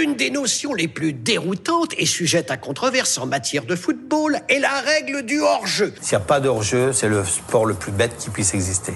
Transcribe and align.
L'une 0.00 0.14
des 0.14 0.30
notions 0.30 0.72
les 0.72 0.88
plus 0.88 1.12
déroutantes 1.12 1.92
et 1.98 2.06
sujette 2.06 2.50
à 2.50 2.56
controverse 2.56 3.18
en 3.18 3.26
matière 3.26 3.66
de 3.66 3.76
football 3.76 4.40
est 4.48 4.58
la 4.58 4.80
règle 4.80 5.26
du 5.26 5.40
hors-jeu. 5.40 5.92
S'il 6.00 6.16
n'y 6.16 6.22
a 6.22 6.26
pas 6.26 6.40
de 6.40 6.48
hors-jeu, 6.48 6.94
c'est 6.94 7.10
le 7.10 7.22
sport 7.22 7.66
le 7.66 7.74
plus 7.74 7.92
bête 7.92 8.16
qui 8.16 8.30
puisse 8.30 8.54
exister. 8.54 8.94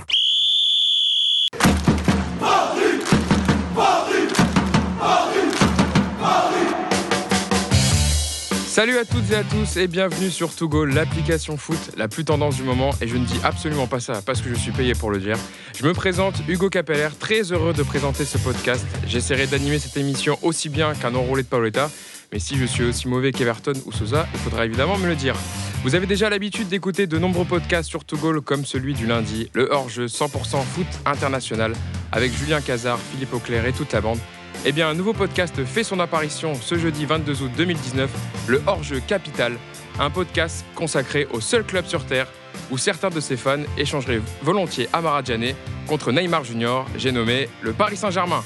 Salut 8.84 8.98
à 8.98 9.06
toutes 9.06 9.30
et 9.30 9.36
à 9.36 9.44
tous 9.44 9.78
et 9.78 9.86
bienvenue 9.86 10.28
sur 10.28 10.54
Togo, 10.54 10.84
l'application 10.84 11.56
foot 11.56 11.92
la 11.96 12.06
plus 12.06 12.26
tendance 12.26 12.56
du 12.56 12.64
moment. 12.64 12.90
Et 13.00 13.08
je 13.08 13.16
ne 13.16 13.24
dis 13.24 13.40
absolument 13.42 13.86
pas 13.86 13.98
ça 13.98 14.20
parce 14.20 14.42
que 14.42 14.50
je 14.50 14.54
suis 14.54 14.72
payé 14.72 14.92
pour 14.92 15.10
le 15.10 15.20
dire. 15.20 15.38
Je 15.74 15.86
me 15.86 15.94
présente 15.94 16.34
Hugo 16.48 16.68
Capeller, 16.68 17.08
très 17.18 17.50
heureux 17.50 17.72
de 17.72 17.82
présenter 17.82 18.26
ce 18.26 18.36
podcast. 18.36 18.84
J'essaierai 19.06 19.46
d'animer 19.46 19.78
cette 19.78 19.96
émission 19.96 20.38
aussi 20.42 20.68
bien 20.68 20.92
qu'un 20.92 21.14
enroulé 21.14 21.44
de 21.44 21.48
Paoletta. 21.48 21.90
Mais 22.30 22.38
si 22.38 22.58
je 22.58 22.66
suis 22.66 22.84
aussi 22.84 23.08
mauvais 23.08 23.32
qu'Everton 23.32 23.72
ou 23.86 23.92
Sosa, 23.92 24.26
il 24.34 24.40
faudra 24.40 24.66
évidemment 24.66 24.98
me 24.98 25.06
le 25.06 25.16
dire. 25.16 25.34
Vous 25.82 25.94
avez 25.94 26.06
déjà 26.06 26.28
l'habitude 26.28 26.68
d'écouter 26.68 27.06
de 27.06 27.16
nombreux 27.16 27.46
podcasts 27.46 27.88
sur 27.88 28.04
Togo 28.04 28.38
comme 28.42 28.66
celui 28.66 28.92
du 28.92 29.06
lundi, 29.06 29.48
le 29.54 29.72
hors-jeu 29.72 30.08
100% 30.08 30.62
foot 30.62 30.86
international, 31.06 31.72
avec 32.12 32.36
Julien 32.36 32.60
Cazard, 32.60 32.98
Philippe 32.98 33.32
Auclair 33.32 33.64
et 33.64 33.72
toute 33.72 33.94
la 33.94 34.02
bande. 34.02 34.18
Eh 34.66 34.72
bien, 34.72 34.88
un 34.88 34.94
nouveau 34.94 35.12
podcast 35.12 35.64
fait 35.64 35.84
son 35.84 36.00
apparition 36.00 36.54
ce 36.54 36.76
jeudi 36.76 37.04
22 37.04 37.42
août 37.42 37.50
2019, 37.56 38.10
le 38.48 38.62
Hors-jeu 38.66 39.00
Capital, 39.06 39.58
un 39.98 40.10
podcast 40.10 40.64
consacré 40.74 41.26
au 41.32 41.40
seul 41.40 41.64
club 41.64 41.86
sur 41.86 42.04
Terre 42.06 42.26
où 42.70 42.78
certains 42.78 43.10
de 43.10 43.20
ses 43.20 43.36
fans 43.36 43.62
échangeraient 43.76 44.22
volontiers 44.42 44.88
Amara 44.92 45.22
Djane 45.22 45.54
contre 45.86 46.12
Neymar 46.12 46.44
Junior, 46.44 46.86
j'ai 46.96 47.12
nommé 47.12 47.48
le 47.62 47.72
Paris 47.72 47.96
Saint-Germain. 47.96 48.42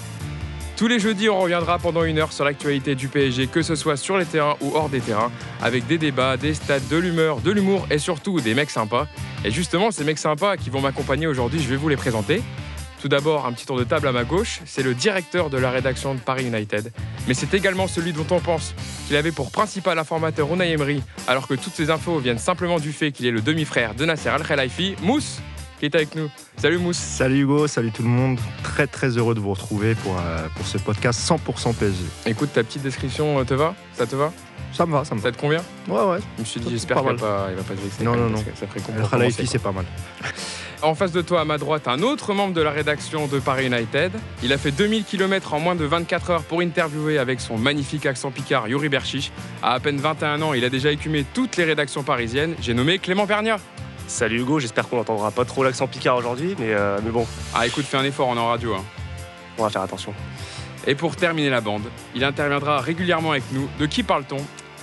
Tous 0.77 0.87
les 0.87 1.01
jeudis, 1.01 1.29
on 1.29 1.41
reviendra 1.41 1.79
pendant 1.79 2.05
une 2.05 2.19
heure 2.19 2.33
sur 2.33 2.45
l'actualité 2.45 2.95
du 2.95 3.09
PSG, 3.09 3.48
que 3.48 3.62
ce 3.62 3.75
soit 3.75 3.97
sur 3.97 4.17
les 4.17 4.25
terrains 4.25 4.56
ou 4.61 4.77
hors 4.77 4.89
des 4.89 5.01
terrains, 5.01 5.33
avec 5.61 5.87
des 5.89 5.98
débats, 5.98 6.37
des 6.37 6.55
stats, 6.55 6.78
de 6.78 6.97
l'humeur, 6.97 7.41
de 7.41 7.50
l'humour 7.50 7.87
et 7.91 7.98
surtout 7.98 8.41
des 8.41 8.55
mecs 8.55 8.70
sympas. 8.70 9.09
Et 9.45 9.50
justement, 9.50 9.91
ces 9.91 10.05
mecs 10.05 10.19
sympas 10.19 10.56
qui 10.56 10.70
vont 10.70 10.81
m'accompagner 10.81 11.27
aujourd'hui, 11.27 11.61
je 11.61 11.69
vais 11.69 11.77
vous 11.77 11.89
les 11.89 11.97
présenter. 11.97 12.43
Tout 13.00 13.08
d'abord, 13.08 13.46
un 13.46 13.52
petit 13.52 13.64
tour 13.64 13.78
de 13.78 13.84
table 13.84 14.08
à 14.08 14.12
ma 14.12 14.24
gauche, 14.24 14.60
c'est 14.66 14.82
le 14.82 14.92
directeur 14.92 15.50
de 15.50 15.56
la 15.56 15.70
rédaction 15.70 16.14
de 16.14 16.20
Paris 16.20 16.46
United. 16.46 16.92
Mais 17.28 17.34
c'est 17.34 17.54
également 17.54 17.86
celui 17.86 18.12
dont 18.12 18.27
on 18.30 18.41
pense 18.41 18.74
qu'il 19.06 19.14
avait 19.14 19.30
pour 19.30 19.52
principal 19.52 19.98
informateur 19.98 20.52
Unai 20.52 20.72
Emery, 20.72 21.02
alors 21.28 21.46
que 21.46 21.54
toutes 21.54 21.74
ces 21.74 21.91
infos 21.91 22.19
viennent 22.19 22.38
simplement 22.38 22.80
du 22.80 22.92
fait 22.92 23.12
qu'il 23.12 23.26
est 23.26 23.30
le 23.30 23.41
demi-frère 23.41 23.94
de 23.94 24.04
Nasser 24.04 24.30
Al-Khelaifi, 24.30 24.96
Mousse, 25.02 25.38
qui 25.78 25.86
est 25.86 25.94
avec 25.94 26.16
nous. 26.16 26.28
Salut 26.56 26.78
Mousse. 26.78 26.96
Salut 26.96 27.42
Hugo, 27.42 27.69
salut 27.69 27.92
tout 27.92 28.02
le 28.02 28.08
monde. 28.08 28.41
Très 28.64 28.88
très 28.88 29.16
heureux 29.16 29.36
de 29.36 29.41
vous 29.41 29.50
retrouver 29.50 29.94
pour, 29.94 30.16
euh, 30.19 30.48
pour 30.56 30.66
ce 30.66 30.78
podcast 30.78 31.20
100% 31.20 31.74
PSG. 31.74 32.02
Écoute, 32.26 32.52
ta 32.52 32.64
petite 32.64 32.82
description 32.82 33.38
euh, 33.38 33.44
te 33.44 33.54
va? 33.54 33.76
Ça 33.92 34.06
te 34.06 34.16
va? 34.16 34.32
Ça 34.72 34.86
me 34.86 34.92
va, 34.92 35.05
ça 35.05 35.14
me 35.14 35.20
va. 35.20 35.28
Ça 35.28 35.33
te 35.34 35.41
convient? 35.41 35.62
Ouais, 35.88 36.02
ouais. 36.05 36.19
Je 36.36 36.42
me 36.42 36.47
suis 36.47 36.61
dit, 36.61 36.70
j'espère 36.70 37.02
pas 37.02 37.11
qu'il 37.11 37.19
va 37.20 37.27
pas, 37.27 37.47
il 37.50 37.56
va 37.56 37.62
pas 37.62 37.74
te 37.74 37.80
vexer. 37.80 38.05
Non, 38.05 38.16
non, 38.16 38.28
non. 38.28 38.38
Ça 38.55 38.66
ferait 38.66 38.80
c'est 39.47 39.58
pas 39.58 39.72
mal. 39.72 39.84
En 40.80 40.94
face 40.94 41.10
de 41.10 41.22
toi, 41.22 41.41
à 41.41 41.44
ma 41.44 41.58
droite, 41.58 41.88
un 41.88 42.02
autre 42.02 42.34
membre 42.34 42.55
de 42.55 42.62
la 42.62 42.70
rédaction 42.70 43.27
de 43.27 43.41
Paris 43.41 43.66
United. 43.66 44.12
Il 44.44 44.52
a 44.52 44.58
fait 44.58 44.70
2000 44.70 45.05
km 45.05 45.55
en 45.55 45.60
moins 45.60 45.75
de 45.75 45.84
24 45.84 46.30
heures 46.30 46.42
pour 46.44 46.60
interviewer 46.60 47.19
avec 47.19 47.41
son 47.41 47.58
magnifique 47.58 48.06
accent 48.06 48.30
picard 48.30 48.69
Yuri 48.69 48.88
Berchiche. 48.88 49.33
À 49.62 49.72
à 49.72 49.80
peine 49.80 49.97
21 49.98 50.41
ans, 50.42 50.55
il 50.55 50.64
a 50.64 50.69
déjà 50.70 50.92
écumé 50.92 51.25
toutes 51.34 51.56
les 51.56 51.64
rédactions 51.64 52.05
parisiennes. 52.05 52.55
J'ai 52.60 52.75
nommé 52.75 52.98
Clément 53.00 53.27
Pernia. 53.27 53.58
Salut 54.06 54.41
Hugo, 54.41 54.60
j'espère 54.60 54.88
qu'on 54.88 54.97
n'entendra 54.97 55.30
pas 55.32 55.44
trop 55.44 55.64
l'accent 55.64 55.86
picard 55.86 56.16
aujourd'hui, 56.16 56.55
mais, 56.58 56.72
euh, 56.72 56.98
mais 57.05 57.10
bon, 57.10 57.27
Ah 57.55 57.66
écoute, 57.66 57.84
fais 57.84 57.97
un 57.97 58.05
effort, 58.05 58.28
on 58.28 58.36
est 58.36 58.41
en 58.41 58.48
radio. 58.48 58.75
hein. 58.75 58.84
on 59.58 59.64
va 59.64 59.70
faire 59.70 59.82
attention. 59.82 60.14
Et 60.86 60.94
pour 60.94 61.16
terminer 61.16 61.50
la 61.50 61.60
bande, 61.60 61.82
il 62.14 62.25
interviendra 62.25 62.80
régulièrement 62.80 63.32
avec 63.32 63.42
nous. 63.53 63.69
De 63.78 63.86
qui 63.86 64.03
parle-t-on? 64.03 64.38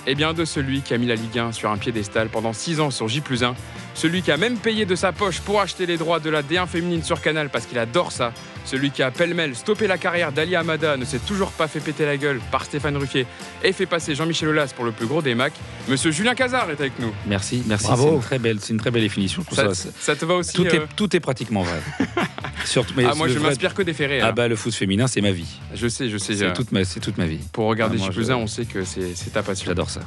Eh 0.08 0.14
bien 0.14 0.34
de 0.34 0.44
celui 0.44 0.82
qui 0.82 0.94
a 0.94 0.98
mis 0.98 1.06
la 1.06 1.16
Ligue 1.16 1.36
1 1.36 1.50
sur 1.50 1.68
un 1.68 1.78
piédestal 1.78 2.28
pendant 2.28 2.52
6 2.52 2.78
ans 2.78 2.90
sur 2.92 3.08
J 3.08 3.22
1. 3.42 3.54
Celui 3.94 4.22
qui 4.22 4.30
a 4.30 4.36
même 4.36 4.56
payé 4.56 4.86
de 4.86 4.94
sa 4.94 5.10
poche 5.10 5.40
pour 5.40 5.60
acheter 5.60 5.84
les 5.84 5.96
droits 5.96 6.20
de 6.20 6.30
la 6.30 6.42
D1 6.42 6.68
féminine 6.68 7.02
sur 7.02 7.20
Canal 7.20 7.48
parce 7.48 7.66
qu'il 7.66 7.78
adore 7.78 8.12
ça. 8.12 8.32
Celui 8.66 8.90
qui 8.90 9.02
a 9.02 9.10
pêle-mêle 9.10 9.54
stoppé 9.54 9.86
la 9.86 9.96
carrière 9.96 10.32
d'Ali 10.32 10.56
Amada, 10.56 10.96
ne 10.96 11.04
s'est 11.04 11.20
toujours 11.20 11.52
pas 11.52 11.68
fait 11.68 11.80
péter 11.80 12.04
la 12.04 12.16
gueule 12.16 12.40
par 12.50 12.64
Stéphane 12.64 12.96
Ruffier 12.96 13.24
et 13.62 13.72
fait 13.72 13.86
passer 13.86 14.14
Jean-Michel 14.14 14.48
Aulas 14.48 14.72
pour 14.74 14.84
le 14.84 14.90
plus 14.92 15.06
gros 15.06 15.22
des 15.22 15.34
Macs. 15.36 15.52
Monsieur 15.88 16.10
Julien 16.10 16.34
Cazard 16.34 16.68
est 16.70 16.80
avec 16.80 16.98
nous. 16.98 17.12
Merci, 17.26 17.62
merci. 17.66 17.86
Bravo. 17.86 18.02
C'est 18.08 18.14
une 18.16 18.20
très 18.20 18.38
belle, 18.40 18.58
c'est 18.60 18.72
une 18.72 18.78
très 18.80 18.90
belle 18.90 19.02
définition. 19.02 19.44
Ça, 19.52 19.72
ça- 19.72 19.88
ça 19.98 20.16
te 20.16 20.24
va 20.24 20.34
aussi 20.34 20.52
tout, 20.52 20.64
euh, 20.64 20.70
est, 20.70 20.82
tout 20.96 21.14
est 21.16 21.20
pratiquement 21.20 21.62
vrai. 21.62 21.80
Surtout, 22.64 22.94
mais 22.96 23.04
Ah 23.08 23.14
moi 23.14 23.28
je 23.28 23.38
vrai- 23.38 23.50
m'inspire 23.50 23.72
que 23.74 23.82
des 23.82 23.92
réels. 23.92 24.22
Ah 24.24 24.32
bah 24.32 24.48
le 24.48 24.56
foot 24.56 24.74
féminin, 24.74 25.06
c'est 25.06 25.20
ma 25.20 25.30
vie. 25.30 25.60
Je 25.74 25.86
sais, 25.86 26.08
je 26.08 26.18
sais. 26.18 26.34
C'est 26.34 26.44
euh, 26.46 26.52
toute 26.52 26.72
ma, 26.72 26.84
c'est 26.84 26.98
toute 27.00 27.18
ma 27.18 27.26
vie. 27.26 27.38
Pour 27.52 27.66
regarder 27.66 27.96
Ah, 28.00 28.04
moi, 28.06 28.10
J 28.10 28.20
1, 28.20 28.24
je- 28.24 28.32
on 28.32 28.46
sait 28.48 28.64
que 28.64 28.84
c'est 28.84 29.14
c'est 29.14 29.30
ta 29.32 29.42
passion. 29.44 29.66
J'adore 29.66 29.90
ça. 29.90 30.00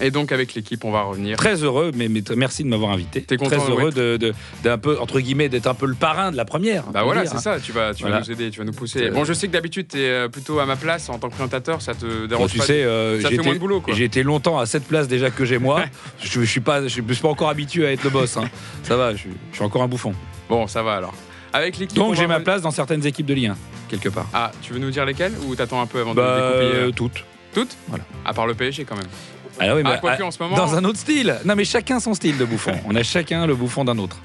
Et 0.00 0.10
donc 0.10 0.30
avec 0.32 0.54
l'équipe, 0.54 0.84
on 0.84 0.90
va 0.92 1.02
revenir. 1.02 1.36
Très 1.36 1.62
heureux, 1.64 1.90
mais, 1.94 2.08
mais 2.08 2.22
merci 2.36 2.62
de 2.62 2.68
m'avoir 2.68 2.92
invité. 2.92 3.22
T'es 3.22 3.36
content, 3.36 3.56
Très 3.58 3.70
heureux 3.70 3.90
de, 3.90 4.16
de- 4.16 4.32
d'un 4.62 4.78
peu 4.78 4.98
entre 5.00 5.18
guillemets 5.20 5.48
d'être 5.48 5.66
un 5.66 5.74
peu 5.74 5.86
le 5.86 5.94
parrain 5.94 6.30
de 6.30 6.36
la 6.36 6.44
première. 6.44 6.84
Bah 6.92 7.02
voilà, 7.02 7.26
c'est 7.26 7.36
hein. 7.36 7.40
ça, 7.40 7.60
tu 7.60 7.72
vas, 7.72 7.94
tu 7.94 8.04
nous 8.04 8.30
aider, 8.30 8.50
tu 8.50 8.58
vas 8.60 8.64
nous 8.64 8.72
pousser. 8.72 9.06
Euh, 9.06 9.10
Bon, 9.10 9.24
je 9.24 9.32
sais 9.32 9.48
que 9.48 9.52
d'habitude, 9.52 9.88
tu 9.88 9.98
es 10.00 10.28
plutôt 10.28 10.58
à 10.60 10.66
ma 10.66 10.76
place 10.76 11.08
en 11.08 11.18
tant 11.18 11.28
que 11.28 11.34
présentateur, 11.34 11.82
ça 11.82 11.94
te 11.94 12.06
Bon, 12.06 12.26
dérange 12.26 12.52
tu 12.52 12.58
pas 12.58 12.64
sais, 12.64 12.84
euh, 12.84 13.20
ça 13.20 13.28
fait 13.30 13.38
moins 13.38 13.54
de 13.54 13.58
boulot, 13.58 13.82
j'ai 13.88 14.04
été 14.04 14.22
longtemps 14.22 14.58
à 14.58 14.66
cette 14.66 14.84
place 14.84 15.08
déjà 15.08 15.30
que 15.30 15.44
j'ai 15.44 15.58
moi. 15.58 15.82
je, 16.22 16.40
je 16.40 16.44
suis 16.44 16.60
pas, 16.60 16.82
je 16.82 16.88
suis 16.88 17.02
pas 17.02 17.28
encore 17.28 17.48
habitué 17.48 17.86
à 17.86 17.92
être 17.92 18.04
le 18.04 18.10
boss. 18.10 18.36
hein. 18.36 18.48
Ça 18.84 18.96
va, 18.96 19.12
je, 19.12 19.18
suis- 19.18 19.30
je 19.50 19.56
suis 19.56 19.64
encore 19.64 19.82
un 19.82 19.88
bouffon. 19.88 20.14
Bon, 20.48 20.66
ça 20.66 20.82
va 20.82 20.94
alors. 20.94 21.14
Avec 21.52 21.78
l'équipe. 21.78 21.98
on 21.98 22.08
Donc 22.08 22.14
j'ai 22.14 22.26
ma 22.26 22.40
place 22.40 22.62
dans 22.62 22.70
certaines 22.70 23.04
équipes 23.06 23.26
de 23.26 23.34
Ligue 23.34 23.46
1, 23.48 23.56
quelque 23.88 24.10
part. 24.10 24.26
Ah, 24.32 24.52
tu 24.62 24.72
veux 24.72 24.78
nous 24.78 24.90
dire 24.90 25.04
lesquelles 25.04 25.32
ou 25.46 25.54
t'attends 25.56 25.80
un 25.80 25.86
peu 25.86 26.00
avant 26.00 26.14
Bah, 26.14 26.36
de 26.36 26.42
découpiller 26.58 26.82
euh, 26.84 26.88
euh, 26.88 26.92
toutes. 26.92 27.24
Toutes? 27.54 27.76
Voilà. 27.88 28.04
À 28.26 28.34
part 28.34 28.46
le 28.46 28.54
PSG 28.54 28.84
quand 28.84 28.96
même. 28.96 29.06
Ah 29.60 29.74
oui, 29.74 29.82
mais 29.84 29.90
Ah, 29.94 29.98
quoique 29.98 30.22
ah, 30.22 30.26
en 30.26 30.30
ce 30.30 30.42
moment, 30.42 30.56
dans 30.56 30.74
un 30.74 30.84
autre 30.84 30.98
style. 30.98 31.34
Non, 31.44 31.54
mais 31.56 31.64
chacun 31.64 32.00
son 32.00 32.14
style 32.14 32.36
de 32.38 32.44
bouffon. 32.44 32.72
On 32.86 32.94
a 32.94 33.02
chacun 33.02 33.46
le 33.46 33.54
bouffon 33.54 33.84
d'un 33.84 33.98
autre. 33.98 34.16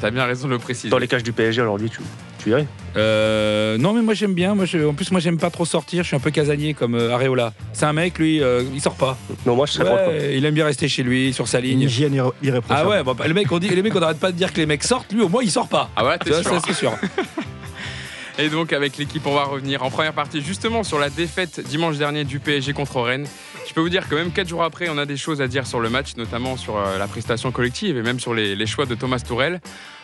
t'as 0.00 0.10
bien 0.10 0.24
raison 0.24 0.46
de 0.48 0.52
le 0.52 0.58
préciser. 0.58 0.88
Dans 0.88 0.98
les 0.98 1.08
cages 1.08 1.22
du 1.22 1.32
PSG 1.32 1.60
aujourd'hui, 1.60 1.90
tu, 1.90 1.98
tu 2.38 2.50
irais? 2.50 2.66
Euh, 2.96 3.76
non, 3.76 3.92
mais 3.92 4.00
moi 4.00 4.14
j'aime 4.14 4.32
bien. 4.32 4.54
Moi, 4.54 4.64
je- 4.64 4.78
en 4.86 4.94
plus, 4.94 5.10
moi 5.10 5.20
j'aime 5.20 5.36
pas 5.38 5.50
trop 5.50 5.66
sortir. 5.66 6.02
Je 6.02 6.06
suis 6.08 6.16
un 6.16 6.20
peu 6.20 6.30
casanier 6.30 6.72
comme 6.72 6.94
euh, 6.94 7.12
Areola. 7.12 7.52
C'est 7.74 7.84
un 7.84 7.92
mec, 7.92 8.18
lui, 8.18 8.42
euh, 8.42 8.62
il 8.72 8.80
sort 8.80 8.94
pas. 8.94 9.18
Non, 9.44 9.54
moi 9.56 9.66
je 9.66 9.72
serais 9.72 9.84
Ouais, 9.84 10.04
contre. 10.18 10.24
il 10.32 10.44
aime 10.46 10.54
bien 10.54 10.64
rester 10.64 10.88
chez 10.88 11.02
lui, 11.02 11.32
sur 11.34 11.48
sa 11.48 11.58
Une 11.58 11.66
ligne. 11.66 11.80
hygiène 11.82 12.14
irré- 12.14 12.30
irréprochable. 12.42 12.86
Ah 12.86 12.88
ouais, 12.88 13.02
bon, 13.02 13.14
bah, 13.14 13.28
le 13.28 13.34
mec, 13.34 13.52
on 13.52 13.58
dit, 13.58 13.68
les 13.68 13.82
mecs, 13.82 13.94
on 13.94 14.00
n'arrête 14.00 14.20
pas 14.20 14.32
de 14.32 14.36
dire 14.38 14.52
que 14.54 14.58
les 14.58 14.66
mecs 14.66 14.84
sortent. 14.84 15.12
Lui, 15.12 15.20
au 15.22 15.28
moins, 15.28 15.42
il 15.42 15.50
sort 15.50 15.68
pas. 15.68 15.90
Ah 15.96 16.06
ouais, 16.06 16.16
t'es 16.18 16.32
sûr. 16.32 16.44
ça, 16.44 16.58
c'est 16.66 16.72
sûr. 16.74 16.92
Et 18.38 18.48
donc 18.48 18.72
avec 18.72 18.96
l'équipe, 18.96 19.24
on 19.26 19.34
va 19.34 19.44
revenir 19.44 19.84
en 19.84 19.90
première 19.90 20.12
partie 20.12 20.40
justement 20.40 20.82
sur 20.82 20.98
la 20.98 21.08
défaite 21.08 21.60
dimanche 21.68 21.98
dernier 21.98 22.24
du 22.24 22.40
PSG 22.40 22.72
contre 22.72 23.00
Rennes. 23.00 23.26
Je 23.66 23.72
peux 23.72 23.80
vous 23.80 23.88
dire 23.88 24.08
que 24.08 24.14
même 24.14 24.30
4 24.30 24.46
jours 24.46 24.62
après, 24.62 24.88
on 24.90 24.98
a 24.98 25.06
des 25.06 25.16
choses 25.16 25.40
à 25.40 25.48
dire 25.48 25.66
sur 25.66 25.80
le 25.80 25.88
match, 25.88 26.16
notamment 26.16 26.56
sur 26.56 26.76
euh, 26.76 26.98
la 26.98 27.08
prestation 27.08 27.50
collective 27.50 27.96
et 27.96 28.02
même 28.02 28.20
sur 28.20 28.34
les, 28.34 28.66
choix 28.66 28.84
de 28.84 28.94
Thomas 28.94 29.22
Tourel. 29.26 29.60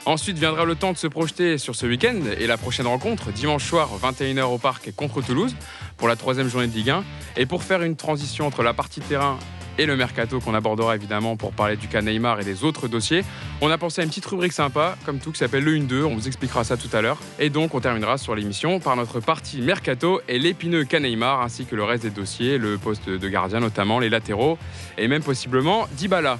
Ensuite 0.06 0.38
viendra 0.38 0.64
le 0.64 0.74
temps 0.74 0.92
de 0.92 0.96
se 0.96 1.06
projeter 1.06 1.58
sur 1.58 1.74
ce 1.74 1.84
week-end 1.86 2.20
et 2.38 2.46
la 2.46 2.56
prochaine 2.56 2.86
rencontre, 2.86 3.30
dimanche 3.32 3.64
soir, 3.64 3.90
21h 4.02 4.44
au 4.44 4.58
parc 4.58 4.92
contre 4.96 5.20
Toulouse, 5.20 5.54
pour 5.98 6.08
la 6.08 6.16
troisième 6.16 6.48
journée 6.48 6.68
de 6.68 6.74
Ligue 6.74 6.90
1. 6.90 7.04
Et 7.36 7.44
pour 7.44 7.62
faire 7.62 7.82
une 7.82 7.96
transition 7.96 8.46
entre 8.46 8.62
la 8.62 8.72
partie 8.72 9.00
terrain 9.00 9.38
et 9.78 9.86
le 9.86 9.96
mercato 9.96 10.40
qu'on 10.40 10.54
abordera 10.54 10.94
évidemment 10.94 11.36
pour 11.36 11.52
parler 11.52 11.76
du 11.76 11.88
cas 11.88 12.02
Neymar 12.02 12.40
et 12.40 12.44
des 12.44 12.64
autres 12.64 12.88
dossiers, 12.88 13.24
on 13.60 13.70
a 13.70 13.78
pensé 13.78 14.00
à 14.00 14.04
une 14.04 14.10
petite 14.10 14.26
rubrique 14.26 14.52
sympa, 14.52 14.96
comme 15.04 15.18
tout, 15.18 15.32
qui 15.32 15.38
s'appelle 15.38 15.64
le 15.64 15.76
1-2. 15.76 16.04
On 16.04 16.14
vous 16.14 16.26
expliquera 16.26 16.64
ça 16.64 16.76
tout 16.76 16.94
à 16.94 17.00
l'heure. 17.00 17.18
Et 17.38 17.50
donc, 17.50 17.74
on 17.74 17.80
terminera 17.80 18.18
sur 18.18 18.34
l'émission 18.34 18.80
par 18.80 18.96
notre 18.96 19.20
partie 19.20 19.60
mercato 19.60 20.20
et 20.28 20.38
l'épineux 20.38 20.84
cas 20.84 21.00
Neymar, 21.00 21.42
ainsi 21.42 21.64
que 21.64 21.76
le 21.76 21.84
reste 21.84 22.02
des 22.02 22.10
dossiers, 22.10 22.58
le 22.58 22.78
poste 22.78 23.08
de 23.08 23.28
gardien 23.28 23.60
notamment, 23.60 23.98
les 23.98 24.10
latéraux, 24.10 24.58
et 24.98 25.08
même 25.08 25.22
possiblement 25.22 25.86
Dybala. 25.92 26.38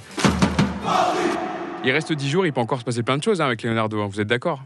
Il 1.83 1.91
reste 1.91 2.13
10 2.13 2.29
jours, 2.29 2.45
il 2.45 2.53
peut 2.53 2.61
encore 2.61 2.79
se 2.79 2.85
passer 2.85 3.01
plein 3.01 3.17
de 3.17 3.23
choses 3.23 3.41
hein, 3.41 3.45
avec 3.45 3.63
Leonardo, 3.63 4.01
hein, 4.01 4.07
vous 4.11 4.21
êtes 4.21 4.27
d'accord? 4.27 4.61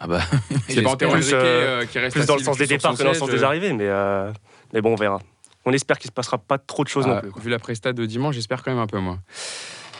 Ah 0.00 0.06
bah. 0.06 0.20
C'est 0.68 0.82
pas 0.82 0.96
euh, 1.02 1.20
euh, 1.32 1.84
qui 1.84 1.98
reste 1.98 2.16
Plus 2.16 2.26
dans 2.26 2.36
le 2.36 2.42
sens 2.42 2.56
des 2.56 2.66
départs 2.66 2.96
que 2.96 3.02
dans 3.02 3.10
le 3.10 3.14
sens 3.14 3.30
des 3.30 3.42
euh, 3.42 3.46
arrivées, 3.46 3.72
mais, 3.72 3.86
euh, 3.86 4.32
mais 4.72 4.80
bon, 4.80 4.92
on 4.92 4.96
verra. 4.96 5.20
On 5.66 5.72
espère 5.72 5.98
qu'il 5.98 6.08
se 6.08 6.12
passera 6.12 6.38
pas 6.38 6.58
trop 6.58 6.84
de 6.84 6.88
choses 6.88 7.04
Ah, 7.06 7.14
non 7.14 7.20
plus. 7.20 7.30
quoi. 7.30 7.42
Vu 7.42 7.50
la 7.50 7.58
presta 7.58 7.92
de 7.92 8.06
dimanche, 8.06 8.34
j'espère 8.34 8.62
quand 8.62 8.70
même 8.70 8.80
un 8.80 8.86
peu 8.86 8.98
moi. 8.98 9.18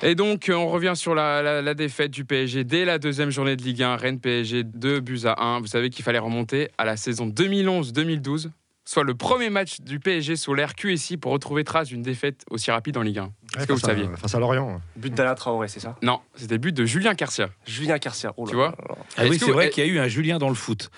Et 0.03 0.15
donc, 0.15 0.49
euh, 0.49 0.55
on 0.55 0.69
revient 0.69 0.93
sur 0.95 1.15
la, 1.15 1.43
la- 1.43 1.61
la 1.61 1.75
défaite 1.75 2.11
du 2.11 2.25
PSG 2.25 2.65
dès 2.65 2.87
la 2.87 2.99
deuxième 2.99 3.29
journée 3.31 3.55
de 3.57 3.63
Ligue 3.63 3.83
1. 3.83 3.97
Rennes 3.97 4.19
PSG 4.19 4.65
2 4.65 5.01
buts 5.01 5.21
à 5.27 5.43
1. 5.43 5.61
Vous 5.61 5.67
savez 5.67 5.91
qu'il 5.91 6.03
fallait 6.05 6.19
remonter 6.19 6.71
à 6.79 6.87
la 6.87 6.97
saison 6.97 7.27
2011-2012, 7.27 8.51
soit 8.91 9.05
le 9.05 9.15
premier 9.15 9.51
match 9.51 9.81
du 9.83 10.01
PSG 10.01 10.35
sous 10.35 10.53
l'ère 10.53 10.75
QSI 10.75 11.17
pour 11.17 11.31
retrouver 11.31 11.63
trace 11.63 11.87
d'une 11.89 12.03
défaite 12.03 12.43
aussi 12.51 12.73
rapide 12.73 12.97
en 12.97 13.03
Ligue 13.03 13.19
1. 13.21 13.23
Est-ce 13.23 13.59
Ouais, 13.61 13.67
que 13.67 13.73
vous 13.73 13.79
face 13.79 13.85
à- 13.91 13.93
saviez 13.95 14.09
Face 14.17 14.35
à 14.35 14.41
Lorient. 14.41 14.81
But 14.97 15.15
d'Alain 15.15 15.37
Traoré, 15.37 15.69
c'est 15.69 15.79
ça? 15.79 15.95
Non, 16.03 16.19
c'était 16.35 16.59
but 16.59 16.73
de 16.75 16.85
Julien 16.85 17.15
Garcia. 17.15 17.51
Julien 17.69 17.99
Carcia. 17.99 18.35
oh 18.37 18.47
là 18.47 18.51
Tu 18.51 18.57
vois 18.57 18.67
là 18.71 18.75
là. 18.89 18.95
Ah 19.17 19.23
oui, 19.31 19.39
c'est 19.39 19.45
vous- 19.47 19.53
vrai 19.53 19.71
qu'il 19.71 19.85
y 19.85 19.89
a 19.89 19.91
eu 19.91 20.01
un 20.01 20.09
Julien 20.09 20.39
dans 20.39 20.49
le 20.49 20.57
foot, 20.57 20.91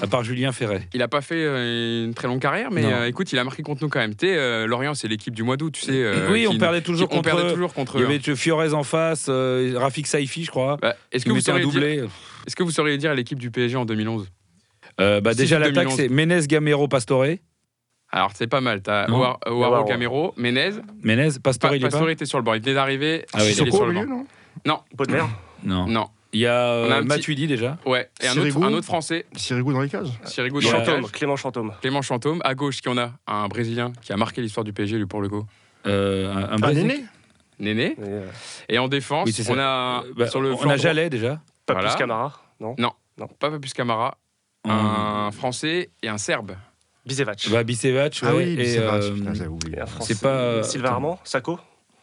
à 0.00 0.06
part 0.06 0.22
Julien 0.22 0.52
Ferret. 0.52 0.88
Il 0.94 1.00
n'a 1.00 1.08
pas 1.08 1.22
fait 1.22 1.42
euh, 1.42 2.04
une 2.04 2.14
très 2.14 2.28
longue 2.28 2.40
carrière, 2.40 2.70
mais 2.70 2.84
euh, 2.84 3.08
écoute, 3.08 3.32
il 3.32 3.38
a 3.40 3.42
marqué 3.44 3.64
contre 3.64 3.82
nous 3.82 3.88
quand 3.88 3.98
même. 4.00 4.12
Sais, 4.20 4.36
euh, 4.36 4.66
Lorient, 4.68 4.94
c'est 4.94 5.08
l'équipe 5.08 5.34
du 5.34 5.42
mois 5.42 5.56
d'août, 5.56 5.72
tu 5.72 5.82
sais. 5.82 5.90
euh, 5.92 6.30
oui, 6.30 6.42
qui- 6.42 6.46
on 6.48 6.56
perdait 6.58 6.82
toujours 6.82 7.08
qui- 7.08 7.14
on 7.14 7.18
contre 7.22 7.34
perdait 7.36 7.52
toujours 7.52 7.74
contre 7.74 7.96
Il 7.96 8.02
y 8.02 8.04
avait 8.04 8.20
Fiorez 8.36 8.74
en 8.74 8.84
face, 8.84 9.26
euh, 9.28 9.72
Rafik 9.76 10.06
Saifi, 10.06 10.44
je 10.44 10.50
crois. 10.52 10.76
Bah, 10.80 10.94
Est-ce 11.10 11.24
que, 11.24 11.30
vous 11.32 11.40
sauriez 11.40 11.64
dire- 11.64 11.72
doublé. 11.72 12.04
est-ce 12.46 12.54
que 12.54 12.62
vous 12.62 12.70
sauriez 12.70 12.96
dire 12.96 13.12
l'équipe 13.14 13.38
du 13.40 13.50
PSG 13.50 13.76
en 13.76 13.84
2011 13.84 14.28
Euh, 15.00 15.20
bah, 15.20 15.34
déjà, 15.34 15.58
l'attaque, 15.58 15.74
2011. 15.88 15.96
c'est 15.96 16.08
Ménez, 16.08 16.46
Gamero, 16.46 16.88
Pastore. 16.88 17.24
Alors, 18.12 18.32
c'est 18.34 18.46
pas 18.48 18.60
mal. 18.60 18.82
T'as 18.82 19.06
Non. 19.06 19.18
Oar- 19.20 19.38
Oaro 19.46 19.72
Oaro. 19.74 19.84
Gamero, 19.84 20.34
Menez. 20.36 20.70
Menez, 21.02 21.28
Pastore, 21.42 21.70
Pa- 21.70 21.76
il 21.76 21.82
est 21.82 21.86
pas 21.86 21.90
Pastore 21.90 22.10
était 22.10 22.26
sur 22.26 22.38
le 22.38 22.44
banc. 22.44 22.54
Il 22.54 22.60
venait 22.62 22.74
d'arriver. 22.74 23.24
Ah 23.32 23.38
oui, 23.38 23.44
il 23.56 23.62
il 23.62 23.68
est 23.68 23.70
sur 23.70 23.86
le 23.86 23.94
banc. 23.94 24.04
non 24.06 24.26
Non, 24.66 24.80
mer 25.08 25.28
Non. 25.62 25.86
non. 25.86 26.08
Il 26.32 26.40
y 26.40 26.46
a, 26.46 26.54
a 26.54 26.72
euh, 26.72 26.98
petit- 26.98 27.08
Matuidi 27.08 27.46
déjà. 27.48 27.76
Ouais. 27.86 28.08
Et 28.22 28.28
un 28.28 28.36
autre, 28.36 28.62
un 28.62 28.72
autre 28.72 28.86
français, 28.86 29.26
Sirigu 29.34 29.72
dans 29.72 29.80
les 29.80 29.88
cages 29.88 30.10
Sirigu 30.24 30.58
a- 30.58 30.60
Chantôme. 30.60 31.08
Clément 31.10 31.34
Chantôme. 31.36 31.72
Clément 31.80 32.02
Chantôme. 32.02 32.40
À 32.44 32.54
gauche, 32.54 32.80
qui 32.80 32.88
on 32.88 32.96
a 32.98 33.12
Un 33.26 33.48
Brésilien 33.48 33.92
qui 34.00 34.12
a 34.12 34.16
marqué 34.16 34.40
l'histoire 34.40 34.62
du 34.64 34.72
PSG, 34.72 34.96
lui, 34.98 35.06
pour 35.06 35.22
le 35.22 35.28
coup. 35.28 35.44
Euh, 35.86 36.32
un, 36.32 36.36
un 36.44 36.48
Ah, 36.52 36.56
Brésilien. 36.58 36.86
Néné 37.58 37.74
Néné. 37.74 37.84
Et, 37.92 37.96
euh, 38.00 38.26
Et 38.68 38.78
en 38.78 38.86
défense, 38.88 39.26
Oui, 39.26 39.46
on 39.48 39.58
a 39.58 40.02
Euh, 40.04 40.12
bah, 40.16 40.28
sur 40.28 40.40
le 40.40 40.52
on 40.52 40.56
flanc 40.56 40.70
a 40.70 40.76
droit- 40.76 40.82
Jalais 40.82 41.10
déjà. 41.10 41.40
pas 41.66 41.74
Voilà. 41.74 41.90
plus 41.90 41.98
Camara, 41.98 42.42
non 42.60 42.74
pas 43.38 43.50
Papus 43.50 43.74
Camara, 43.74 44.16
un 44.64 45.30
Français 45.32 45.90
et 46.02 46.08
un 46.08 46.18
Serbe. 46.18 46.52
Bisevac. 47.06 47.48
Bah, 47.50 47.64
Bisevac, 47.64 48.20
Ah 48.22 48.34
oui, 48.36 48.54
vrai, 48.54 48.78
euh, 48.78 49.16
c'est 50.00 50.20
pas, 50.20 50.28
euh, 50.28 50.62
Sylvain 50.62 50.90
Armand, 50.90 51.18
Sako, 51.24 51.58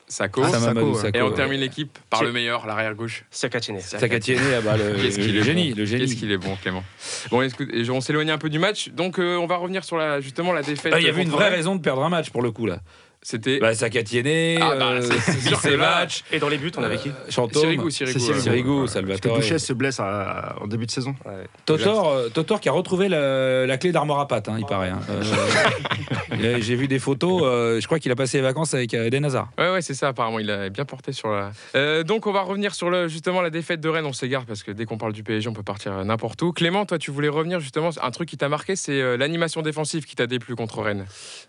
Sako. 0.07 0.41
Ah, 0.43 0.49
Sako. 0.59 0.95
Sako, 0.95 1.17
et 1.17 1.21
on 1.21 1.27
ouais. 1.27 1.33
termine 1.33 1.59
l'équipe 1.59 1.99
par 2.09 2.23
le 2.23 2.31
meilleur, 2.31 2.65
l'arrière 2.65 2.95
gauche. 2.95 3.25
Sakatine. 3.29 3.79
Sakatiene, 3.79 4.39
ah 4.57 4.61
bah, 4.61 4.75
le, 4.75 4.95
Qu'est-ce 4.95 5.19
le 5.19 5.25
qu'il 5.25 5.37
est 5.37 5.43
génie, 5.43 5.69
bon. 5.71 5.77
le 5.77 5.85
génie. 5.85 6.01
Qu'est-ce 6.05 6.15
qu'il 6.15 6.31
est 6.31 6.37
bon, 6.37 6.55
Clément. 6.61 6.83
Bon, 7.29 7.41
écoute, 7.41 7.69
et 7.71 7.87
on 7.89 8.01
s'éloigne 8.01 8.31
un 8.31 8.37
peu 8.37 8.49
du 8.49 8.57
match, 8.57 8.89
donc 8.89 9.19
euh, 9.19 9.37
on 9.37 9.45
va 9.45 9.57
revenir 9.57 9.83
sur 9.83 9.97
la, 9.97 10.19
justement 10.19 10.51
la 10.51 10.63
défaite. 10.63 10.93
Ah, 10.95 10.99
Il 10.99 11.05
y 11.05 11.09
avait 11.09 11.23
une 11.23 11.29
vraie 11.29 11.49
raison 11.49 11.75
de 11.75 11.81
perdre 11.81 12.03
un 12.03 12.09
match 12.09 12.31
pour 12.31 12.41
le 12.41 12.51
coup 12.51 12.65
là. 12.65 12.79
C'était 13.21 13.59
Bah, 13.59 13.73
Sakatiene, 13.73 14.59
Ah, 14.61 14.75
bah, 14.77 14.91
euh, 14.91 15.01
Bisevac, 15.01 16.23
Et 16.31 16.39
dans 16.39 16.49
les 16.49 16.57
buts, 16.57 16.71
on 16.77 16.83
avait 16.83 16.97
qui 16.97 17.09
euh, 17.09 17.11
Chantôme, 17.29 17.61
Sirigu, 17.63 17.91
Sirigu. 17.91 18.19
Sirigu, 18.19 18.69
Parce 18.79 18.87
que 18.87 18.93
Salvatore. 18.93 19.43
Se 19.59 19.73
blesse 19.73 19.99
à- 19.99 20.55
en 20.61 20.67
début 20.67 20.85
de 20.85 20.91
saison. 20.91 21.15
Ouais. 21.25 21.45
Totor, 21.65 22.09
euh, 22.09 22.29
Totor 22.29 22.61
qui 22.61 22.69
a 22.69 22.71
retrouvé 22.71 23.09
la, 23.09 23.65
la 23.65 23.77
clé 23.77 23.91
d'armoire 23.91 24.19
à 24.19 24.27
pattes, 24.27 24.47
hein, 24.49 24.55
il 24.59 24.65
paraît. 24.65 24.89
hein. 24.89 24.99
Euh, 25.09 26.57
J'ai 26.61 26.75
vu 26.75 26.87
des 26.87 26.99
photos, 26.99 27.41
euh, 27.43 27.79
je 27.81 27.85
crois 27.87 27.99
qu'il 27.99 28.11
a 28.11 28.15
passé 28.15 28.37
les 28.37 28.43
vacances 28.43 28.73
avec 28.73 28.93
Eden 28.93 29.25
Hazard. 29.25 29.49
Ouais, 29.57 29.71
ouais, 29.71 29.81
c'est 29.81 29.93
ça, 29.93 30.09
apparemment, 30.09 30.39
il 30.39 30.49
a 30.51 30.69
bien 30.69 30.85
porté 30.85 31.11
sur 31.11 31.29
la. 31.29 31.51
Euh, 31.75 32.03
donc, 32.03 32.27
on 32.27 32.31
va 32.31 32.41
revenir 32.41 32.75
sur 32.75 32.89
le, 32.89 33.07
justement 33.07 33.41
la 33.41 33.49
défaite 33.49 33.81
de 33.81 33.89
Rennes. 33.89 34.05
On 34.05 34.13
s'égare 34.13 34.45
parce 34.45 34.63
que 34.63 34.71
dès 34.71 34.85
qu'on 34.85 34.97
parle 34.97 35.13
du 35.13 35.23
PSG, 35.23 35.49
on 35.49 35.53
peut 35.53 35.63
partir 35.63 36.03
n'importe 36.05 36.41
où. 36.43 36.51
Clément, 36.53 36.85
toi, 36.85 36.97
tu 36.97 37.11
voulais 37.11 37.29
revenir 37.29 37.59
justement. 37.59 37.89
Un 38.01 38.11
truc 38.11 38.29
qui 38.29 38.37
t'a 38.37 38.49
marqué, 38.49 38.75
c'est 38.75 39.17
l'animation 39.17 39.61
défensive 39.61 40.05
qui 40.05 40.15
t'a 40.15 40.27
déplu 40.27 40.55
contre 40.55 40.81
Rennes. 40.81 41.05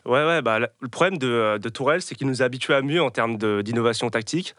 Ouais, 0.06 0.24
ouais, 0.24 0.42
bah, 0.42 0.58
le 0.58 0.88
problème 0.88 1.18
de, 1.18 1.57
de 1.58 1.68
Tourelle, 1.68 2.02
c'est 2.02 2.14
qu'il 2.14 2.26
nous 2.26 2.42
a 2.42 2.44
habitués 2.44 2.74
à 2.74 2.82
mieux 2.82 3.02
en 3.02 3.10
termes 3.10 3.36
d'innovation 3.62 4.10
tactique. 4.10 4.54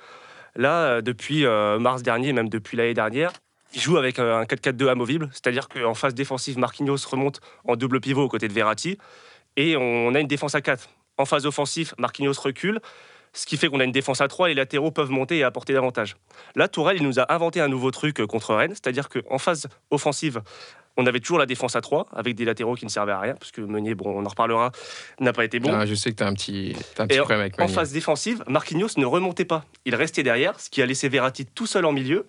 Là, 0.55 0.83
euh, 0.83 1.01
depuis 1.01 1.45
euh, 1.45 1.79
mars 1.79 2.03
dernier, 2.03 2.33
même 2.33 2.49
depuis 2.49 2.77
l'année 2.77 2.93
dernière, 2.93 3.31
il 3.73 3.81
joue 3.81 3.97
avec 3.97 4.19
euh, 4.19 4.39
un 4.39 4.43
4-4-2 4.43 4.89
amovible, 4.89 5.29
c'est-à-dire 5.31 5.69
qu'en 5.69 5.93
phase 5.93 6.15
défensive, 6.15 6.57
Marquinhos 6.57 6.97
remonte 7.09 7.39
en 7.65 7.75
double 7.75 7.99
pivot 7.99 8.23
aux 8.23 8.29
côtés 8.29 8.47
de 8.47 8.53
Verratti, 8.53 8.97
et 9.55 9.75
on 9.77 10.13
a 10.15 10.19
une 10.19 10.27
défense 10.27 10.55
à 10.55 10.61
4. 10.61 10.89
En 11.17 11.25
phase 11.25 11.45
offensive, 11.45 11.93
Marquinhos 11.97 12.39
recule, 12.41 12.79
ce 13.33 13.45
qui 13.45 13.57
fait 13.57 13.67
qu'on 13.67 13.79
a 13.79 13.83
une 13.83 13.91
défense 13.91 14.21
à 14.21 14.27
3, 14.27 14.47
les 14.47 14.53
latéraux 14.53 14.91
peuvent 14.91 15.11
monter 15.11 15.37
et 15.37 15.43
apporter 15.43 15.73
davantage. 15.73 16.15
Là, 16.55 16.67
Tourelle, 16.67 16.97
il 16.97 17.03
nous 17.03 17.19
a 17.19 17.31
inventé 17.31 17.61
un 17.61 17.67
nouveau 17.67 17.91
truc 17.91 18.19
euh, 18.19 18.27
contre 18.27 18.55
Rennes, 18.55 18.71
c'est-à-dire 18.73 19.09
qu'en 19.09 19.37
phase 19.37 19.67
offensive, 19.91 20.41
on 21.01 21.05
avait 21.05 21.19
toujours 21.19 21.39
la 21.39 21.45
défense 21.45 21.75
à 21.75 21.81
3, 21.81 22.07
avec 22.13 22.35
des 22.35 22.45
latéraux 22.45 22.75
qui 22.75 22.85
ne 22.85 22.89
servaient 22.89 23.11
à 23.13 23.19
rien, 23.19 23.33
parce 23.35 23.51
que 23.51 23.61
Meunier, 23.61 23.95
bon, 23.95 24.09
on 24.19 24.25
en 24.25 24.29
reparlera, 24.29 24.71
n'a 25.19 25.33
pas 25.33 25.45
été 25.45 25.59
bon. 25.59 25.71
Ah, 25.73 25.85
je 25.85 25.95
sais 25.95 26.11
que 26.11 26.15
t'as 26.17 26.27
un 26.27 26.33
petit, 26.33 26.75
un 26.97 27.07
petit 27.07 27.15
Et 27.15 27.19
problème 27.19 27.39
avec 27.41 27.57
En 27.59 27.63
Meunier. 27.63 27.73
phase 27.73 27.91
défensive, 27.91 28.43
Marquinhos 28.47 28.89
ne 28.97 29.05
remontait 29.05 29.45
pas. 29.45 29.65
Il 29.85 29.95
restait 29.95 30.23
derrière, 30.23 30.59
ce 30.59 30.69
qui 30.69 30.81
a 30.81 30.85
laissé 30.85 31.07
Verratti 31.09 31.45
tout 31.45 31.65
seul 31.67 31.85
en 31.85 31.91
milieu. 31.93 32.25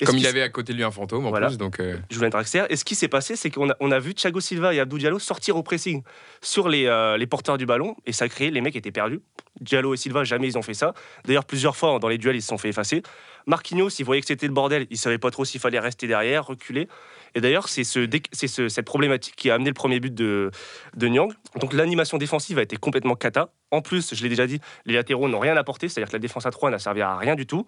Et 0.00 0.04
Comme 0.04 0.16
il 0.16 0.26
avait 0.26 0.42
à 0.42 0.48
côté 0.48 0.72
de 0.72 0.78
lui 0.78 0.84
un 0.84 0.90
fantôme 0.90 1.26
en 1.26 1.30
Voilà. 1.30 1.48
plus, 1.48 1.58
donc. 1.58 1.78
euh, 1.78 1.96
Julien 2.10 2.30
Draxler. 2.30 2.64
Et 2.70 2.76
ce 2.76 2.84
qui 2.84 2.94
s'est 2.94 3.08
passé, 3.08 3.36
c'est 3.36 3.50
qu'on 3.50 3.70
a, 3.70 3.76
on 3.78 3.90
a 3.92 3.98
vu 4.00 4.14
Thiago 4.14 4.40
Silva 4.40 4.74
et 4.74 4.80
Abdou 4.80 4.98
Diallo 4.98 5.18
sortir 5.18 5.56
au 5.56 5.62
pressing 5.62 6.02
sur 6.40 6.68
les, 6.68 6.86
euh, 6.86 7.16
les 7.18 7.26
porteurs 7.26 7.58
du 7.58 7.66
ballon. 7.66 7.94
Et 8.06 8.12
ça 8.12 8.24
a 8.24 8.28
créé, 8.28 8.50
les 8.50 8.60
mecs 8.62 8.74
étaient 8.74 8.90
perdus. 8.90 9.20
Diallo 9.60 9.94
et 9.94 9.96
Silva, 9.96 10.24
jamais 10.24 10.48
ils 10.48 10.58
ont 10.58 10.62
fait 10.62 10.74
ça. 10.74 10.94
D'ailleurs, 11.26 11.44
plusieurs 11.44 11.76
fois 11.76 11.98
dans 12.00 12.08
les 12.08 12.18
duels, 12.18 12.34
ils 12.36 12.42
se 12.42 12.48
sont 12.48 12.58
fait 12.58 12.70
effacer. 12.70 13.02
Marquinhos, 13.46 13.90
il 13.98 14.04
voyait 14.04 14.22
que 14.22 14.26
c'était 14.26 14.46
le 14.46 14.52
bordel. 14.52 14.86
Il 14.90 14.96
savait 14.98 15.18
pas 15.18 15.30
trop 15.30 15.44
s'il 15.44 15.60
fallait 15.60 15.78
rester 15.78 16.06
derrière, 16.06 16.46
reculer. 16.46 16.88
Et 17.34 17.40
d'ailleurs, 17.40 17.68
c'est 17.68 17.84
ce, 17.84 18.68
cette 18.68 18.84
problématique 18.84 19.34
qui 19.36 19.50
a 19.50 19.54
amené 19.54 19.70
le 19.70 19.74
premier 19.74 20.00
but 20.00 20.14
de, 20.14 20.50
de 20.96 21.08
Nyang. 21.08 21.32
Donc 21.60 21.72
l'animation 21.72 22.18
défensive 22.18 22.58
a 22.58 22.62
été 22.62 22.76
complètement 22.76 23.14
cata. 23.14 23.50
En 23.70 23.80
plus, 23.80 24.14
je 24.14 24.22
l'ai 24.22 24.28
déjà 24.28 24.46
dit, 24.46 24.60
les 24.84 24.94
latéraux 24.94 25.28
n'ont 25.28 25.38
rien 25.38 25.56
apporté. 25.56 25.88
C'est-à-dire 25.88 26.08
que 26.08 26.16
la 26.16 26.20
défense 26.20 26.46
à 26.46 26.50
3 26.50 26.70
n'a 26.70 26.78
servi 26.78 27.00
à 27.00 27.16
rien 27.16 27.34
du 27.34 27.46
tout. 27.46 27.66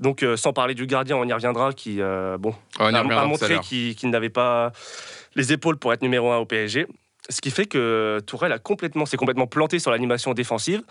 Donc, 0.00 0.22
euh, 0.22 0.36
sans 0.36 0.52
parler 0.52 0.74
du 0.74 0.86
gardien, 0.86 1.16
on 1.16 1.24
y 1.24 1.32
reviendra, 1.32 1.72
qui, 1.72 2.00
euh, 2.00 2.36
bon, 2.38 2.54
on 2.80 2.92
y 2.92 2.96
a, 2.96 3.02
montré 3.02 3.60
qu'il 3.60 3.94
qu'il 3.94 4.10
n'avait 4.10 4.30
pas 4.30 4.72
les 5.34 5.52
épaules 5.52 5.76
pour 5.76 5.92
être 5.92 6.02
numéro 6.02 6.32
un 6.32 6.38
au 6.38 6.46
PSG. 6.46 6.86
Ce 7.30 7.40
qui 7.40 7.50
fait 7.50 7.66
que 7.66 8.20
Tourelle 8.26 8.52
a 8.52 8.58
complètement, 8.58 9.06
s'est 9.06 9.16
complètement 9.16 9.46
planté 9.46 9.78
sur 9.78 9.90
l'animation 9.90 10.34
défensive. 10.34 10.82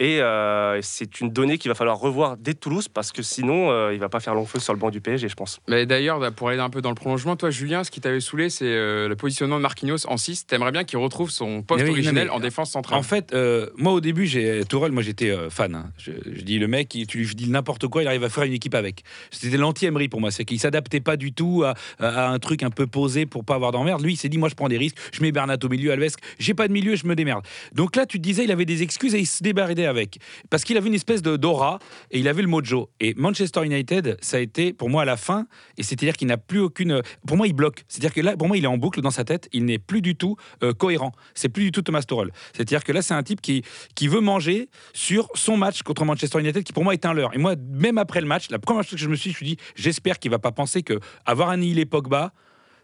Et 0.00 0.20
euh, 0.20 0.78
c'est 0.80 1.20
une 1.20 1.30
donnée 1.30 1.58
qu'il 1.58 1.68
va 1.70 1.74
falloir 1.74 1.98
revoir 1.98 2.36
dès 2.36 2.54
Toulouse 2.54 2.86
parce 2.86 3.10
que 3.10 3.20
sinon, 3.22 3.72
euh, 3.72 3.92
il 3.92 3.98
va 3.98 4.08
pas 4.08 4.20
faire 4.20 4.32
long 4.34 4.46
feu 4.46 4.60
sur 4.60 4.72
le 4.72 4.78
banc 4.78 4.90
du 4.90 5.00
PSG, 5.00 5.28
je 5.28 5.34
pense. 5.34 5.58
Mais 5.66 5.86
d'ailleurs, 5.86 6.20
là, 6.20 6.30
pour 6.30 6.48
aller 6.50 6.60
un 6.60 6.70
peu 6.70 6.80
dans 6.80 6.90
le 6.90 6.94
prolongement, 6.94 7.34
toi, 7.34 7.50
Julien, 7.50 7.82
ce 7.82 7.90
qui 7.90 8.00
t'avait 8.00 8.20
saoulé, 8.20 8.48
c'est 8.48 8.64
euh, 8.64 9.08
le 9.08 9.16
positionnement 9.16 9.56
de 9.56 9.62
Marquinhos 9.62 10.06
en 10.06 10.16
6. 10.16 10.46
T'aimerais 10.46 10.70
bien 10.70 10.84
qu'il 10.84 10.98
retrouve 11.00 11.30
son 11.30 11.62
poste 11.62 11.82
oui, 11.82 11.90
originel 11.90 12.26
mais- 12.26 12.30
en 12.30 12.38
défense 12.38 12.70
centrale. 12.70 12.96
En 12.96 13.02
fait, 13.02 13.32
euh, 13.32 13.70
moi 13.76 13.92
au 13.92 14.00
début, 14.00 14.26
j'ai 14.26 14.64
Tourelle, 14.66 14.92
moi 14.92 15.02
j'étais 15.02 15.30
euh, 15.30 15.50
fan. 15.50 15.74
hein. 15.74 15.90
Je, 15.98 16.12
je 16.26 16.42
dis 16.42 16.60
le 16.60 16.68
mec, 16.68 16.94
il- 16.94 17.08
tu 17.08 17.18
lui 17.18 17.34
dis 17.34 17.50
n'importe 17.50 17.88
quoi, 17.88 18.02
il 18.02 18.06
arrive 18.06 18.22
à 18.22 18.28
faire 18.28 18.44
une 18.44 18.52
équipe 18.52 18.76
avec. 18.76 19.02
C'était 19.32 19.56
l'anti-Emery 19.56 20.08
pour 20.08 20.20
moi, 20.20 20.30
c'est 20.30 20.44
qu'il 20.44 20.60
s'adaptait 20.60 21.00
pas 21.00 21.16
du 21.16 21.32
tout 21.32 21.64
à, 21.64 21.74
à 21.98 22.28
un 22.28 22.38
truc 22.38 22.62
un 22.62 22.70
peu 22.70 22.86
posé 22.86 23.26
pour 23.26 23.44
pas 23.44 23.56
avoir 23.56 23.72
d'emmerde. 23.72 24.00
Lui, 24.02 24.12
il 24.12 24.16
s'est 24.16 24.28
dit 24.28 24.38
moi 24.38 24.48
je 24.48 24.54
prends 24.54 24.68
des 24.68 24.78
risques, 24.78 24.96
je 25.12 25.22
mets 25.22 25.32
Bernat 25.32 25.56
au 25.64 25.68
milieu, 25.68 25.90
Alves, 25.90 26.14
j'ai 26.38 26.54
pas 26.54 26.68
de 26.68 26.72
milieu, 26.72 26.94
je 26.94 27.04
me 27.08 27.16
démerde. 27.16 27.44
Donc 27.72 27.96
là, 27.96 28.06
tu 28.06 28.18
te 28.18 28.22
disais, 28.22 28.44
il 28.44 28.52
avait 28.52 28.64
des 28.64 28.82
excuses 28.84 29.16
et 29.16 29.18
il 29.18 29.26
se 29.26 29.42
débarradait 29.42 29.87
avec, 29.88 30.18
parce 30.50 30.64
qu'il 30.64 30.76
avait 30.76 30.88
une 30.88 30.94
espèce 30.94 31.22
de 31.22 31.36
d'aura 31.36 31.78
et 32.10 32.18
il 32.18 32.28
avait 32.28 32.42
le 32.42 32.48
mojo. 32.48 32.90
Et 33.00 33.14
Manchester 33.14 33.64
United, 33.64 34.16
ça 34.20 34.38
a 34.38 34.40
été 34.40 34.72
pour 34.72 34.90
moi 34.90 35.02
à 35.02 35.04
la 35.04 35.16
fin, 35.16 35.46
et 35.76 35.82
c'est-à-dire 35.82 36.16
qu'il 36.16 36.28
n'a 36.28 36.38
plus 36.38 36.60
aucune. 36.60 37.02
Pour 37.26 37.36
moi, 37.36 37.46
il 37.46 37.52
bloque. 37.52 37.84
C'est-à-dire 37.88 38.12
que 38.12 38.20
là, 38.20 38.36
pour 38.36 38.48
moi, 38.48 38.56
il 38.56 38.64
est 38.64 38.68
en 38.68 38.78
boucle 38.78 39.00
dans 39.00 39.10
sa 39.10 39.24
tête, 39.24 39.48
il 39.52 39.64
n'est 39.64 39.78
plus 39.78 40.02
du 40.02 40.16
tout 40.16 40.36
euh, 40.62 40.72
cohérent. 40.72 41.12
C'est 41.34 41.48
plus 41.48 41.64
du 41.64 41.72
tout 41.72 41.82
Thomas 41.82 42.02
Tuchel. 42.02 42.30
C'est-à-dire 42.52 42.84
que 42.84 42.92
là, 42.92 43.02
c'est 43.02 43.14
un 43.14 43.22
type 43.22 43.40
qui, 43.40 43.62
qui 43.94 44.08
veut 44.08 44.20
manger 44.20 44.68
sur 44.92 45.28
son 45.34 45.56
match 45.56 45.82
contre 45.82 46.04
Manchester 46.04 46.40
United, 46.40 46.64
qui 46.64 46.72
pour 46.72 46.84
moi 46.84 46.94
est 46.94 47.06
un 47.06 47.12
leurre. 47.12 47.30
Et 47.34 47.38
moi, 47.38 47.54
même 47.56 47.98
après 47.98 48.20
le 48.20 48.26
match, 48.26 48.50
la 48.50 48.58
première 48.58 48.82
chose 48.82 48.92
que 48.92 48.98
je 48.98 49.08
me 49.08 49.16
suis 49.16 49.28
je 49.28 49.34
me 49.34 49.34
suis 49.34 49.46
dit, 49.46 49.56
j'espère 49.74 50.18
qu'il 50.18 50.30
va 50.30 50.38
pas 50.38 50.52
penser 50.52 50.82
que 50.82 50.98
avoir 51.26 51.50
annihilé 51.50 51.84
Pogba, 51.86 52.32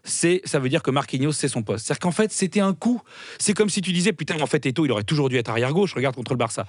c'est, 0.05 0.41
ça 0.45 0.59
veut 0.59 0.69
dire 0.69 0.81
que 0.81 0.91
Marquinhos, 0.91 1.33
c'est 1.33 1.47
son 1.49 1.63
poste. 1.63 1.85
C'est-à-dire 1.85 1.99
qu'en 1.99 2.11
fait, 2.11 2.31
c'était 2.31 2.61
un 2.61 2.73
coup. 2.73 3.01
C'est 3.39 3.53
comme 3.53 3.69
si 3.69 3.81
tu 3.81 3.91
disais, 3.91 4.13
putain, 4.13 4.39
en 4.39 4.45
fait, 4.47 4.65
Eto, 4.65 4.85
il 4.85 4.91
aurait 4.91 5.03
toujours 5.03 5.27
dû 5.29 5.35
être 5.37 5.49
arrière-gauche, 5.49 5.93
regarde 5.95 6.15
contre 6.15 6.31
le 6.31 6.37
Barça. 6.37 6.65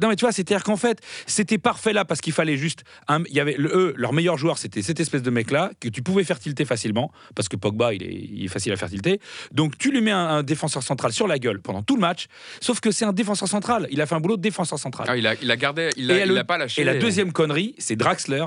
Non, 0.00 0.08
mais 0.08 0.16
tu 0.16 0.24
vois, 0.24 0.32
c'est-à-dire 0.32 0.62
qu'en 0.62 0.76
fait, 0.76 1.00
c'était 1.26 1.58
parfait 1.58 1.92
là 1.92 2.04
parce 2.04 2.20
qu'il 2.20 2.32
fallait 2.32 2.56
juste. 2.56 2.84
un- 3.08 3.22
Il 3.28 3.34
y 3.34 3.40
avait 3.40 3.54
le- 3.58 3.70
eux, 3.74 3.94
leur 3.96 4.12
meilleur 4.12 4.36
joueur, 4.38 4.58
c'était 4.58 4.82
cette 4.82 5.00
espèce 5.00 5.22
de 5.22 5.30
mec-là 5.30 5.70
que 5.80 5.88
tu 5.88 6.02
pouvais 6.02 6.22
faire 6.24 6.38
tilter 6.38 6.64
facilement 6.64 7.10
parce 7.34 7.48
que 7.48 7.56
Pogba, 7.56 7.94
il 7.94 8.02
est, 8.02 8.28
il 8.32 8.44
est 8.44 8.48
facile 8.48 8.72
à 8.72 8.76
faire 8.76 8.90
tilter. 8.90 9.20
Donc 9.52 9.78
tu 9.78 9.90
lui 9.90 10.00
mets 10.00 10.10
un, 10.10 10.18
un 10.28 10.42
défenseur 10.42 10.82
central 10.82 11.12
sur 11.12 11.26
la 11.26 11.38
gueule 11.38 11.60
pendant 11.60 11.82
tout 11.82 11.94
le 11.96 12.00
match, 12.00 12.26
sauf 12.60 12.80
que 12.80 12.90
c'est 12.90 13.04
un 13.04 13.12
défenseur 13.12 13.48
central. 13.48 13.86
Il 13.90 14.00
a 14.00 14.06
fait 14.06 14.14
un 14.14 14.20
boulot 14.20 14.36
de 14.36 14.42
défenseur 14.42 14.78
central. 14.78 15.06
Ah, 15.10 15.16
il, 15.16 15.26
a, 15.26 15.34
il 15.40 15.50
a 15.50 15.56
gardé, 15.56 15.90
il 15.96 16.06
l'a 16.06 16.44
pas 16.44 16.58
lâché. 16.58 16.82
Et 16.82 16.84
la 16.84 16.94
deuxième 16.96 17.32
connerie, 17.32 17.74
c'est 17.78 17.96
Draxler, 17.96 18.44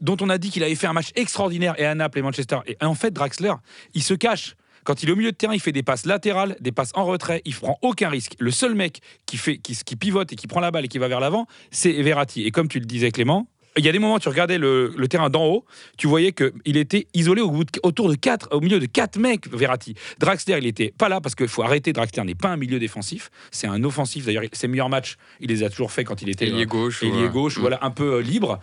dont 0.00 0.16
on 0.20 0.28
a 0.28 0.38
dit 0.38 0.50
qu'il 0.50 0.62
avait 0.62 0.74
fait 0.74 0.86
un 0.86 0.92
match 0.92 1.08
extraordinaire 1.14 1.74
et 1.78 1.84
à 1.86 1.94
Naples 1.94 2.18
et 2.18 2.22
Manchester. 2.22 2.58
Et 2.66 2.76
en 2.84 2.94
fait, 2.94 3.10
Draxler, 3.10 3.52
il 3.94 4.02
se 4.02 4.14
cache. 4.14 4.56
Quand 4.84 5.02
il 5.02 5.08
est 5.08 5.12
au 5.12 5.16
milieu 5.16 5.32
de 5.32 5.36
terrain, 5.36 5.52
il 5.54 5.60
fait 5.60 5.72
des 5.72 5.82
passes 5.82 6.06
latérales, 6.06 6.56
des 6.60 6.70
passes 6.70 6.92
en 6.94 7.04
retrait, 7.04 7.42
il 7.44 7.54
prend 7.56 7.76
aucun 7.82 8.08
risque. 8.08 8.34
Le 8.38 8.52
seul 8.52 8.76
mec 8.76 9.00
qui, 9.26 9.36
fait, 9.36 9.58
qui, 9.58 9.74
qui 9.84 9.96
pivote 9.96 10.32
et 10.32 10.36
qui 10.36 10.46
prend 10.46 10.60
la 10.60 10.70
balle 10.70 10.84
et 10.84 10.88
qui 10.88 10.98
va 10.98 11.08
vers 11.08 11.18
l'avant, 11.18 11.46
c'est 11.72 11.90
Verratti. 12.02 12.42
Et 12.44 12.52
comme 12.52 12.68
tu 12.68 12.78
le 12.78 12.86
disais, 12.86 13.10
Clément, 13.10 13.48
il 13.78 13.84
y 13.84 13.88
a 13.88 13.92
des 13.92 13.98
moments, 13.98 14.18
tu 14.20 14.28
regardais 14.30 14.56
le, 14.58 14.94
le 14.96 15.08
terrain 15.08 15.28
d'en 15.28 15.44
haut, 15.44 15.64
tu 15.98 16.06
voyais 16.06 16.32
qu'il 16.32 16.76
était 16.78 17.08
isolé 17.14 17.42
au 17.42 17.50
bout 17.50 17.64
de- 17.64 17.70
autour 17.82 18.08
de 18.08 18.14
quatre, 18.14 18.48
au 18.52 18.60
milieu 18.60 18.78
de 18.78 18.86
quatre 18.86 19.18
mecs, 19.18 19.48
Verratti. 19.52 19.94
Draxler, 20.18 20.56
il 20.58 20.66
était 20.66 20.94
pas 20.96 21.08
là 21.10 21.20
parce 21.20 21.34
qu'il 21.34 21.48
faut 21.48 21.62
arrêter. 21.62 21.92
Draxler 21.92 22.22
n'est 22.24 22.34
pas 22.36 22.48
un 22.50 22.56
milieu 22.56 22.78
défensif, 22.78 23.30
c'est 23.50 23.66
un 23.66 23.82
offensif. 23.84 24.24
D'ailleurs, 24.24 24.44
ses 24.52 24.68
meilleurs 24.68 24.88
matchs, 24.88 25.16
il 25.40 25.48
les 25.50 25.62
a 25.64 25.68
toujours 25.68 25.90
fait 25.92 26.04
quand 26.04 26.22
il 26.22 26.30
était 26.30 26.46
Ailier 26.46 26.64
gauche. 26.64 27.02
ailier 27.02 27.24
ouais. 27.24 27.28
gauche, 27.28 27.58
voilà, 27.58 27.80
un 27.82 27.90
peu 27.90 28.14
euh, 28.14 28.22
libre. 28.22 28.60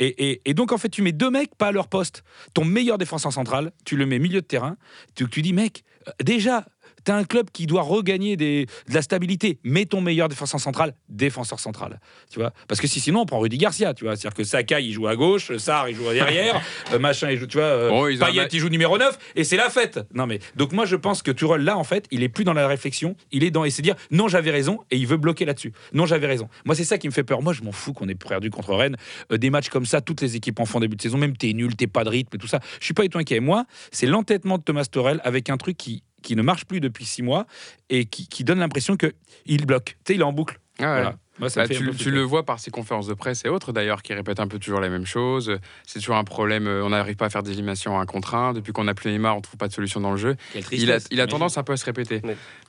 Et, 0.00 0.40
et- 0.50 0.54
donc, 0.54 0.72
en 0.72 0.78
fait, 0.78 0.88
tu 0.88 1.02
mets 1.02 1.12
deux 1.12 1.30
mecs 1.30 1.54
pas 1.54 1.68
à 1.68 1.72
leur 1.72 1.88
poste. 1.88 2.24
Ton 2.54 2.64
meilleur 2.64 2.98
défenseur 2.98 3.32
central, 3.32 3.72
tu 3.84 3.96
le 3.96 4.06
mets 4.06 4.18
milieu 4.18 4.40
de 4.40 4.46
terrain. 4.46 4.76
Tu, 5.14 5.28
tu 5.28 5.42
dis, 5.42 5.52
mec, 5.52 5.84
euh, 6.08 6.12
déjà, 6.24 6.64
tu 7.04 7.10
as 7.10 7.16
un 7.16 7.24
club 7.24 7.50
qui 7.52 7.66
doit 7.66 7.82
regagner 7.82 8.36
des, 8.36 8.66
de 8.88 8.94
la 8.94 9.02
stabilité. 9.02 9.58
Mets 9.64 9.86
ton 9.86 10.00
meilleur 10.00 10.28
défenseur 10.28 10.60
central, 10.60 10.94
défenseur 11.08 11.60
central. 11.60 12.00
Tu 12.30 12.38
vois? 12.38 12.52
Parce 12.68 12.80
que 12.80 12.86
si 12.86 13.00
sinon, 13.00 13.20
on 13.20 13.26
prend 13.26 13.38
Rudy 13.38 13.58
Garcia. 13.58 13.94
Tu 13.94 14.04
vois 14.04 14.16
C'est-à-dire 14.16 14.36
que 14.36 14.44
Sakai, 14.44 14.84
il 14.84 14.92
joue 14.92 15.06
à 15.06 15.16
gauche, 15.16 15.56
Sarr, 15.56 15.88
il 15.88 15.96
joue 15.96 16.08
à 16.08 16.12
derrière, 16.14 16.60
euh, 16.92 16.98
machin, 16.98 17.30
il 17.30 17.38
joue, 17.38 17.46
tu 17.46 17.58
vois, 17.58 17.66
euh, 17.66 17.90
ont 17.90 18.04
Payet, 18.04 18.40
un- 18.40 18.48
il 18.52 18.58
joue 18.58 18.68
numéro 18.68 18.98
9, 18.98 19.18
et 19.36 19.44
c'est 19.44 19.56
la 19.56 19.70
fête. 19.70 20.00
Non, 20.14 20.26
mais 20.26 20.38
donc, 20.56 20.72
moi, 20.72 20.84
je 20.86 20.96
pense 20.96 21.22
que 21.22 21.30
Tuchel, 21.30 21.62
là, 21.62 21.76
en 21.76 21.84
fait, 21.84 22.06
il 22.10 22.22
est 22.22 22.28
plus 22.28 22.44
dans 22.44 22.52
la 22.52 22.66
réflexion. 22.66 23.16
Il 23.32 23.44
est 23.44 23.50
dans. 23.50 23.64
Et 23.64 23.70
c'est 23.70 23.82
dire, 23.82 23.94
non, 24.10 24.28
j'avais 24.28 24.50
raison, 24.50 24.78
et 24.90 24.96
il 24.96 25.06
veut 25.06 25.16
bloquer 25.16 25.44
là-dessus. 25.44 25.72
Non, 25.92 26.06
j'avais 26.06 26.26
raison. 26.26 26.48
Moi, 26.64 26.74
c'est 26.74 26.84
ça 26.84 26.98
qui 26.98 27.06
me 27.08 27.12
fait 27.12 27.24
peur. 27.24 27.42
Moi, 27.42 27.52
je 27.52 27.62
m'en 27.62 27.72
fous 27.72 27.92
qu'on 27.92 28.08
ait 28.08 28.14
perdu 28.14 28.50
contre 28.50 28.74
Rennes. 28.74 28.96
Euh, 29.32 29.38
des 29.38 29.50
matchs 29.50 29.68
comme 29.68 29.86
ça, 29.86 30.00
toutes 30.00 30.20
les 30.20 30.36
équipes 30.36 30.60
en 30.60 30.64
font 30.66 30.80
début 30.80 30.96
de 30.96 31.02
saison, 31.02 31.18
même 31.18 31.36
t'es 31.36 31.52
nul, 31.52 31.74
t'es 31.76 31.86
pas 31.86 32.04
de 32.04 32.08
rythme 32.10 32.36
et 32.36 32.38
tout 32.38 32.46
ça. 32.46 32.60
Je 32.80 32.84
suis 32.84 32.94
pas 32.94 33.04
inquiet. 33.14 33.40
Moi, 33.40 33.64
c'est 33.90 34.06
l'entêtement 34.06 34.58
de 34.58 34.62
Thomas 34.62 34.84
Torel 34.84 35.20
avec 35.24 35.50
un 35.50 35.56
truc 35.56 35.76
qui, 35.76 36.02
qui 36.22 36.36
ne 36.36 36.42
marche 36.42 36.64
plus 36.64 36.80
depuis 36.80 37.04
six 37.04 37.22
mois 37.22 37.46
et 37.88 38.04
qui, 38.06 38.28
qui 38.28 38.44
donne 38.44 38.58
l'impression 38.58 38.96
qu'il 38.96 39.66
bloque. 39.66 39.96
Tu 40.04 40.12
sais, 40.12 40.14
il 40.14 40.20
est 40.20 40.24
en 40.24 40.32
boucle. 40.32 40.58
Ah 40.78 40.82
ouais. 40.84 40.88
Voilà. 41.02 41.16
Moi, 41.38 41.48
ça 41.48 41.62
me 41.62 41.68
Bah, 41.68 41.94
tu, 41.98 42.10
le 42.10 42.20
vois 42.20 42.44
par 42.44 42.60
ses 42.60 42.70
conférences 42.70 43.06
de 43.06 43.14
presse 43.14 43.46
et 43.46 43.48
autres 43.48 43.72
d'ailleurs 43.72 44.02
qui 44.02 44.12
répètent 44.12 44.40
un 44.40 44.46
peu 44.46 44.58
toujours 44.58 44.80
les 44.80 44.90
mêmes 44.90 45.06
choses. 45.06 45.58
C'est 45.86 45.98
toujours 45.98 46.16
un 46.16 46.24
problème. 46.24 46.66
euh, 46.66 46.84
On 46.84 46.90
n'arrive 46.90 47.16
pas 47.16 47.26
à 47.26 47.30
faire 47.30 47.42
des 47.42 47.52
éliminations 47.52 47.98
à 47.98 48.02
un 48.02 48.06
contre 48.06 48.34
un. 48.34 48.52
Depuis 48.52 48.72
qu'on 48.72 48.86
a 48.88 48.94
plus 48.94 49.10
Neymar, 49.10 49.36
on 49.36 49.40
trouve 49.40 49.56
pas 49.56 49.68
de 49.68 49.72
solution 49.72 50.00
dans 50.00 50.10
le 50.10 50.18
jeu. 50.18 50.36
Il 50.70 50.92
a, 50.92 50.98
il 51.10 51.26
tendance 51.26 51.56
un 51.56 51.62
peu 51.62 51.72
à 51.72 51.76
se 51.78 51.84
répéter. 51.86 52.20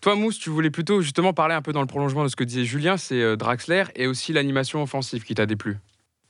Toi, 0.01 0.15
Mousse, 0.15 0.39
tu 0.39 0.49
voulais 0.49 0.69
plutôt 0.69 1.01
justement 1.01 1.33
parler 1.33 1.53
un 1.53 1.61
peu 1.61 1.73
dans 1.73 1.81
le 1.81 1.87
prolongement 1.87 2.23
de 2.23 2.29
ce 2.29 2.37
que 2.37 2.45
disait 2.45 2.63
Julien, 2.63 2.95
c'est 2.95 3.21
euh, 3.21 3.35
Draxler 3.35 3.83
et 3.95 4.07
aussi 4.07 4.31
l'animation 4.31 4.81
offensive 4.81 5.23
qui 5.23 5.35
t'a 5.35 5.45
déplu. 5.45 5.77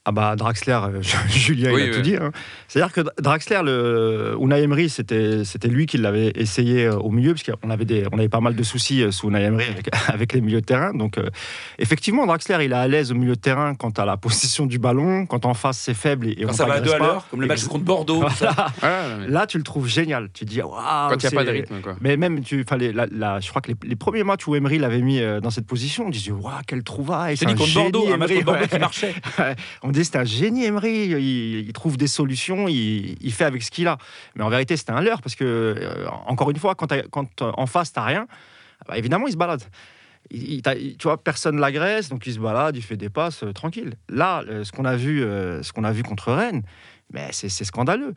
Ah 0.03 0.11
bah 0.11 0.35
Draxler, 0.35 0.79
euh, 0.83 1.01
Julien 1.29 1.71
Oui, 1.73 1.83
il 1.83 1.85
a 1.85 1.89
oui. 1.91 1.95
tout 1.95 2.01
dit. 2.01 2.15
hein. 2.15 2.31
C'est-à-dire 2.67 2.91
que 2.91 3.01
Draxler, 3.21 3.59
le 3.63 4.35
Unai 4.41 4.63
Emery, 4.63 4.89
c'était 4.89 5.45
c'était 5.45 5.67
lui 5.67 5.85
qui 5.85 5.99
l'avait 5.99 6.31
essayé 6.33 6.85
euh, 6.85 6.95
au 6.97 7.11
milieu 7.11 7.35
parce 7.35 7.43
qu'on 7.43 7.69
avait 7.69 7.85
des 7.85 8.05
on 8.11 8.17
avait 8.17 8.27
pas 8.27 8.39
mal 8.39 8.55
de 8.55 8.63
soucis 8.63 9.03
euh, 9.03 9.11
sous 9.11 9.27
Unai 9.29 9.43
Emery 9.43 9.65
avec, 9.69 9.89
avec 10.07 10.33
les 10.33 10.41
milieux 10.41 10.61
de 10.61 10.65
terrain. 10.65 10.91
Donc 10.95 11.19
euh, 11.19 11.29
effectivement 11.77 12.25
Draxler, 12.25 12.65
il 12.65 12.71
est 12.71 12.75
à 12.75 12.87
l'aise 12.87 13.11
au 13.11 13.15
milieu 13.15 13.35
de 13.35 13.39
terrain 13.39 13.75
quant 13.75 13.91
à 13.91 14.05
la 14.05 14.17
position 14.17 14.65
du 14.65 14.79
ballon, 14.79 15.27
quand 15.27 15.45
en 15.45 15.53
face 15.53 15.77
c'est 15.77 15.93
faible 15.93 16.29
et, 16.29 16.35
Quand 16.35 16.49
on 16.49 16.53
ça 16.53 16.65
va 16.65 16.73
à 16.75 16.81
deux 16.81 16.93
à 16.93 16.97
l'heure, 16.97 17.27
comme 17.29 17.41
le 17.41 17.45
match 17.47 17.63
contre 17.65 17.85
Bordeaux. 17.85 18.27
ça. 18.29 18.69
Mais 18.81 19.27
Là, 19.27 19.45
tu 19.45 19.59
le 19.59 19.63
trouves 19.63 19.87
génial. 19.87 20.29
Tu 20.33 20.45
dis 20.45 20.63
waouh. 20.63 20.71
quand 21.09 21.15
il 21.21 21.27
n'y 21.27 21.27
a 21.27 21.31
pas 21.31 21.43
de 21.43 21.51
rythme, 21.51 21.79
quoi. 21.81 21.95
Mais 22.01 22.17
même, 22.17 22.41
tu, 22.43 22.65
je 22.67 23.49
crois 23.49 23.61
que 23.61 23.71
les, 23.71 23.77
les 23.83 23.95
premiers 23.95 24.23
matchs 24.23 24.47
où 24.47 24.55
Emery 24.55 24.79
l'avait 24.79 25.01
mis 25.01 25.19
euh, 25.19 25.39
dans 25.41 25.51
cette 25.51 25.67
position, 25.67 26.05
on 26.07 26.09
disait 26.09 26.31
waouh, 26.31 26.51
quelle 26.65 26.83
trouvaille. 26.83 27.37
C'est 27.37 27.45
contre 27.45 27.71
Bordeaux, 27.71 28.11
un 28.11 28.17
match 28.17 28.31
Bordeaux 28.43 28.65
qui 28.65 28.79
marchait. 28.79 29.13
On 29.91 30.03
c'est 30.03 30.15
un 30.15 30.23
génie 30.23 30.65
Emery, 30.65 31.09
il, 31.09 31.73
trouve 31.73 31.97
des 31.97 32.07
solutions, 32.07 32.67
il, 32.67 33.31
fait 33.33 33.43
avec 33.43 33.61
ce 33.61 33.71
qu'il 33.71 33.87
a. 33.87 33.97
Mais 34.35 34.43
en 34.43 34.49
vérité, 34.49 34.77
c'était 34.77 34.91
un 34.91 35.01
leurre 35.01 35.21
parce 35.21 35.35
que, 35.35 35.43
euh, 35.43 36.07
encore 36.27 36.49
une 36.49 36.57
fois, 36.57 36.75
quand, 36.75 36.91
euh, 36.93 37.01
en 37.41 37.65
face, 37.65 37.91
t'as 37.91 38.05
rien, 38.05 38.27
bah, 38.87 38.97
évidemment, 38.97 39.27
il 39.27 39.33
se 39.33 39.37
balade. 39.37 39.63
Il- 40.29 40.61
tu 40.61 41.03
vois, 41.03 41.21
personne 41.21 41.59
l'agresse, 41.59 42.07
donc 42.07 42.25
il 42.25 42.33
se 42.33 42.39
balade, 42.39 42.77
il 42.77 42.81
fait 42.81 42.95
des 42.95 43.09
passes 43.09 43.43
euh, 43.43 43.51
tranquille. 43.51 43.95
Là, 44.07 44.43
euh, 44.47 44.63
ce 44.63 44.71
qu'on 44.71 44.85
a 44.85 44.95
vu, 44.95 45.19
ce 45.21 45.73
qu'on 45.73 45.83
a 45.83 45.91
vu 45.91 46.03
contre 46.03 46.31
Rennes, 46.31 46.63
mais 47.11 47.29
c'est 47.31 47.49
scandaleux. 47.49 48.13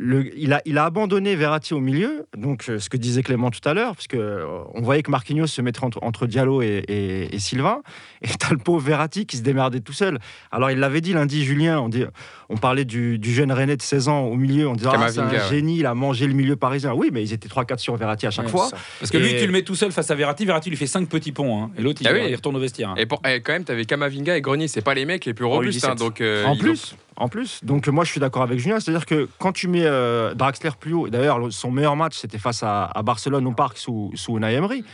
Le- 0.00 0.30
il, 0.38 0.52
a, 0.52 0.62
il 0.64 0.78
a 0.78 0.84
abandonné 0.84 1.34
Verratti 1.34 1.74
au 1.74 1.80
milieu, 1.80 2.24
donc 2.36 2.66
euh, 2.68 2.78
ce 2.78 2.88
que 2.88 2.96
disait 2.96 3.24
Clément 3.24 3.50
tout 3.50 3.66
à 3.68 3.74
l'heure, 3.74 3.96
parce 3.96 4.06
que 4.06 4.16
euh, 4.16 4.44
on 4.74 4.80
voyait 4.80 5.02
que 5.02 5.10
Marquinhos 5.10 5.48
se 5.48 5.60
mettrait 5.60 5.84
entre, 5.86 5.98
entre 6.02 6.28
Diallo 6.28 6.62
et, 6.62 6.84
et, 6.86 7.34
et 7.34 7.38
Sylvain, 7.40 7.82
et 8.22 8.28
t'as 8.38 8.50
le 8.50 8.58
pauvre 8.58 8.78
Verratti 8.80 9.26
qui 9.26 9.36
se 9.36 9.42
démerdait 9.42 9.80
tout 9.80 9.92
seul. 9.92 10.20
Alors 10.52 10.70
il 10.70 10.78
l'avait 10.78 11.00
dit 11.00 11.12
lundi, 11.14 11.44
Julien, 11.44 11.80
on, 11.80 11.88
dit, 11.88 12.04
on 12.48 12.56
parlait 12.56 12.84
du, 12.84 13.18
du 13.18 13.32
jeune 13.34 13.50
Rennais 13.50 13.76
de 13.76 13.82
16 13.82 14.06
ans 14.08 14.20
au 14.26 14.36
milieu, 14.36 14.68
on 14.68 14.74
disait 14.74 14.88
ah, 14.92 15.08
c'est 15.08 15.18
un 15.18 15.48
génie, 15.48 15.78
il 15.80 15.86
a 15.86 15.94
mangé 15.94 16.28
le 16.28 16.34
milieu 16.34 16.54
parisien. 16.54 16.94
Oui, 16.94 17.10
mais 17.12 17.24
ils 17.24 17.32
étaient 17.32 17.48
3-4 17.48 17.78
sur 17.78 17.96
Verratti 17.96 18.28
à 18.28 18.30
chaque 18.30 18.48
fois. 18.48 18.68
Parce 19.00 19.10
que 19.10 19.18
lui, 19.18 19.34
tu 19.36 19.46
le 19.46 19.52
mets 19.52 19.62
tout 19.62 19.74
seul 19.74 19.90
face 19.90 20.12
à 20.12 20.14
Verratti. 20.14 20.44
Verratti 20.44 20.70
lui 20.70 20.76
fait 20.76 20.86
cinq 20.86 21.08
petits 21.08 21.32
ponts. 21.32 21.60
hein. 21.64 21.70
Et 21.76 21.82
l'autre, 21.82 22.02
il, 22.02 22.06
Ah 22.06 22.12
oui. 22.12 22.20
il 22.28 22.34
retourne 22.36 22.54
au 22.54 22.60
vestiaire. 22.60 22.90
hein. 22.90 22.94
Et, 22.98 23.06
pour- 23.06 23.20
et 23.26 23.40
quand 23.40 23.52
même, 23.52 23.64
tu 23.64 23.72
avais 23.72 23.84
Kamavinga 23.84 24.36
et 24.36 24.40
Grenier, 24.40 24.68
c'est 24.68 24.80
pas 24.80 24.94
les 24.94 25.04
mecs 25.06 25.24
les 25.24 25.34
plus 25.34 25.44
robustes. 25.44 25.84
hein, 25.84 25.94
U17. 25.94 25.98
donc, 25.98 26.20
euh, 26.20 26.44
En 26.44 26.56
plus, 26.56 26.94
en 27.18 27.28
plus. 27.28 27.62
Donc 27.64 27.88
moi 27.88 28.04
je 28.04 28.10
suis 28.10 28.20
d'accord 28.20 28.42
avec 28.42 28.58
Julien, 28.58 28.80
c'est-à-dire 28.80 29.06
que 29.06 29.28
quand 29.38 29.52
tu 29.52 29.68
mets 29.68 29.84
euh, 29.84 30.34
Draxler 30.34 30.70
plus 30.78 30.94
haut, 30.94 31.08
d'ailleurs 31.08 31.38
le- 31.38 31.50
son 31.50 31.70
meilleur 31.70 31.96
match 31.96 32.16
c'était 32.16 32.38
face 32.38 32.62
à, 32.62 32.90
Barcelone 33.04 33.46
au 33.46 33.52
parc 33.52 33.76
sous, 33.78 34.10
sous 34.14 34.36
Unai 34.36 34.54
Emery, 34.54 34.84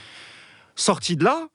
sorti 0.74 1.16
de 1.16 1.24
là, 1.24 1.48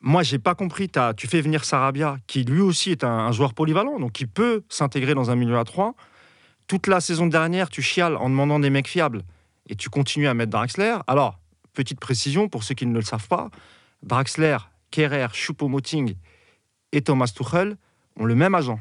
moi 0.00 0.22
j'ai 0.22 0.38
pas 0.38 0.54
compris, 0.54 0.88
t'as- 0.88 1.14
tu 1.14 1.26
fais 1.26 1.40
venir 1.40 1.64
Sarabia 1.64 2.16
qui 2.26 2.44
lui 2.44 2.60
aussi 2.60 2.90
est 2.92 3.04
un, 3.04 3.08
un 3.10 3.32
joueur 3.32 3.54
polyvalent, 3.54 3.98
donc 3.98 4.12
qui 4.12 4.26
peut 4.26 4.62
s'intégrer 4.68 5.14
dans 5.14 5.30
un 5.30 5.36
milieu 5.36 5.58
à 5.58 5.64
3. 5.64 5.94
Toute 6.66 6.86
la 6.86 7.00
saison 7.00 7.26
dernière 7.26 7.68
tu 7.70 7.82
chiales 7.82 8.16
en 8.16 8.28
demandant 8.30 8.58
des 8.60 8.70
mecs 8.70 8.88
fiables 8.88 9.22
et 9.68 9.74
tu 9.74 9.90
continues 9.90 10.28
à 10.28 10.34
mettre 10.34 10.50
Draxler. 10.52 10.96
Alors, 11.06 11.38
petite 11.74 12.00
précision 12.00 12.48
pour 12.48 12.62
ceux 12.62 12.74
qui 12.74 12.86
ne 12.86 12.94
le 12.94 13.02
savent 13.02 13.28
pas, 13.28 13.50
Draxler, 14.02 14.58
Kerrer, 14.90 15.26
Choupo-Moting 15.32 16.14
et 16.92 17.02
Thomas 17.02 17.26
Tuchel 17.34 17.76
ont 18.16 18.24
le 18.24 18.34
même 18.34 18.54
agent. 18.54 18.80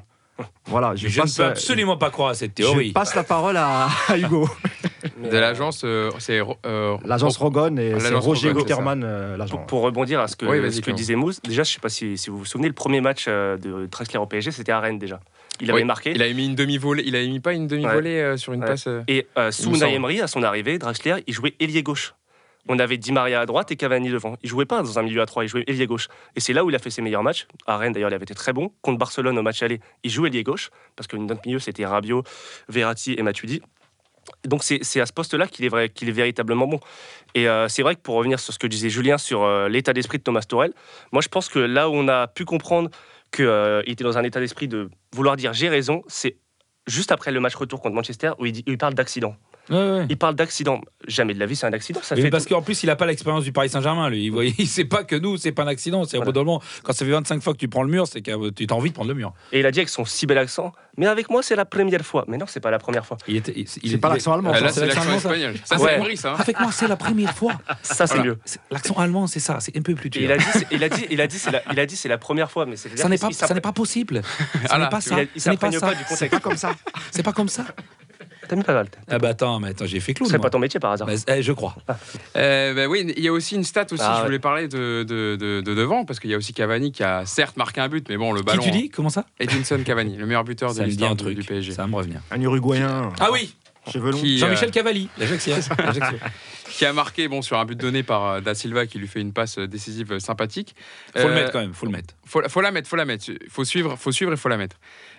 Voilà, 0.65 0.95
Je, 0.95 1.07
ne 1.07 1.21
passe, 1.23 1.37
peux 1.37 1.43
absolument 1.45 1.97
pas 1.97 2.09
croire 2.09 2.29
à 2.29 2.33
cette 2.33 2.51
je 2.51 2.63
théorie. 2.63 2.91
passe 2.91 3.15
la 3.15 3.23
parole 3.23 3.55
à, 3.57 3.87
à 4.09 4.17
Hugo. 4.17 4.49
De 5.23 5.37
l'agence, 5.37 5.81
euh, 5.85 6.11
c'est 6.19 6.41
euh, 6.65 6.97
L'agence 7.05 7.37
Rogon 7.37 7.77
et 7.77 7.99
c'est 7.99 8.13
Roger 8.13 8.53
Guterman, 8.53 9.01
euh, 9.03 9.37
l'agent. 9.37 9.57
Pour, 9.57 9.65
pour 9.65 9.81
rebondir 9.81 10.19
à 10.19 10.27
ce 10.27 10.35
que, 10.35 10.45
Oui, 10.45 10.59
vas-y, 10.59 10.73
ce 10.73 10.77
que 10.79 10.85
Clément. 10.85 10.97
disait 10.97 11.15
Mousse, 11.15 11.41
déjà, 11.41 11.63
je 11.63 11.71
sais 11.71 11.79
pas 11.79 11.89
si, 11.89 12.17
si 12.17 12.29
vous 12.29 12.37
vous 12.39 12.45
souvenez, 12.45 12.67
le 12.67 12.73
premier 12.73 12.99
match 13.01 13.25
euh, 13.27 13.57
de 13.57 13.85
Draxler 13.87 14.19
au 14.19 14.25
PSG, 14.25 14.51
c'était 14.51 14.71
à 14.73 14.79
Rennes 14.79 14.99
déjà. 14.99 15.19
Il 15.59 15.71
avait 15.71 15.79
Oui, 15.81 15.85
marqué. 15.87 16.11
Il 16.13 16.21
avait 16.21 16.33
mis 16.33 16.45
une 16.45 16.55
demi-volée. 16.55 17.03
Il 17.05 17.15
avait 17.15 17.27
mis 17.27 17.39
pas 17.39 17.53
une 17.53 17.65
demi-volée 17.67 18.19
euh, 18.19 18.37
sur 18.37 18.53
une 18.53 18.61
Ouais. 18.61 18.67
passe. 18.67 18.85
euh, 18.87 19.01
Et 19.07 19.25
euh, 19.39 19.49
sous 19.51 19.81
Emery, 19.83 20.21
à 20.21 20.27
son 20.27 20.43
arrivée, 20.43 20.77
Draxler, 20.77 21.23
il 21.25 21.33
jouait 21.33 21.55
ailier 21.59 21.81
gauche. 21.81 22.13
On 22.69 22.79
avait 22.79 22.97
Di 22.97 23.11
Maria 23.11 23.41
à 23.41 23.45
droite 23.45 23.71
et 23.71 23.75
Cavani 23.75 24.09
devant. 24.09 24.35
Il 24.43 24.49
jouait 24.49 24.65
pas 24.65 24.81
dans 24.81 24.99
un 24.99 25.03
milieu 25.03 25.21
à 25.21 25.25
trois, 25.25 25.43
il 25.43 25.47
jouait 25.47 25.63
ailier 25.67 25.87
gauche. 25.87 26.07
Et 26.35 26.39
c'est 26.39 26.53
là 26.53 26.63
où 26.65 26.69
il 26.69 26.75
a 26.75 26.79
fait 26.79 26.89
ses 26.89 27.01
meilleurs 27.01 27.23
matchs. 27.23 27.47
À 27.65 27.77
Rennes, 27.77 27.93
d'ailleurs, 27.93 28.09
il 28.09 28.13
avait 28.13 28.23
été 28.23 28.35
très 28.35 28.53
bon. 28.53 28.71
Contre 28.81 28.97
Barcelone, 28.97 29.37
au 29.37 29.41
match 29.41 29.61
aller, 29.63 29.79
il 30.03 30.11
jouait 30.11 30.29
ailier 30.29 30.43
gauche, 30.43 30.69
parce 30.95 31.07
que 31.07 31.17
notre 31.17 31.41
milieu, 31.45 31.59
c'était 31.59 31.85
Rabiot, 31.85 32.23
Verratti 32.69 33.15
et 33.17 33.23
Matuidi. 33.23 33.61
Donc 34.43 34.63
c'est 34.63 34.99
à 34.99 35.05
ce 35.05 35.13
poste-là 35.13 35.47
qu'il 35.47 35.65
est, 35.65 35.73
est 35.73 36.11
véritablement 36.11 36.67
bon. 36.67 36.79
Et 37.33 37.47
euh, 37.47 37.67
c'est 37.69 37.81
vrai 37.81 37.95
que 37.95 38.01
pour 38.01 38.15
revenir 38.15 38.39
sur 38.39 38.53
ce 38.53 38.59
que 38.59 38.67
disait 38.67 38.89
Julien 38.89 39.17
sur 39.17 39.43
euh, 39.43 39.69
l'état 39.69 39.93
d'esprit 39.93 40.17
de 40.17 40.23
Thomas 40.23 40.41
Torel, 40.41 40.73
moi 41.13 41.21
je 41.21 41.29
pense 41.29 41.47
que 41.47 41.59
là 41.59 41.89
où 41.89 41.93
on 41.93 42.09
a 42.09 42.27
pu 42.27 42.43
comprendre 42.43 42.89
qu'il 43.31 43.45
était 43.85 44.03
dans 44.03 44.17
un 44.17 44.23
état 44.23 44.41
d'esprit 44.41 44.67
de 44.67 44.89
vouloir 45.13 45.37
dire 45.37 45.53
j'ai 45.53 45.69
raison, 45.69 46.03
c'est 46.07 46.35
juste 46.87 47.11
après 47.11 47.31
le 47.31 47.39
match 47.39 47.55
retour 47.55 47.81
contre 47.81 47.95
Manchester 47.95 48.31
où 48.39 48.45
il 48.45 48.77
parle 48.77 48.93
d'accident. 48.93 49.35
Ouais, 49.69 49.75
ouais. 49.75 50.05
Il 50.09 50.17
parle 50.17 50.35
d'accident. 50.35 50.81
Jamais 51.07 51.33
de 51.33 51.39
la 51.39 51.45
vie, 51.45 51.55
c'est 51.55 51.65
un 51.67 51.73
accident. 51.73 51.99
Ça 52.03 52.15
Mais 52.15 52.21
fait 52.21 52.29
parce 52.29 52.45
qu'en 52.45 52.61
plus, 52.61 52.83
il 52.83 52.87
n'a 52.87 52.95
pas 52.95 53.05
l'expérience 53.05 53.43
du 53.43 53.51
Paris 53.51 53.69
Saint-Germain, 53.69 54.09
lui. 54.09 54.25
Il, 54.25 54.29
voit, 54.31 54.45
il 54.45 54.67
sait 54.67 54.85
pas 54.85 55.03
que 55.03 55.15
nous, 55.15 55.37
c'est 55.37 55.51
pas 55.51 55.63
un 55.63 55.67
accident. 55.67 56.03
C'est 56.05 56.17
Voilà. 56.17 56.31
moment, 56.33 56.61
quand 56.83 56.93
ça 56.93 57.05
fait 57.05 57.11
25 57.11 57.41
fois 57.41 57.53
que 57.53 57.57
tu 57.59 57.67
prends 57.67 57.83
le 57.83 57.89
mur, 57.89 58.07
c'est 58.07 58.21
que 58.21 58.49
tu 58.51 58.67
as 58.69 58.73
envie 58.73 58.89
de 58.89 58.95
prendre 58.95 59.09
le 59.09 59.15
mur. 59.15 59.33
Et 59.51 59.59
il 59.59 59.65
a 59.65 59.71
dit 59.71 59.79
avec 59.79 59.89
son 59.89 60.05
si 60.05 60.25
bel 60.25 60.37
accent, 60.37 60.73
mais 60.97 61.05
avec 61.07 61.29
moi, 61.29 61.43
c'est 61.43 61.55
la 61.55 61.65
première 61.65 62.01
fois. 62.05 62.25
Mais 62.27 62.37
non, 62.37 62.45
c'est 62.47 62.59
pas 62.59 62.71
la 62.71 62.79
première 62.79 63.05
fois. 63.05 63.17
Il 63.27 63.35
était, 63.37 63.51
il- 63.55 63.59
il- 63.61 63.67
C'est 63.67 63.79
il- 63.83 63.99
pas 63.99 64.09
l'accent 64.09 64.33
allemand. 64.33 64.51
Ah, 64.53 64.59
là, 64.59 64.69
c'est 64.69 64.79
c'est 64.81 64.85
l'accent 64.87 64.99
l'accent 65.05 65.09
allemand, 65.09 65.19
ça. 65.21 65.29
espagnol. 65.35 65.55
Ça, 65.65 65.77
Ouais. 65.79 65.91
c'est 65.91 65.97
Maurice. 65.99 66.25
Hein. 66.25 66.35
Avec 66.37 66.59
moi, 66.59 66.71
c'est 66.71 66.87
la 66.87 66.97
première 66.97 67.33
fois. 67.35 67.53
Ça, 67.83 68.07
c'est 68.07 68.15
Voilà. 68.15 68.23
mieux. 68.31 68.39
C'est- 68.45 68.59
L'accent 68.71 68.95
allemand, 68.95 69.27
c'est 69.27 69.39
ça. 69.39 69.59
C'est 69.59 69.77
un 69.77 69.81
peu 69.81 69.95
plus 69.95 70.09
il 70.15 70.21
dur. 70.21 70.31
a 70.31 70.37
dit, 70.37 70.45
c'est- 70.53 70.67
il 70.71 70.83
a 70.83 70.89
dit, 70.89 71.05
il 71.09 71.21
a 71.21 71.27
dit, 71.27 71.39
c'est 71.39 71.51
la, 71.51 71.61
il 71.71 71.79
a 71.79 71.85
dit, 71.85 71.95
c'est 71.95 72.09
la 72.09 72.17
première 72.17 72.49
fois, 72.51 72.65
mais 72.65 72.75
c'est 72.75 72.97
Ça 72.97 73.07
n'est 73.09 73.17
pas, 73.17 73.31
ça 73.31 73.53
n'est 73.53 73.61
pas 73.61 73.71
possible. 73.73 74.21
Ça 74.65 74.77
n'est 74.77 74.87
pas 74.89 75.01
ça. 75.01 75.15
C'est 75.37 76.29
pas 76.29 76.39
comme 76.39 76.57
ça. 76.57 76.71
C'est 77.11 77.23
pas 77.23 77.33
comme 77.33 77.49
ça. 77.49 77.65
T'as 78.47 78.55
mis 78.55 78.63
pas 78.63 78.73
mal. 78.73 78.87
Ah 79.09 79.19
bah 79.19 79.29
attends, 79.29 79.59
mais 79.59 79.69
attends, 79.69 79.85
j'ai 79.85 79.99
fait 79.99 80.13
clown. 80.13 80.29
C'est 80.29 80.39
pas 80.39 80.49
ton 80.49 80.59
métier 80.59 80.79
par 80.79 80.91
hasard. 80.91 81.07
Bah, 81.07 81.13
eh, 81.27 81.41
je 81.41 81.51
crois. 81.51 81.75
Euh, 82.35 82.73
bah 82.75 82.87
oui, 82.87 83.13
il 83.17 83.23
y 83.23 83.27
a 83.27 83.31
aussi 83.33 83.55
une 83.55 83.63
stat 83.63 83.85
aussi. 83.91 84.01
Ah 84.05 84.13
je 84.15 84.19
ouais. 84.21 84.25
voulais 84.27 84.39
parler 84.39 84.67
de, 84.67 85.03
de, 85.03 85.35
de- 85.35 85.61
de 85.61 85.75
devant 85.75 86.05
parce 86.05 86.19
qu'il 86.19 86.29
y 86.29 86.33
a 86.33 86.37
aussi 86.37 86.53
Cavani 86.53 86.91
qui 86.91 87.03
a 87.03 87.25
certes 87.25 87.57
marqué 87.57 87.81
un 87.81 87.89
but, 87.89 88.07
mais 88.09 88.17
bon, 88.17 88.31
le 88.31 88.39
Qui 88.39 88.45
ballon. 88.45 88.63
tu 88.63 88.71
dis? 88.71 88.89
Comment 88.89 89.09
ça? 89.09 89.25
Edinson 89.39 89.81
Cavani, 89.85 90.15
le 90.17 90.25
meilleur 90.25 90.43
buteur 90.43 90.69
de 90.71 90.75
Ça 90.77 90.83
dit 90.83 90.89
l'histoire 90.91 91.11
un 91.11 91.15
du, 91.15 91.23
truc. 91.23 91.35
du 91.37 91.43
PSG. 91.45 91.71
Ça 91.73 91.81
va 91.83 91.87
me 91.87 91.95
revenir. 91.95 92.21
Un 92.31 92.41
Uruguayen, 92.41 93.11
Ah 93.19 93.29
oui, 93.31 93.53
longs. 93.95 94.11
Qui, 94.11 94.37
Jean-Michel 94.37 94.69
euh, 94.69 94.71
Cavalli, 94.71 95.09
qui 96.69 96.85
a 96.85 96.93
marqué 96.93 97.27
bon 97.27 97.41
sur 97.41 97.57
un 97.57 97.65
but 97.65 97.77
donné 97.79 98.03
par 98.03 98.25
euh, 98.25 98.41
Da 98.41 98.53
Silva 98.53 98.85
qui 98.85 98.99
lui 98.99 99.07
fait 99.07 99.21
une 99.21 99.33
passe 99.33 99.57
euh, 99.59 99.67
décisive 99.67 100.13
euh, 100.13 100.19
sympathique. 100.19 100.75
Faut 101.15 101.27
le 101.27 101.33
Euh, 101.33 101.35
mettre 101.35 101.51
quand 101.51 101.59
même, 101.61 101.73
faut 101.73 101.85
le 101.85 101.91
mettre. 101.91 102.13
Faut, 102.25 102.41
faut 102.47 102.61
la 102.61 102.71
mettre, 102.71 102.89
faut 102.89 102.95
la 102.97 103.05
mettre. 103.05 103.25
Faut 103.49 103.63
suivre, 103.65 103.95
faut 103.97 104.11
suivre 104.11 104.33
et 104.33 104.37
faut 104.37 104.49
la 104.49 104.57
mettre. 104.57 104.77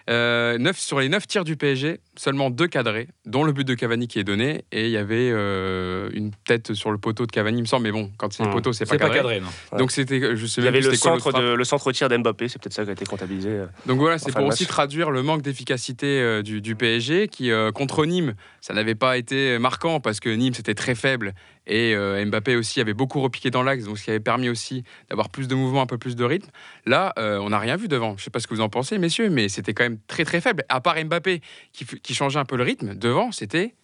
Euh, 0.09 0.57
neuf- 0.57 0.79
sur 0.79 1.01
les 1.01 1.09
9 1.11 1.27
tirs 1.27 1.45
du 1.45 1.57
PSG, 1.57 2.01
seulement 2.17 2.49
deux 2.49 2.67
cadrés, 2.67 3.09
dont 3.27 3.45
le 3.45 3.53
but 3.53 3.65
de 3.65 3.75
Cavani 3.75 4.09
qui 4.09 4.19
est 4.19 4.25
donné. 4.25 4.65
Et 4.73 4.87
il 4.87 4.91
y 4.91 4.97
avait 4.97 5.31
euh, 5.31 6.09
une 6.15 6.31
tête 6.47 6.73
sur 6.73 6.91
le 6.91 6.97
poteau 6.99 7.27
de 7.27 7.31
Cavani, 7.33 7.59
il 7.59 7.63
me 7.63 7.67
semble. 7.67 7.83
Mais 7.83 7.93
bon, 7.93 8.11
quand 8.17 8.33
c'est 8.33 8.43
le 8.43 8.49
Hmm. 8.49 8.53
poteau, 8.53 8.73
c'est 8.73 8.87
pas, 8.87 8.93
C'est 8.93 8.99
pas 8.99 9.11
cadré. 9.11 9.41
non. 9.41 9.49
Donc 9.79 9.91
c'était, 9.93 10.35
je 10.35 10.47
sais 10.47 10.63
Il 10.63 10.65
y 10.65 10.69
avait 10.69 10.81
le 10.81 10.89
quoi 10.89 10.97
centre, 11.21 11.33
de, 11.39 11.53
le 11.53 11.65
centre 11.65 11.93
tir 11.93 12.09
d'Mbappé, 12.09 12.49
c'est 12.49 12.59
peut-être 12.61 12.73
ça 12.73 12.85
qui 12.85 12.91
a 12.91 12.93
été 12.95 13.05
comptabilisé. 13.05 13.51
euh. 13.51 13.67
Donc 13.85 13.99
voilà, 13.99 14.19
c'est 14.19 14.33
pour 14.33 14.41
le 14.43 14.47
aussi 14.49 14.67
traduire 14.67 15.11
le 15.11 15.23
manque 15.23 15.43
d'efficacité 15.43 16.07
euh, 16.23 16.43
du, 16.43 16.63
du 16.63 16.75
PSG 16.75 17.29
qui, 17.29 17.51
euh, 17.51 17.71
contre 17.71 18.07
Nîmes, 18.07 18.35
ça 18.63 18.73
n'avait 18.73 18.95
pas 18.95 19.19
été 19.19 19.59
marquant 19.59 20.01
parce 20.01 20.21
que 20.21 20.31
Nîmes 20.31 20.55
c'était 20.55 20.75
très 20.75 20.95
faible 20.95 21.35
et 21.69 21.95
euh, 21.95 22.25
Mbappé 22.25 22.57
aussi 22.57 22.81
avait 22.81 22.95
beaucoup 22.95 23.21
repiqué 23.21 23.51
dans 23.51 23.63
l'axe, 23.63 23.85
donc 23.85 23.99
ce 23.99 24.05
qui 24.05 24.11
avait 24.11 24.21
permis 24.21 24.49
aussi 24.49 24.85
d'avoir 25.11 25.29
plus 25.29 25.47
de 25.49 25.55
mouvement, 25.55 25.83
un 25.83 25.87
peu 25.87 25.99
plus 25.99 26.17
de 26.17 26.25
rythme. 26.25 26.51
Là, 26.87 27.13
euh, 27.19 27.39
on 27.39 27.51
n'a 27.51 27.59
rien 27.59 27.77
vu 27.77 27.89
devant. 27.89 28.17
Je 28.17 28.25
sais 28.25 28.31
pas 28.31 28.41
ce 28.41 28.47
que 28.47 28.55
vous 28.55 28.63
en 28.63 28.71
pensez, 28.71 28.99
messieurs, 28.99 29.29
mais 29.29 29.49
c'était 29.49 29.75
quand 29.75 29.85
même 29.85 29.99
très 30.09 30.25
très 30.25 30.41
faible. 30.41 30.65
À 30.71 30.81
part 30.81 30.97
Mbappé 30.97 31.43
qui, 31.73 32.15
changeait 32.15 32.41
un 32.41 32.47
peu 32.47 32.57
le 32.57 32.65
rythme, 32.65 32.95
devant 32.95 33.31
c'était 33.33 33.75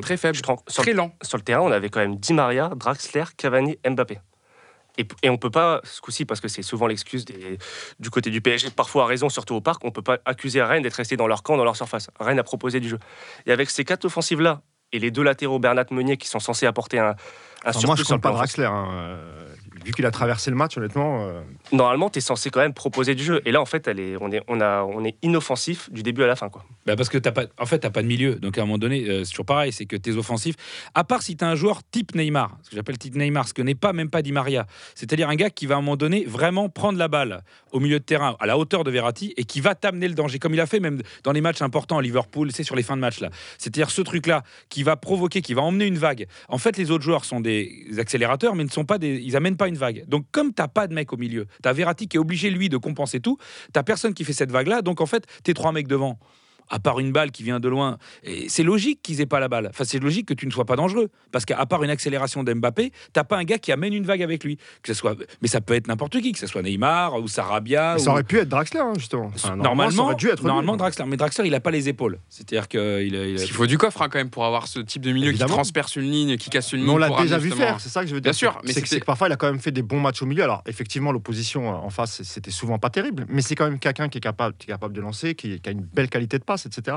très 0.00 0.16
faible, 0.16 0.36
sur, 0.36 0.82
très 0.82 0.92
lent. 0.92 1.14
sur 1.22 1.36
le 1.36 1.42
terrain, 1.42 1.62
on 1.62 1.72
avait 1.72 1.88
quand 1.88 2.00
même 2.00 2.16
Di 2.16 2.32
Maria, 2.32 2.70
Draxler, 2.76 3.24
Cavani, 3.36 3.76
Mbappé. 3.88 4.18
Et, 4.98 5.06
et 5.22 5.28
on 5.28 5.36
peut 5.36 5.50
pas, 5.50 5.80
ce 5.84 6.00
coup-ci, 6.00 6.24
parce 6.24 6.40
que 6.40 6.48
c'est 6.48 6.62
souvent 6.62 6.86
l'excuse 6.86 7.24
du 7.98 8.10
côté 8.10 8.30
du 8.30 8.40
PSG, 8.40 8.70
parfois 8.70 9.04
à 9.04 9.06
raison, 9.06 9.28
surtout 9.28 9.54
au 9.54 9.60
parc, 9.60 9.84
on 9.84 9.90
peut 9.90 10.02
pas 10.02 10.18
accuser 10.24 10.62
Rennes 10.62 10.82
d'être 10.82 10.94
resté 10.94 11.16
dans 11.16 11.26
leur 11.26 11.42
camp, 11.42 11.56
dans 11.56 11.64
leur 11.64 11.76
surface. 11.76 12.08
Rennes 12.18 12.38
a 12.38 12.44
proposé 12.44 12.80
du 12.80 12.88
jeu. 12.88 12.98
Et 13.46 13.52
avec 13.52 13.68
ces 13.68 13.84
quatre 13.84 14.06
offensives-là, 14.06 14.62
et 14.92 14.98
les 14.98 15.10
deux 15.10 15.22
latéraux, 15.22 15.58
Bernat 15.58 15.86
Meunier, 15.90 16.16
qui 16.16 16.28
sont 16.28 16.38
censés 16.40 16.66
apporter 16.66 16.98
un, 16.98 17.08
un 17.08 17.14
Enfin, 17.64 17.72
surplus 17.72 17.86
moi, 17.86 17.96
je 17.96 18.04
compte 18.04 18.22
pas. 18.22 18.30
Draxler. 18.32 18.64
hein, 18.66 18.86
vu 19.86 19.92
qu'il 19.92 20.04
a 20.04 20.10
traversé 20.10 20.50
le 20.50 20.56
match, 20.56 20.76
honnêtement. 20.76 21.26
euh, 21.28 21.40
Normalement, 21.72 22.10
tu 22.10 22.18
es 22.18 22.20
censé 22.20 22.50
quand 22.50 22.60
même 22.60 22.74
proposer 22.74 23.14
du 23.14 23.22
jeu. 23.22 23.40
Et 23.44 23.52
là, 23.52 23.60
en 23.60 23.66
fait, 23.66 23.86
elle 23.86 24.00
est, 24.00 24.16
on, 24.20 24.30
est, 24.32 24.42
on, 24.48 24.60
a, 24.60 24.82
on 24.82 25.04
est 25.04 25.16
inoffensif 25.22 25.90
du 25.92 26.02
début 26.02 26.22
à 26.24 26.26
la 26.26 26.34
fin. 26.36 26.48
Quoi. 26.48 26.64
Bah 26.86 26.96
parce 26.96 27.08
que 27.08 27.18
t'as 27.18 27.30
pas, 27.32 27.44
en 27.58 27.66
fait, 27.66 27.78
t'as 27.78 27.90
pas 27.90 28.02
de 28.02 28.08
milieu. 28.08 28.34
Donc 28.36 28.58
à 28.58 28.62
un 28.62 28.64
moment 28.64 28.78
donné, 28.78 29.08
euh, 29.08 29.24
c'est 29.24 29.30
toujours 29.30 29.46
pareil, 29.46 29.72
c'est 29.72 29.86
que 29.86 29.96
tes 29.96 30.12
offensifs, 30.16 30.56
à 30.94 31.04
part 31.04 31.22
si 31.22 31.36
t'as 31.36 31.46
un 31.46 31.54
joueur 31.54 31.80
type 31.90 32.14
Neymar, 32.14 32.58
ce 32.62 32.70
que 32.70 32.76
j'appelle 32.76 32.98
type 32.98 33.14
Neymar, 33.14 33.46
ce 33.46 33.54
que 33.54 33.62
n'est 33.62 33.74
pas 33.76 33.92
même 33.92 34.10
pas 34.10 34.22
Di 34.22 34.32
Maria, 34.32 34.66
c'est-à-dire 34.94 35.28
un 35.28 35.36
gars 35.36 35.50
qui 35.50 35.66
va 35.66 35.76
à 35.76 35.78
un 35.78 35.80
moment 35.82 35.96
donné 35.96 36.24
vraiment 36.24 36.68
prendre 36.68 36.98
la 36.98 37.06
balle 37.08 37.42
au 37.72 37.78
milieu 37.80 37.98
de 38.00 38.04
terrain, 38.04 38.36
à 38.40 38.46
la 38.46 38.58
hauteur 38.58 38.82
de 38.82 38.90
Verratti, 38.90 39.34
et 39.36 39.44
qui 39.44 39.60
va 39.60 39.74
t'amener 39.74 40.08
le 40.08 40.14
danger, 40.14 40.38
comme 40.38 40.54
il 40.54 40.60
a 40.60 40.66
fait 40.66 40.80
même 40.80 41.00
dans 41.22 41.32
les 41.32 41.40
matchs 41.40 41.62
importants 41.62 41.98
à 41.98 42.02
Liverpool, 42.02 42.50
c'est 42.52 42.64
sur 42.64 42.74
les 42.76 42.82
fins 42.82 42.96
de 42.96 43.00
match 43.02 43.20
là. 43.20 43.30
C'est-à-dire 43.58 43.90
ce 43.90 44.02
truc-là 44.02 44.42
qui 44.68 44.82
va 44.82 44.96
provoquer, 44.96 45.42
qui 45.42 45.54
va 45.54 45.62
emmener 45.62 45.86
une 45.86 45.98
vague. 45.98 46.26
En 46.48 46.58
fait, 46.58 46.76
les 46.76 46.90
autres 46.90 47.04
joueurs 47.04 47.24
sont 47.24 47.40
des 47.40 47.86
accélérateurs, 47.98 48.54
mais 48.56 48.64
ne 48.64 48.70
sont 48.70 48.84
pas 48.84 48.98
des, 48.98 49.16
ils 49.16 49.36
amènent 49.36 49.56
pas 49.56 49.68
une 49.68 49.75
vague. 49.76 50.04
Donc 50.08 50.26
comme 50.32 50.52
t'as 50.52 50.68
pas 50.68 50.86
de 50.86 50.94
mec 50.94 51.12
au 51.12 51.16
milieu, 51.16 51.46
t'as 51.62 51.72
Verratti 51.72 52.08
qui 52.08 52.16
est 52.16 52.20
obligé 52.20 52.50
lui 52.50 52.68
de 52.68 52.76
compenser 52.76 53.20
tout, 53.20 53.38
t'as 53.72 53.82
personne 53.82 54.14
qui 54.14 54.24
fait 54.24 54.32
cette 54.32 54.50
vague-là, 54.50 54.82
donc 54.82 55.00
en 55.00 55.06
fait, 55.06 55.26
tes 55.42 55.54
trois 55.54 55.72
mecs 55.72 55.88
devant 55.88 56.18
à 56.68 56.78
part 56.78 56.98
une 57.00 57.12
balle 57.12 57.30
qui 57.30 57.42
vient 57.42 57.60
de 57.60 57.68
loin. 57.68 57.98
Et 58.24 58.48
c'est 58.48 58.62
logique 58.62 59.00
qu'ils 59.02 59.20
aient 59.20 59.26
pas 59.26 59.40
la 59.40 59.48
balle. 59.48 59.68
Enfin, 59.70 59.84
c'est 59.84 59.98
logique 59.98 60.26
que 60.26 60.34
tu 60.34 60.46
ne 60.46 60.50
sois 60.50 60.64
pas 60.64 60.76
dangereux. 60.76 61.08
Parce 61.32 61.44
qu'à 61.44 61.64
part 61.66 61.82
une 61.84 61.90
accélération 61.90 62.42
d'Mbappé, 62.44 62.92
t'as 63.12 63.24
pas 63.24 63.36
un 63.36 63.44
gars 63.44 63.58
qui 63.58 63.72
amène 63.72 63.92
une 63.94 64.04
vague 64.04 64.22
avec 64.22 64.44
lui. 64.44 64.56
Que 64.82 64.88
ce 64.88 64.94
soit, 64.94 65.16
mais 65.42 65.48
ça 65.48 65.60
peut 65.60 65.74
être 65.74 65.88
n'importe 65.88 66.20
qui, 66.20 66.32
que 66.32 66.38
ce 66.38 66.46
soit 66.46 66.62
Neymar 66.62 67.20
ou 67.20 67.28
Sarabia. 67.28 67.98
Ça 67.98 68.08
ou- 68.10 68.12
aurait 68.12 68.22
pu 68.24 68.38
être 68.38 68.48
Draxler, 68.48 68.80
hein, 68.80 68.92
justement. 68.96 69.26
Enfin, 69.26 69.48
ça 69.48 69.56
normalement, 69.56 70.04
aurait 70.04 70.14
dû 70.16 70.28
être 70.28 70.40
lui. 70.40 70.46
normalement 70.46 70.76
Draxler. 70.76 71.04
Mais 71.06 71.16
Draxler, 71.16 71.46
il 71.46 71.54
a 71.54 71.60
pas 71.60 71.70
les 71.70 71.88
épaules. 71.88 72.18
C'est-à-dire 72.28 72.68
qu'il 72.68 72.80
a, 72.80 73.00
il 73.00 73.36
a- 73.42 73.46
faut 73.46 73.66
du 73.66 73.78
coffre 73.78 74.02
hein, 74.02 74.08
quand 74.10 74.18
même 74.18 74.30
pour 74.30 74.44
avoir 74.44 74.66
ce 74.68 74.80
type 74.80 75.02
de 75.02 75.12
milieu 75.12 75.28
Évidemment. 75.28 75.48
qui 75.50 75.54
transperce 75.54 75.96
une 75.96 76.10
ligne, 76.10 76.36
qui 76.36 76.50
casse 76.50 76.72
une 76.72 76.80
Mais 76.80 76.86
ligne. 76.86 76.94
on 76.94 76.98
l'a 76.98 77.10
déjà 77.22 77.38
vu 77.38 77.50
faire, 77.50 77.80
c'est 77.80 77.88
ça 77.88 78.02
que 78.02 78.08
je 78.08 78.14
veux 78.14 78.20
dire. 78.20 78.30
Bien 78.30 78.36
sûr, 78.38 78.58
mais 78.64 78.72
c'est 78.72 78.80
que, 78.82 78.86
c'était- 78.88 78.96
c'est 78.96 79.00
que 79.00 79.06
parfois 79.06 79.28
il 79.28 79.32
a 79.32 79.36
quand 79.36 79.46
même 79.46 79.58
fait 79.60 79.70
des 79.72 79.82
bons 79.82 80.00
matchs 80.00 80.22
au 80.22 80.26
milieu. 80.26 80.42
Alors 80.42 80.62
effectivement, 80.66 81.12
l'opposition 81.12 81.68
euh, 81.70 81.76
en 81.76 81.90
face, 81.90 82.22
c'était 82.22 82.50
souvent 82.50 82.78
pas 82.78 82.90
terrible, 82.90 83.26
mais 83.28 83.42
c'est 83.42 83.54
quand 83.54 83.64
même 83.68 83.78
quelqu'un 83.78 84.08
qui 84.08 84.18
est 84.18 84.20
capable, 84.20 84.54
qui 84.58 84.66
est 84.70 84.72
capable 84.72 84.94
de 84.94 85.00
lancer, 85.00 85.34
qui, 85.34 85.60
qui 85.60 85.68
a 85.68 85.72
une 85.72 85.82
belle 85.82 86.08
qualité 86.08 86.38
de 86.38 86.44
passe, 86.44 86.55
etc. 86.64 86.96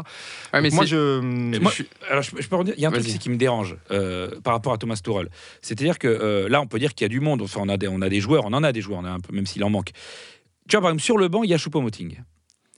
Ouais, 0.53 0.61
mais 0.61 0.69
moi, 0.69 0.85
je, 0.85 1.19
Moi, 1.59 1.71
alors, 2.09 2.23
je, 2.23 2.31
je 2.39 2.47
peux 2.47 2.55
redire, 2.55 2.75
il 2.77 2.81
y 2.81 2.85
a 2.85 2.89
un 2.89 2.91
truc 2.91 3.05
qui 3.05 3.29
me 3.29 3.35
dérange 3.35 3.75
euh, 3.91 4.39
par 4.41 4.53
rapport 4.53 4.71
à 4.71 4.77
Thomas 4.77 4.95
Tuchel. 5.03 5.29
C'est-à-dire 5.61 5.99
que 5.99 6.07
euh, 6.07 6.47
là, 6.47 6.61
on 6.61 6.67
peut 6.67 6.79
dire 6.79 6.93
qu'il 6.93 7.03
y 7.03 7.07
a 7.07 7.09
du 7.09 7.19
monde. 7.19 7.41
Enfin, 7.41 7.59
on 7.63 7.69
a 7.69 7.77
des, 7.77 7.87
on 7.87 8.01
a 8.01 8.09
des 8.09 8.21
joueurs, 8.21 8.45
on 8.45 8.53
en 8.53 8.63
a 8.63 8.71
des 8.71 8.81
joueurs, 8.81 8.99
on 8.99 9.05
a 9.05 9.09
un 9.09 9.19
peu, 9.19 9.33
même 9.33 9.45
s'il 9.45 9.63
en 9.63 9.69
manque. 9.69 9.91
Tu 10.69 10.75
vois, 10.75 10.81
par 10.81 10.91
exemple, 10.91 11.03
sur 11.03 11.17
le 11.17 11.27
banc, 11.27 11.43
il 11.43 11.49
y 11.49 11.53
a 11.53 11.57
Choupo-Moting. 11.57 12.19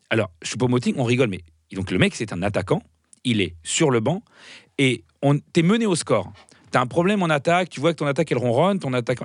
Alors, 0.09 0.31
Choupo-Moting, 0.43 0.95
on 0.97 1.03
rigole, 1.03 1.29
mais 1.29 1.41
donc 1.73 1.91
le 1.91 1.97
mec, 1.97 2.15
c'est 2.15 2.33
un 2.33 2.41
attaquant. 2.41 2.81
Il 3.23 3.41
est 3.41 3.55
sur 3.63 3.91
le 3.91 3.99
banc 3.99 4.23
et 4.77 5.03
on 5.21 5.37
t'es 5.37 5.61
mené 5.61 5.85
au 5.85 5.95
score. 5.95 6.31
T'as 6.71 6.81
un 6.81 6.87
problème 6.87 7.21
en 7.21 7.29
attaque. 7.29 7.69
Tu 7.69 7.79
vois 7.79 7.93
que 7.93 7.99
ton 7.99 8.07
attaque 8.07 8.31
elle 8.31 8.37
ronronne, 8.37 8.79
ton 8.79 8.93
attaque. 8.93 9.19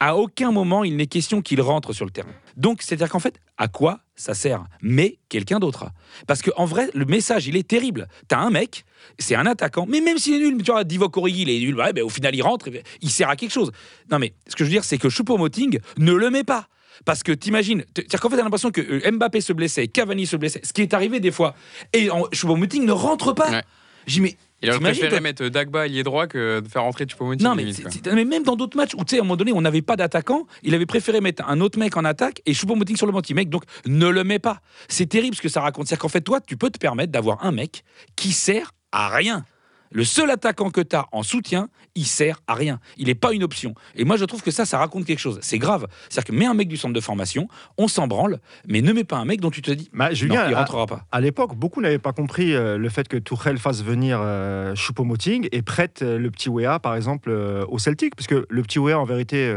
À 0.00 0.16
aucun 0.16 0.50
moment, 0.50 0.84
il 0.84 0.96
n'est 0.96 1.06
question 1.06 1.40
qu'il 1.40 1.60
rentre 1.60 1.92
sur 1.92 2.04
le 2.04 2.10
terrain. 2.10 2.32
Donc, 2.56 2.82
c'est-à-dire 2.82 3.08
qu'en 3.08 3.20
fait, 3.20 3.38
à 3.56 3.68
quoi 3.68 4.00
ça 4.16 4.34
sert? 4.34 4.64
Mais 4.82 5.18
quelqu'un 5.28 5.58
d'autre. 5.60 5.86
Parce 6.26 6.42
qu'en 6.42 6.64
vrai, 6.64 6.90
le 6.94 7.04
message, 7.04 7.46
il 7.46 7.56
est 7.56 7.66
terrible. 7.66 8.08
T'as 8.28 8.38
un 8.38 8.50
mec, 8.50 8.84
c'est 9.18 9.34
un 9.36 9.46
attaquant, 9.46 9.86
mais 9.88 10.00
même 10.00 10.18
s'il 10.18 10.34
est 10.34 10.38
nul, 10.50 10.62
tu 10.62 10.70
vois, 10.72 10.84
Divock 10.84 11.16
Origi, 11.16 11.42
il 11.42 11.50
est 11.50 11.58
nul, 11.60 11.76
ouais, 11.76 11.92
ben, 11.92 12.02
au 12.02 12.08
final, 12.08 12.34
il 12.34 12.42
rentre, 12.42 12.68
il 13.00 13.10
sert 13.10 13.28
à 13.30 13.36
quelque 13.36 13.52
chose. 13.52 13.70
Non, 14.10 14.18
mais 14.18 14.34
ce 14.48 14.56
que 14.56 14.64
je 14.64 14.68
veux 14.68 14.74
dire, 14.74 14.84
c'est 14.84 14.98
que 14.98 15.08
Choupo-Moting 15.08 15.78
ne 15.98 16.12
le 16.12 16.30
met 16.30 16.44
pas. 16.44 16.68
Parce 17.04 17.22
que 17.24 17.32
t'imagines, 17.32 17.84
c'est-à-dire 17.96 18.20
qu'en 18.20 18.30
fait, 18.30 18.36
t'as 18.36 18.44
l'impression 18.44 18.70
que 18.70 18.80
euh, 18.80 19.10
Mbappé 19.10 19.40
se 19.40 19.52
blessait, 19.52 19.88
Cavani 19.88 20.26
se 20.26 20.36
blessait, 20.36 20.60
ce 20.62 20.72
qui 20.72 20.80
est 20.82 20.94
arrivé 20.94 21.18
des 21.18 21.32
fois, 21.32 21.54
et 21.92 22.08
en- 22.10 22.28
Choupo-Moting 22.32 22.84
ne 22.84 22.92
rentre 22.92 23.32
pas. 23.32 23.50
Ouais. 23.50 23.62
J'ai 24.06 24.20
dit, 24.20 24.20
mais 24.20 24.36
Il 24.64 24.70
aurait 24.70 24.80
préféré 24.80 25.20
mettre 25.20 25.46
Dagba 25.48 25.86
ailier 25.86 26.02
droit 26.02 26.26
que 26.26 26.60
de 26.60 26.68
faire 26.68 26.82
rentrer 26.82 27.04
Choupo-Moting. 27.04 27.42
non, 27.42 27.54
mais, 27.54 27.64
limite, 27.64 28.08
mais 28.12 28.24
même 28.24 28.42
dans 28.42 28.56
d'autres 28.56 28.76
matchs 28.76 28.94
où, 28.94 29.04
tu 29.04 29.10
sais, 29.10 29.18
à 29.18 29.20
un 29.20 29.24
moment 29.24 29.36
donné, 29.36 29.52
on 29.52 29.60
n'avait 29.60 29.82
pas 29.82 29.96
d'attaquant, 29.96 30.46
il 30.62 30.74
avait 30.74 30.86
préféré 30.86 31.20
mettre 31.20 31.48
un 31.48 31.60
autre 31.60 31.78
mec 31.78 31.96
en 31.96 32.04
attaque 32.04 32.42
et 32.46 32.52
Choupo-Moting 32.52 32.96
sur 32.96 33.06
le 33.06 33.12
banc. 33.12 33.20
Mec, 33.34 33.48
donc 33.48 33.64
ne 33.86 34.06
le 34.06 34.22
mets 34.22 34.38
pas. 34.38 34.60
C'est 34.88 35.06
terrible 35.06 35.34
ce 35.34 35.42
que 35.42 35.48
ça 35.48 35.60
raconte. 35.60 35.88
C'est-à-dire 35.88 36.02
qu'en 36.02 36.08
fait, 36.08 36.20
toi, 36.20 36.40
tu 36.40 36.56
peux 36.56 36.70
te 36.70 36.78
permettre 36.78 37.10
d'avoir 37.10 37.44
un 37.44 37.52
mec 37.52 37.84
qui 38.16 38.32
sert 38.32 38.72
à 38.92 39.08
rien. 39.08 39.44
Le 39.90 40.04
seul 40.04 40.30
attaquant 40.30 40.70
que 40.70 40.80
tu 40.80 40.96
as 40.96 41.06
en 41.12 41.22
soutien, 41.22 41.68
il 41.94 42.06
sert 42.06 42.40
à 42.46 42.54
rien. 42.54 42.80
Il 42.96 43.06
n'est 43.06 43.14
pas 43.14 43.32
une 43.32 43.42
option. 43.44 43.74
Et 43.94 44.04
moi, 44.04 44.16
je 44.16 44.24
trouve 44.24 44.42
que 44.42 44.50
ça, 44.50 44.64
ça 44.64 44.78
raconte 44.78 45.04
quelque 45.04 45.18
chose. 45.20 45.38
C'est 45.42 45.58
grave. 45.58 45.86
C'est-à-dire 46.08 46.24
que 46.24 46.32
mets 46.38 46.46
un 46.46 46.54
mec 46.54 46.68
du 46.68 46.76
centre 46.76 46.94
de 46.94 47.00
formation, 47.00 47.48
on 47.78 47.86
s'en 47.88 48.06
branle, 48.08 48.40
mais 48.66 48.80
ne 48.82 48.92
mets 48.92 49.04
pas 49.04 49.16
un 49.16 49.24
mec 49.24 49.40
dont 49.40 49.50
tu 49.50 49.62
te 49.62 49.70
dis, 49.70 49.88
Bah, 49.92 50.12
Julien, 50.12 50.44
non, 50.44 50.50
il 50.50 50.54
à- 50.54 50.58
rentrera 50.58 50.86
pas. 50.86 51.06
À 51.12 51.20
l'époque, 51.20 51.54
beaucoup 51.54 51.80
n'avaient 51.80 51.98
pas 51.98 52.12
compris 52.12 52.54
euh, 52.54 52.76
le 52.78 52.88
fait 52.88 53.06
que 53.06 53.16
Tourelle 53.16 53.58
fasse 53.58 53.82
venir 53.82 54.18
euh, 54.20 54.74
Choupo-Moting 54.74 55.48
et 55.52 55.62
prête 55.62 56.02
euh, 56.02 56.18
le 56.18 56.30
petit 56.30 56.48
Wea, 56.48 56.78
par 56.80 56.96
exemple, 56.96 57.30
euh, 57.30 57.64
au 57.68 57.78
Celtic. 57.78 58.16
Parce 58.16 58.26
que 58.26 58.46
le 58.48 58.62
petit 58.62 58.78
Wea, 58.78 58.94
en 58.98 59.04
vérité, 59.04 59.52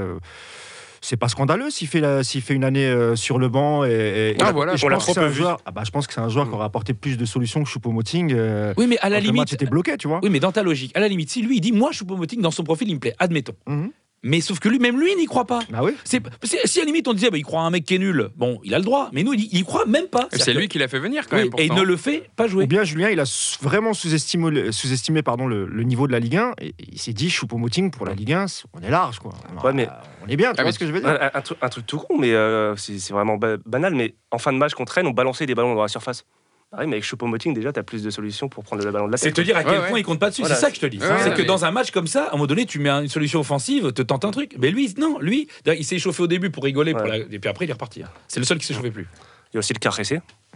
c'est 1.08 1.16
pas 1.16 1.30
scandaleux 1.30 1.70
s'il 1.70 1.88
fait, 1.88 2.02
la- 2.02 2.22
s'il 2.22 2.42
fait 2.42 2.54
une 2.54 2.66
année 2.66 2.86
euh, 2.86 3.16
sur 3.16 3.40
le 3.40 3.48
banc. 3.48 3.86
Et, 3.86 4.32
et- 4.32 4.36
Ah, 4.42 4.52
voilà, 4.52 4.74
et 4.74 4.78
je 4.78 4.86
pense 4.86 5.06
que 5.14 5.20
un 5.20 5.32
joueur. 5.32 5.62
ah 5.66 5.72
bah, 5.72 5.84
je 5.86 5.92
pense 5.92 6.06
que 6.06 6.14
c'est 6.14 6.20
un 6.20 6.28
joueur 6.28 6.50
qui 6.50 6.54
aurait 6.54 6.66
apporté 6.66 6.94
plus 6.94 7.18
de 7.18 7.24
solutions 7.24 7.64
que 7.64 7.70
Choupo-Moting. 7.70 8.34
euh, 8.34 8.74
Oui, 8.76 8.88
mais 8.88 8.98
à 9.00 9.08
la 9.10 9.22
limite, 9.22 9.54
était 9.54 9.66
bloqué, 9.66 9.96
tu 9.98 10.10
vois. 10.10 10.20
oui, 10.22 10.30
mais 10.30 10.42
dans 10.42 10.52
ta 10.52 10.64
logique, 10.64 10.92
à 10.96 11.00
la 11.00 11.08
limite, 11.08 11.30
si 11.30 11.42
lui, 11.42 11.58
il 11.58 11.62
dit, 11.62 11.72
moi, 11.72 11.92
Choupo-Moting, 11.92 12.42
dans 12.42 12.52
son 12.52 12.64
profil, 12.64 12.90
il 12.90 12.96
me 12.96 13.00
plaît, 13.00 13.16
admettons. 13.20 13.54
Mhm. 13.68 13.92
Mais 14.24 14.42
sauf 14.42 14.60
que 14.60 14.68
lui, 14.68 14.80
même 14.80 15.00
lui, 15.00 15.12
il 15.12 15.18
n'y 15.18 15.26
croit 15.28 15.46
pas. 15.46 15.60
Bah 15.70 15.80
oui. 15.84 15.92
C'est, 16.04 16.22
c'est- 16.44 16.66
si 16.66 16.80
à 16.80 16.82
la 16.82 16.88
limite 16.88 17.08
on 17.08 17.14
disait 17.14 17.30
bah, 17.30 17.38
il 17.38 17.44
croit 17.44 17.62
à 17.62 17.64
un 17.64 17.70
mec 17.70 17.86
qui 17.86 17.96
est 17.96 18.00
nul, 18.00 18.30
bon, 18.36 18.60
il 18.64 18.74
a 18.74 18.80
le 18.80 18.84
droit. 18.84 19.10
Mais 19.14 19.24
nous, 19.24 19.34
il, 19.34 19.48
il 19.52 19.60
y 19.60 19.64
croit 19.64 19.86
même 19.86 20.08
pas. 20.08 20.28
C'est 20.32 20.54
lui 20.54 20.68
qui 20.68 20.80
l'a 20.80 20.88
fait 20.88 21.00
venir 21.00 21.28
quand 21.28 21.38
oui, 21.38 21.44
même. 21.44 21.52
et 21.58 21.66
il 21.68 21.74
ne 21.74 21.82
le 21.84 21.96
fait 21.98 22.30
pas 22.36 22.48
jouer. 22.48 22.64
Ou 22.64 22.68
bien 22.68 22.84
Julien, 22.84 23.10
il 23.10 23.20
a 23.20 23.58
vraiment 23.62 23.94
sous-estimé, 23.94 24.50
le- 24.50 24.72
sous-estimé 24.72 25.22
pardon, 25.22 25.48
le, 25.48 25.66
le 25.68 25.84
niveau 25.84 26.08
de 26.08 26.12
la 26.12 26.20
Ligue 26.20 26.36
1 26.38 26.54
et 26.62 26.74
il 26.92 27.00
s'est 27.00 27.14
dit 27.14 27.30
Choupo-Moting 27.30 27.92
pour 27.92 28.06
la 28.08 28.14
Ligue 28.16 28.34
1, 28.34 28.48
c'est- 28.48 28.64
on 28.74 28.82
est 28.82 28.90
large 28.90 29.20
quoi. 29.20 29.34
Ouais, 29.64 29.72
mais- 29.74 29.88
on 30.26 30.28
est 30.28 30.36
bien, 30.36 30.52
tu 30.52 30.60
Ah, 30.60 30.64
vois 30.64 30.72
ce 30.72 30.80
que 30.80 30.88
je 30.88 30.92
veux 30.92 31.00
dire 31.00 31.10
Un, 31.10 31.30
un 31.34 31.42
truc- 31.42 31.58
un 31.62 31.70
truc 31.70 31.86
tout 31.86 32.00
con, 32.00 32.18
mais 32.18 32.34
euh, 32.34 32.76
c'est 32.76 32.98
c'est 33.00 33.14
vraiment 33.14 33.38
ba- 33.38 33.58
banal. 33.66 33.94
Mais 33.96 34.16
en 34.32 34.40
fin 34.40 34.52
de 34.52 34.58
match 34.58 34.74
contre 34.74 34.94
Rennes, 34.94 35.08
on 35.08 35.12
balançait 35.12 35.46
des 35.46 35.56
ballons 35.56 35.76
dans 35.76 35.82
la 35.84 35.88
surface. 35.88 36.26
Pareil, 36.70 36.88
mais 36.88 36.96
avec 36.96 37.06
Choupo-Moting, 37.06 37.54
déjà, 37.54 37.72
tu 37.72 37.80
as 37.80 37.84
plus 37.84 38.04
de 38.04 38.10
solutions 38.10 38.50
pour 38.50 38.64
prendre 38.66 38.84
le 38.84 38.92
ballon 38.92 39.08
de 39.08 39.12
la 39.14 39.18
C'est 39.18 39.28
tête. 39.28 39.36
te 39.36 39.42
dire 39.42 39.56
à 39.56 39.64
quel 39.64 39.72
Ouais, 39.74 39.80
ouais. 39.80 39.88
point 39.90 40.00
il 40.00 40.04
compte 40.04 40.20
pas 40.20 40.30
dessus. 40.30 40.42
Voilà. 40.42 40.56
C'est 40.56 40.62
ça 40.62 40.70
que 40.70 40.76
je 40.76 40.82
te 40.82 40.86
dis. 40.86 40.98
Ouais, 41.00 41.06
c'est 41.20 41.30
ouais, 41.30 41.34
que 41.36 41.42
mais- 41.42 41.48
dans 41.48 41.64
un 41.64 41.72
match 41.72 41.92
comme 41.92 42.08
ça, 42.08 42.26
à 42.26 42.30
un 42.30 42.32
moment 42.34 42.46
donné, 42.46 42.66
tu 42.66 42.80
mets 42.80 42.90
un- 42.90 43.04
une 43.04 43.08
solution 43.08 43.40
offensive, 43.40 43.94
te 43.94 44.02
tentes 44.02 44.26
un 44.26 44.32
truc. 44.32 44.54
Mais 44.60 44.70
lui, 44.70 44.94
non, 44.98 45.18
lui, 45.20 45.48
il 45.66 45.86
s'est 45.86 45.96
échauffé 45.96 46.24
au 46.24 46.28
début 46.28 46.50
pour 46.50 46.66
rigoler, 46.66 46.92
pour 46.92 47.04
Ouais. 47.04 47.20
la- 47.20 47.34
et 47.34 47.40
puis 47.40 47.50
après 47.50 47.64
il 47.66 47.70
est 47.70 47.74
reparti. 47.74 48.04
hein. 48.04 48.10
C'est 48.28 48.42
le 48.42 48.46
seul 48.46 48.58
qui 48.58 48.66
s'est 48.66 48.74
chauffé 48.74 48.92
plus. 48.92 49.08
Il 49.54 49.56
y 49.56 49.58
a 49.58 49.60
aussi 49.60 49.72
le 49.74 49.80
cas 49.80 49.92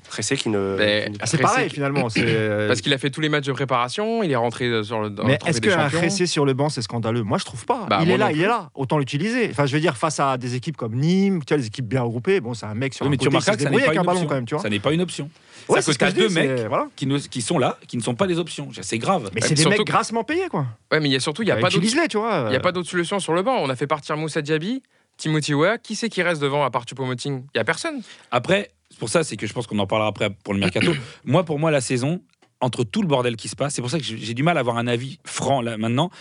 Ressé. 0.09 0.17
Ressé 0.33 0.37
qui 0.37 0.49
ne. 0.49 0.75
Mais- 0.77 1.05
qui 1.05 1.11
ne- 1.11 1.17
Ah, 1.21 1.25
c'est 1.25 1.37
pareil 1.37 1.67
c'est- 1.69 1.73
finalement. 1.75 2.09
c'est- 2.09 2.23
euh, 2.25 2.67
Parce 2.67 2.81
qu'il 2.81 2.93
a 2.93 2.97
fait 2.97 3.09
tous 3.09 3.21
les 3.21 3.29
matchs 3.29 3.45
de 3.45 3.51
préparation, 3.53 4.23
il 4.23 4.31
est 4.31 4.35
rentré 4.35 4.65
euh, 4.65 4.83
sur 4.83 4.99
le 5.01 5.09
dans 5.09 5.23
le 5.23 5.29
Mais 5.29 5.39
est-ce 5.45 5.61
qu'un 5.61 5.89
champions. 5.89 6.01
Ressé 6.01 6.25
sur 6.25 6.45
le 6.45 6.53
banc, 6.53 6.69
c'est 6.69 6.81
scandaleux? 6.81 7.23
Moi, 7.23 7.37
je 7.37 7.45
trouve 7.45 7.65
pas. 7.65 7.85
Bah, 7.89 7.99
il 8.03 8.11
est 8.11 8.17
là, 8.17 8.31
il 8.31 8.41
est 8.41 8.47
là. 8.47 8.69
Autant 8.75 8.97
l'utiliser. 8.97 9.49
Enfin, 9.51 9.65
je 9.65 9.73
veux 9.73 9.79
dire, 9.79 9.97
face 9.97 10.19
à 10.19 10.37
des 10.37 10.55
équipes 10.55 10.77
comme 10.77 10.95
Nîmes, 10.95 11.41
tu 11.45 11.53
vois, 11.53 11.57
les 11.61 11.67
équipes 11.67 11.87
bien 11.87 12.01
regroupées, 12.01 12.41
bon, 12.41 12.53
c'est 12.53 12.65
un 12.65 12.73
mec 12.73 12.93
sur 12.93 13.05
Oui, 13.05 13.07
un 13.07 13.11
mais 13.11 13.17
tu 13.17 13.29
qui 13.29 13.35
que 13.35 13.41
ça 13.43 13.51
n'est 13.55 13.57
pas 13.79 13.93
une 13.93 13.99
un 13.99 14.03
ballon 14.03 14.11
option. 14.11 14.27
quand 14.27 14.35
même, 14.35 14.45
tu 14.45 14.55
vois. 14.55 14.61
Ça 14.63 14.69
n'est 14.69 14.79
pas 14.79 14.91
une 14.93 15.01
option. 15.01 15.29
Ouais, 15.69 15.81
c'est 15.81 15.91
que 15.91 15.97
que 15.97 15.99
t'as 15.99 16.09
je 16.09 16.15
deux 16.15 16.27
dis, 16.27 16.33
mecs 16.33 16.67
voilà. 16.67 16.87
qui, 16.95 17.05
ne- 17.05 17.19
qui 17.19 17.41
sont 17.41 17.59
là, 17.59 17.77
qui 17.87 17.95
ne 17.95 18.01
sont 18.01 18.15
pas 18.15 18.25
des 18.27 18.39
options. 18.39 18.69
C'est 18.81 18.97
grave. 18.97 19.29
Mais 19.35 19.41
c'est 19.41 19.53
des 19.53 19.61
surtout 19.61 19.77
mecs 19.77 19.87
grassement 19.87 20.23
payés, 20.23 20.47
quoi. 20.49 20.65
Ouais, 20.91 20.99
mais 20.99 21.07
il 21.07 21.11
y 21.11 21.15
a 21.15 21.19
surtout, 21.19 21.43
il 21.43 21.47
y 21.47 21.51
a 21.51 21.55
Bah, 21.55 21.61
pas 21.61 21.69
d'autres 21.69 21.85
il 21.85 22.53
y 22.53 22.55
a 22.55 22.59
pas 22.59 22.71
d'autre 22.71 22.89
solution 22.89 23.19
sur 23.19 23.33
le 23.33 23.43
banc. 23.43 23.57
On 23.59 23.69
a 23.69 23.75
fait 23.75 23.87
partir 23.87 24.17
Moussa 24.17 24.41
Diaby, 24.41 24.81
Timothy 25.17 25.53
Weah. 25.53 25.77
Qui 25.77 25.95
c'est 25.95 26.09
qui 26.09 26.23
reste 26.23 26.41
devant 26.41 26.63
à 26.65 26.71
part 26.71 26.85
Choupo-Moting? 26.85 27.43
Il 27.53 27.57
y 27.57 27.61
a 27.61 27.63
personne. 27.63 28.01
Après, 28.31 28.71
pour 29.01 29.09
ça, 29.09 29.23
c'est 29.23 29.35
que 29.35 29.47
je 29.47 29.53
pense 29.53 29.65
qu'on 29.65 29.79
en 29.79 29.87
parlera 29.87 30.07
après 30.09 30.29
pour 30.29 30.53
le 30.53 30.59
mercato. 30.59 30.91
moi, 31.25 31.43
pour 31.43 31.57
moi, 31.57 31.71
la 31.71 31.81
saison, 31.81 32.21
entre 32.59 32.83
tout 32.83 33.01
le 33.01 33.07
bordel 33.07 33.35
qui 33.35 33.47
se 33.47 33.55
passe, 33.55 33.73
c'est 33.73 33.81
pour 33.81 33.89
ça 33.89 33.97
que 33.97 34.03
j'ai 34.05 34.35
du 34.35 34.43
mal 34.43 34.57
à 34.57 34.59
avoir 34.59 34.77
un 34.77 34.85
avis 34.85 35.17
franc 35.25 35.61
là 35.63 35.75
maintenant. 35.75 36.11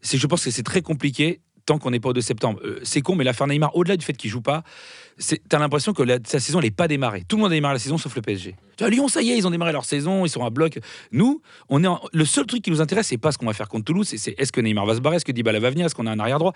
C'est 0.00 0.16
que 0.16 0.22
je 0.22 0.26
pense 0.26 0.42
que 0.42 0.50
c'est 0.50 0.62
très 0.62 0.80
compliqué 0.80 1.42
tant 1.66 1.78
qu'on 1.78 1.90
n'est 1.90 2.00
pas 2.00 2.08
au 2.08 2.12
2 2.14 2.22
septembre. 2.22 2.58
Euh, 2.64 2.80
c'est 2.82 3.02
con, 3.02 3.14
mais 3.14 3.24
l'affaire 3.24 3.46
Neymar, 3.46 3.76
au-delà 3.76 3.98
du 3.98 4.04
fait 4.06 4.14
qu'il 4.14 4.30
joue 4.30 4.40
pas, 4.40 4.62
c'est- 5.18 5.42
t'as 5.50 5.58
l'impression 5.58 5.92
que 5.92 6.02
la, 6.02 6.16
sa 6.24 6.40
saison 6.40 6.60
n'est 6.62 6.70
pas 6.70 6.88
démarrée. 6.88 7.22
Tout 7.28 7.36
le 7.36 7.42
monde 7.42 7.52
a 7.52 7.54
démarré 7.54 7.74
la 7.74 7.78
saison 7.78 7.98
sauf 7.98 8.16
le 8.16 8.22
PSG. 8.22 8.56
Tu 8.78 8.82
vois, 8.84 8.88
Lyon, 8.90 9.06
ça 9.08 9.20
y 9.20 9.30
est, 9.30 9.36
ils 9.36 9.46
ont 9.46 9.50
démarré 9.50 9.72
leur 9.72 9.84
saison, 9.84 10.24
ils 10.24 10.30
sont 10.30 10.42
à 10.42 10.48
bloc. 10.48 10.78
Nous, 11.12 11.42
on 11.68 11.84
est 11.84 11.86
en- 11.86 12.00
le 12.14 12.24
seul 12.24 12.46
truc 12.46 12.62
qui 12.62 12.70
nous 12.70 12.80
intéresse, 12.80 13.08
c'est 13.08 13.18
pas 13.18 13.30
ce 13.30 13.36
qu'on 13.36 13.44
va 13.46 13.52
faire 13.52 13.68
contre 13.68 13.84
Toulouse, 13.84 14.08
c'est- 14.08 14.16
c'est 14.16 14.34
est-ce 14.38 14.50
que 14.50 14.62
Neymar 14.62 14.86
va 14.86 14.94
se 14.94 15.00
barrer, 15.00 15.16
est-ce 15.16 15.26
que 15.26 15.32
Dybala 15.32 15.60
va 15.60 15.68
venir, 15.68 15.84
est-ce 15.84 15.94
qu'on 15.94 16.06
a 16.06 16.10
un 16.10 16.18
arrière 16.18 16.38
droit. 16.38 16.54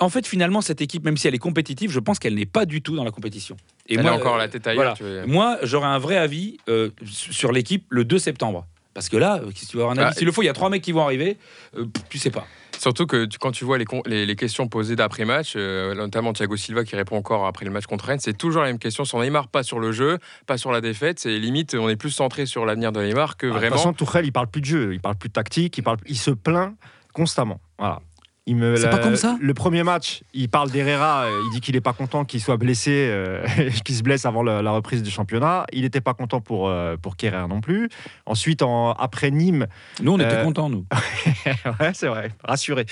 En 0.00 0.08
fait, 0.08 0.26
finalement, 0.26 0.60
cette 0.62 0.80
équipe, 0.80 1.04
même 1.04 1.16
si 1.16 1.28
elle 1.28 1.34
est 1.34 1.38
compétitive, 1.38 1.90
je 1.90 2.00
pense 2.00 2.18
qu'elle 2.18 2.34
n'est 2.34 2.46
pas 2.46 2.64
du 2.64 2.82
tout 2.82 2.96
dans 2.96 3.04
la 3.04 3.10
compétition. 3.10 3.56
Et 3.88 3.94
Elle 3.96 4.02
moi, 4.02 4.12
a 4.12 4.14
encore 4.14 4.34
euh, 4.36 4.38
la 4.38 4.48
tête 4.48 4.66
ailleurs. 4.66 4.76
voilà. 4.76 4.94
tu 4.94 5.02
vois. 5.04 5.26
moi, 5.26 5.58
j'aurai 5.62 5.86
un 5.86 5.98
vrai 5.98 6.16
avis 6.16 6.56
euh, 6.68 6.90
sur 7.04 7.52
l'équipe 7.52 7.84
le 7.90 8.04
2 8.04 8.18
septembre. 8.18 8.66
Parce 8.94 9.08
que 9.08 9.16
là, 9.16 9.40
euh, 9.42 9.50
si 9.54 9.66
tu 9.66 9.76
veux 9.76 9.82
avoir 9.82 9.96
un 9.96 10.00
avis, 10.00 10.10
Ah, 10.12 10.14
s'il 10.18 10.26
le 10.26 10.32
faut, 10.32 10.42
il 10.42 10.46
y 10.46 10.50
a 10.50 10.52
trois 10.54 10.70
mecs 10.70 10.82
qui 10.82 10.92
vont 10.92 11.02
arriver, 11.02 11.36
euh, 11.76 11.86
tu 12.10 12.18
sais 12.18 12.30
pas. 12.30 12.46
Surtout 12.78 13.06
que 13.06 13.26
tu- 13.26 13.38
quand 13.38 13.52
tu 13.52 13.64
vois 13.64 13.78
les, 13.78 13.84
con- 13.84 14.02
les, 14.06 14.26
les 14.26 14.36
questions 14.36 14.66
posées 14.66 14.96
d'après-match, 14.96 15.52
euh, 15.56 15.94
notamment 15.94 16.32
Thiago 16.32 16.56
Silva 16.56 16.84
qui 16.84 16.96
répond 16.96 17.16
encore 17.16 17.46
après 17.46 17.64
le 17.64 17.70
match 17.70 17.84
contre 17.86 18.06
Rennes, 18.06 18.18
c'est 18.20 18.36
toujours 18.36 18.62
la 18.62 18.68
même 18.68 18.78
question 18.78 19.04
sur 19.04 19.20
Neymar, 19.20 19.48
pas 19.48 19.62
sur 19.62 19.78
le 19.78 19.92
jeu, 19.92 20.18
pas 20.46 20.58
sur 20.58 20.72
la 20.72 20.80
défaite. 20.80 21.20
C'est 21.20 21.38
limite, 21.38 21.74
on 21.74 21.88
est 21.88 21.96
plus 21.96 22.10
centré 22.10 22.44
sur 22.44 22.66
l'avenir 22.66 22.92
de 22.92 23.00
Neymar 23.02 23.36
que 23.36 23.46
Ah, 23.46 23.50
De 23.50 23.52
toute 23.54 23.60
vraiment. 23.60 23.76
façon, 23.76 23.92
Tourelle, 23.92 24.26
il 24.26 24.32
parle 24.32 24.48
plus 24.48 24.60
de 24.62 24.66
jeu, 24.66 24.94
il 24.94 25.00
parle 25.00 25.16
plus 25.16 25.28
de 25.28 25.34
tactique, 25.34 25.78
il, 25.78 25.82
parle, 25.82 25.98
il 26.06 26.18
se 26.18 26.30
plaint 26.32 26.74
constamment. 27.14 27.60
Voilà. 27.78 28.00
Il 28.46 28.56
me, 28.56 28.74
C'est 28.74 28.82
la- 28.84 28.88
pas 28.88 28.98
comme 28.98 29.14
ça 29.14 29.36
Le 29.40 29.54
premier 29.54 29.84
match, 29.84 30.22
il 30.34 30.48
parle 30.48 30.68
d'Herrera, 30.70 31.26
euh, 31.26 31.40
il 31.46 31.52
dit 31.54 31.60
qu'il 31.60 31.76
n'est 31.76 31.80
pas 31.80 31.92
content 31.92 32.24
qu'il 32.24 32.40
soit 32.40 32.56
blessé, 32.56 32.90
euh, 33.08 33.44
qu'il 33.84 33.94
se 33.94 34.02
blesse 34.02 34.26
avant 34.26 34.42
la, 34.42 34.62
la 34.62 34.72
reprise 34.72 35.02
du 35.04 35.10
championnat. 35.10 35.64
Il 35.72 35.82
n'était 35.82 36.00
pas 36.00 36.12
content 36.14 36.40
pour, 36.40 36.68
euh, 36.68 36.96
pour 37.00 37.16
Kerrer 37.16 37.46
non 37.48 37.60
plus. 37.60 37.88
Ensuite, 38.26 38.62
en, 38.62 38.92
après 38.94 39.30
Nîmes, 39.30 39.68
Nous, 40.02 40.12
on 40.12 40.16
était 40.18 40.34
Euh, 40.38 40.42
contents, 40.44 40.68
nous. 40.68 40.84
ouais, 41.80 41.92
c'est 41.94 42.08
vrai, 42.08 42.32
rassuré. 42.42 42.84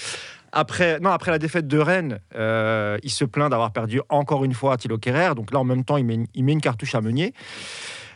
Après, 0.52 0.98
non, 1.00 1.10
après 1.10 1.30
la 1.32 1.38
défaite 1.38 1.66
de 1.68 1.78
Rennes, 1.78 2.18
il 2.34 3.10
se 3.10 3.24
plaint 3.24 3.50
d'avoir 3.50 3.72
perdu 3.72 4.00
encore 4.08 4.44
une 4.44 4.54
fois 4.54 4.74
à 4.74 4.76
Thilo 4.76 4.98
Kerrer. 4.98 5.34
Donc 5.34 5.52
là, 5.52 5.58
en 5.60 5.64
même 5.64 5.84
temps, 5.84 5.96
il 5.96 6.04
met, 6.04 6.18
il 6.34 6.44
met 6.44 6.52
une 6.52 6.60
cartouche 6.60 6.94
à 6.94 7.00
Meunier. 7.00 7.34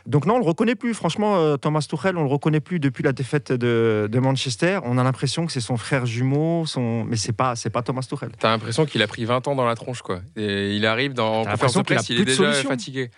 Donc 0.05 0.25
non, 0.27 0.35
on 0.35 0.39
le 0.39 0.45
reconnaît 0.45 0.75
plus. 0.75 0.93
Franchement, 0.93 1.37
euh, 1.37 1.57
Thomas 1.57 1.85
Tuchel, 1.89 2.15
on 2.17 2.21
le 2.23 2.29
reconnaît 2.29 2.59
plus 2.59 2.79
depuis 2.79 3.03
la 3.03 3.11
défaite 3.11 3.51
de, 3.51 4.07
de 4.11 4.19
Manchester. 4.19 4.79
On 4.83 4.97
a 4.99 5.03
l'impression 5.03 5.45
que 5.45 5.51
c'est 5.51 5.61
son 5.61 5.77
frère 5.77 6.05
jumeau, 6.05 6.65
son... 6.67 7.03
mais 7.05 7.15
c'est 7.15 7.33
pas, 7.33 7.55
c'est 7.55 7.71
pas 7.71 7.81
Thomas 7.81 8.05
Tuchel. 8.07 8.29
T'as 8.37 8.49
l'impression 8.49 8.85
qu'il 8.85 9.01
a 9.01 9.07
pris 9.07 9.25
20 9.25 9.47
ans 9.47 9.55
dans 9.55 9.65
la 9.65 9.75
tronche, 9.75 10.01
quoi. 10.03 10.19
Et 10.35 10.75
il 10.75 10.85
arrive 10.85 11.13
dans 11.13 11.43
conférence 11.45 11.73
de 11.77 11.81
presse, 11.81 12.09
il 12.09 12.13
est 12.13 12.23
plus 12.23 12.25
de 12.25 12.29
déjà 12.37 12.51
solution. 12.51 12.69
fatigué. 12.69 13.09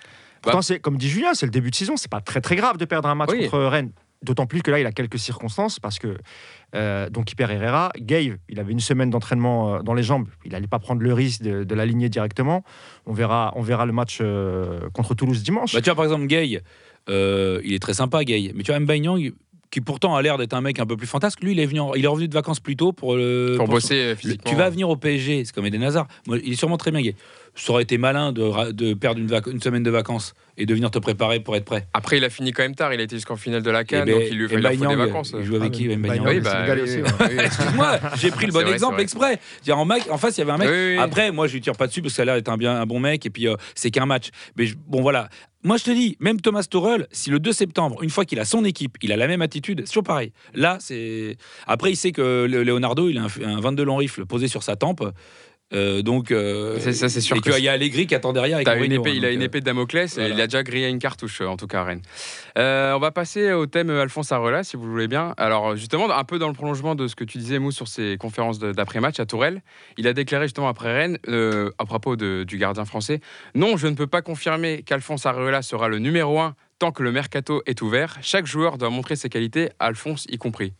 Pourtant, 0.41 0.61
c'est 0.61 0.79
comme 0.79 0.97
dit 0.97 1.09
Julien, 1.09 1.33
c'est 1.33 1.45
le 1.45 1.51
début 1.51 1.71
de 1.71 1.75
saison. 1.75 1.97
C'est 1.97 2.09
pas 2.11 2.21
très 2.21 2.39
très 2.41 2.55
grave 2.55 2.77
de 2.77 2.85
perdre 2.85 3.09
un 3.09 3.15
match 3.15 3.29
Oui. 3.31 3.43
contre 3.49 3.59
Rennes. 3.65 3.91
D'autant 4.23 4.47
plus 4.47 4.63
que 4.63 4.71
là, 4.71 4.79
il 4.79 4.85
a 4.87 4.91
quelques 4.91 5.19
circonstances 5.19 5.79
parce 5.79 5.99
que 5.99 6.17
euh, 6.75 7.07
donc 7.09 7.31
il 7.31 7.35
perd 7.35 7.51
Herrera. 7.51 7.91
Gave, 7.99 8.37
il 8.49 8.59
avait 8.59 8.71
une 8.71 8.79
semaine 8.79 9.09
d'entraînement 9.11 9.75
euh, 9.75 9.81
dans 9.83 9.93
les 9.93 10.01
jambes. 10.03 10.27
Il 10.43 10.53
n'allait 10.53 10.65
pas 10.67 10.79
prendre 10.79 11.01
le 11.03 11.13
risque 11.13 11.43
de, 11.43 11.63
de 11.63 11.75
l'aligner 11.75 12.09
directement. 12.09 12.63
On 13.05 13.13
verra, 13.13 13.53
on 13.55 13.61
verra 13.61 13.85
le 13.85 13.93
match 13.93 14.17
euh, 14.21 14.89
contre 14.91 15.13
Toulouse 15.13 15.43
dimanche. 15.43 15.73
Bah, 15.73 15.81
tu 15.81 15.85
vois, 15.85 15.95
par 15.95 16.05
exemple, 16.05 16.25
Gay, 16.25 16.61
euh, 17.09 17.61
il 17.63 17.73
est 17.73 17.79
très 17.79 17.93
sympa, 17.93 18.23
Gay. 18.23 18.51
Mais 18.55 18.63
tu 18.63 18.71
vois, 18.71 18.79
Mbaye 18.79 19.33
qui 19.69 19.81
pourtant 19.81 20.15
a 20.15 20.21
l'air 20.21 20.37
d'être 20.37 20.53
un 20.53 20.61
mec 20.61 20.79
un 20.79 20.85
peu 20.85 20.95
plus 20.95 21.07
fantasque, 21.07 21.41
lui, 21.43 21.51
il 21.51 21.59
est, 21.59 21.65
venu 21.65 21.81
en- 21.81 21.93
il 21.93 22.01
est 22.05 22.07
revenu 22.07 22.29
de 22.29 22.33
vacances 22.33 22.61
plus 22.61 22.77
tôt 22.77 22.93
pour, 22.93 23.15
le, 23.17 23.55
Pour 23.57 23.65
pour 23.65 23.73
bosser 23.75 24.07
le- 24.07 24.15
physiquement. 24.15 24.49
tu 24.49 24.55
vas 24.55 24.69
venir 24.69 24.87
au 24.89 24.95
PSG, 24.95 25.43
c'est 25.43 25.53
comme 25.53 25.65
Eden 25.65 25.83
Hazard. 25.83 26.07
Moi, 26.25 26.37
il 26.41 26.53
est 26.53 26.55
sûrement 26.55 26.77
très 26.77 26.89
bien 26.89 27.01
gay. 27.01 27.15
Ça 27.57 27.73
aurait 27.73 27.83
été 27.83 27.97
malin 27.97 28.31
de, 28.31 28.93
perdre 28.93 29.19
une, 29.19 29.61
semaine 29.61 29.83
de 29.83 29.89
vacances 29.89 30.35
et 30.57 30.65
de 30.65 30.73
venir 30.73 30.91
te 30.91 30.99
préparer 30.99 31.39
pour 31.39 31.55
être 31.55 31.65
prêt. 31.65 31.87
Après, 31.93 32.17
il 32.17 32.23
a 32.23 32.29
fini 32.29 32.51
quand 32.51 32.61
même 32.63 32.75
tard. 32.75 32.93
Il 32.93 32.99
a 32.99 33.03
été 33.03 33.15
jusqu'en 33.15 33.35
finale 33.35 33.63
de 33.63 33.71
la 33.71 33.81
Eh 33.81 33.85
Cannes, 33.85 34.05
ben, 34.05 34.13
donc 34.13 34.23
il 34.29 34.37
lui 34.37 34.47
faut 34.47 34.55
des 34.55 34.95
vacances. 34.95 35.33
Il 35.37 35.43
joue 35.43 35.55
avec 35.55 35.71
Ah, 35.73 35.75
qui 35.75 35.87
Mbaye 35.87 36.19
Mbaye 36.19 36.19
Oui, 36.19 36.39
bah, 36.39 36.65
oui. 36.69 37.37
Excuse-moi, 37.43 37.99
j'ai 38.17 38.31
pris 38.31 38.45
le 38.45 38.51
bon 38.53 38.61
vrai, 38.61 38.73
exemple 38.73 39.01
exprès. 39.01 39.39
En, 39.69 39.85
mec, 39.85 40.03
en 40.09 40.17
face, 40.17 40.37
il 40.37 40.41
y 40.41 40.43
avait 40.43 40.51
un 40.51 40.57
mec. 40.57 40.69
Oui, 40.69 40.75
oui, 40.75 40.91
oui. 40.93 40.97
Après, 40.99 41.31
moi, 41.31 41.47
je 41.47 41.53
lui 41.53 41.61
tire 41.61 41.75
pas 41.75 41.87
dessus 41.87 42.01
parce 42.01 42.13
que 42.13 42.17
ça 42.17 42.21
a 42.21 42.25
l'air 42.25 42.35
d'être 42.35 42.49
un, 42.49 42.57
bien, 42.57 42.79
un 42.79 42.85
bon 42.85 42.99
mec. 42.99 43.25
Et 43.25 43.29
puis, 43.29 43.47
euh, 43.47 43.55
c'est 43.75 43.89
qu'un 43.91 44.05
match. 44.05 44.29
Mais 44.55 44.67
je- 44.67 44.75
bon, 44.87 45.01
voilà. 45.01 45.29
Moi, 45.63 45.77
je 45.77 45.83
te 45.83 45.91
dis, 45.91 46.15
même 46.19 46.39
Thomas 46.39 46.63
Tuchel, 46.69 47.07
si 47.11 47.29
le 47.31 47.39
2 47.39 47.51
septembre, 47.51 48.01
une 48.03 48.11
fois 48.11 48.23
qu'il 48.25 48.39
a 48.39 48.45
son 48.45 48.63
équipe, 48.63 48.97
il 49.01 49.11
a 49.11 49.17
la 49.17 49.27
même 49.27 49.41
attitude, 49.41 49.81
c'est 49.81 49.87
toujours 49.91 50.03
pareil. 50.03 50.31
Là, 50.53 50.77
c'est. 50.79 51.37
Après, 51.65 51.91
il 51.91 51.95
sait 51.95 52.11
que 52.11 52.45
le- 52.49 52.63
Leonardo, 52.63 53.09
il 53.09 53.17
a 53.17 53.23
un, 53.23 53.57
un 53.57 53.59
22 53.59 53.83
long 53.83 53.97
rifle 53.97 54.25
posé 54.25 54.47
sur 54.47 54.63
sa 54.63 54.75
tempe. 54.75 55.03
Euh, 55.73 56.01
donc, 56.01 56.31
euh, 56.31 56.79
Ça, 56.79 57.09
c'est 57.09 57.19
sûr 57.19 57.35
et 57.35 57.59
y 57.61 57.67
a 57.67 57.73
Allegri 57.73 58.07
qui 58.07 58.15
attend 58.15 58.31
derrière. 58.31 58.57
avec 58.57 58.85
une 58.85 58.91
épée, 58.93 59.09
hein, 59.09 59.13
il 59.15 59.25
a 59.25 59.31
une 59.31 59.41
euh, 59.41 59.45
épée 59.45 59.59
de 59.59 59.65
Damoclès 59.65 60.17
et 60.17 60.27
il 60.29 60.39
a 60.39 60.47
déjà 60.47 60.63
grillé 60.63 60.87
une 60.87 60.99
cartouche, 60.99 61.41
euh, 61.41 61.47
en 61.47 61.57
tout 61.57 61.67
cas, 61.67 61.83
Rennes. 61.83 62.01
Euh, 62.57 62.93
on 62.93 62.99
va 62.99 63.11
passer 63.11 63.51
au 63.51 63.65
thème 63.65 63.89
Alphonse 63.89 64.31
Areola, 64.31 64.63
si 64.63 64.77
vous 64.77 64.85
le 64.85 64.91
voulez 64.91 65.07
bien. 65.09 65.33
Alors, 65.37 65.75
justement, 65.75 66.09
un 66.09 66.23
peu 66.23 66.39
dans 66.39 66.47
le 66.47 66.53
prolongement 66.53 66.95
de 66.95 67.07
ce 67.07 67.15
que 67.15 67.25
tu 67.25 67.37
disais, 67.37 67.59
Mou, 67.59 67.71
sur 67.71 67.87
ses 67.89 68.15
conférences 68.17 68.59
d'après-match 68.59 69.19
à 69.19 69.25
Tourelle, 69.25 69.61
il 69.97 70.07
a 70.07 70.13
déclaré 70.13 70.45
justement 70.45 70.69
après 70.69 70.93
Rennes, 70.97 71.17
euh, 71.27 71.69
à 71.79 71.85
propos 71.85 72.15
de- 72.15 72.45
du 72.47 72.57
gardien 72.57 72.85
français 72.85 73.19
Non, 73.53 73.75
je 73.75 73.87
ne 73.87 73.95
peux 73.95 74.07
pas 74.07 74.21
confirmer 74.21 74.83
qu'Alphonse 74.83 75.25
Areola 75.25 75.61
sera 75.63 75.89
le 75.89 75.99
numéro 75.99 76.39
1 76.39 76.55
tant 76.79 76.91
que 76.91 77.03
le 77.03 77.11
mercato 77.11 77.61
est 77.65 77.81
ouvert. 77.81 78.17
Chaque 78.21 78.45
joueur 78.45 78.77
doit 78.77 78.89
montrer 78.89 79.15
ses 79.17 79.27
qualités, 79.29 79.69
Alphonse 79.79 80.25
y 80.29 80.37
compris. 80.37 80.71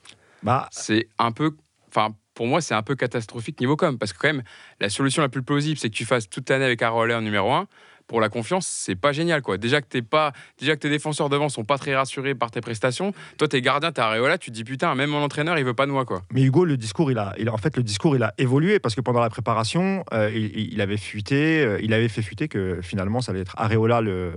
Bah, 0.43 0.69
C'est 0.71 1.09
un 1.17 1.31
peu. 1.31 1.51
Enfin, 1.89 2.15
pour 2.37 2.45
moi, 2.45 2.61
c'est 2.61 2.75
un 2.75 2.83
peu 2.83 2.95
catastrophique 2.95 3.59
niveau 3.59 3.75
com. 3.75 3.97
Parce 3.97 4.13
que, 4.13 4.19
quand 4.19 4.27
même, 4.27 4.43
la 4.79 4.89
solution 4.89 5.23
la 5.23 5.29
plus 5.29 5.41
plausible, 5.41 5.79
c'est 5.79 5.89
que 5.89 5.95
tu 5.95 6.05
fasses 6.05 6.29
toute 6.29 6.47
l'année 6.51 6.65
avec 6.65 6.79
Areola 6.83 7.17
en 7.17 7.21
numéro 7.21 7.51
1. 7.51 7.67
Pour 8.07 8.21
la 8.21 8.29
confiance, 8.29 8.65
c'est 8.65 8.95
pas 8.95 9.11
génial, 9.11 9.41
quoi. 9.41 9.57
Déjà 9.57 9.81
que, 9.81 9.87
t'es 9.87 10.01
pas, 10.01 10.31
déjà 10.57 10.75
que 10.75 10.79
tes 10.79 10.89
défenseurs 10.89 11.27
devant 11.27 11.49
sont 11.49 11.65
pas 11.65 11.77
très 11.77 11.93
rassurés 11.93 12.35
par 12.35 12.51
tes 12.51 12.61
prestations. 12.61 13.13
Toi, 13.37 13.49
t'es 13.49 13.61
gardien, 13.61 13.91
t'es 13.91 13.99
Areola, 13.99 14.37
tu 14.37 14.49
te 14.49 14.55
dis 14.55 14.63
putain, 14.63 14.95
même 14.95 15.09
mon 15.09 15.21
entraîneur, 15.21 15.57
il 15.59 15.65
veut 15.65 15.73
pas 15.73 15.85
de 15.85 15.91
moi, 15.91 16.05
quoi. 16.05 16.23
Mais 16.31 16.41
Hugo, 16.41 16.63
le 16.63 16.77
discours, 16.77 17.11
il 17.11 17.17
a, 17.17 17.35
en 17.51 17.57
fait, 17.57 17.75
le 17.75 17.83
discours, 17.83 18.15
il 18.15 18.23
a 18.23 18.33
évolué 18.37 18.79
parce 18.79 18.95
que 18.95 19.01
pendant 19.01 19.19
la 19.19 19.29
préparation, 19.29 20.05
euh, 20.13 20.31
il, 20.33 20.79
avait 20.79 20.95
fuité, 20.95 21.61
euh, 21.61 21.79
il 21.83 21.93
avait 21.93 22.07
fait 22.07 22.21
fuiter 22.21 22.47
que 22.47 22.79
finalement, 22.81 23.19
ça 23.19 23.33
allait 23.33 23.41
être 23.41 23.55
Areola 23.57 23.99
le, 23.99 24.35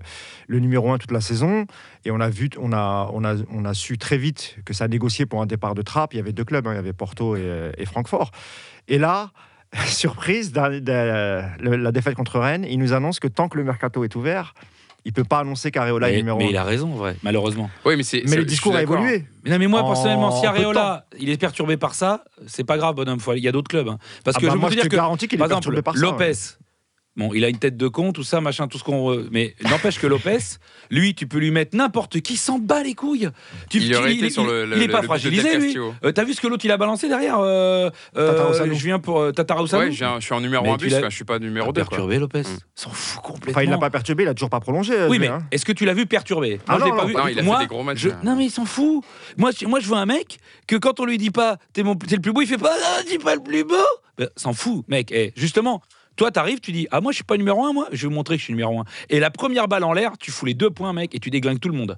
le 0.48 0.58
numéro 0.58 0.92
un 0.92 0.98
toute 0.98 1.12
la 1.12 1.20
saison. 1.20 1.66
Et 2.04 2.10
on 2.10 2.18
a 2.18 2.28
vu, 2.28 2.50
on 2.58 2.72
a, 2.72 3.08
on 3.12 3.24
a, 3.24 3.36
on 3.52 3.64
a 3.64 3.74
su 3.74 3.98
très 3.98 4.18
vite 4.18 4.56
que 4.64 4.74
ça 4.74 4.84
a 4.84 4.88
négocié 4.88 5.26
pour 5.26 5.42
un 5.42 5.46
départ 5.46 5.76
de 5.76 5.82
Trapp. 5.82 6.12
Il 6.12 6.16
y 6.16 6.20
avait 6.20 6.32
deux 6.32 6.44
clubs, 6.44 6.66
hein, 6.66 6.72
il 6.72 6.76
y 6.76 6.78
avait 6.78 6.92
Porto 6.92 7.36
et, 7.36 7.40
euh, 7.42 7.70
et 7.78 7.86
Francfort. 7.86 8.32
Et 8.88 8.98
là, 8.98 9.30
surprise, 9.86 10.52
la 10.54 11.92
défaite 11.92 12.14
contre 12.14 12.38
Rennes, 12.38 12.66
il 12.68 12.78
nous 12.78 12.92
annonce 12.92 13.20
que 13.20 13.28
tant 13.28 13.48
que 13.48 13.56
le 13.56 13.64
mercato 13.64 14.04
est 14.04 14.14
ouvert, 14.16 14.54
il 15.04 15.12
peut 15.12 15.24
pas 15.24 15.38
annoncer 15.38 15.70
qu'Areola 15.70 16.10
est 16.10 16.16
numéro 16.16 16.38
mais 16.38 16.50
il 16.50 16.56
a 16.56 16.64
raison, 16.64 16.88
vrai, 16.88 17.16
malheureusement. 17.22 17.70
Oui, 17.86 17.96
mais 17.96 18.02
c'est. 18.02 18.22
Mais 18.28 18.36
le 18.36 18.44
discours 18.44 18.74
a 18.76 18.82
évolué. 18.82 19.24
Mais 19.44 19.50
non, 19.50 19.58
mais 19.58 19.66
moi, 19.66 19.80
En 19.82 19.86
personnellement, 19.86 20.30
si 20.38 20.44
Areola, 20.46 21.06
il 21.18 21.30
est 21.30 21.38
perturbé 21.40 21.76
par 21.78 21.94
ça, 21.94 22.24
c'est 22.46 22.64
pas 22.64 22.76
grave, 22.76 22.96
bonhomme. 22.96 23.18
faut 23.20 23.32
Il 23.32 23.42
y 23.42 23.48
a 23.48 23.52
d'autres 23.52 23.70
clubs. 23.70 23.88
hein. 23.88 23.98
Parce 24.24 24.36
Ah 24.36 24.40
que 24.40 24.46
bah 24.46 24.52
je 24.52 24.58
moi, 24.58 24.68
peux 24.68 24.74
je 24.74 24.80
te 24.80 24.82
te 24.84 24.88
dire 24.88 24.90
que, 24.90 24.96
garantis 24.96 25.26
qu'il 25.28 25.36
est 25.36 25.38
par 25.38 25.46
exemple, 25.58 25.82
par 25.82 25.94
ça. 25.96 26.00
Lopez, 26.02 26.24
ouais. 26.26 26.32
Bon, 27.20 27.32
il 27.34 27.44
a 27.44 27.48
une 27.48 27.58
tête 27.58 27.76
de 27.76 27.86
con, 27.88 28.12
tout 28.12 28.24
ça, 28.24 28.40
machin, 28.40 28.66
tout 28.68 28.78
ce 28.78 28.84
qu'on. 28.84 29.24
Mais 29.30 29.54
n'empêche 29.62 29.98
que 30.00 30.06
Lopez, 30.06 30.38
lui, 30.90 31.14
tu 31.14 31.26
peux 31.26 31.38
lui 31.38 31.50
mettre 31.50 31.76
n'importe 31.76 32.20
qui, 32.20 32.36
s'en 32.36 32.58
bat 32.58 32.82
les 32.82 32.94
couilles. 32.94 33.28
Tu, 33.68 33.78
Il 33.78 33.88
tu- 33.90 33.96
aurait 33.96 34.14
été 34.14 34.26
il- 34.26 34.30
sur 34.32 34.44
le. 34.44 34.64
il- 34.64 34.70
le- 34.70 34.76
il 34.76 34.82
est 34.82 34.86
le 34.86 34.92
pas 34.92 35.02
fragilisé, 35.02 35.42
Del 35.42 35.58
lui. 35.58 35.62
Castillo. 35.66 35.94
Euh, 36.04 36.12
T'as 36.12 36.24
vu 36.24 36.34
ce 36.34 36.40
que 36.40 36.48
l'autre 36.48 36.64
il 36.64 36.70
a 36.72 36.76
balancé 36.76 37.08
derrière 37.08 37.38
euh, 37.38 37.90
euh, 38.16 38.32
Tatarusanu. 38.32 38.74
Je 38.74 38.84
viens 38.84 38.98
pour 38.98 39.20
euh, 39.20 39.32
Tatarusanu. 39.32 39.84
Ouais, 39.86 39.92
j'ai 39.92 40.04
un- 40.04 40.18
je 40.20 40.24
suis 40.24 40.34
en 40.34 40.40
numéro 40.40 40.64
Mais 40.64 40.70
1 40.70 40.76
tu 40.76 40.84
bus, 40.86 40.92
l'as- 40.94 41.00
quoi, 41.00 41.08
je 41.10 41.14
suis 41.16 41.24
pas 41.24 41.38
numéro 41.38 41.66
Ah, 41.68 41.72
2. 41.72 41.80
perturbé 41.80 42.18
Lopez, 42.18 42.40
Mm. 42.40 42.58
s'en 42.74 42.90
fout 42.90 43.22
complètement. 43.22 43.50
Enfin, 43.52 43.62
il 43.62 43.70
l'a 43.70 43.78
pas 43.78 43.90
perturbé, 43.90 44.24
il 44.24 44.28
a 44.28 44.34
toujours 44.34 44.50
pas 44.50 44.60
prolongé. 44.60 44.94
Oui, 45.08 45.18
mais 45.18 45.28
hein. 45.28 45.42
est-ce 45.52 45.64
que 45.64 45.72
tu 45.72 45.84
l'as 45.84 45.94
vu 45.94 46.06
perturbé 46.06 46.60
Ah 46.66 46.72
Moi, 46.72 46.80
je 46.80 46.84
l'ai 46.84 46.90
non, 46.90 46.96
pas 46.96 47.02
non, 47.02 47.08
vu. 47.08 47.14
Non, 47.14 47.28
il 47.28 47.38
a 47.38 47.42
moi, 47.42 47.56
fait 47.58 47.64
des 47.64 47.68
gros 47.68 47.82
matchs. 47.82 47.98
je- 47.98 48.08
hein. 48.10 48.20
Non, 48.24 48.36
mais 48.36 48.46
il 48.46 48.50
s'en 48.50 48.64
fout. 48.64 49.04
Moi, 49.36 49.50
je- 49.58 49.66
moi, 49.66 49.80
je 49.80 49.86
veux 49.88 49.96
un 49.96 50.06
mec 50.06 50.38
que 50.66 50.76
quand 50.76 51.00
on 51.00 51.04
lui 51.04 51.18
dit 51.18 51.30
pas 51.30 51.58
t'es 51.72 51.82
mon... 51.82 51.94
t'es 51.94 52.16
le 52.16 52.22
plus 52.22 52.32
beau, 52.32 52.40
il 52.42 52.46
fait 52.48 52.58
pas 52.58 52.74
ah, 52.74 53.02
dis 53.08 53.18
pas 53.18 53.34
le 53.34 53.42
plus 53.42 53.64
beau. 53.64 53.74
Ben, 54.18 54.28
s'en 54.36 54.52
fout, 54.52 54.84
mec. 54.88 55.10
Eh, 55.12 55.32
justement, 55.36 55.80
toi, 56.20 56.30
t'arrives, 56.30 56.60
tu 56.60 56.70
dis 56.70 56.86
ah 56.90 57.00
moi, 57.00 57.12
je 57.12 57.16
suis 57.16 57.24
pas 57.24 57.38
numéro 57.38 57.64
un, 57.64 57.72
moi. 57.72 57.88
Je 57.92 58.02
vais 58.02 58.08
vous 58.08 58.14
montrer 58.14 58.34
que 58.36 58.40
je 58.40 58.44
suis 58.44 58.52
numéro 58.52 58.78
un. 58.78 58.84
Et 59.08 59.20
la 59.20 59.30
première 59.30 59.68
balle 59.68 59.84
en 59.84 59.94
l'air, 59.94 60.12
tu 60.20 60.30
fous 60.30 60.44
les 60.44 60.52
deux 60.52 60.68
points, 60.68 60.92
mec, 60.92 61.14
et 61.14 61.18
tu 61.18 61.30
déglingues 61.30 61.58
tout 61.60 61.70
le 61.70 61.74
monde. 61.74 61.96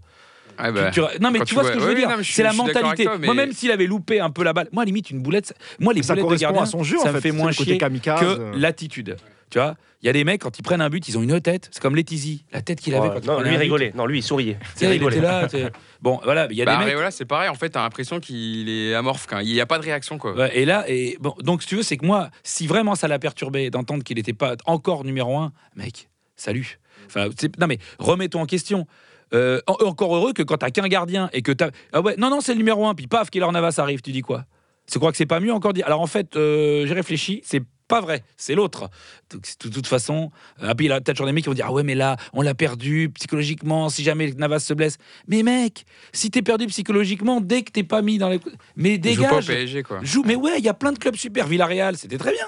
Ah 0.56 0.68
Tu- 0.68 0.74
bah, 0.74 0.90
tu- 0.92 1.00
Non, 1.20 1.32
mais 1.32 1.40
tu 1.40 1.46
tu 1.46 1.54
vois 1.54 1.64
vois- 1.64 1.72
ce 1.72 1.76
que 1.76 1.82
je 1.82 1.86
veux 1.88 1.94
oui, 1.94 1.98
dire. 2.06 2.16
C'est 2.22 2.44
la 2.44 2.52
mentalité. 2.52 3.02
toi, 3.02 3.18
mais- 3.18 3.26
Moi, 3.26 3.34
même 3.34 3.50
s'il 3.52 3.72
avait 3.72 3.86
loupé 3.86 4.20
un 4.20 4.30
peu 4.30 4.44
la 4.44 4.52
balle, 4.52 4.68
moi, 4.70 4.84
limite, 4.84 5.10
une 5.10 5.22
boulette, 5.22 5.54
moi, 5.80 5.92
les 5.92 6.04
ça 6.04 6.12
boulettes 6.14 6.18
de 6.18 6.22
correspond 6.28 6.46
gardien, 6.46 6.62
à 6.62 6.66
son 6.66 6.84
jeu, 6.84 6.98
ça 6.98 7.08
en 7.08 7.08
me 7.08 7.12
fait. 7.14 7.30
fait 7.30 7.32
moins 7.36 7.50
chier 7.50 7.78
kamikaze, 7.78 8.20
que 8.20 8.56
l'attitude. 8.56 9.16
Tu 9.52 9.58
vois, 9.58 9.76
il 10.00 10.06
y 10.06 10.08
a 10.08 10.14
des 10.14 10.24
mecs 10.24 10.40
quand 10.40 10.58
ils 10.58 10.62
prennent 10.62 10.80
un 10.80 10.88
but, 10.88 11.06
ils 11.08 11.18
ont 11.18 11.22
une 11.22 11.38
tête. 11.42 11.68
C'est 11.72 11.82
comme 11.82 11.94
Letizy, 11.94 12.46
la 12.54 12.62
tête 12.62 12.80
qu'il 12.80 12.94
avait 12.94 13.08
Ouais, 13.08 13.14
quand 13.16 13.20
il 13.20 13.26
non, 13.26 13.40
lui 13.42 13.48
un 13.50 13.52
il 13.52 13.56
but. 13.56 13.62
rigolait. 13.64 13.92
Non, 13.94 14.06
lui 14.06 14.20
il 14.20 14.22
souriait. 14.22 14.58
Il 14.80 14.86
rigolait. 14.88 15.18
était 15.18 15.60
là. 15.62 15.70
Bon, 16.00 16.18
voilà, 16.24 16.48
il 16.50 16.56
y 16.56 16.62
a 16.62 16.64
Bah, 16.64 16.78
des 16.78 16.84
mecs. 16.86 16.94
Areola, 16.94 17.10
c'est 17.10 17.26
pareil. 17.26 17.50
En 17.50 17.54
fait, 17.54 17.68
t'as 17.68 17.82
l'impression 17.82 18.18
qu'il 18.18 18.70
est 18.70 18.94
amorphe. 18.94 19.26
quand 19.28 19.40
Il 19.40 19.52
n'y 19.52 19.60
a 19.60 19.66
pas 19.66 19.78
de 19.78 19.84
réaction, 19.84 20.16
quoi. 20.16 20.32
Ouais, 20.34 20.56
et 20.58 20.64
là, 20.64 20.84
et 20.88 21.18
bon, 21.20 21.34
donc 21.42 21.60
si 21.62 21.68
tu 21.68 21.76
veux, 21.76 21.82
c'est 21.82 21.98
que 21.98 22.06
moi, 22.06 22.30
si 22.42 22.66
vraiment 22.66 22.94
ça 22.94 23.08
l'a 23.08 23.18
perturbé 23.18 23.68
d'entendre 23.68 24.02
qu'il 24.02 24.16
n'était 24.16 24.32
pas 24.32 24.56
encore 24.64 25.04
numéro 25.04 25.36
un, 25.36 25.52
mec, 25.76 26.08
salut. 26.34 26.78
Enfin, 27.06 27.28
non 27.58 27.66
mais 27.66 27.76
remets-toi 27.98 28.40
en 28.40 28.46
question. 28.46 28.86
Euh, 29.34 29.60
en- 29.66 29.74
encore 29.86 30.16
heureux 30.16 30.32
que 30.32 30.42
quand 30.42 30.56
t'as 30.56 30.70
qu'un 30.70 30.88
gardien 30.88 31.28
et 31.34 31.42
que 31.42 31.52
t'as 31.52 31.70
ah 31.92 32.00
ouais 32.02 32.16
non 32.18 32.28
non 32.28 32.40
c'est 32.42 32.52
le 32.52 32.58
numéro 32.58 32.86
un 32.86 32.94
puis 32.94 33.06
paf 33.06 33.30
Keylor 33.30 33.50
Navas 33.50 33.76
arrive 33.78 34.02
tu 34.02 34.12
dis 34.12 34.20
quoi? 34.20 34.44
Tu 34.90 34.98
crois 34.98 35.10
que 35.10 35.16
c'est 35.16 35.24
pas 35.26 35.40
mieux 35.40 35.52
encore 35.54 35.72
dire 35.72 35.86
alors 35.86 36.02
en 36.02 36.06
fait 36.06 36.36
euh, 36.36 36.86
j'ai 36.86 36.92
réfléchi 36.92 37.40
c'est 37.42 37.62
pas 37.92 38.00
vrai 38.00 38.24
c'est 38.36 38.54
l'autre 38.54 38.88
de 39.34 39.68
toute 39.68 39.86
façon 39.86 40.30
ah, 40.60 40.74
puis 40.74 40.86
il 40.86 40.88
y 40.88 40.92
a 40.92 41.00
peut-être 41.00 41.16
toujours 41.16 41.26
des 41.26 41.32
mecs 41.32 41.44
qui 41.44 41.48
vont 41.50 41.54
dire 41.54 41.66
ah 41.68 41.72
ouais 41.72 41.82
mais 41.82 41.94
là 41.94 42.16
on 42.32 42.42
l'a 42.42 42.54
perdu 42.54 43.10
psychologiquement 43.14 43.88
si 43.90 44.02
jamais 44.02 44.32
Navas 44.32 44.60
se 44.60 44.74
blesse 44.74 44.96
mais 45.28 45.42
mec 45.42 45.84
si 46.12 46.30
t'es 46.30 46.42
perdu 46.42 46.66
psychologiquement 46.66 47.40
dès 47.40 47.62
que 47.62 47.70
t'es 47.70 47.82
pas 47.84 48.02
mis 48.02 48.18
dans 48.18 48.28
les 48.30 48.40
mais 48.76 48.94
Il 48.94 49.14
joue 49.14 49.22
pas 49.22 49.28
au 49.36 49.40
dégage 49.40 49.46
PSG, 49.46 49.82
quoi. 49.82 50.00
Joue, 50.02 50.22
mais 50.26 50.34
ouais, 50.36 50.58
il 50.58 50.64
y 50.64 50.68
a 50.68 50.74
plein 50.74 50.92
de 50.92 50.98
clubs 50.98 51.16
super. 51.16 51.46
Villarreal, 51.46 51.96
c'était 51.96 52.18
très 52.18 52.32
bien 52.32 52.46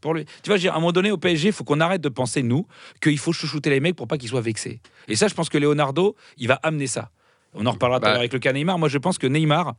pour 0.00 0.14
lui. 0.14 0.24
Tu 0.24 0.30
vois, 0.48 0.56
je 0.56 0.60
veux 0.62 0.68
dire, 0.68 0.72
à 0.72 0.76
un 0.76 0.80
moment 0.80 0.92
donné, 0.92 1.10
au 1.10 1.18
PSG, 1.18 1.48
il 1.48 1.52
faut 1.52 1.64
qu'on 1.64 1.80
arrête 1.80 2.00
de 2.00 2.08
penser, 2.08 2.42
nous, 2.42 2.66
qu'il 3.02 3.18
faut 3.18 3.32
chouchouter 3.32 3.70
les 3.70 3.80
mecs 3.80 3.96
pour 3.96 4.06
pas 4.08 4.18
qu'ils 4.18 4.28
soient 4.28 4.40
vexés. 4.40 4.80
Et 5.08 5.16
ça, 5.16 5.28
je 5.28 5.34
pense 5.34 5.48
que 5.48 5.58
Leonardo, 5.58 6.16
il 6.38 6.48
va 6.48 6.54
amener 6.62 6.86
ça. 6.86 7.10
On 7.54 7.64
en 7.66 7.72
reparlera 7.72 8.00
Bah. 8.00 8.12
avec 8.14 8.32
le 8.32 8.38
cas 8.38 8.52
Neymar. 8.52 8.78
Moi, 8.78 8.88
je 8.88 8.98
pense 8.98 9.18
que 9.18 9.26
Neymar, 9.26 9.74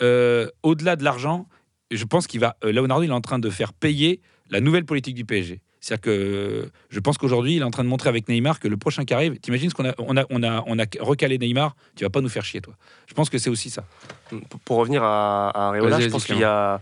euh, 0.00 0.48
au-delà 0.62 0.96
de 0.96 1.04
l'argent, 1.04 1.46
je 1.90 2.04
pense 2.04 2.26
qu'il 2.26 2.40
va. 2.40 2.56
euh, 2.64 2.72
Leonardo, 2.72 3.02
il 3.04 3.10
est 3.10 3.12
en 3.12 3.20
train 3.20 3.38
de 3.38 3.50
faire 3.50 3.72
payer 3.72 4.20
la 4.52 4.60
nouvelle 4.60 4.84
politique 4.84 5.14
du 5.16 5.24
PSG. 5.24 5.60
C'est-à-dire 5.80 6.02
que 6.02 6.70
je 6.90 7.00
pense 7.00 7.18
qu'aujourd'hui, 7.18 7.56
il 7.56 7.62
est 7.62 7.64
en 7.64 7.72
train 7.72 7.82
de 7.82 7.88
montrer 7.88 8.08
avec 8.08 8.28
Neymar 8.28 8.60
que 8.60 8.68
le 8.68 8.76
prochain 8.76 9.04
qui 9.04 9.12
arrive, 9.14 9.36
t'imagines 9.40 9.68
ce 9.70 9.74
qu'on 9.74 9.86
a, 9.88 9.94
on 9.98 10.16
a, 10.16 10.24
on 10.30 10.42
a, 10.44 10.62
on 10.66 10.78
a 10.78 10.84
recalé 11.00 11.38
Neymar, 11.38 11.74
tu 11.96 12.04
vas 12.04 12.10
pas 12.10 12.20
nous 12.20 12.28
faire 12.28 12.44
chier, 12.44 12.60
toi. 12.60 12.74
Je 13.08 13.14
pense 13.14 13.28
que 13.30 13.38
c'est 13.38 13.50
aussi 13.50 13.68
ça. 13.70 13.82
Pour- 14.28 14.60
Pour 14.64 14.76
revenir 14.76 15.02
à, 15.02 15.48
à 15.50 15.68
Areola, 15.68 15.96
je 16.04 16.08
pense 16.12 16.24
qu'il 16.26 16.38
y 16.38 16.44
a, 16.44 16.78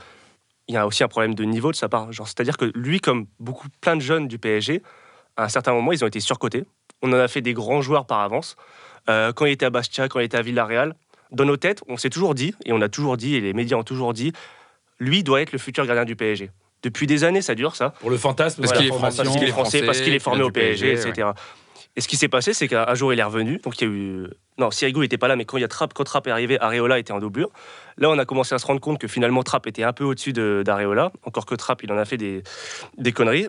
il 0.68 0.74
y 0.74 0.76
a 0.76 0.86
aussi 0.86 1.02
un 1.02 1.08
problème 1.08 1.34
de 1.34 1.44
niveau 1.44 1.70
de 1.70 1.76
sa 1.76 1.88
part. 1.88 2.08
C'est-à-dire 2.12 2.58
que 2.58 2.70
lui, 2.74 3.00
comme 3.00 3.26
beaucoup 3.38 3.68
plein 3.80 3.96
de 3.96 4.02
jeunes 4.02 4.28
du 4.28 4.38
PSG, 4.38 4.82
à 5.38 5.44
un 5.44 5.48
certain 5.48 5.72
moment, 5.72 5.92
ils 5.92 6.04
ont 6.04 6.08
été 6.08 6.20
surcotés. 6.20 6.64
On 7.00 7.10
en 7.14 7.16
a 7.16 7.28
fait 7.28 7.40
des 7.40 7.54
grands 7.54 7.80
joueurs 7.80 8.04
par 8.06 8.20
avance. 8.20 8.56
Euh, 9.08 9.32
quand 9.32 9.46
il 9.46 9.52
était 9.52 9.64
à 9.64 9.70
Bastia, 9.70 10.08
quand 10.08 10.20
il 10.20 10.24
était 10.24 10.36
à 10.36 10.42
Villarreal, 10.42 10.94
dans 11.32 11.46
nos 11.46 11.56
têtes, 11.56 11.82
on 11.88 11.96
s'est 11.96 12.10
toujours 12.10 12.34
dit, 12.34 12.54
et 12.66 12.72
on 12.74 12.82
a 12.82 12.90
toujours 12.90 13.16
dit, 13.16 13.34
et 13.36 13.40
les 13.40 13.54
médias 13.54 13.78
ont 13.78 13.82
toujours 13.84 14.12
dit, 14.12 14.32
lui 14.98 15.22
doit 15.22 15.40
être 15.40 15.52
le 15.52 15.58
futur 15.58 15.86
gardien 15.86 16.04
du 16.04 16.16
PSG. 16.16 16.50
Depuis 16.82 17.06
des 17.06 17.24
années, 17.24 17.42
ça 17.42 17.54
dure 17.54 17.76
ça. 17.76 17.90
Pour 18.00 18.10
le 18.10 18.16
fantasme, 18.16 18.62
Parce 18.62 18.72
qu'il 18.76 18.86
est 18.86 18.88
formation. 18.88 19.24
français, 19.24 19.30
parce 19.30 19.38
qu'il 19.38 19.48
est 19.48 19.52
français, 19.52 19.82
parce 19.82 20.00
qu'il 20.00 20.14
est 20.14 20.18
formé 20.18 20.42
au 20.42 20.50
PSG, 20.50 20.92
PSG, 20.94 21.08
etc. 21.10 21.28
Et 21.96 22.00
ce 22.00 22.08
qui 22.08 22.16
s'est 22.16 22.28
passé, 22.28 22.54
c'est 22.54 22.68
qu'un 22.68 22.84
un 22.86 22.94
jour, 22.94 23.12
il 23.12 23.18
est 23.18 23.22
revenu. 23.24 23.58
Donc, 23.64 23.80
il 23.80 23.88
y 23.88 23.90
a 23.90 23.92
eu. 23.92 24.26
Non, 24.58 24.70
Sirigu 24.70 25.00
n'était 25.00 25.18
pas 25.18 25.26
là, 25.28 25.34
mais 25.36 25.44
quand, 25.44 25.56
il 25.56 25.60
y 25.60 25.64
a 25.64 25.68
Trapp, 25.68 25.92
quand 25.92 26.04
Trapp 26.04 26.26
est 26.26 26.30
arrivé, 26.30 26.56
Areola 26.60 26.98
était 26.98 27.12
en 27.12 27.18
doublure. 27.18 27.50
Là, 27.98 28.08
on 28.10 28.18
a 28.18 28.24
commencé 28.24 28.54
à 28.54 28.58
se 28.58 28.66
rendre 28.66 28.80
compte 28.80 28.98
que 28.98 29.08
finalement, 29.08 29.42
Trapp 29.42 29.66
était 29.66 29.82
un 29.82 29.92
peu 29.92 30.04
au-dessus 30.04 30.32
de- 30.32 30.62
d'Areola. 30.64 31.10
Encore 31.24 31.46
que 31.46 31.54
Trapp, 31.56 31.82
il 31.82 31.90
en 31.92 31.98
a 31.98 32.04
fait 32.04 32.16
des, 32.16 32.42
des 32.96 33.12
conneries. 33.12 33.48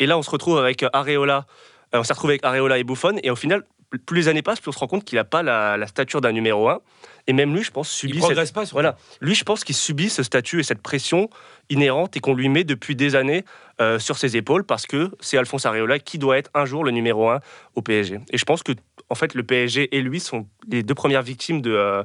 Et 0.00 0.06
là, 0.06 0.18
on 0.18 0.22
se 0.22 0.30
retrouve 0.30 0.58
avec 0.58 0.84
Areola. 0.92 1.46
euh, 1.94 2.00
on 2.00 2.04
s'est 2.04 2.12
retrouvé 2.12 2.32
avec 2.32 2.44
Areola 2.44 2.76
et 2.78 2.84
Buffon. 2.84 3.16
Et 3.22 3.30
au 3.30 3.36
final, 3.36 3.62
plus 3.98 4.16
les 4.16 4.28
années 4.28 4.42
passent, 4.42 4.60
plus 4.60 4.68
on 4.70 4.72
se 4.72 4.78
rend 4.78 4.86
compte 4.86 5.04
qu'il 5.04 5.16
n'a 5.16 5.24
pas 5.24 5.42
la, 5.42 5.76
la 5.76 5.86
stature 5.86 6.20
d'un 6.20 6.32
numéro 6.32 6.68
1. 6.68 6.80
Et 7.28 7.32
même 7.32 7.54
lui, 7.54 7.64
je 7.64 7.72
pense, 7.72 7.88
subit 7.90 8.12
Il 8.12 8.20
cette- 8.20 8.22
progresse 8.26 8.52
pas 8.52 8.64
Voilà. 8.64 8.96
Lui, 9.20 9.34
je 9.34 9.42
pense 9.42 9.64
qu'il 9.64 9.74
subit 9.74 10.10
ce 10.10 10.22
statut 10.22 10.60
et 10.60 10.62
cette 10.62 10.80
pression 10.80 11.28
inhérente 11.70 12.16
et 12.16 12.20
qu'on 12.20 12.34
lui 12.34 12.48
met 12.48 12.62
depuis 12.62 12.94
des 12.94 13.16
années 13.16 13.44
euh, 13.80 13.98
sur 13.98 14.16
ses 14.16 14.36
épaules 14.36 14.62
parce 14.64 14.86
que 14.86 15.10
c'est 15.20 15.36
Alphonse 15.36 15.66
Areola 15.66 15.98
qui 15.98 16.18
doit 16.18 16.38
être 16.38 16.50
un 16.54 16.66
jour 16.66 16.84
le 16.84 16.92
numéro 16.92 17.28
un 17.28 17.40
au 17.74 17.82
PSG. 17.82 18.20
Et 18.30 18.38
je 18.38 18.44
pense 18.44 18.62
que, 18.62 18.72
en 19.10 19.16
fait, 19.16 19.34
le 19.34 19.42
PSG 19.42 19.88
et 19.96 20.02
lui 20.02 20.20
sont 20.20 20.46
les 20.68 20.84
deux 20.84 20.94
premières 20.94 21.22
victimes 21.22 21.60
de, 21.62 21.72
euh, 21.72 22.04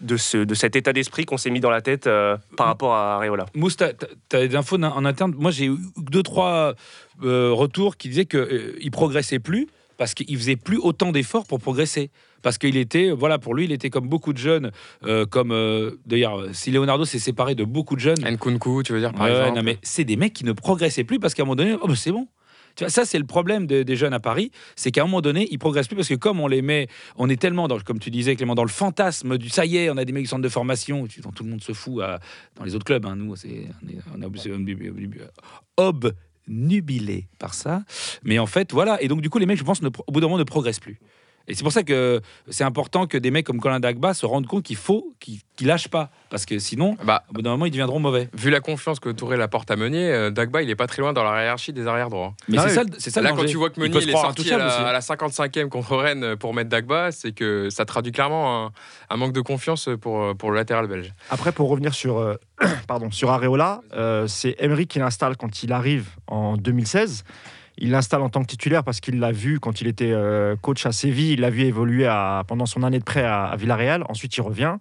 de, 0.00 0.16
ce, 0.16 0.38
de 0.38 0.54
cet 0.54 0.76
état 0.76 0.94
d'esprit 0.94 1.26
qu'on 1.26 1.36
s'est 1.36 1.50
mis 1.50 1.60
dans 1.60 1.70
la 1.70 1.82
tête 1.82 2.06
euh, 2.06 2.38
par 2.56 2.66
rapport 2.66 2.94
à 2.94 3.16
Areola. 3.16 3.44
Mousse, 3.54 3.76
t'as 3.76 3.90
as 4.32 4.46
des 4.46 4.56
infos 4.56 4.76
en 4.82 5.04
interne? 5.04 5.34
Moi, 5.36 5.50
j'ai 5.50 5.66
eu 5.66 5.76
deux, 5.98 6.22
trois 6.22 6.72
retours 7.20 7.96
qui 7.98 8.08
disaient 8.08 8.24
qu'il 8.26 8.40
ne 8.40 8.90
progressait 8.90 9.38
plus 9.38 9.68
parce 9.96 10.14
qu'il 10.14 10.36
faisait 10.36 10.56
plus 10.56 10.78
autant 10.78 11.12
d'efforts 11.12 11.46
pour 11.46 11.58
progresser. 11.60 12.10
Parce 12.42 12.58
qu'il 12.58 12.76
était, 12.76 13.10
voilà, 13.10 13.38
pour 13.38 13.54
lui, 13.54 13.64
il 13.64 13.72
était 13.72 13.88
comme 13.88 14.06
beaucoup 14.08 14.32
de 14.34 14.38
jeunes, 14.38 14.70
euh, 15.04 15.24
comme 15.24 15.50
euh, 15.50 15.92
d'ailleurs, 16.04 16.42
si 16.52 16.70
Leonardo 16.70 17.04
s'est 17.06 17.18
séparé 17.18 17.54
de 17.54 17.64
beaucoup 17.64 17.94
de 17.96 18.00
jeunes, 18.00 18.22
Nkunku, 18.22 18.82
tu 18.82 18.92
veux 18.92 19.00
dire, 19.00 19.12
par 19.14 19.26
exemple 19.28 19.56
non, 19.56 19.62
mais 19.62 19.78
c'est 19.82 20.04
des 20.04 20.16
mecs 20.16 20.34
qui 20.34 20.44
ne 20.44 20.52
progressaient 20.52 21.04
plus 21.04 21.18
parce 21.18 21.32
qu'à 21.32 21.42
un 21.42 21.46
moment 21.46 21.56
donné, 21.56 21.74
oh, 21.80 21.88
bah, 21.88 21.94
c'est 21.96 22.12
bon. 22.12 22.28
Tu 22.76 22.82
vois, 22.82 22.90
ça, 22.90 23.04
c'est 23.04 23.18
le 23.20 23.24
problème 23.24 23.66
de- 23.68 23.84
des 23.84 23.94
jeunes 23.96 24.12
à 24.12 24.18
Paris, 24.20 24.50
c'est 24.76 24.90
qu'à 24.90 25.02
un 25.02 25.04
moment 25.04 25.20
donné, 25.22 25.46
ils 25.52 25.58
progressent 25.60 25.86
plus 25.86 25.94
parce 25.96 26.08
que 26.08 26.14
comme 26.16 26.40
on 26.40 26.48
les 26.48 26.60
met, 26.60 26.88
on 27.16 27.28
est 27.30 27.40
tellement, 27.40 27.66
dans, 27.68 27.78
comme 27.78 28.00
tu 28.00 28.10
disais, 28.10 28.34
Clément, 28.36 28.56
dans 28.56 28.64
le 28.64 28.68
fantasme 28.68 29.38
du 29.38 29.48
ça 29.48 29.64
y 29.64 29.76
est, 29.78 29.88
on 29.90 29.96
a 29.96 30.04
des 30.04 30.12
mecs 30.12 30.24
du 30.24 30.28
centre 30.28 30.42
de 30.42 30.48
formation, 30.48 31.06
dont 31.22 31.30
tout 31.30 31.44
le 31.44 31.50
monde 31.50 31.62
se 31.62 31.72
fout 31.72 32.02
à- 32.02 32.18
dans 32.56 32.64
les 32.64 32.74
autres 32.74 32.84
clubs. 32.84 33.06
hein, 33.06 33.14
nous, 33.16 33.36
c'est, 33.36 33.68
on 33.82 33.88
est, 33.88 33.96
on 34.16 34.20
est 34.20 34.24
ob- 35.76 36.12
obnubilés 36.48 37.26
par 37.38 37.54
ça. 37.54 37.84
Mais 38.22 38.38
en 38.38 38.46
fait, 38.46 38.72
voilà. 38.72 39.00
Et 39.02 39.08
donc, 39.08 39.20
du 39.20 39.30
coup, 39.30 39.38
les 39.38 39.46
mecs, 39.46 39.58
je 39.58 39.64
pense, 39.64 39.80
au 39.82 40.12
bout 40.12 40.20
d'un 40.20 40.26
moment, 40.26 40.38
ne 40.38 40.44
progressent 40.44 40.80
plus. 40.80 40.98
Et 41.46 41.54
c'est 41.54 41.62
pour 41.62 41.72
ça 41.72 41.82
que 41.82 42.20
c'est 42.48 42.64
important 42.64 43.06
que 43.06 43.18
des 43.18 43.30
mecs 43.30 43.44
comme 43.46 43.60
Colin 43.60 43.78
Dagba 43.80 44.14
se 44.14 44.24
rendent 44.24 44.46
compte 44.46 44.64
qu'il 44.64 44.76
faut 44.76 45.12
qu'ils 45.20 45.40
qu'ils 45.56 45.68
lâchent 45.68 45.88
pas. 45.88 46.10
Parce 46.30 46.46
que 46.46 46.58
sinon, 46.58 46.96
Bah, 47.04 47.22
au 47.30 47.34
bout 47.34 47.42
d'un 47.42 47.50
moment, 47.50 47.66
ils 47.66 47.70
deviendront 47.70 48.00
mauvais. 48.00 48.28
vu 48.34 48.50
la 48.50 48.58
confiance 48.60 48.98
que 48.98 49.08
Touré 49.10 49.36
Laporte 49.36 49.70
a 49.70 49.76
menée, 49.76 50.10
euh, 50.10 50.30
Dagba, 50.30 50.62
il 50.62 50.70
est 50.70 50.74
pas 50.74 50.88
très 50.88 51.00
loin 51.00 51.12
dans 51.12 51.22
la 51.22 51.42
hiérarchie 51.44 51.72
des 51.72 51.86
arrière 51.86 52.10
droits. 52.10 52.34
Mais 52.48 52.56
Ah 52.58 52.68
c'est 52.68 52.80
oui. 52.80 52.86
ça, 52.98 53.10
ça 53.10 53.20
le 53.20 53.28
Là, 53.28 53.34
quand 53.36 53.44
tu 53.44 53.56
vois 53.56 53.70
que 53.70 53.78
Meunier 53.78 54.00
il 54.02 54.08
est 54.10 54.12
sorti 54.12 54.52
à 54.52 54.58
la, 54.58 54.88
à 54.88 54.92
la 54.92 54.98
55e 55.00 55.68
contre 55.68 55.96
Rennes 55.96 56.34
pour 56.36 56.54
mettre 56.54 56.70
Dagba, 56.70 57.12
c'est 57.12 57.30
que 57.32 57.68
ça 57.70 57.84
traduit 57.84 58.10
clairement 58.10 58.66
un, 58.66 58.72
un 59.10 59.16
manque 59.16 59.32
de 59.32 59.40
confiance 59.42 59.88
pour, 60.00 60.34
pour 60.36 60.50
le 60.50 60.56
latéral 60.56 60.88
belge. 60.88 61.12
Après, 61.30 61.52
pour 61.52 61.68
revenir 61.68 61.94
sur, 61.94 62.18
euh, 62.18 62.34
pardon, 62.88 63.12
sur 63.12 63.30
Areola, 63.30 63.80
euh, 63.92 64.26
c'est 64.26 64.56
Emery 64.58 64.88
qui 64.88 64.98
l'installe 64.98 65.36
quand 65.36 65.62
il 65.62 65.72
arrive 65.72 66.08
en 66.26 66.56
2016. 66.56 67.22
Il 67.78 67.90
l'installe 67.90 68.22
en 68.22 68.28
tant 68.28 68.40
que 68.42 68.46
titulaire 68.46 68.84
parce 68.84 69.00
qu'il 69.00 69.18
l'a 69.18 69.32
vu 69.32 69.58
quand 69.58 69.80
il 69.80 69.86
était 69.88 70.12
euh, 70.12 70.54
coach 70.56 70.86
à 70.86 70.92
Séville. 70.92 71.32
Il 71.32 71.40
l'a 71.40 71.50
vu 71.50 71.62
évoluer 71.62 72.06
à- 72.06 72.44
pendant 72.46 72.66
son 72.66 72.82
année 72.84 72.98
de 73.00 73.04
prêt 73.04 73.24
à, 73.24 73.46
à 73.46 73.56
Villarreal. 73.56 74.04
Ensuite, 74.08 74.36
il 74.36 74.42
revient. 74.42 74.76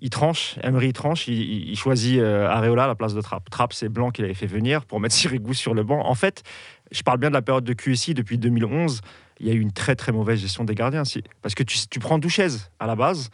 Il 0.00 0.10
tranche, 0.10 0.56
Emery 0.62 0.92
tranche, 0.92 1.26
il, 1.28 1.34
il- 1.40 1.70
il 1.70 1.76
choisit 1.78 2.18
euh, 2.20 2.46
Areola 2.48 2.84
à 2.84 2.86
la 2.86 2.94
place 2.94 3.14
de 3.14 3.20
Trapp. 3.22 3.48
Trapp, 3.48 3.72
c'est 3.72 3.88
Blanc 3.88 4.10
qu'il 4.10 4.24
avait 4.26 4.34
fait 4.34 4.46
venir 4.46 4.84
pour 4.84 5.00
mettre 5.00 5.14
Sirigu 5.16 5.54
sur 5.54 5.72
le 5.72 5.82
banc. 5.84 6.04
En 6.06 6.14
fait, 6.14 6.42
je 6.92 7.02
parle 7.02 7.18
bien 7.18 7.30
de 7.30 7.34
la 7.34 7.40
période 7.42 7.64
de 7.64 7.72
QSI 7.72 8.12
depuis 8.12 8.36
2011. 8.36 9.00
Il 9.40 9.46
y 9.46 9.50
a 9.50 9.54
eu 9.54 9.60
une 9.60 9.72
très 9.72 9.96
très 9.96 10.12
mauvaise 10.12 10.38
gestion 10.40 10.64
des 10.64 10.74
gardiens. 10.74 11.04
Si- 11.06 11.22
Parce 11.40 11.54
que 11.54 11.62
tu, 11.62 11.78
tu 11.90 11.98
prends 11.98 12.18
Douchez 12.18 12.48
à 12.78 12.86
la 12.86 12.94
base, 12.96 13.30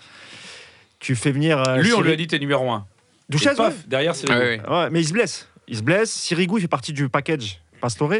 tu 1.01 1.17
fais 1.17 1.33
venir. 1.33 1.59
euh, 1.67 1.79
Lui, 1.79 1.93
on 1.93 2.01
lui 2.01 2.12
a 2.12 2.17
dit 2.17 2.29
t'es 2.29 2.38
numéro 2.38 2.71
1. 2.71 2.87
Douchez, 3.29 3.51
ouais. 3.51 3.71
derrière, 3.88 4.15
c'est 4.15 4.31
Ah 4.31 4.38
oui, 4.38 4.61
oui. 4.65 4.73
Ouais, 4.73 4.91
mais 4.91 5.01
il 5.01 5.07
se 5.09 5.12
blesse. 5.12 5.49
Il 5.67 5.77
se 5.77 5.83
blesse. 5.83 6.12
Sirigu, 6.12 6.55
il 6.59 6.61
fait 6.61 6.69
partie 6.69 6.93
du 6.93 7.09
package 7.09 7.61
Pastore. 7.81 8.12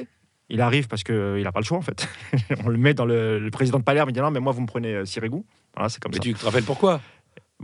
Il 0.49 0.61
arrive 0.61 0.87
parce 0.89 1.03
qu'il 1.03 1.43
n'a 1.43 1.53
pas 1.53 1.61
le 1.61 1.65
choix, 1.65 1.79
en 1.79 1.83
fait. 1.83 2.07
On 2.65 2.69
le 2.69 2.77
met 2.79 2.95
dans 2.95 3.07
le, 3.07 3.39
le 3.39 3.51
président 3.51 3.79
de 3.79 3.85
Palerme. 3.85 4.11
Il 4.11 4.13
dit 4.13 4.21
non, 4.21 4.31
mais 4.31 4.41
moi, 4.41 4.53
vous 4.53 4.61
me 4.61 4.67
prenez 4.67 4.95
euh, 4.95 5.05
Sirigu. 5.05 5.43
Voilà, 5.75 5.89
c'est 5.89 6.01
comme 6.03 6.11
Mais 6.13 6.17
ça. 6.19 6.23
tu 6.23 6.35
te 6.35 6.45
rappelles 6.45 6.65
pourquoi? 6.65 7.01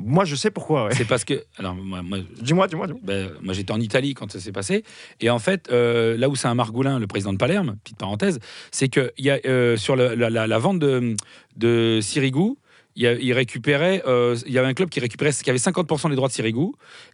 Moi, 0.01 0.25
je 0.25 0.37
sais 0.37 0.51
pourquoi. 0.53 0.85
ouais. 0.87 0.95
C'est 0.95 1.05
parce 1.07 1.25
que. 1.25 1.43
Alors, 1.59 1.75
moi, 1.75 2.03
moi, 2.03 2.19
Dis-moi, 2.41 2.69
dis-moi. 2.69 2.87
ben, 3.03 3.33
moi, 3.43 3.53
j'étais 3.53 3.73
en 3.73 3.81
Italie 3.81 4.15
quand 4.15 4.31
ça 4.31 4.39
s'est 4.39 4.53
passé. 4.53 4.85
Et 5.21 5.29
en 5.29 5.41
fait, 5.41 5.69
euh, 5.73 6.17
là 6.17 6.29
où 6.29 6.37
c'est 6.37 6.47
un 6.49 6.55
Margoulin, 6.55 6.99
le 7.01 7.07
président 7.09 7.33
de 7.33 7.39
Palerme, 7.39 7.77
petite 7.83 7.99
parenthèse, 7.99 8.39
c'est 8.71 8.89
que 8.89 9.13
y 9.19 9.29
a, 9.29 9.39
euh, 9.45 9.77
sur 9.77 9.97
le- 9.97 10.15
la, 10.15 10.31
la- 10.31 10.47
la 10.47 10.59
vente 10.59 10.79
de, 10.79 11.15
de 11.57 11.99
Sirigu, 12.01 12.55
il, 13.03 13.33
récupérait, 13.33 14.03
euh, 14.07 14.37
il 14.47 14.53
y 14.53 14.59
avait 14.59 14.69
un 14.69 14.75
club 14.75 14.89
qui 14.89 15.01
récupérait, 15.01 15.31
qui 15.33 15.49
avait 15.51 15.59
50% 15.59 16.11
des 16.11 16.17
droits 16.17 16.29
de 16.29 16.33
Sirigu, 16.33 16.73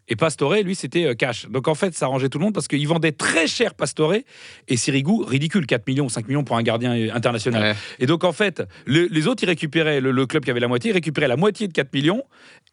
et 0.08 0.16
Pastore, 0.16 0.54
lui, 0.62 0.74
c'était 0.74 1.04
euh, 1.06 1.14
cash. 1.14 1.46
Donc 1.48 1.68
en 1.68 1.74
fait, 1.74 1.94
ça 1.94 2.06
arrangeait 2.06 2.28
tout 2.28 2.38
le 2.38 2.44
monde 2.44 2.54
parce 2.54 2.68
qu'il 2.68 2.86
vendait 2.88 3.12
très 3.12 3.46
cher 3.46 3.74
Pastore 3.74 4.14
et 4.68 4.76
Sirigu, 4.76 5.22
ridicule, 5.26 5.66
4 5.66 5.86
millions, 5.86 6.08
5 6.08 6.28
millions 6.28 6.44
pour 6.44 6.56
un 6.56 6.62
gardien 6.62 6.94
euh, 6.96 7.08
international. 7.14 7.62
Ouais. 7.62 7.74
Et 7.98 8.06
donc, 8.06 8.24
en 8.24 8.32
fait, 8.32 8.62
le- 8.86 9.06
les 9.10 9.26
autres, 9.26 9.42
ils 9.42 9.46
récupéraient, 9.48 10.00
le, 10.00 10.10
le 10.10 10.26
club 10.26 10.44
qui 10.44 10.50
avait 10.50 10.60
la 10.60 10.68
moitié, 10.68 10.90
il 10.90 10.94
récupérait 10.94 11.28
la 11.28 11.36
moitié 11.36 11.68
de 11.68 11.72
4 11.72 11.92
millions. 11.92 12.22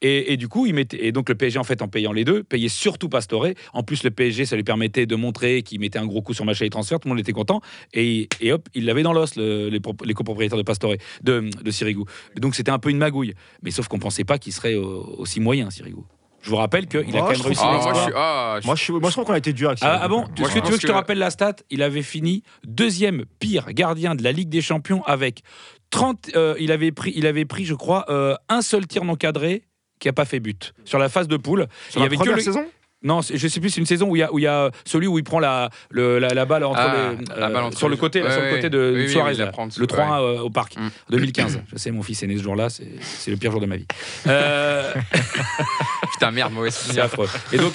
Et, 0.02 0.34
et 0.34 0.38
du 0.38 0.47
coup, 0.47 0.65
ils 0.65 0.74
mettaient, 0.74 1.06
et 1.06 1.12
donc 1.12 1.30
le 1.30 1.36
PSG, 1.36 1.60
en 1.60 1.63
fait, 1.63 1.82
en 1.82 1.88
payant 1.88 2.12
les 2.12 2.24
deux, 2.24 2.43
payait 2.43 2.69
surtout 2.69 3.08
Pastore. 3.10 3.47
En 3.74 3.84
plus, 3.84 4.04
le 4.04 4.10
PSG, 4.12 4.45
ça 4.45 4.56
lui 4.56 4.63
permettait 4.63 5.06
de 5.06 5.15
montrer 5.15 5.62
qu'il 5.62 5.80
mettait 5.80 6.00
un 6.00 6.08
gros 6.08 6.21
coup 6.21 6.34
sur 6.34 6.43
machin 6.45 6.65
et 6.65 6.69
transfert. 6.69 7.00
Tout 7.00 7.08
le 7.08 7.12
monde 7.13 7.19
était 7.19 7.34
content. 7.34 7.62
Et, 7.93 8.28
et 8.39 8.52
hop, 8.52 8.67
il 8.74 8.86
l'avait 8.86 9.04
dans 9.04 9.13
l'os, 9.13 9.36
le- 9.36 9.69
les, 9.69 9.80
prop- 9.80 10.04
les 10.06 10.13
copropriétaires 10.13 10.58
de 10.58 10.63
Pastore, 10.63 10.95
de, 11.21 11.50
de 11.63 11.71
Sirigu. 11.71 12.02
Donc, 12.38 12.56
c'était 12.56 12.71
un 12.71 12.80
peu 12.80 12.89
une 12.89 12.97
magouille. 13.02 13.34
Mais 13.62 13.72
sauf 13.72 13.88
qu'on 13.90 14.00
pensait 14.00 14.24
pas 14.24 14.38
qu'il 14.38 14.54
serait 14.54 14.74
euh, 14.76 14.82
aussi 15.18 15.40
moyen, 15.42 15.70
Sirigu. 15.70 15.98
Je 16.42 16.50
vous 16.50 16.56
rappelle 16.56 16.88
qu'il 16.88 17.00
a 17.02 17.04
Moi, 17.04 17.22
quand 17.22 17.34
je 17.34 17.38
même 17.40 17.46
réussi. 17.48 17.62
Ah, 17.64 17.80
moi, 17.84 17.94
je 17.94 18.00
suis, 18.02 18.12
ah, 18.16 18.58
je- 18.62 18.66
Moi, 18.66 18.76
je, 18.76 18.84
suis- 18.84 18.94
moi, 18.94 19.10
je 19.10 19.12
trouve 19.12 19.26
qu'on 19.26 19.34
a 19.34 19.38
été 19.38 19.54
dur 19.54 19.70
avec 19.70 19.80
Ah, 19.84 20.00
ah 20.02 20.08
bon 20.08 20.24
Est-ce 20.24 20.54
que 20.56 20.60
tu 20.60 20.72
veux 20.72 20.76
que 20.78 20.82
je 20.82 20.82
te 20.82 20.88
que- 20.88 20.92
rappelle 20.92 21.20
la 21.20 21.30
stat 21.30 21.58
Il 21.70 21.84
avait 21.84 22.02
fini 22.02 22.42
deuxième 22.66 23.26
pire 23.40 23.72
gardien 23.74 24.16
de 24.16 24.24
la 24.24 24.32
Ligue 24.32 24.50
des 24.50 24.62
Champions 24.62 25.04
avec 25.04 25.44
30. 25.92 26.32
euh, 26.36 26.56
il, 26.60 26.72
avait 26.72 26.92
pris, 26.92 27.12
il 27.16 27.28
avait 27.28 27.46
pris, 27.46 27.66
je 27.66 27.76
crois, 27.76 28.06
euh, 28.10 28.36
un 28.50 28.62
seul 28.64 28.88
tir 28.88 29.04
non 29.06 29.16
cadré 29.16 29.64
qui 30.00 30.10
a 30.10 30.14
pas 30.14 30.26
fait 30.26 30.40
but 30.40 30.74
sur 30.84 30.98
la 30.98 31.10
phase 31.10 31.28
de 31.28 31.38
poule. 31.38 31.68
Sur 31.90 32.00
il 32.00 32.00
y 32.00 32.00
la 32.00 32.06
avait 32.08 32.16
que 32.16 32.22
première 32.22 32.38
le- 32.38 32.42
saison 32.42 32.66
Non, 33.04 33.22
je 33.22 33.48
sais 33.48 33.60
plus, 33.60 33.72
c'est 33.72 33.80
une 33.82 33.88
saison 33.88 34.08
où 34.10 34.16
il 34.16 34.20
y 34.20 34.24
a, 34.24 34.32
où 34.32 34.38
il 34.38 34.44
y 34.44 34.48
a 34.48 34.70
celui 34.86 35.08
où 35.08 35.18
il 35.18 35.24
prend 35.24 35.40
la, 35.40 35.70
le- 35.90 36.20
la, 36.20 36.30
la 36.30 36.46
balle 36.46 36.64
entre 36.64 36.80
Ah, 36.80 37.14
les, 37.18 37.26
la 37.40 37.48
euh, 37.48 37.50
balle 37.54 37.64
entre 37.64 37.78
sur 37.78 37.90
le 37.90 37.96
côté, 37.98 38.22
ouais, 38.22 38.30
sur 38.32 38.42
le 38.42 38.48
ouais. 38.50 38.56
côté 38.58 38.70
de 38.70 38.94
Oui, 38.96 39.10
Suarez, 39.10 39.32
oui, 39.34 39.38
là. 39.40 39.52
le 39.78 39.88
3 39.88 40.22
euh, 40.22 40.40
au 40.42 40.50
parc, 40.52 40.76
Mm. 40.78 40.90
2015. 41.10 41.62
Je 41.74 41.78
sais, 41.80 41.90
mon 41.90 42.04
fils 42.04 42.22
est 42.22 42.28
né 42.28 42.38
ce 42.38 42.44
jour-là, 42.44 42.68
c'est 42.70 43.32
le 43.32 43.38
pire 43.38 43.52
jour 43.52 43.60
de 43.60 43.66
ma 43.66 43.78
vie. 43.78 43.88
Euh, 44.28 44.94
Putain, 46.14 46.32
merde, 46.32 46.54
mauvais 46.54 46.70
c'est 46.72 47.00
affreux. 47.00 47.28
Et 47.52 47.58
donc, 47.58 47.74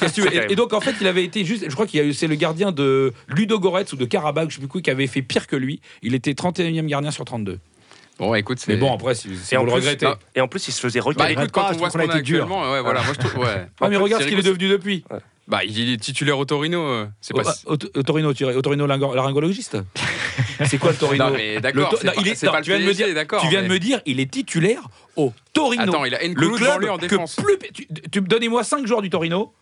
et, 0.51 0.55
donc, 0.55 0.73
en 0.73 0.81
fait, 0.81 0.95
il 1.01 1.07
avait 1.09 1.25
été 1.25 1.45
juste. 1.45 1.65
Je 1.69 1.75
crois 1.75 1.87
qu'il 1.87 1.99
y 1.99 2.03
a 2.03 2.07
eu- 2.07 2.12
c'est 2.12 2.29
le 2.29 2.37
gardien 2.37 2.71
de 2.71 3.12
Ludo 3.29 3.59
Goretz 3.59 3.93
ou 3.93 3.97
de 3.97 4.05
Karabakh, 4.05 4.51
je 4.51 4.55
sais 4.57 4.61
plus 4.61 4.69
quoi, 4.69 4.81
qui 4.81 4.91
avait 4.91 5.07
fait 5.09 5.23
pire 5.23 5.47
que 5.49 5.57
lui. 5.57 5.81
Il 6.03 6.15
était 6.15 6.33
31e 6.35 6.87
gardien 6.87 7.11
sur 7.11 7.25
32. 7.25 7.59
Bon, 8.18 8.35
écoute, 8.35 8.59
c'est. 8.59 8.72
Mais 8.72 8.79
bon, 8.79 8.94
après, 8.94 9.14
si, 9.14 9.37
si 9.37 9.55
Et 9.55 9.59
vous 9.59 9.62
en, 9.62 9.66
le 9.66 9.72
plus, 9.72 9.81
regrettez. 9.81 10.07
ah, 10.07 10.18
et 10.35 10.40
en 10.40 10.48
plus, 10.48 10.66
il 10.68 10.72
se 10.72 10.81
faisait 10.81 11.00
Bah 11.00 11.05
recaler. 11.07 11.33
écoute, 11.33 11.38
Arrête 11.38 11.52
quand 11.52 11.62
pas, 11.62 11.72
on 11.74 11.76
voit 11.76 11.90
ce 11.90 11.94
qu'on 11.94 11.98
a 12.00 12.02
a 12.02 12.16
été 12.16 12.22
dur. 12.22 12.44
actuellement, 12.44 12.72
ouais, 12.72 12.81
voilà, 12.81 13.02
moi 13.02 13.12
je 13.14 13.26
trouve. 13.26 13.42
Ouais. 13.44 13.66
Ah, 13.81 13.88
mais 13.88 13.96
regarde 13.96 14.22
ce 14.22 14.29
qu'il 14.29 14.38
est 14.38 14.42
devenu 14.42 14.68
depuis. 14.68 15.05
Bah, 15.48 15.62
il 15.64 15.92
est 15.92 15.96
titulaire 15.98 16.38
au 16.38 16.44
Torino. 16.44 16.81
euh, 16.83 17.07
C'est 17.20 17.33
pas. 17.35 17.55
au- 17.66 17.72
au 17.74 18.02
Torino, 18.02 18.35
tu 18.35 18.44
au 18.44 18.62
Torino 18.62 18.85
laryngologiste? 18.87 19.76
c'est 20.66 20.79
quoi 20.79 20.90
le 20.90 20.96
Torino? 20.96 21.24
Non, 21.26 21.31
mais 21.37 21.61
d'accord, 21.61 21.90
to- 21.90 21.98
pas- 21.98 22.14
il 22.18 22.26
est- 22.26 22.35
c'est 22.35 22.46
non, 22.46 22.52
pas 22.52 22.59
le 22.59 22.64
tu 22.64 22.70
viens 22.72 22.81
de 22.81 22.85
me 22.85 22.92
dire- 22.94 23.14
d'accord, 23.14 23.42
Tu 23.42 23.48
viens 23.48 23.62
de 23.62 23.68
me 23.68 23.79
dire, 23.79 24.00
il 24.07 24.18
est 24.18 24.29
titulaire 24.31 24.83
au 25.14 25.33
Torino. 25.52 25.83
Attends, 25.85 26.05
il 26.05 26.14
a 26.16 26.26
Nkoulou 26.26 26.59
devant 26.59 26.70
club 26.72 26.81
lui 26.83 26.88
en 26.88 26.96
que 26.96 27.02
défense. 27.07 27.37
plus. 27.37 27.59
Tu, 27.72 27.87
tu 28.11 28.20
me 28.22 28.26
donnez-moi 28.26 28.64
5 28.64 28.87
joueurs 28.88 29.02
du 29.02 29.11
Torino. 29.11 29.52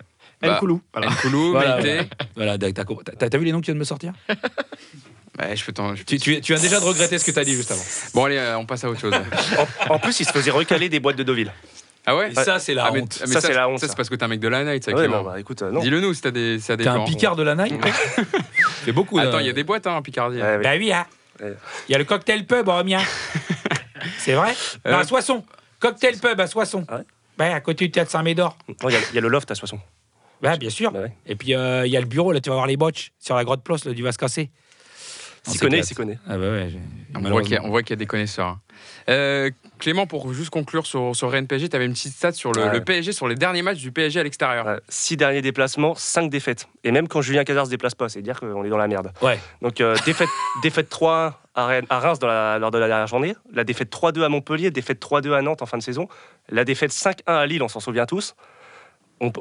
Bah, 0.41 0.57
Nkoulou. 0.57 0.81
Voilà. 0.95 1.11
Nkoulou, 1.11 1.51
Voilà, 1.53 2.57
t'as 2.59 3.39
vu 3.39 3.45
les 3.45 3.53
noms 3.53 3.61
qui 3.61 3.67
viennent 3.67 3.77
de 3.77 3.81
me 3.81 3.85
sortir? 3.85 4.13
Ouais, 5.41 5.57
je 5.57 5.65
peux 5.65 5.73
t'en. 5.73 5.95
je 5.95 6.03
peux- 6.03 6.05
tu, 6.05 6.19
tu, 6.19 6.41
tu 6.41 6.53
viens 6.55 6.63
déjà 6.63 6.79
de 6.81 6.85
regretter 6.85 7.19
ce 7.19 7.25
que 7.25 7.31
t'as 7.33 7.45
dit 7.45 7.55
juste 7.55 7.71
avant. 7.73 7.83
Bon, 8.15 8.25
allez, 8.27 8.37
euh, 8.37 8.57
on 8.59 8.67
passe 8.67 8.85
à 8.85 8.91
autre 8.91 9.01
chose. 9.01 9.13
En, 9.91 9.95
en 9.95 9.99
plus, 9.99 10.21
il 10.21 10.25
se 10.27 10.33
faisait 10.33 10.51
recaler 10.53 10.89
des 10.89 11.01
boîtes 11.01 11.17
de 11.17 11.23
Deauville. 11.25 11.53
Ah 12.07 12.15
ouais 12.17 12.31
Et 12.31 12.35
ça, 12.35 12.59
c'est 12.59 12.75
la 12.75 12.85
Ah, 12.87 12.91
mais- 12.93 13.01
honte. 13.01 13.19
mais 13.27 13.33
Ça, 13.33 13.41
c'est 13.41 13.55
la 13.55 13.69
honte, 13.69 13.79
Ça, 13.81 13.89
c'est 13.89 13.97
parce 13.97 14.09
que 14.11 14.15
t'es 14.15 14.23
un 14.25 14.29
mec 14.29 14.39
de 14.41 14.49
la 14.49 14.63
night, 14.63 14.85
ça, 14.85 14.93
Ouais, 14.93 15.09
non, 15.09 15.23
bah 15.23 15.41
écoute, 15.41 15.63
euh, 15.63 15.71
non. 15.71 15.81
Dis-le 15.81 16.01
nous 16.01 16.13
si 16.15 16.21
t'as 16.21 16.31
des, 16.31 16.59
si 16.61 16.67
t'as 16.69 16.77
des 16.77 16.85
T'es 16.85 16.91
un 16.91 16.95
plans. 16.97 17.05
picard 17.07 17.35
de 17.35 17.43
la 17.43 17.55
Nike 17.55 17.75
C'est 18.85 18.93
beaucoup. 18.93 19.19
Attends, 19.19 19.39
il 19.39 19.47
y 19.47 19.51
a 19.51 19.53
des 19.55 19.65
boîtes 19.65 19.87
hein, 19.87 19.95
en 19.95 20.03
Picardie. 20.03 20.37
Ouais, 20.37 20.57
ouais. 20.57 20.63
Bah 20.63 20.75
oui, 20.77 20.93
hein. 20.93 21.07
Il 21.89 21.93
y 21.93 21.95
a 21.95 21.99
le 21.99 22.05
cocktail 22.05 22.47
pub 22.47 22.69
en 22.69 22.85
mien. 22.85 23.01
C'est 24.19 24.35
vrai 24.35 24.55
Euh, 24.87 24.93
Non, 24.93 24.99
à 24.99 25.05
Soissons. 25.05 25.45
Cocktail 25.81 26.19
pub 26.19 26.39
à 26.41 26.47
Soissons. 26.47 26.85
Ah 26.89 26.97
ouais 26.99 27.05
Ouais, 27.41 27.53
à 27.53 27.61
côté 27.61 27.87
du 27.87 27.91
théâtre 27.91 28.11
Saint-Médor. 28.13 28.57
Non, 28.69 28.89
Il 28.91 28.93
y, 28.93 28.97
a- 28.97 29.01
il 29.11 29.15
y 29.17 29.19
a 29.19 29.21
le 29.21 29.29
loft 29.29 29.51
à 29.51 29.55
Soissons. 29.57 29.81
Ouais, 30.43 30.57
bien 30.59 30.71
sûr. 30.71 30.93
Bah 30.93 31.01
ouais. 31.01 31.13
Et 31.27 31.35
puis, 31.35 31.55
euh, 31.55 31.85
il 31.87 31.93
y 31.93 31.97
a 31.97 32.01
le 32.01 32.07
bureau, 32.07 32.31
là, 32.33 32.41
tu 32.41 32.51
vas 32.51 32.55
voir 32.57 32.67
les 32.69 32.77
botches 32.77 33.13
sur 33.19 33.35
la 33.35 33.43
grotte 33.45 33.65
Plosse, 33.65 33.85
là, 33.87 33.93
du 33.93 34.03
Vascassé. 34.03 34.51
S'y 35.47 35.59
connaît, 35.59 35.83
s'y 35.83 35.95
connaît. 35.95 36.19
Ah 36.27 36.39
bah 36.39 36.51
ouais. 36.51 36.71
On 37.15 37.21
voit 37.21 37.43
qu'il 37.43 37.53
y, 37.53 37.57
a- 37.57 37.63
on 37.63 37.69
voit 37.69 37.83
qu'il 37.83 37.91
y 37.91 37.93
a 37.93 37.97
des 37.97 38.07
connaisseurs. 38.07 38.47
hein. 38.49 38.61
Euh, 39.09 39.51
Clément, 39.79 40.07
pour 40.07 40.33
juste 40.33 40.51
conclure 40.51 40.87
sur, 40.87 41.15
sur 41.15 41.31
Rennes 41.31 41.47
PSG, 41.47 41.69
tu 41.69 41.77
avais 41.77 41.85
une 41.85 41.93
petite 41.93 42.15
stat 42.15 42.33
sur 42.33 42.53
le, 42.53 42.63
Ouais. 42.65 42.73
le 42.73 42.83
PSG, 42.83 43.13
sur 43.13 43.29
les 43.29 43.35
derniers 43.35 43.61
matchs 43.63 43.79
du 43.81 43.93
PSG 43.93 44.21
à 44.21 44.23
l'extérieur. 44.23 44.67
Ouais, 44.67 44.79
Six 44.89 45.17
derniers 45.17 45.43
déplacements, 45.43 45.95
cinq 45.95 46.31
défaites. 46.31 46.67
Et 46.83 46.91
même 46.91 47.07
quand 47.09 47.21
Julien 47.21 47.45
Cazard 47.45 47.67
se 47.67 47.71
déplace 47.71 47.95
pas, 47.95 48.09
c'est 48.09 48.23
dire 48.23 48.41
qu'on 48.41 48.65
est 48.65 48.69
dans 48.71 48.79
la 48.79 48.89
merde. 48.89 49.13
Ouais. 49.21 49.39
Donc 49.63 49.81
euh, 49.81 49.95
défaite, 50.07 50.29
défaite 50.63 50.89
3 50.89 51.41
à 51.55 51.67
Rennes- 51.67 51.87
à 51.91 51.99
Reims 52.01 52.19
dans 52.19 52.27
la- 52.29 52.59
lors 52.59 52.71
de 52.71 52.79
la 52.79 52.89
dernière 52.89 53.07
journée, 53.07 53.35
la 53.53 53.65
défaite 53.65 53.91
3-2 53.91 54.25
à 54.25 54.29
Montpellier, 54.29 54.71
défaite 54.71 55.01
3-2 55.01 55.35
à 55.35 55.43
Nantes 55.43 55.61
en 55.63 55.67
fin 55.67 55.77
de 55.79 55.83
saison, 55.83 56.09
la 56.49 56.65
défaite 56.65 56.93
5-1 56.93 57.23
à 57.27 57.47
Lille, 57.47 57.63
on 57.63 57.69
s'en 57.69 57.81
souvient 57.81 58.07
tous. 58.07 58.35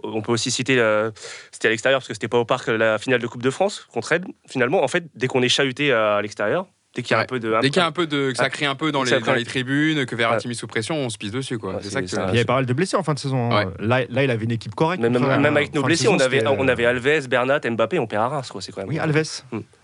On, 0.04 0.22
peut 0.22 0.32
aussi 0.32 0.52
citer, 0.52 0.80
euh, 0.80 1.12
c'était 1.52 1.68
à 1.68 1.72
l'extérieur 1.72 2.00
parce 2.00 2.08
que 2.08 2.14
c'était 2.14 2.28
pas 2.28 2.40
au 2.40 2.46
parc 2.46 2.68
la 2.68 2.98
finale 2.98 3.22
de 3.22 3.28
Coupe 3.28 3.44
de 3.44 3.50
France 3.50 3.88
contre 3.92 4.10
Rennes. 4.10 4.26
Finalement, 4.48 4.84
en 4.84 4.88
fait, 4.88 5.06
dès 5.16 5.28
qu'on 5.28 5.42
est 5.42 5.50
chahuté 5.50 5.92
à 5.92 6.22
l'extérieur, 6.22 6.66
dès 6.96 7.02
qu'il 7.02 7.12
y 7.12 7.14
a 7.16 7.18
Ouais. 7.18 7.24
un 7.24 7.28
peu 7.28 7.40
de. 7.40 7.54
Dès 7.62 7.70
qu'il 7.70 7.78
y 7.78 7.80
a 7.80 7.88
un 7.88 7.92
peu 7.92 8.06
de. 8.08 8.32
que 8.32 8.38
ça 8.38 8.50
crie 8.50 8.66
un 8.66 8.76
peu 8.76 8.92
dans 8.92 9.04
les, 9.04 9.20
dans 9.20 9.34
les 9.34 9.46
tribunes, 9.46 10.06
que 10.06 10.16
Verratti 10.16 10.48
mis 10.48 10.56
sous 10.56 10.68
pression, 10.68 10.96
on 10.96 11.10
se 11.10 11.18
pisse 11.18 11.32
dessus, 11.32 11.58
quoi. 11.58 11.72
Ouais, 11.74 11.78
c'est 11.82 11.90
c'est 11.90 11.94
ça 11.94 12.02
que. 12.02 12.08
ça. 12.08 12.26
Il 12.30 12.36
y 12.36 12.38
avait 12.38 12.46
pas 12.46 12.56
mal 12.56 12.66
de 12.66 12.74
blessés 12.74 12.96
en 12.98 13.04
fin 13.04 13.14
de 13.14 13.20
saison. 13.20 13.52
hein. 13.52 13.66
Ouais. 13.66 13.74
Là, 13.80 14.02
là, 14.10 14.24
il 14.24 14.30
avait 14.32 14.46
une 14.46 14.52
équipe 14.52 14.76
correcte. 14.76 15.02
Même, 15.02 15.16
avec 15.46 15.74
nos 15.74 15.82
blessés, 15.84 16.04
saison, 16.04 16.16
on 16.16 16.20
avait, 16.20 16.40
c'était, 16.40 16.52
on 16.52 16.68
euh, 16.68 16.72
avait 16.72 16.86
Alves, 16.86 17.28
Bernat, 17.28 17.62
Mbappé, 17.68 18.00
on 18.00 18.08
perd 18.08 18.24
à 18.24 18.28
Reims, 18.28 18.50
quoi. 18.52 18.62
C'est 18.62 18.72
quand 18.72 18.82
même. 18.82 18.90
Oui, 18.90 19.00
Alves. 19.00 19.24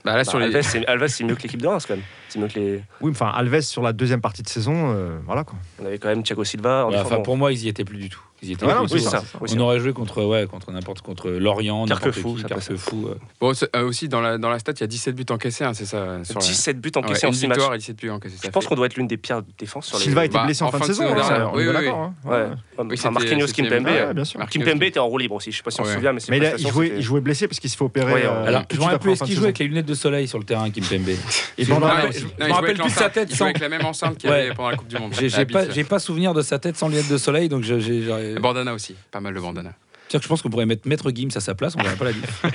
Bah, 0.06 0.12
là, 0.12 0.18
Bah, 0.20 0.24
sur 0.24 0.40
les. 0.40 0.46
Alves, 0.56 0.62
c'est 0.62 0.86
Alves, 0.88 1.08
c'est 1.08 1.24
mieux 1.24 1.36
que 1.36 1.44
l'équipe 1.44 1.62
de 1.62 1.68
Reims, 1.68 1.86
quand 1.88 1.96
même. 1.96 2.04
C'est 2.30 2.40
mieux 2.40 2.48
que 2.48 2.60
les. 2.60 2.84
Oui, 3.02 3.12
enfin, 3.12 3.28
Alves 3.36 3.62
sur 3.62 3.82
la 3.82 3.92
deuxième 3.94 4.22
partie 4.22 4.44
de 4.44 4.48
saison, 4.50 4.94
euh, 4.96 5.18
voilà 5.26 5.44
quoi. 5.44 5.58
On 5.82 5.86
avait 5.86 5.98
quand 5.98 6.08
même 6.10 6.24
Thiago 6.24 6.44
Silva. 6.44 6.86
en 6.86 6.92
Ouais, 6.92 6.98
Enfin, 7.00 7.20
pour 7.20 7.38
moi, 7.38 7.52
ils 7.52 7.64
y 7.66 7.68
étaient 7.68 7.84
plus 7.86 7.98
du 7.98 8.10
tout. 8.10 8.22
Ils 8.42 8.48
y 8.48 8.52
étaient 8.54 8.66
Ouais, 8.66 8.72
plus 8.72 8.80
non, 8.80 8.88
oui, 8.90 9.02
ça, 9.02 9.22
c'est 9.46 9.58
On 9.58 9.60
aurait 9.60 9.82
joué 9.82 9.92
contre, 9.92 10.24
ouais, 10.24 10.48
contre 10.48 10.72
n'importe 10.72 11.02
contre 11.02 11.30
Lorient, 11.30 11.86
n'importe 11.86 12.04
Carquefou, 12.14 12.36
qui, 12.36 12.42
ça. 12.44 12.48
Carquefou. 12.48 13.08
euh. 13.10 13.16
Bon, 13.42 13.52
euh, 13.76 13.84
aussi, 13.84 14.08
dans 14.08 14.22
la, 14.22 14.38
dans 14.38 14.50
la 14.50 14.60
stat, 14.60 14.72
il 14.78 14.80
y 14.80 14.84
a 14.84 14.88
17 14.88 15.14
buts 15.14 15.26
encaissés, 15.30 15.66
hein, 15.66 15.74
c'est 15.74 15.84
ça 15.84 16.24
sur 16.24 16.36
la- 16.40 16.46
17 16.46 16.80
buts 16.80 16.90
Ouais, 16.96 17.00
encaissés 17.04 17.26
en 17.26 17.32
une 17.32 17.36
6 17.36 17.48
matchs. 17.48 17.58
victoire 17.58 17.76
et 17.76 17.80
17 17.80 17.98
buts 17.98 18.10
encaissés. 18.10 18.38
Je 18.42 18.50
pense 18.50 18.66
qu'on 18.68 18.76
doit 18.76 18.86
être 18.86 18.96
l'une 18.96 19.08
des 19.08 19.18
pires 19.18 19.42
défenses 19.58 19.88
sur 19.88 19.98
les. 19.98 20.06
Silva 20.06 20.24
était 20.24 20.38
Bah, 20.38 20.46
blessé 20.46 20.64
en, 20.64 20.68
en 20.68 20.72
fin 20.72 20.80
de 20.80 20.84
saison, 20.86 21.04
hein, 21.06 21.52
oui, 21.54 21.66
oui, 21.68 22.98
Marquinhos, 23.12 23.48
Kimpembe. 23.48 23.90
Kimpembe 24.50 24.84
était 24.84 25.00
en 25.00 25.08
roue 25.08 25.18
libre 25.18 25.36
aussi. 25.36 25.52
Je 25.52 25.58
sais 25.58 25.64
pas 25.64 25.72
si 25.72 25.82
on 25.82 25.86
se 25.86 25.94
souvient, 25.94 26.14
mais 26.14 26.22
il, 26.22 26.68
jouait, 26.70 26.86
c'était- 26.88 26.98
il 26.98 27.04
jouait 27.04 27.22
blessé 27.22 27.48
parce 27.50 27.60
qu'il 27.60 27.70
s'est 27.70 27.76
fait 27.78 27.84
opérer. 27.84 28.24
Alors, 28.24 28.64
je 28.72 28.78
me 28.80 29.12
est-ce 29.12 29.24
qu'il 29.26 29.36
jouait 29.36 29.46
avec 29.46 29.60
les 29.60 29.68
lunettes 29.68 29.86
de 29.90 29.96
soleil 29.96 30.28
sur 30.28 30.38
le 30.40 30.46
terrain, 30.46 30.68
Et 30.68 30.72
Il 31.58 31.68
Bandana 31.68 32.02
jouait- 32.02 32.10
aussi. 32.10 32.24
non, 32.24 32.30
Je 32.40 32.44
il 32.46 32.48
me 32.50 32.54
rappelle 32.54 32.78
plus 32.78 32.84
de 32.86 32.90
sa 32.90 33.10
tête 33.10 33.28
Il 33.32 33.36
sans- 33.36 33.46
avec 33.46 33.60
la 33.60 33.70
même 33.70 33.86
enceinte 33.86 34.18
qu'il 34.18 34.30
avait 34.30 34.54
pendant 34.54 34.70
la 34.70 34.78
Coupe 34.78 34.88
du 34.88 34.98
Monde. 34.98 35.14
J'ai 35.20 35.46
pas, 35.46 35.66
pas 35.66 36.00
souvenir 36.00 36.34
de 36.34 36.42
sa 36.42 36.60
tête 36.60 36.78
sans 36.78 36.88
lunettes 36.88 37.10
de 37.10 37.18
soleil, 37.18 37.50
donc 37.50 37.64
je, 37.64 37.80
j'ai- 37.80 38.36
Bandana 38.40 38.74
aussi, 38.74 38.96
pas 39.12 39.20
mal 39.20 39.34
de 39.34 39.40
bandana. 39.40 39.74
Tiens, 40.08 40.20
je 40.24 40.28
pense 40.28 40.42
qu'on 40.42 40.50
pourrait 40.50 40.66
mettre 40.66 40.88
Maître 40.88 41.12
Gims 41.14 41.30
à 41.36 41.40
sa 41.40 41.54
place, 41.54 41.76
on 41.78 41.84
verrait 41.84 41.96
pas 41.96 42.06
la 42.06 42.14
diff. 42.14 42.42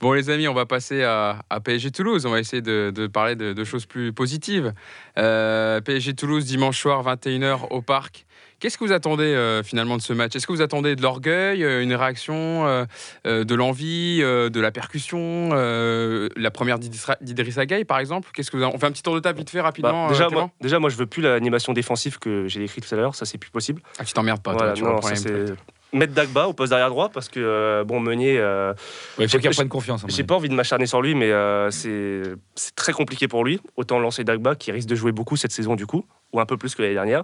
Bon 0.00 0.12
les 0.12 0.28
amis, 0.28 0.48
on 0.48 0.54
va 0.54 0.66
passer 0.66 1.02
à, 1.04 1.38
à 1.48 1.60
PSG 1.60 1.90
Toulouse. 1.92 2.26
On 2.26 2.30
va 2.30 2.40
essayer 2.40 2.60
de, 2.60 2.92
de 2.94 3.06
parler 3.06 3.36
de, 3.36 3.52
de 3.52 3.64
choses 3.64 3.86
plus 3.86 4.12
positives. 4.12 4.74
Euh, 5.18 5.80
PSG 5.80 6.14
Toulouse 6.14 6.44
dimanche 6.44 6.80
soir 6.80 7.02
21h 7.04 7.68
au 7.70 7.80
parc. 7.80 8.26
Qu'est-ce 8.64 8.78
que 8.78 8.84
vous 8.84 8.92
attendez 8.92 9.24
euh, 9.24 9.62
finalement 9.62 9.98
de 9.98 10.00
ce 10.00 10.14
match? 10.14 10.34
Est-ce 10.34 10.46
que 10.46 10.52
vous 10.54 10.62
attendez 10.62 10.96
de 10.96 11.02
l'orgueil, 11.02 11.62
euh, 11.62 11.82
une 11.82 11.94
réaction, 11.94 12.66
euh, 12.66 12.86
euh, 13.26 13.44
de 13.44 13.54
l'envie, 13.54 14.20
euh, 14.22 14.48
de 14.48 14.58
la 14.58 14.70
percussion, 14.70 15.50
euh, 15.52 16.30
la 16.34 16.50
première 16.50 16.78
d'Idrissa 16.78 17.18
d'Idrissa 17.20 17.66
Gueye 17.66 17.84
par 17.84 17.98
exemple? 17.98 18.30
Qu'est-ce 18.32 18.50
que 18.50 18.56
vous 18.56 18.64
On 18.64 18.78
fait 18.78 18.86
un 18.86 18.92
petit 18.92 19.02
tour 19.02 19.14
de 19.16 19.20
table 19.20 19.38
vite 19.38 19.50
fait 19.50 19.58
Bah, 19.58 19.64
rapidement. 19.64 20.08
déjà, 20.08 20.24
euh, 20.24 20.28
Clément? 20.28 20.40
moi, 20.44 20.50
déjà, 20.62 20.78
moi, 20.78 20.88
je 20.88 20.96
veux 20.96 21.04
plus 21.04 21.20
l'animation 21.20 21.74
défensive 21.74 22.18
que 22.18 22.48
j'ai 22.48 22.58
décrite 22.60 22.88
tout 22.88 22.94
à 22.94 22.96
l'heure. 22.96 23.14
Ça, 23.14 23.26
c'est 23.26 23.36
plus 23.36 23.50
possible. 23.50 23.82
Ah, 23.98 24.04
tu 24.06 24.14
t'emmerdes 24.14 24.40
pas, 24.42 24.52
toi, 24.52 24.60
Voilà, 24.60 24.72
tu 24.72 24.82
non, 24.82 25.02
c'est 25.02 25.52
mettre 25.92 26.12
Dagba 26.14 26.48
au 26.48 26.52
poste 26.54 26.70
d'arrière 26.70 26.88
droit 26.90 27.08
parce 27.10 27.28
que 27.28 27.38
euh, 27.38 27.84
bon 27.84 28.00
Meunier. 28.00 28.36
euh, 28.38 28.72
Ouais, 29.16 29.26
il 29.26 29.28
faut 29.28 29.38
qu'il 29.38 29.48
reprenne 29.50 29.68
confiance. 29.68 30.02
mon 30.02 30.08
J'ai 30.08 30.24
pas 30.24 30.34
envie 30.34 30.48
de 30.48 30.54
m'acharner 30.54 30.86
sur 30.86 31.00
lui, 31.02 31.14
mais 31.14 31.30
euh, 31.30 31.70
c'est 31.70 32.22
c'est 32.56 32.74
très 32.74 32.92
compliqué 32.92 33.28
pour 33.28 33.44
lui. 33.44 33.60
Autant 33.76 34.00
lancer 34.00 34.24
Dagba 34.24 34.56
qui 34.56 34.72
risque 34.72 34.88
de 34.88 34.96
jouer 34.96 35.12
beaucoup 35.12 35.36
cette 35.36 35.52
saison 35.52 35.76
du 35.76 35.86
coup, 35.86 36.04
ou 36.34 36.40
un 36.40 36.46
peu 36.46 36.56
plus 36.58 36.74
que 36.74 36.82
l'année 36.82 36.94
dernière. 36.94 37.22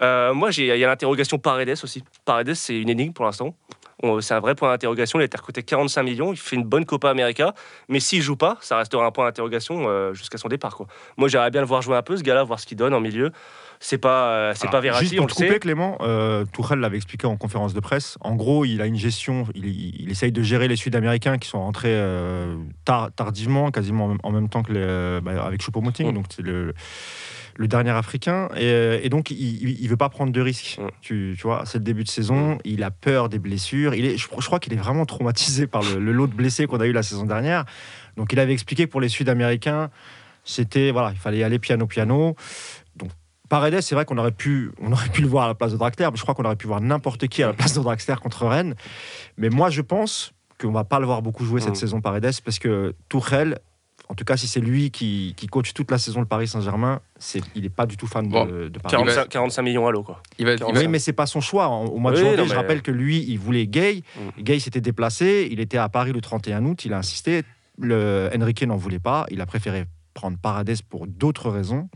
Euh, 0.00 0.32
moi, 0.32 0.50
il 0.56 0.64
y 0.64 0.84
a 0.84 0.86
l'interrogation 0.88 1.38
Paredes 1.38 1.76
aussi. 1.82 2.04
Paredes, 2.24 2.54
c'est 2.54 2.78
une 2.80 2.88
énigme 2.88 3.12
pour 3.12 3.24
l'instant. 3.24 3.54
C'est 4.20 4.34
un 4.34 4.38
vrai 4.38 4.54
point 4.54 4.70
d'interrogation. 4.70 5.18
Il 5.18 5.22
a 5.22 5.24
été 5.24 5.36
recruté 5.36 5.64
45 5.64 6.04
millions. 6.04 6.32
Il 6.32 6.36
fait 6.38 6.54
une 6.54 6.62
bonne 6.62 6.84
Copa 6.84 7.10
América. 7.10 7.52
Mais 7.88 7.98
s'il 7.98 8.22
joue 8.22 8.36
pas, 8.36 8.56
ça 8.60 8.76
restera 8.76 9.04
un 9.04 9.10
point 9.10 9.24
d'interrogation 9.26 9.86
euh, 9.88 10.14
jusqu'à 10.14 10.38
son 10.38 10.46
départ. 10.46 10.76
Quoi. 10.76 10.86
Moi, 11.16 11.26
j'aimerais 11.28 11.50
bien 11.50 11.60
le 11.62 11.66
voir 11.66 11.82
jouer 11.82 11.96
un 11.96 12.02
peu, 12.02 12.16
ce 12.16 12.22
gars-là, 12.22 12.44
voir 12.44 12.60
ce 12.60 12.66
qu'il 12.66 12.76
donne 12.76 12.94
en 12.94 13.00
milieu. 13.00 13.32
C'est 13.80 13.98
pas, 13.98 14.28
euh, 14.30 14.52
c'est 14.54 14.62
Alors, 14.68 14.72
pas 14.72 14.80
Verratti, 14.80 15.04
Juste 15.06 15.16
pour 15.16 15.24
on 15.24 15.26
te 15.26 15.32
le 15.32 15.34
couper, 15.46 15.48
sait. 15.54 15.58
Clément, 15.58 15.98
euh, 16.02 16.44
Tourelle 16.52 16.78
l'avait 16.78 16.96
expliqué 16.96 17.26
en 17.26 17.36
conférence 17.36 17.74
de 17.74 17.80
presse. 17.80 18.18
En 18.20 18.36
gros, 18.36 18.64
il 18.64 18.80
a 18.80 18.86
une 18.86 18.94
gestion, 18.96 19.46
il, 19.56 20.08
essaye 20.08 20.30
de 20.30 20.42
gérer 20.42 20.68
les 20.68 20.76
Sud-Américains 20.76 21.38
qui 21.38 21.48
sont 21.48 21.60
rentrés 21.60 22.00
tard- 22.84 23.10
tardivement, 23.16 23.72
quasiment 23.72 24.04
en 24.04 24.08
même, 24.08 24.18
en 24.22 24.30
même 24.30 24.48
temps 24.48 24.62
que 24.62 24.72
les, 24.72 25.20
bah, 25.22 25.44
avec 25.44 25.60
Choupo-Moting, 25.60 26.10
Mm. 26.10 26.14
donc 26.14 26.26
c'est 26.30 26.42
le, 26.42 26.72
le 27.58 27.68
dernier 27.68 27.90
Africain. 27.90 28.48
Et, 28.56 28.64
euh, 28.64 29.00
et 29.02 29.10
donc, 29.10 29.30
il, 29.30 29.82
ne 29.82 29.88
veut 29.88 29.96
pas 29.96 30.08
prendre 30.08 30.32
de 30.32 30.40
risques. 30.40 30.78
Mm. 30.80 30.86
Tu, 31.02 31.34
tu 31.36 31.42
vois, 31.42 31.64
c'est 31.66 31.78
le 31.78 31.84
début 31.84 32.04
de 32.04 32.08
saison, 32.08 32.58
il 32.64 32.82
a 32.82 32.90
peur 32.90 33.28
des 33.28 33.38
blessures. 33.38 33.94
Il 33.94 34.06
est, 34.06 34.16
je, 34.16 34.26
je 34.38 34.46
crois 34.46 34.60
qu'il 34.60 34.72
est 34.72 34.76
vraiment 34.76 35.04
traumatisé 35.04 35.66
par 35.66 35.82
le, 35.82 35.98
le 35.98 36.12
lot 36.12 36.26
de 36.28 36.34
blessés 36.34 36.66
qu'on 36.66 36.80
a 36.80 36.86
eu 36.86 36.92
la 36.92 37.02
saison 37.02 37.26
dernière. 37.26 37.64
Donc, 38.16 38.32
il 38.32 38.38
avait 38.40 38.52
expliqué 38.54 38.86
pour 38.86 39.00
les 39.00 39.08
Sud-Américains, 39.08 39.90
c'était 40.44 40.92
voilà, 40.92 41.10
il 41.12 41.18
fallait 41.18 41.38
y 41.38 41.42
aller 41.44 41.58
piano 41.58 41.86
piano. 41.86 42.34
Donc 42.96 43.10
Paredes, 43.50 43.80
c'est 43.82 43.94
vrai 43.94 44.04
qu'on 44.04 44.18
aurait 44.18 44.30
pu, 44.30 44.70
on 44.80 44.92
aurait 44.92 45.08
pu 45.08 45.20
le 45.20 45.28
voir 45.28 45.44
à 45.44 45.48
la 45.48 45.54
place 45.54 45.72
de 45.72 45.76
Draxler, 45.76 46.08
mais 46.10 46.16
je 46.16 46.22
crois 46.22 46.34
qu'on 46.34 46.44
aurait 46.44 46.56
pu 46.56 46.66
voir 46.66 46.80
n'importe 46.80 47.28
qui 47.28 47.42
à 47.42 47.48
la 47.48 47.52
place 47.52 47.74
de 47.74 47.80
Draxler 47.80 48.14
contre 48.22 48.46
Rennes. 48.46 48.74
Mais 49.36 49.50
moi, 49.50 49.68
je 49.68 49.82
pense 49.82 50.32
qu'on 50.60 50.72
va 50.72 50.84
pas 50.84 51.00
le 51.00 51.06
voir 51.06 51.22
beaucoup 51.22 51.44
jouer 51.44 51.60
cette 51.60 51.72
Mm. 51.72 51.76
saison 51.76 52.00
Paredes 52.00 52.40
parce 52.44 52.58
que 52.58 52.94
Tourelle, 53.08 53.58
en 54.08 54.14
tout 54.14 54.24
cas, 54.24 54.36
si 54.36 54.46
c'est 54.46 54.60
lui 54.60 54.90
qui, 54.90 55.34
qui 55.36 55.46
coach 55.46 55.74
toute 55.74 55.90
la 55.90 55.98
saison 55.98 56.20
le 56.20 56.26
Paris 56.26 56.48
Saint-Germain, 56.48 57.00
c'est, 57.18 57.42
il 57.54 57.62
n'est 57.62 57.68
pas 57.68 57.84
du 57.86 57.96
tout 57.96 58.06
fan 58.06 58.26
de- 58.26 58.32
Bon. 58.32 58.46
de, 58.46 58.68
Paredes. 58.78 58.90
45, 59.06 59.28
45 59.28 59.62
millions 59.62 59.86
à 59.86 59.90
l'eau. 59.90 60.02
Quoi. 60.02 60.22
Il 60.38 60.46
va, 60.46 60.54
il 60.54 60.58
va- 60.60 60.66
Oui, 60.72 60.88
mais 60.88 60.98
c'est 60.98 61.12
pas 61.12 61.26
son 61.26 61.40
choix. 61.40 61.68
Au 61.68 61.98
mois 61.98 62.12
de 62.12 62.16
Oui, 62.16 62.22
janvier, 62.22 62.36
non, 62.38 62.46
je 62.46 62.54
rappelle 62.54 62.82
que 62.82 62.90
lui, 62.90 63.24
il 63.28 63.38
voulait 63.38 63.66
Gay. 63.66 64.02
Mm. 64.38 64.42
Gay 64.42 64.58
s'était 64.60 64.80
déplacé. 64.80 65.48
Il 65.50 65.60
était 65.60 65.78
à 65.78 65.88
Paris 65.88 66.12
le 66.12 66.20
31 66.20 66.64
août. 66.64 66.84
Il 66.84 66.92
a 66.94 66.98
insisté. 66.98 67.42
Le 67.78 68.30
Enrique 68.36 68.62
n'en 68.64 68.76
voulait 68.76 68.98
pas. 68.98 69.26
Il 69.30 69.40
a 69.40 69.46
préféré 69.46 69.84
prendre 70.14 70.36
Paredes 70.38 70.82
pour 70.88 71.06
d'autres 71.06 71.50
raisons. 71.50 71.88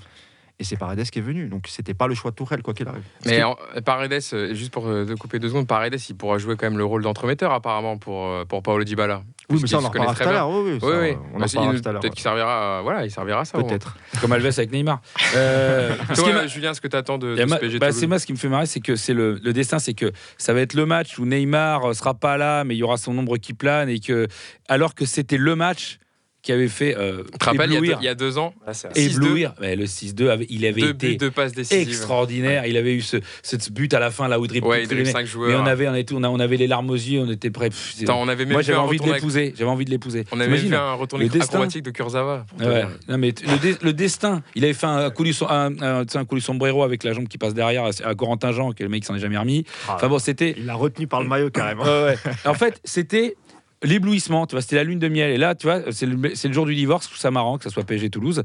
Et 0.59 0.65
c'est 0.65 0.77
Paredes 0.77 1.03
qui 1.11 1.19
est 1.19 1.23
venu. 1.23 1.49
Donc 1.49 1.67
c'était 1.69 1.95
pas 1.95 2.07
le 2.07 2.15
choix 2.15 2.31
de 2.31 2.37
Tourelle, 2.37 2.63
quoi 2.63 2.73
qu'il 2.75 2.87
arrive. 2.87 3.03
Mais 3.27 3.43
en- 3.43 3.57
Paredes, 3.85 4.13
euh, 4.33 4.55
juste 4.55 4.73
pour 4.73 4.87
euh, 4.87 5.05
te 5.05 5.13
couper 5.15 5.39
deux 5.41 5.49
secondes, 5.49 5.67
Paredes, 5.67 5.99
il 6.09 6.15
pourra 6.17 6.39
jouer 6.39 6.57
quand 6.57 6.67
même 6.67 6.79
le 6.79 6.85
rôle 6.85 7.03
d'entremetteur 7.03 7.53
apparemment 7.53 7.97
pour, 7.99 8.27
euh, 8.27 8.45
pour 8.45 8.63
Paolo 8.63 8.85
Dybala. 8.85 9.23
Oui, 9.51 9.59
mais 9.61 9.67
ça, 9.67 9.79
on 9.79 9.85
en 9.85 9.89
reparlera 9.89 10.15
très 10.15 10.25
tout 10.25 10.31
à 10.31 10.33
l'heure. 10.35 10.49
Oui, 10.51 10.73
oui, 10.75 10.81
ça, 10.81 10.87
Oui, 10.87 10.93
oui. 11.01 11.17
On 11.35 11.39
Bah, 11.39 11.45
en 11.45 11.49
c'est- 11.49 11.59
reparlera 11.59 11.75
il- 11.77 11.83
tout 11.83 11.89
à 11.89 11.93
l'heure. 11.93 12.01
Peut-être 12.03 12.15
qu'il 12.15 12.23
servira, 12.23 12.79
à- 12.79 12.83
voilà, 12.83 13.05
il 13.05 13.11
servira 13.11 13.41
à 13.41 13.45
ça. 13.45 13.59
Peut-être. 13.59 13.97
Comme 14.21 14.33
Alves 14.33 14.47
avec 14.47 14.71
Neymar. 14.71 15.01
Euh, 15.35 15.95
ce 16.15 16.21
qui 16.23 16.31
Toi, 16.31 16.47
Julien, 16.47 16.75
ce 16.75 16.81
que 16.81 16.89
tu 16.89 16.97
attends 16.97 17.19
de, 17.19 17.35
de 17.35 17.41
ce 17.43 17.47
ma- 17.47 17.57
PSG 17.57 17.79
bah, 17.79 17.91
c'est 17.93 18.07
moi 18.07 18.19
ce 18.19 18.27
qui 18.27 18.33
me 18.33 18.39
fait 18.39 18.49
marrer, 18.49 18.67
c'est 18.67 18.81
que 18.81 18.95
c'est 18.95 19.15
le, 19.15 19.41
le 19.43 19.53
destin, 19.53 19.79
c'est 19.79 19.95
que 19.95 20.13
ça 20.39 20.53
va 20.53 20.61
être 20.61 20.75
le 20.75 20.87
match 20.87 21.19
où 21.19 21.25
Neymar 21.27 21.85
euh, 21.91 21.93
sera 21.95 22.15
pas 22.15 22.37
là, 22.37 22.63
mais 22.65 22.75
il 22.77 22.79
y 22.79 22.83
aura 22.83 22.97
son 22.99 23.17
ombre 23.19 23.37
qui 23.39 23.53
plane 23.55 23.89
et 23.89 23.99
que 23.99 24.29
alors 24.69 24.95
que 24.95 25.05
c'était 25.07 25.39
le 25.39 25.57
match 25.57 25.99
qui 26.43 26.51
avait 26.53 26.69
fait 26.69 26.97
euh, 26.99 27.23
Tu 27.33 27.39
te 27.39 27.45
rappelles, 27.45 27.71
il 27.71 27.75
y 27.75 27.77
a 27.77 27.81
deux- 27.81 27.85
éblouir, 27.87 27.99
il 28.01 28.05
y 28.05 28.09
a 28.09 28.15
deux 28.17 28.37
ans, 28.39 28.53
6-2. 28.69 28.89
éblouir. 28.97 29.55
Ouais, 29.61 29.77
le 29.77 29.87
6-2, 29.87 30.29
avait- 30.31 30.47
il 30.51 30.67
avait 30.67 30.81
deux 30.81 30.93
buts 30.93 31.07
été 31.13 31.17
de 31.17 31.29
passes 31.29 31.53
extraordinaire. 31.71 32.67
Il 32.67 32.77
avait 32.77 32.95
eu 32.95 33.01
ce, 33.01 33.19
ce 33.43 33.57
but 33.71 33.93
à 33.95 34.01
la 34.01 34.11
fin 34.11 34.29
là 34.29 34.41
où 34.41 34.47
dribble 34.47 34.67
Ouais, 34.67 34.83
il 34.83 34.89
dribble 34.89 35.07
cinq 35.07 35.21
mais 35.21 35.27
joueurs. 35.27 35.63
on 35.63 35.67
avait, 35.67 35.89
on, 35.89 35.95
était, 35.95 36.15
on, 36.15 36.23
a- 36.25 36.29
on 36.29 36.41
avait 36.41 36.57
les 36.57 36.67
larmes 36.67 36.91
aux 36.91 36.95
yeux, 36.95 37.21
on 37.21 37.31
était 37.31 37.51
prêts. 37.51 37.71
Attends, 38.03 38.21
on 38.21 38.29
avait 38.29 38.45
même 38.45 38.55
Moi 38.55 38.63
j'avais 38.63 38.79
un 38.79 38.83
envie 38.83 38.99
de 38.99 39.05
l'épouser. 39.13 39.55
J'avais 39.57 39.71
envie 39.71 39.85
de 39.85 39.91
l'épouser. 39.91 40.25
On 40.33 40.41
avait 40.41 40.51
même 40.51 40.61
vu 40.61 40.75
un 40.75 40.95
retour 40.95 41.19
Le 41.19 41.29
destin. 41.29 41.45
acrobatique 41.47 41.85
de 41.85 41.91
Kurzawa. 41.91 42.45
Ouais. 42.61 42.85
Non, 43.09 43.19
mais 43.19 43.33
le, 43.47 43.59
dé- 43.59 43.77
le 43.81 43.93
destin, 43.93 44.43
il 44.55 44.65
avait 44.65 44.75
fait 44.75 44.87
un 44.87 45.11
coulis, 45.11 45.39
un, 45.49 45.73
un, 45.81 46.05
un 46.13 46.25
coulis 46.25 46.41
sombrero 46.43 46.83
avec 46.83 47.05
la 47.05 47.13
jambe 47.13 47.29
qui 47.29 47.39
passe 47.39 47.55
derrière 47.55 47.85
à, 47.85 47.91
à 48.05 48.15
Corentin 48.15 48.53
Jean, 48.53 48.73
que 48.73 48.83
le 48.83 48.89
mec 48.89 49.05
s'en 49.05 49.15
est 49.15 49.21
jamais 49.21 49.39
remis. 49.39 49.65
Ah, 49.89 49.93
Enfin 49.95 50.09
bon, 50.09 50.19
c'était. 50.19 50.55
Il 50.57 50.67
l'a 50.67 50.75
retenu 50.75 51.07
par 51.07 51.23
le 51.23 51.29
maillot 51.29 51.51
carrément. 51.51 51.85
Ouais, 51.85 52.05
ouais. 52.05 52.17
En 52.47 52.55
fait, 52.55 52.81
c'était 52.85 53.37
l'éblouissement, 53.83 54.47
tu 54.47 54.55
vois, 54.55 54.63
c'était 54.63 54.77
la 54.77 54.85
lune 54.85 54.99
de 54.99 55.09
miel. 55.09 55.31
Et 55.31 55.37
là, 55.39 55.55
tu 55.55 55.67
vois, 55.67 55.81
c'est 55.93 56.07
le, 56.07 56.35
c'est 56.35 56.49
le 56.49 56.55
jour 56.55 56.67
du 56.67 56.75
divorce, 56.75 57.09
je 57.13 57.19
ça 57.19 57.31
marrant 57.31 57.59
que 57.59 57.65
ça 57.65 57.71
soit 57.71 57.85
PSG 57.85 58.11
Toulouse. 58.11 58.43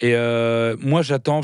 Et 0.00 0.14
euh, 0.14 0.76
moi, 0.80 1.02
j'attends, 1.02 1.40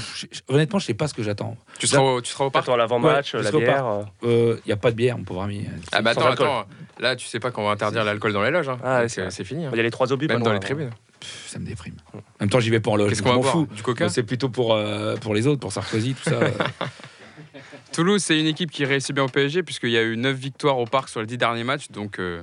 honnêtement, 0.49 0.79
je 0.79 0.87
sais 0.87 0.95
pas 0.95 1.09
ce 1.09 1.15
que 1.15 1.23
j'attends. 1.23 1.57
Tu 1.79 1.87
seras 1.87 2.03
au, 2.03 2.21
tu 2.21 2.31
seras 2.33 2.45
au 2.47 2.51
parc 2.51 2.65
Attends, 2.65 2.77
l'avant-match, 2.77 3.35
Ouais, 3.35 3.43
la 3.43 3.51
bière. 3.53 3.87
euh, 4.25 4.57
Il 4.65 4.69
n'y 4.69 4.73
a 4.73 4.77
pas 4.77 4.91
de 4.91 4.97
bière, 4.97 5.17
mon 5.19 5.25
pauvre 5.25 5.43
ami. 5.43 5.67
Ah 5.93 6.03
bah 6.03 6.11
attends, 6.11 6.27
attends. 6.27 6.65
Là, 7.01 7.17
tu 7.17 7.27
sais 7.27 7.41
pas 7.41 7.51
qu'on 7.51 7.65
va 7.65 7.71
interdire 7.71 8.05
l'alcool 8.05 8.33
dans 8.33 8.43
les 8.43 8.51
loges. 8.51 8.69
hein. 8.69 8.79
Ah, 8.85 9.09
c'est 9.09 9.21
euh, 9.23 9.31
fini. 9.31 9.67
hein. 9.67 9.71
Il 9.73 9.77
y 9.77 9.81
a 9.81 9.83
les 9.83 9.91
trois 9.91 10.13
obus. 10.13 10.29
Même 10.29 10.39
dans 10.39 10.45
loin, 10.45 10.53
les 10.53 10.57
hein. 10.57 10.61
tribunes. 10.61 10.91
Pff, 11.21 11.45
ça 11.49 11.59
me 11.59 11.67
déprime. 11.67 11.95
En 12.15 12.19
même 12.41 12.51
temps, 12.51 12.61
j'y 12.61 12.71
vais 12.71 12.81
pas 12.81 12.91
en 12.93 12.97
loge. 12.97 13.09
Qu'est-ce 13.11 13.23
qu'on 13.23 13.41
va 13.41 13.51
fous. 13.51 13.67
Du 13.75 13.83
coca 13.83 14.09
C'est 14.09 14.23
plutôt 14.23 14.49
pour, 14.49 14.75
euh, 14.75 15.17
pour 15.17 15.35
les 15.35 15.47
autres, 15.47 15.61
pour 15.61 15.73
Sarkozy, 15.73 16.15
tout 16.15 16.31
ça. 16.31 16.39
Toulouse, 17.95 18.21
c'est 18.23 18.39
une 18.41 18.47
équipe 18.47 18.73
qui 18.73 18.85
réussit 18.85 19.15
bien 19.15 19.23
au 19.23 19.29
PSG 19.29 19.63
puisqu'il 19.63 19.91
y 19.91 19.97
a 19.97 20.03
eu 20.03 20.17
9 20.17 20.37
victoires 20.37 20.79
au 20.79 20.85
parc 20.85 21.09
sur 21.09 21.21
les 21.21 21.27
10 21.27 21.39
derniers 21.39 21.63
matchs. 21.63 21.91
Donc, 21.93 22.19
euh, 22.19 22.43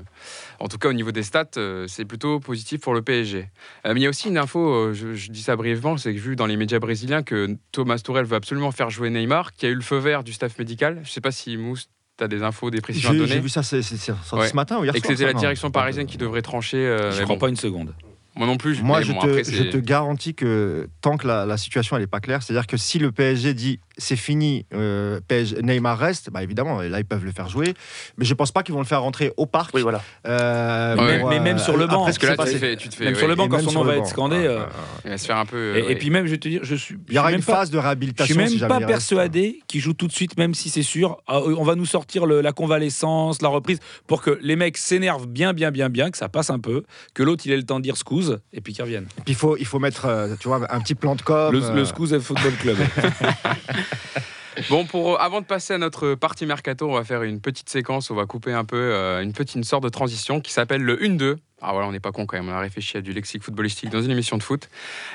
en 0.62 0.68
tout 0.70 0.78
cas, 0.78 0.88
au 0.88 0.94
niveau 0.94 1.12
des 1.12 1.24
stats, 1.24 1.44
euh, 1.58 1.86
c'est 1.90 2.06
plutôt 2.06 2.40
positif 2.40 2.80
pour 2.80 2.94
le 2.94 3.02
PSG. 3.02 3.50
Euh, 3.86 3.94
mais 3.94 4.00
il 4.00 4.04
y 4.04 4.06
a 4.06 4.10
aussi 4.10 4.30
une 4.30 4.38
info, 4.38 4.60
euh, 4.74 4.94
je, 4.94 5.14
je 5.14 5.30
dis 5.30 5.42
ça 5.44 5.58
brièvement, 5.58 5.98
c'est 5.98 6.14
que 6.14 6.18
j'ai 6.20 6.24
vu 6.30 6.36
dans 6.38 6.46
les 6.46 6.56
médias 6.56 6.80
brésiliens 6.80 7.22
que 7.22 7.58
Thomas 7.74 8.00
Tourelle 8.00 8.26
veut 8.26 8.38
absolument 8.38 8.72
faire 8.72 8.90
jouer 8.90 9.10
Neymar, 9.10 9.52
qui 9.52 9.66
a 9.66 9.70
eu 9.70 9.76
le 9.76 9.82
feu 9.82 9.98
vert 9.98 10.24
du 10.24 10.32
staff 10.32 10.58
médical. 10.58 11.02
Je 11.04 11.12
sais 11.12 11.22
pas 11.22 11.32
si 11.32 11.58
Mousse, 11.58 11.90
tu 12.18 12.24
as 12.24 12.30
des 12.30 12.44
infos, 12.44 12.72
des 12.72 12.80
précisions 12.80 13.10
à 13.10 13.12
J'ai 13.12 13.20
j'ai 13.20 13.28
donner. 13.28 13.42
vu 13.42 13.50
ça 13.50 13.60
Ouais. 13.60 14.48
ce 14.48 14.56
matin 14.56 14.80
ou 14.80 14.86
hier 14.86 14.96
Et 14.96 15.02
que 15.02 15.08
c'était 15.08 15.26
la 15.26 15.34
direction 15.34 15.70
parisienne 15.70 16.08
qui 16.08 16.18
devrait 16.18 16.42
trancher. 16.42 16.78
euh, 16.78 17.12
je 17.12 17.24
crois 17.24 17.36
bon, 17.36 17.40
pas 17.40 17.50
une 17.50 17.58
seconde. 17.58 17.94
Moi 18.38 18.48
non 18.48 18.56
plus. 18.56 18.82
Moi, 18.82 19.02
je, 19.02 19.12
bon, 19.12 19.20
te, 19.20 19.26
après, 19.28 19.44
je 19.44 19.52
c'est- 19.64 19.70
te 19.72 19.78
garantis 19.78 20.34
que 20.34 20.88
tant 21.02 21.18
que 21.18 21.28
la, 21.28 21.46
la 21.46 21.58
situation 21.58 21.98
elle 21.98 22.04
est 22.04 22.08
pas 22.08 22.22
claire, 22.22 22.42
c'est-à-dire 22.42 22.66
que 22.66 22.78
si 22.78 22.98
le 22.98 23.12
PSG 23.12 23.54
dit 23.54 23.82
c'est 24.02 24.16
fini, 24.16 24.66
euh, 24.74 25.20
PSG 25.28 25.62
Neymar 25.62 25.98
reste, 25.98 26.30
bah 26.32 26.44
évidemment, 26.44 26.82
là 26.82 27.00
ils 27.00 27.06
peuvent 27.06 27.24
le 27.26 27.32
faire 27.32 27.48
jouer, 27.50 27.74
mais 28.18 28.26
je 28.26 28.34
pense 28.34 28.52
pas 28.52 28.64
qu'ils 28.64 28.74
vont 28.74 28.82
le 28.82 28.86
faire 28.86 29.02
rentrer 29.02 29.32
au 29.38 29.46
parc. 29.46 29.72
Oui, 29.74 29.82
voilà. 29.82 30.02
Euh, 30.28 30.96
Ouais, 30.98 31.24
mais 31.30 31.40
même 31.40 31.58
sur 31.58 31.78
le 31.78 31.88
banc, 31.88 32.06
Parce 32.06 32.18
que 32.18 32.26
là, 32.28 32.36
tu 32.38 32.44
te 32.54 32.58
fais, 32.58 32.76
tu 32.76 32.90
te 32.90 32.96
fais 32.96 33.06
Même 33.06 33.14
ouais, 33.14 33.20
sur 33.20 33.28
le 33.28 33.36
banc, 33.36 33.46
Et 33.46 33.50
quand 33.50 33.60
son 33.62 33.72
nom 33.72 33.84
va 33.84 33.96
être 33.98 34.08
scandé. 34.08 34.36
Euh, 34.38 34.64
il 35.06 35.12
va 35.12 35.18
se 35.18 35.26
faire 35.26 35.38
un 35.38 35.46
peu. 35.46 35.78
Et, 35.78 35.92
et 35.92 35.96
puis 35.96 36.10
même, 36.10 36.26
je 36.26 36.32
vais 36.32 36.38
te 36.38 36.48
dire, 36.48 36.62
je 36.64 36.76
suis. 36.76 36.98
Il 37.10 37.16
y 37.16 37.20
aura 37.20 37.30
je 37.30 37.36
une 37.36 37.40
même 37.40 37.46
pas- 37.46 37.56
phase 37.58 37.70
de 37.70 37.78
Je 37.78 37.82
réhabilitation. 37.82 38.34
suis 38.34 38.38
même 38.44 38.48
si 38.50 38.60
pas 38.60 38.80
persuadé 38.80 39.60
qu'il 39.68 39.80
joue 39.82 39.94
tout 39.94 40.08
de 40.08 40.12
suite, 40.12 40.38
même 40.38 40.54
si 40.54 40.70
c'est 40.70 40.84
sûr. 40.84 41.18
Ah, 41.28 41.38
euh, 41.38 41.56
On 41.58 41.64
va 41.64 41.76
nous 41.76 41.86
sortir 41.86 42.26
le- 42.26 42.42
la 42.42 42.52
convalescence, 42.52 43.42
la 43.42 43.50
reprise, 43.50 43.80
pour 44.08 44.22
que 44.22 44.38
les 44.42 44.56
mecs 44.56 44.78
s'énervent 44.78 45.28
bien, 45.28 45.54
bien, 45.54 45.72
bien, 45.72 45.90
bien, 45.90 46.10
que 46.12 46.18
ça 46.18 46.30
passe 46.30 46.50
un 46.50 46.60
peu, 46.60 46.84
que 47.14 47.24
l'autre 47.24 47.44
il 47.46 47.52
ait 47.52 47.58
le 47.58 47.64
temps 47.64 47.78
de 47.80 47.84
dire 47.84 47.98
scouse, 47.98 48.40
et 48.54 48.62
puis 48.62 48.74
qu'il 48.74 48.84
revienne. 48.84 49.06
Puis 49.26 49.34
il 49.34 49.36
faut, 49.36 49.58
il 49.58 49.66
faut 49.66 49.80
mettre, 49.80 50.06
euh, 50.06 50.36
tu 50.40 50.48
vois, 50.48 50.62
un 50.74 50.80
petit 50.82 50.96
plan 50.96 51.16
de 51.16 51.22
com. 51.22 51.52
Le, 51.54 51.64
euh, 51.64 51.74
le 51.74 51.86
Scouse 51.86 52.18
Football 52.20 52.54
Club. 52.62 52.78
Bon, 54.70 54.86
pour, 54.86 55.22
avant 55.22 55.42
de 55.42 55.46
passer 55.46 55.74
à 55.74 55.78
notre 55.78 56.16
partie 56.16 56.46
mercato, 56.46 56.90
on 56.90 56.94
va 56.94 57.04
faire 57.04 57.24
une 57.24 57.40
petite 57.40 57.70
séquence, 57.70 58.12
on 58.12 58.16
va 58.16 58.26
couper 58.26 58.52
un 58.52 58.66
peu 58.66 58.78
euh, 58.78 59.22
une 59.22 59.34
petite 59.34 59.64
sorte 59.64 59.84
de 59.84 59.90
transition 59.90 60.42
qui 60.42 60.52
s'appelle 60.52 60.82
le 60.82 60.98
1-2. 60.98 61.38
Ah 61.62 61.72
voilà, 61.72 61.88
on 61.88 61.92
n'est 61.92 62.00
pas 62.00 62.12
con 62.12 62.26
quand 62.26 62.38
même, 62.38 62.50
on 62.50 62.54
a 62.54 62.60
réfléchi 62.60 62.98
à 62.98 63.02
du 63.02 63.14
lexique 63.14 63.44
footballistique 63.44 63.90
dans 63.90 64.02
une 64.02 64.12
émission 64.12 64.38
de 64.38 64.44
foot. 64.44 64.70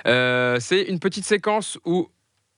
Euh, 0.06 0.58
c'est 0.60 0.82
une 0.82 1.00
petite 1.00 1.24
séquence 1.24 1.78
où, 1.84 2.08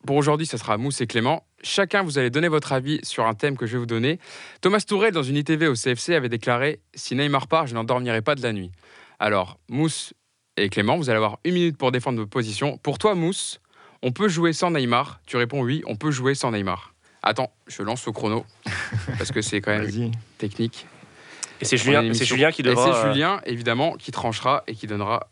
pour 0.06 0.16
aujourd'hui, 0.16 0.46
ça 0.46 0.56
sera 0.56 0.76
Mousse 0.76 1.00
et 1.00 1.06
Clément. 1.06 1.44
Chacun, 1.62 2.02
vous 2.02 2.18
allez 2.18 2.30
donner 2.30 2.48
votre 2.48 2.72
avis 2.72 3.00
sur 3.02 3.26
un 3.26 3.34
thème 3.34 3.56
que 3.56 3.66
je 3.66 3.72
vais 3.72 3.78
vous 3.78 3.86
donner. 3.86 4.20
Thomas 4.60 4.84
Tourel, 4.86 5.12
dans 5.12 5.24
une 5.24 5.36
ITV 5.36 5.66
au 5.66 5.74
CFC, 5.74 6.14
avait 6.14 6.28
déclaré 6.28 6.80
Si 6.94 7.16
Neymar 7.16 7.48
part, 7.48 7.66
je 7.66 7.74
n'endormirai 7.74 8.22
pas 8.22 8.36
de 8.36 8.42
la 8.42 8.52
nuit. 8.52 8.70
Alors, 9.18 9.58
Mousse 9.68 10.14
et 10.56 10.68
Clément, 10.68 10.96
vous 10.96 11.10
allez 11.10 11.16
avoir 11.16 11.38
une 11.44 11.54
minute 11.54 11.76
pour 11.76 11.90
défendre 11.90 12.18
votre 12.18 12.30
position. 12.30 12.78
Pour 12.78 12.98
toi, 12.98 13.16
Mousse, 13.16 13.60
on 14.02 14.12
peut 14.12 14.28
jouer 14.28 14.52
sans 14.52 14.70
Neymar 14.70 15.20
Tu 15.26 15.36
réponds 15.36 15.60
oui, 15.62 15.82
on 15.86 15.96
peut 15.96 16.10
jouer 16.10 16.34
sans 16.34 16.50
Neymar. 16.52 16.94
Attends, 17.22 17.50
je 17.66 17.82
lance 17.82 18.06
au 18.06 18.12
chrono, 18.12 18.44
parce 19.18 19.32
que 19.32 19.42
c'est 19.42 19.60
quand 19.60 19.72
même 19.76 20.12
technique. 20.38 20.86
Et 21.60 21.64
c'est 21.64 21.76
Julien, 21.76 22.02
qui 22.52 22.60
Et 22.60 22.64
devra. 22.64 22.92
c'est 22.92 22.98
euh, 23.08 23.12
Julien, 23.12 23.40
évidemment, 23.44 23.96
qui 23.96 24.12
tranchera 24.12 24.62
et 24.68 24.74
qui 24.74 24.86
donnera. 24.86 25.28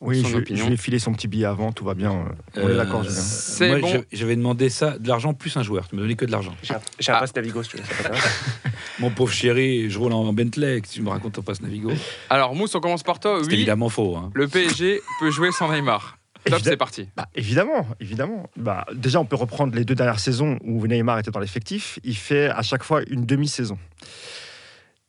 Oui, 0.00 0.20
son 0.22 0.28
je, 0.28 0.36
opinion. 0.36 0.64
je 0.66 0.70
vais 0.70 0.76
filer 0.76 0.98
son 1.00 1.12
petit 1.12 1.26
billet 1.26 1.46
avant, 1.46 1.72
tout 1.72 1.84
va 1.84 1.94
bien. 1.94 2.12
euh, 2.56 2.62
On 2.62 2.68
est 2.68 2.76
d'accord, 2.76 3.02
Julien. 3.02 3.16
C'est 3.16 3.80
bon. 3.80 3.88
je- 3.88 4.16
J'avais 4.16 4.36
demandé 4.36 4.68
ça, 4.68 4.98
de 4.98 5.08
l'argent 5.08 5.32
plus 5.34 5.56
un 5.56 5.62
joueur. 5.62 5.88
Tu 5.88 5.96
me 5.96 6.02
donnais 6.02 6.14
que 6.14 6.26
de 6.26 6.30
l'argent. 6.30 6.54
J'ai 6.62 6.74
un- 6.74 6.76
un 6.76 7.14
Ah. 7.16 7.20
passe 7.20 7.34
Navigo, 7.34 7.62
si 7.62 7.70
tu 7.70 7.76
veux. 7.78 7.82
Mon 9.00 9.10
pauvre 9.10 9.32
chéri, 9.32 9.88
je 9.90 9.98
roule 9.98 10.12
en 10.12 10.32
Bentley, 10.32 10.82
que 10.82 10.88
tu 10.88 11.00
me 11.02 11.08
racontes 11.08 11.32
ton 11.32 11.42
passe 11.42 11.60
Navigo. 11.62 11.90
Alors, 12.30 12.54
Mousse, 12.54 12.74
on 12.74 12.80
commence 12.80 13.02
par 13.02 13.18
toi. 13.18 13.38
C'est 13.42 13.48
Oui, 13.48 13.54
évidemment 13.54 13.88
faux. 13.88 14.16
hein. 14.16 14.30
le 14.34 14.46
PSG 14.46 15.00
peut 15.20 15.30
jouer 15.30 15.50
sans 15.52 15.72
Neymar. 15.72 16.17
Top, 16.50 16.60
c'est 16.62 16.76
parti. 16.76 17.08
Bah, 17.16 17.28
évidemment, 17.34 17.86
évidemment. 18.00 18.48
Bah, 18.56 18.86
déjà, 18.94 19.20
on 19.20 19.24
peut 19.24 19.36
reprendre 19.36 19.74
les 19.74 19.84
deux 19.84 19.94
dernières 19.94 20.20
saisons 20.20 20.58
où 20.64 20.86
Neymar 20.86 21.18
était 21.18 21.30
dans 21.30 21.40
l'effectif. 21.40 21.98
Il 22.04 22.16
fait 22.16 22.48
à 22.48 22.62
chaque 22.62 22.82
fois 22.82 23.02
une 23.08 23.24
demi-saison. 23.26 23.78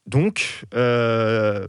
Donc, 0.05 0.65
euh, 0.73 1.67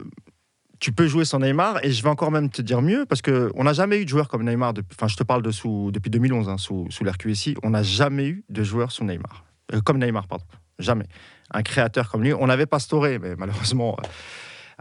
tu 0.78 0.92
peux 0.92 1.06
jouer 1.06 1.24
sans 1.24 1.40
Neymar. 1.40 1.84
Et 1.84 1.90
je 1.92 2.02
vais 2.02 2.08
encore 2.08 2.30
même 2.30 2.48
te 2.48 2.62
dire 2.62 2.80
mieux, 2.82 3.04
parce 3.06 3.20
qu'on 3.22 3.64
n'a 3.64 3.72
jamais 3.72 4.00
eu 4.00 4.04
de 4.04 4.08
joueur 4.10 4.28
comme 4.28 4.44
Neymar. 4.48 4.72
depuis- 4.74 4.96
Enfin, 4.98 5.08
je 5.08 5.16
te 5.16 5.22
parle 5.24 5.42
de 5.42 5.50
sous, 5.50 5.90
depuis 5.92 6.10
2011, 6.10 6.48
hein, 6.48 6.56
sous, 6.58 6.86
sous 6.90 7.04
l'RQSI. 7.04 7.54
On 7.62 7.70
n'a 7.70 7.82
jamais 7.82 8.26
eu 8.28 8.44
de 8.48 8.62
joueur 8.62 8.90
sous 8.92 9.04
Neymar. 9.04 9.44
Euh, 9.74 9.80
comme 9.80 9.98
Neymar, 9.98 10.26
pardon. 10.26 10.44
Jamais. 10.78 11.04
Un 11.52 11.62
créateur 11.62 12.10
comme 12.10 12.22
lui. 12.22 12.32
On 12.32 12.48
avait 12.48 12.64
Pastore, 12.66 13.02
mais 13.20 13.36
malheureusement, 13.36 13.96
euh, 13.98 14.08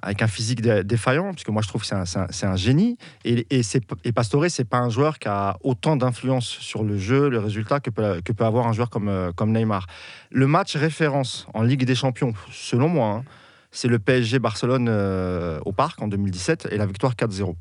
avec 0.02 0.22
un 0.22 0.28
physique 0.28 0.62
dé- 0.62 0.84
défaillant, 0.84 1.32
parce 1.34 1.44
que 1.44 1.52
moi, 1.52 1.62
je 1.62 1.68
trouve 1.68 1.82
que 1.82 1.88
c'est 1.88 2.46
un, 2.46 2.56
génie. 2.56 2.98
Et, 3.26 3.46
et, 3.50 3.62
et 4.04 4.12
Pastore, 4.12 4.46
c'est 4.50 4.66
pas 4.68 4.78
un 4.80 4.90
joueur 4.90 5.20
qui 5.20 5.28
a 5.28 5.58
autant 5.62 5.96
d'influence 5.96 6.48
sur 6.48 6.84
le 6.84 6.98
jeu, 6.98 7.30
le 7.30 7.40
résultat, 7.40 7.80
que 7.80 7.90
peut, 7.90 8.22
que 8.24 8.32
peut 8.34 8.46
avoir 8.46 8.68
un 8.68 8.74
joueur 8.74 8.90
comme, 8.90 9.08
euh, 9.10 9.32
comme 9.32 9.52
Neymar. 9.52 9.88
Le 10.32 10.48
match 10.48 10.76
référence 10.76 11.48
en 11.54 11.64
Ligue 11.64 11.86
des 11.86 11.96
Champions, 11.96 12.34
selon 12.52 12.90
moi, 12.90 13.08
hein, 13.10 13.24
c'est 13.72 13.88
le 13.88 14.00
PSG 14.00 14.40
Barcelone 14.40 14.88
euh, 14.90 15.60
au 15.66 15.72
Parc 15.72 16.02
en 16.02 16.08
2017 16.08 16.70
et 16.72 16.78
la 16.78 16.86
victoire 16.88 17.14
4-0. 17.14 17.56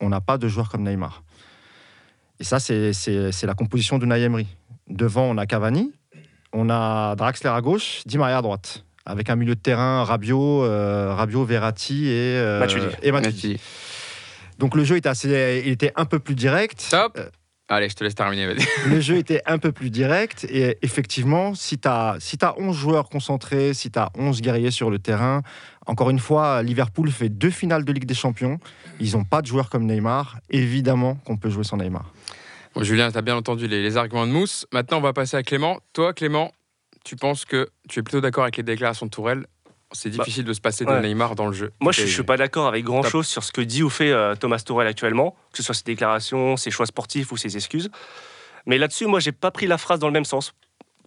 On 0.00 0.08
n'a 0.08 0.20
pas 0.20 0.38
de 0.38 0.46
joueur 0.48 0.68
comme 0.68 0.82
Neymar. 0.82 1.22
Et 2.38 2.44
ça, 2.44 2.60
c'est- 2.60 2.92
la 3.42 3.54
composition 3.54 3.98
de 3.98 4.06
Emery. 4.06 4.46
Devant, 4.88 5.24
on 5.24 5.36
a 5.36 5.46
Cavani, 5.46 5.92
on 6.52 6.70
a 6.70 7.16
Draxler 7.16 7.50
à 7.50 7.60
gauche, 7.60 8.02
Di 8.06 8.18
Maria 8.18 8.38
à 8.38 8.42
droite. 8.42 8.85
Avec 9.06 9.30
un 9.30 9.36
milieu 9.36 9.54
de 9.54 9.60
terrain, 9.60 10.04
Rabiot, 10.04 10.64
euh, 10.64 11.14
Rabiot 11.14 11.44
Verratti 11.44 12.08
et, 12.08 12.36
euh, 12.36 12.58
Matuidi. 12.58 12.86
et 13.02 13.12
Matuidi. 13.12 13.48
Merci. 13.50 13.60
Donc 14.58 14.74
le 14.74 14.84
jeu 14.84 14.96
était, 14.96 15.08
assez, 15.08 15.62
il 15.64 15.72
était 15.72 15.92
un 15.96 16.04
peu 16.04 16.18
plus 16.18 16.34
direct. 16.34 16.86
Top. 16.90 17.16
Euh, 17.16 17.28
Allez, 17.68 17.88
je 17.88 17.96
te 17.96 18.04
laisse 18.04 18.14
terminer. 18.14 18.46
vas-y. 18.46 18.64
le 18.88 19.00
jeu 19.00 19.16
était 19.16 19.42
un 19.46 19.58
peu 19.58 19.72
plus 19.72 19.90
direct. 19.90 20.44
Et 20.50 20.78
effectivement, 20.82 21.54
si 21.54 21.78
tu 21.78 21.88
as, 21.88 22.16
si 22.20 22.36
as 22.42 22.54
11 22.58 22.76
joueurs 22.76 23.08
concentrés, 23.08 23.74
si 23.74 23.90
tu 23.90 23.98
as 23.98 24.10
11 24.16 24.40
guerriers 24.40 24.70
sur 24.70 24.88
le 24.88 24.98
terrain, 25.00 25.42
encore 25.86 26.10
une 26.10 26.20
fois, 26.20 26.62
Liverpool 26.62 27.10
fait 27.10 27.28
deux 27.28 27.50
finales 27.50 27.84
de 27.84 27.92
Ligue 27.92 28.06
des 28.06 28.14
Champions. 28.14 28.58
Ils 29.00 29.12
n'ont 29.12 29.24
pas 29.24 29.42
de 29.42 29.46
joueurs 29.46 29.68
comme 29.68 29.84
Neymar. 29.84 30.36
Évidemment 30.50 31.16
qu'on 31.24 31.36
peut 31.36 31.50
jouer 31.50 31.64
sans 31.64 31.76
Neymar. 31.76 32.12
Bon, 32.74 32.84
Julien, 32.84 33.10
tu 33.10 33.18
as 33.18 33.22
bien 33.22 33.36
entendu 33.36 33.66
les, 33.66 33.82
les 33.82 33.96
arguments 33.96 34.26
de 34.26 34.32
Mousse. 34.32 34.66
Maintenant, 34.72 34.98
on 34.98 35.00
va 35.02 35.12
passer 35.12 35.36
à 35.36 35.42
Clément. 35.42 35.80
Toi, 35.92 36.12
Clément, 36.12 36.52
tu 37.06 37.14
penses 37.14 37.44
que 37.44 37.68
tu 37.88 38.00
es 38.00 38.02
plutôt 38.02 38.20
d'accord 38.20 38.42
avec 38.42 38.56
les 38.56 38.64
déclarations 38.64 39.06
de 39.06 39.10
Tourelle? 39.12 39.46
C'est 39.92 40.10
difficile 40.10 40.42
de 40.44 40.52
se 40.52 40.60
passer 40.60 40.84
de 40.84 40.90
ouais. 40.90 41.00
Neymar 41.00 41.36
dans 41.36 41.46
le 41.46 41.52
jeu. 41.52 41.72
Moi, 41.80 41.92
je 41.92 42.02
ne 42.02 42.06
suis 42.08 42.24
pas 42.24 42.36
d'accord 42.36 42.66
avec 42.66 42.84
grand-chose 42.84 43.28
sur 43.28 43.44
ce 43.44 43.52
que 43.52 43.60
dit 43.60 43.84
ou 43.84 43.88
fait 43.88 44.10
euh, 44.10 44.34
Thomas 44.34 44.58
Tuchel 44.58 44.88
actuellement, 44.88 45.36
que 45.52 45.58
ce 45.58 45.62
soit 45.62 45.76
ses 45.76 45.84
déclarations, 45.84 46.56
ses 46.56 46.72
choix 46.72 46.86
sportifs 46.86 47.30
ou 47.30 47.36
ses 47.36 47.56
excuses. 47.56 47.90
Mais 48.66 48.76
là-dessus, 48.76 49.06
moi, 49.06 49.20
j'ai 49.20 49.30
pas 49.30 49.52
pris 49.52 49.68
la 49.68 49.78
phrase 49.78 50.00
dans 50.00 50.08
le 50.08 50.12
même 50.12 50.24
sens. 50.24 50.52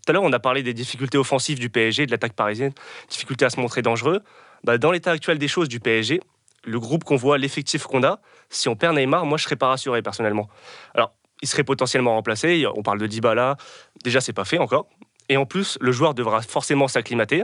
Tout 0.06 0.12
à 0.12 0.14
l'heure, 0.14 0.24
on 0.24 0.32
a 0.32 0.40
parlé 0.40 0.64
des 0.64 0.74
difficultés 0.74 1.18
offensives 1.18 1.60
du 1.60 1.70
PSG, 1.70 2.06
de 2.06 2.12
l'attaque 2.12 2.34
parisienne, 2.34 2.72
difficulté 3.10 3.44
à 3.44 3.50
se 3.50 3.60
montrer 3.60 3.82
dangereux. 3.82 4.22
Bah, 4.64 4.78
dans 4.78 4.92
l'état 4.92 5.12
actuel 5.12 5.38
des 5.38 5.50
choses 5.50 5.68
du 5.68 5.82
PSG, 5.82 6.22
le 6.64 6.80
groupe 6.80 7.04
qu'on 7.04 7.18
voit, 7.18 7.38
l'effectif 7.38 7.84
qu'on 7.84 8.04
a, 8.04 8.22
si 8.50 8.70
on 8.70 8.78
perd 8.78 8.96
Neymar, 8.96 9.26
moi, 9.26 9.38
je 9.38 9.44
serais 9.44 9.58
pas 9.58 9.68
rassuré 9.68 10.02
personnellement. 10.02 10.48
Alors, 10.94 11.14
il 11.42 11.50
serait 11.50 11.66
potentiellement 11.66 12.14
remplacé. 12.14 12.66
On 12.76 12.84
parle 12.84 13.00
de 13.00 13.08
Dybala. 13.08 13.58
Déjà, 14.04 14.22
c'est 14.22 14.34
pas 14.34 14.46
fait 14.46 14.58
encore. 14.58 14.88
Et 15.30 15.38
en 15.38 15.46
plus, 15.46 15.78
le 15.80 15.92
joueur 15.92 16.14
devra 16.14 16.42
forcément 16.42 16.88
s'acclimater. 16.88 17.44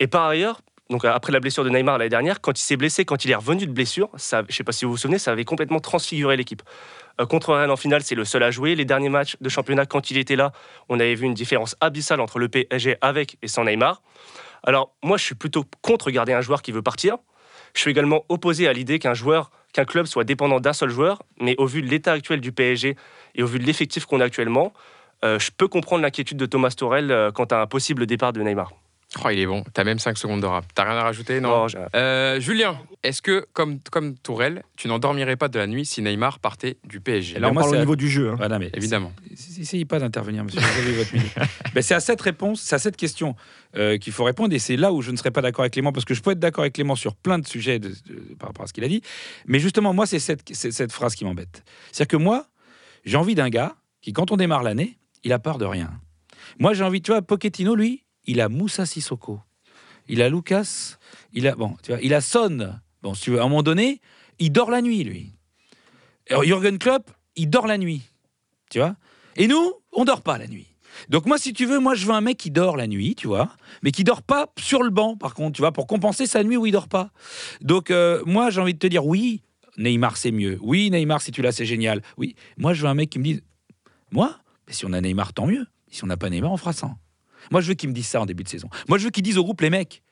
Et 0.00 0.08
par 0.08 0.26
ailleurs, 0.26 0.60
donc 0.90 1.04
après 1.04 1.32
la 1.32 1.40
blessure 1.40 1.64
de 1.64 1.70
Neymar 1.70 1.98
l'année 1.98 2.10
dernière, 2.10 2.40
quand 2.40 2.58
il 2.58 2.62
s'est 2.62 2.76
blessé, 2.76 3.04
quand 3.04 3.24
il 3.24 3.30
est 3.30 3.34
revenu 3.34 3.66
de 3.66 3.72
blessure, 3.72 4.08
je 4.14 4.36
ne 4.36 4.44
sais 4.50 4.64
pas 4.64 4.72
si 4.72 4.84
vous 4.84 4.92
vous 4.92 4.96
souvenez, 4.96 5.18
ça 5.18 5.32
avait 5.32 5.44
complètement 5.44 5.80
transfiguré 5.80 6.36
l'équipe. 6.36 6.62
Euh, 7.20 7.26
contre 7.26 7.54
Rennes 7.54 7.70
en 7.70 7.76
finale, 7.76 8.02
c'est 8.02 8.14
le 8.14 8.24
seul 8.24 8.42
à 8.42 8.50
jouer. 8.50 8.74
Les 8.74 8.84
derniers 8.84 9.08
matchs 9.08 9.36
de 9.40 9.48
championnat, 9.48 9.86
quand 9.86 10.10
il 10.10 10.18
était 10.18 10.36
là, 10.36 10.52
on 10.88 11.00
avait 11.00 11.14
vu 11.14 11.26
une 11.26 11.34
différence 11.34 11.76
abyssale 11.80 12.20
entre 12.20 12.38
le 12.38 12.48
PSG 12.48 12.96
avec 13.00 13.36
et 13.42 13.48
sans 13.48 13.64
Neymar. 13.64 14.02
Alors 14.62 14.94
moi, 15.02 15.16
je 15.16 15.24
suis 15.24 15.34
plutôt 15.34 15.64
contre 15.82 16.10
garder 16.10 16.32
un 16.32 16.40
joueur 16.40 16.62
qui 16.62 16.72
veut 16.72 16.82
partir. 16.82 17.16
Je 17.74 17.80
suis 17.80 17.90
également 17.90 18.24
opposé 18.28 18.68
à 18.68 18.72
l'idée 18.72 18.98
qu'un 18.98 19.14
joueur, 19.14 19.50
qu'un 19.72 19.84
club 19.84 20.06
soit 20.06 20.24
dépendant 20.24 20.60
d'un 20.60 20.72
seul 20.72 20.90
joueur. 20.90 21.22
Mais 21.40 21.56
au 21.58 21.66
vu 21.66 21.82
de 21.82 21.88
l'état 21.88 22.12
actuel 22.12 22.40
du 22.40 22.52
PSG 22.52 22.96
et 23.34 23.42
au 23.42 23.46
vu 23.46 23.58
de 23.58 23.64
l'effectif 23.64 24.06
qu'on 24.06 24.20
a 24.20 24.24
actuellement, 24.24 24.72
je 25.22 25.50
peux 25.56 25.68
comprendre 25.68 26.02
l'inquiétude 26.02 26.38
de 26.38 26.46
Thomas 26.46 26.70
Torel 26.76 27.10
euh, 27.10 27.30
quant 27.32 27.44
à 27.44 27.56
un 27.62 27.66
possible 27.66 28.06
départ 28.06 28.32
de 28.32 28.40
Neymar. 28.42 28.72
Oh, 29.24 29.28
il 29.30 29.38
est 29.38 29.46
bon. 29.46 29.62
T'as 29.72 29.84
même 29.84 30.00
5 30.00 30.18
secondes 30.18 30.40
de 30.42 30.46
rap. 30.46 30.64
T'as 30.74 30.82
rien 30.82 30.96
à 30.98 31.04
rajouter 31.04 31.40
Non. 31.40 31.68
Euh, 31.94 32.40
Julien, 32.40 32.76
est-ce 33.04 33.22
que, 33.22 33.46
comme, 33.52 33.78
comme 33.90 34.16
Tourelle, 34.18 34.62
tu 34.76 34.88
n'endormirais 34.88 35.36
pas 35.36 35.46
de 35.48 35.58
la 35.60 35.68
nuit 35.68 35.86
si 35.86 36.02
Neymar 36.02 36.40
partait 36.40 36.76
du 36.84 37.00
PSG 37.00 37.38
là, 37.38 37.48
on 37.48 37.52
moi, 37.54 37.62
parle 37.62 37.76
au 37.76 37.78
niveau 37.78 37.94
du 37.96 38.10
jeu. 38.10 38.30
hein. 38.30 38.34
Voilà, 38.36 38.58
mais 38.58 38.68
Évidemment. 38.74 39.12
Essayez 39.30 39.84
pas 39.84 40.00
d'intervenir, 40.00 40.42
monsieur. 40.44 40.60
Vous 40.60 40.80
avez 40.80 40.92
votre 40.92 41.14
minute. 41.14 41.32
Ben, 41.74 41.82
c'est 41.82 41.94
à 41.94 42.00
cette 42.00 42.20
réponse, 42.20 42.60
c'est 42.60 42.74
à 42.74 42.78
cette 42.78 42.96
question 42.96 43.36
euh, 43.76 43.96
qu'il 43.96 44.12
faut 44.12 44.24
répondre. 44.24 44.52
Et 44.54 44.58
c'est 44.58 44.76
là 44.76 44.92
où 44.92 45.02
je 45.02 45.12
ne 45.12 45.16
serais 45.16 45.30
pas 45.30 45.40
d'accord 45.40 45.62
avec 45.62 45.74
Clément, 45.74 45.92
parce 45.92 46.04
que 46.04 46.12
je 46.14 46.20
peux 46.20 46.32
être 46.32 46.38
d'accord 46.40 46.62
avec 46.62 46.74
Clément 46.74 46.96
sur 46.96 47.14
plein 47.14 47.38
de 47.38 47.46
sujets 47.46 47.78
de- 47.78 47.90
de- 47.90 48.34
par 48.38 48.48
rapport 48.48 48.64
à 48.64 48.66
ce 48.66 48.72
qu'il 48.72 48.82
a 48.84 48.88
dit. 48.88 49.02
Mais 49.46 49.60
justement, 49.60 49.92
moi, 49.94 50.06
c'est 50.06 50.18
cette, 50.18 50.40
c'est 50.52 50.72
cette 50.72 50.90
phrase 50.92 51.14
qui 51.14 51.24
m'embête. 51.24 51.62
C'est-à-dire 51.92 52.08
que 52.18 52.22
moi, 52.22 52.46
j'ai 53.04 53.16
envie 53.16 53.34
d'un 53.36 53.50
gars 53.50 53.76
qui, 54.02 54.12
quand 54.12 54.30
on 54.32 54.36
démarre 54.36 54.62
l'année, 54.64 54.98
il 55.26 55.32
a 55.32 55.40
peur 55.40 55.58
de 55.58 55.64
rien. 55.64 55.90
Moi, 56.60 56.72
j'ai 56.72 56.84
envie, 56.84 57.02
tu 57.02 57.10
vois, 57.10 57.20
Pochettino, 57.20 57.74
lui, 57.74 58.04
il 58.26 58.40
a 58.40 58.48
Moussa 58.48 58.86
Sissoko. 58.86 59.40
Il 60.06 60.22
a 60.22 60.28
Lucas. 60.28 60.98
Il 61.32 61.48
a, 61.48 61.56
bon, 61.56 61.76
tu 61.82 61.90
vois, 61.90 62.00
il 62.00 62.14
a 62.14 62.20
Son. 62.20 62.78
Bon, 63.02 63.12
si 63.12 63.22
tu 63.22 63.30
veux, 63.32 63.40
à 63.40 63.42
un 63.42 63.48
moment 63.48 63.64
donné, 63.64 64.00
il 64.38 64.52
dort 64.52 64.70
la 64.70 64.80
nuit, 64.82 65.02
lui. 65.02 65.32
Jürgen 66.30 66.78
Klopp, 66.78 67.10
il 67.34 67.50
dort 67.50 67.66
la 67.66 67.76
nuit. 67.76 68.02
Tu 68.70 68.78
vois 68.78 68.94
Et 69.34 69.48
nous, 69.48 69.72
on 69.92 70.04
dort 70.04 70.22
pas 70.22 70.38
la 70.38 70.46
nuit. 70.46 70.68
Donc 71.08 71.26
moi, 71.26 71.38
si 71.38 71.52
tu 71.52 71.66
veux, 71.66 71.80
moi, 71.80 71.96
je 71.96 72.06
veux 72.06 72.14
un 72.14 72.20
mec 72.20 72.38
qui 72.38 72.52
dort 72.52 72.76
la 72.76 72.86
nuit, 72.86 73.16
tu 73.16 73.26
vois, 73.26 73.50
mais 73.82 73.90
qui 73.90 74.04
dort 74.04 74.22
pas 74.22 74.46
sur 74.58 74.84
le 74.84 74.90
banc, 74.90 75.16
par 75.16 75.34
contre, 75.34 75.56
tu 75.56 75.62
vois, 75.62 75.72
pour 75.72 75.88
compenser 75.88 76.26
sa 76.26 76.44
nuit 76.44 76.56
où 76.56 76.66
il 76.66 76.72
dort 76.72 76.88
pas. 76.88 77.10
Donc 77.60 77.90
euh, 77.90 78.22
moi, 78.26 78.50
j'ai 78.50 78.60
envie 78.60 78.74
de 78.74 78.78
te 78.78 78.86
dire, 78.86 79.04
oui, 79.04 79.42
Neymar, 79.76 80.16
c'est 80.16 80.30
mieux. 80.30 80.56
Oui, 80.62 80.88
Neymar, 80.90 81.20
si 81.20 81.32
tu 81.32 81.42
l'as, 81.42 81.52
c'est 81.52 81.66
génial. 81.66 82.00
Oui, 82.16 82.36
moi, 82.56 82.74
je 82.74 82.82
veux 82.82 82.88
un 82.88 82.94
mec 82.94 83.10
qui 83.10 83.18
me 83.18 83.24
dise, 83.24 83.42
moi, 84.10 84.38
si 84.68 84.84
on 84.86 84.92
a 84.92 85.00
Neymar, 85.00 85.32
tant 85.32 85.46
mieux. 85.46 85.66
Si 85.90 86.02
on 86.04 86.06
n'a 86.08 86.16
pas 86.16 86.30
Neymar, 86.30 86.52
on 86.52 86.56
fera 86.56 86.72
100. 86.72 86.96
Moi, 87.50 87.60
je 87.60 87.68
veux 87.68 87.74
qu'ils 87.74 87.88
me 87.88 87.94
disent 87.94 88.08
ça 88.08 88.20
en 88.20 88.26
début 88.26 88.42
de 88.42 88.48
saison. 88.48 88.68
Moi, 88.88 88.98
je 88.98 89.04
veux 89.04 89.10
qu'ils 89.10 89.22
disent 89.22 89.38
au 89.38 89.44
groupe, 89.44 89.60
les 89.60 89.70
mecs, 89.70 90.02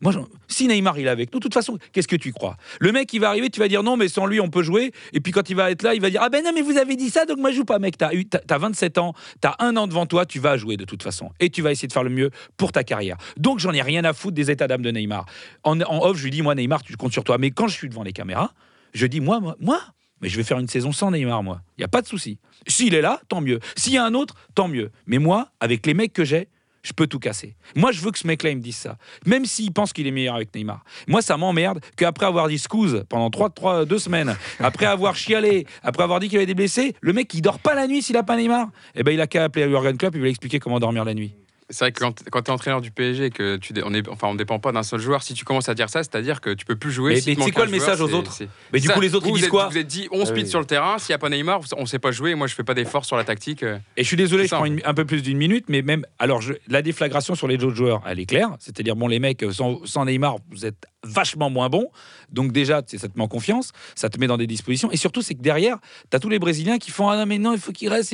Moi, 0.00 0.12
si 0.48 0.66
Neymar 0.66 0.98
il 0.98 1.06
est 1.06 1.10
avec 1.10 1.32
nous, 1.32 1.38
de 1.38 1.42
toute 1.44 1.54
façon, 1.54 1.78
qu'est-ce 1.92 2.08
que 2.08 2.16
tu 2.16 2.32
crois? 2.32 2.56
Le 2.80 2.90
mec, 2.90 3.12
il 3.12 3.20
va 3.20 3.28
arriver, 3.28 3.50
tu 3.50 3.60
vas 3.60 3.68
dire 3.68 3.82
non, 3.84 3.96
mais 3.96 4.08
sans 4.08 4.26
lui, 4.26 4.40
on 4.40 4.48
peut 4.50 4.62
jouer. 4.64 4.90
Et 5.12 5.20
puis 5.20 5.30
quand 5.32 5.48
il 5.48 5.54
va 5.54 5.70
être 5.70 5.82
là, 5.82 5.94
il 5.94 6.00
va 6.00 6.10
dire 6.10 6.20
ah 6.24 6.28
ben 6.28 6.42
non, 6.42 6.50
mais 6.52 6.62
vous 6.62 6.76
avez 6.76 6.96
dit 6.96 7.08
ça, 7.10 7.24
donc 7.24 7.38
moi 7.38 7.52
je 7.52 7.56
joue 7.58 7.64
pas, 7.64 7.78
mec. 7.78 7.96
T'as 7.98 8.12
eu, 8.12 8.24
t'as- 8.26 8.40
t'as 8.40 8.58
27 8.58 8.98
ans, 8.98 9.14
t'as 9.40 9.54
un 9.60 9.76
an 9.76 9.86
devant 9.86 10.06
toi, 10.06 10.26
tu 10.26 10.40
vas 10.40 10.56
jouer 10.56 10.76
de 10.76 10.84
toute 10.84 11.04
façon, 11.04 11.30
et 11.38 11.50
tu 11.50 11.62
vas 11.62 11.70
essayer 11.70 11.86
de 11.86 11.92
faire 11.92 12.02
le 12.02 12.10
mieux 12.10 12.30
pour 12.56 12.72
ta 12.72 12.82
carrière. 12.82 13.16
Donc 13.36 13.60
j'en 13.60 13.72
ai 13.72 13.82
rien 13.82 14.02
à 14.02 14.12
foutre 14.12 14.34
des 14.34 14.50
états 14.50 14.66
d'âme 14.66 14.82
de 14.82 14.90
Neymar. 14.90 15.24
En, 15.62 15.80
en 15.82 16.04
off, 16.04 16.16
je 16.16 16.24
lui 16.24 16.30
dis 16.32 16.42
moi 16.42 16.56
Neymar, 16.56 16.82
tu 16.82 16.96
comptes 16.96 17.12
sur 17.12 17.22
toi. 17.22 17.38
Mais 17.38 17.52
quand 17.52 17.68
je 17.68 17.74
suis 17.74 17.88
devant 17.88 18.02
les 18.02 18.12
caméras, 18.12 18.54
je 18.94 19.06
dis 19.06 19.20
moi, 19.20 19.38
moi, 19.38 19.56
moi. 19.60 19.80
Mais 20.22 20.28
je 20.28 20.36
vais 20.36 20.44
faire 20.44 20.58
une 20.58 20.68
saison 20.68 20.92
sans 20.92 21.10
Neymar, 21.10 21.42
moi. 21.42 21.60
Il 21.76 21.82
y 21.82 21.84
a 21.84 21.88
pas 21.88 22.00
de 22.00 22.06
souci. 22.06 22.38
S'il 22.66 22.94
est 22.94 23.02
là, 23.02 23.20
tant 23.28 23.40
mieux. 23.40 23.58
S'il 23.76 23.92
y 23.92 23.98
a 23.98 24.04
un 24.04 24.14
autre, 24.14 24.36
tant 24.54 24.68
mieux. 24.68 24.90
Mais 25.06 25.18
moi, 25.18 25.48
avec 25.60 25.84
les 25.84 25.94
mecs 25.94 26.12
que 26.12 26.24
j'ai, 26.24 26.48
je 26.82 26.92
peux 26.92 27.06
tout 27.06 27.18
casser. 27.18 27.56
Moi, 27.76 27.92
je 27.92 28.00
veux 28.00 28.10
que 28.10 28.18
ce 28.18 28.26
mec-là, 28.26 28.50
il 28.50 28.56
me 28.56 28.62
dise 28.62 28.76
ça. 28.76 28.96
Même 29.26 29.44
s'il 29.44 29.72
pense 29.72 29.92
qu'il 29.92 30.06
est 30.06 30.10
meilleur 30.10 30.34
avec 30.34 30.54
Neymar. 30.54 30.84
Moi, 31.06 31.22
ça 31.22 31.36
m'emmerde 31.36 31.80
qu'après 31.96 32.26
avoir 32.26 32.48
dit 32.48 32.58
scouse 32.58 33.04
pendant 33.08 33.30
trois, 33.30 33.50
trois, 33.50 33.84
deux 33.84 33.98
semaines, 33.98 34.36
après 34.58 34.86
avoir 34.86 35.14
chialé, 35.14 35.66
après 35.82 36.02
avoir 36.02 36.20
dit 36.20 36.28
qu'il 36.28 36.38
avait 36.38 36.46
des 36.46 36.54
blessés, 36.54 36.94
le 37.00 37.12
mec, 37.12 37.32
il 37.34 37.40
dort 37.40 37.58
pas 37.58 37.74
la 37.74 37.86
nuit 37.86 38.02
s'il 38.02 38.16
a 38.16 38.22
pas 38.22 38.36
Neymar. 38.36 38.68
Eh 38.94 39.02
ben, 39.02 39.12
il 39.12 39.20
a 39.20 39.26
qu'à 39.26 39.44
appeler 39.44 39.68
Jurgen 39.68 39.96
Klopp, 39.96 40.14
il 40.14 40.20
va 40.20 40.24
lui 40.24 40.30
expliquer 40.30 40.58
comment 40.58 40.80
dormir 40.80 41.04
la 41.04 41.14
nuit. 41.14 41.34
C'est 41.72 41.84
vrai 41.86 41.92
que 41.92 41.98
quand, 42.00 42.22
quand 42.30 42.42
tu 42.42 42.50
es 42.50 42.54
entraîneur 42.54 42.80
du 42.82 42.90
PSG, 42.90 43.30
que 43.30 43.56
tu, 43.56 43.72
on 43.84 43.94
est, 43.94 44.06
enfin, 44.08 44.28
on 44.28 44.34
dépend 44.34 44.58
pas 44.58 44.72
d'un 44.72 44.82
seul 44.82 45.00
joueur, 45.00 45.22
si 45.22 45.32
tu 45.34 45.44
commences 45.44 45.68
à 45.70 45.74
dire 45.74 45.88
ça, 45.88 46.02
c'est-à-dire 46.02 46.40
que 46.40 46.50
tu 46.50 46.64
peux 46.66 46.76
plus 46.76 46.92
jouer. 46.92 47.14
Mais- 47.14 47.20
si 47.22 47.34
mais 47.36 47.44
c'est 47.46 47.50
quoi 47.50 47.64
le 47.64 47.70
message 47.70 47.96
joueur, 47.98 48.10
aux 48.10 48.14
autres 48.14 48.38
Mais 48.72 48.78
du 48.78 48.86
ça. 48.88 48.92
coup, 48.94 49.00
les 49.00 49.14
autres, 49.14 49.24
Vous, 49.26 49.30
ils 49.32 49.36
disent 49.36 49.44
êtes- 49.44 49.50
quoi 49.50 49.68
Vous 49.68 49.78
êtes 49.78 49.86
dit 49.86 50.06
11 50.12 50.20
Ah 50.22 50.26
speed 50.26 50.44
oui. 50.44 50.50
sur 50.50 50.60
le 50.60 50.66
terrain, 50.66 50.98
s'il 50.98 51.12
n'y 51.12 51.14
a 51.14 51.18
pas 51.18 51.30
Neymar, 51.30 51.60
on 51.76 51.86
sait 51.86 51.98
pas 51.98 52.12
jouer, 52.12 52.34
moi 52.34 52.46
je 52.46 52.54
fais 52.54 52.62
pas 52.62 52.74
d'efforts 52.74 53.04
sur 53.06 53.16
la 53.16 53.24
tactique. 53.24 53.62
euh. 53.62 53.78
Et 53.96 54.02
je 54.02 54.06
suis 54.08 54.16
désolé, 54.16 54.44
je 54.44 54.48
prends 54.50 54.60
en 54.60 54.64
une- 54.66 54.82
un 54.84 54.94
peu 54.94 55.04
plus 55.06 55.22
d'une 55.22 55.38
minute, 55.38 55.64
mais 55.68 55.82
même. 55.82 56.04
Alors, 56.18 56.40
je- 56.42 56.52
la 56.68 56.82
déflagration 56.82 57.34
sur 57.34 57.48
les 57.48 57.56
autres 57.64 57.74
joueurs, 57.74 58.02
elle 58.06 58.20
est 58.20 58.26
claire. 58.26 58.50
C'est-à-dire, 58.60 58.94
bon, 58.94 59.08
les 59.08 59.18
mecs, 59.18 59.42
euh, 59.42 59.50
sans, 59.52 59.84
sans 59.86 60.04
Neymar, 60.04 60.36
vous 60.50 60.66
êtes 60.66 60.84
vachement 61.04 61.48
moins 61.48 61.70
bons. 61.70 61.88
Donc, 62.30 62.52
déjà, 62.52 62.82
ça 62.86 63.08
te 63.08 63.16
met 63.16 63.24
en 63.24 63.28
confiance, 63.28 63.72
ça 63.94 64.10
te 64.10 64.20
met 64.20 64.26
dans 64.26 64.36
des 64.36 64.46
dispositions. 64.46 64.90
Et 64.92 64.96
surtout, 64.98 65.22
c'est 65.22 65.34
que 65.34 65.42
derrière, 65.42 65.78
tu 66.10 66.16
as 66.16 66.20
tous 66.20 66.28
les 66.28 66.38
Brésiliens 66.38 66.76
qui 66.78 66.90
font 66.90 67.08
Ah 67.08 67.16
non, 67.16 67.24
mais 67.26 67.38
non, 67.38 67.54
il 67.54 67.58
faut 67.58 67.72
qu'il 67.72 67.88
reste. 67.88 68.10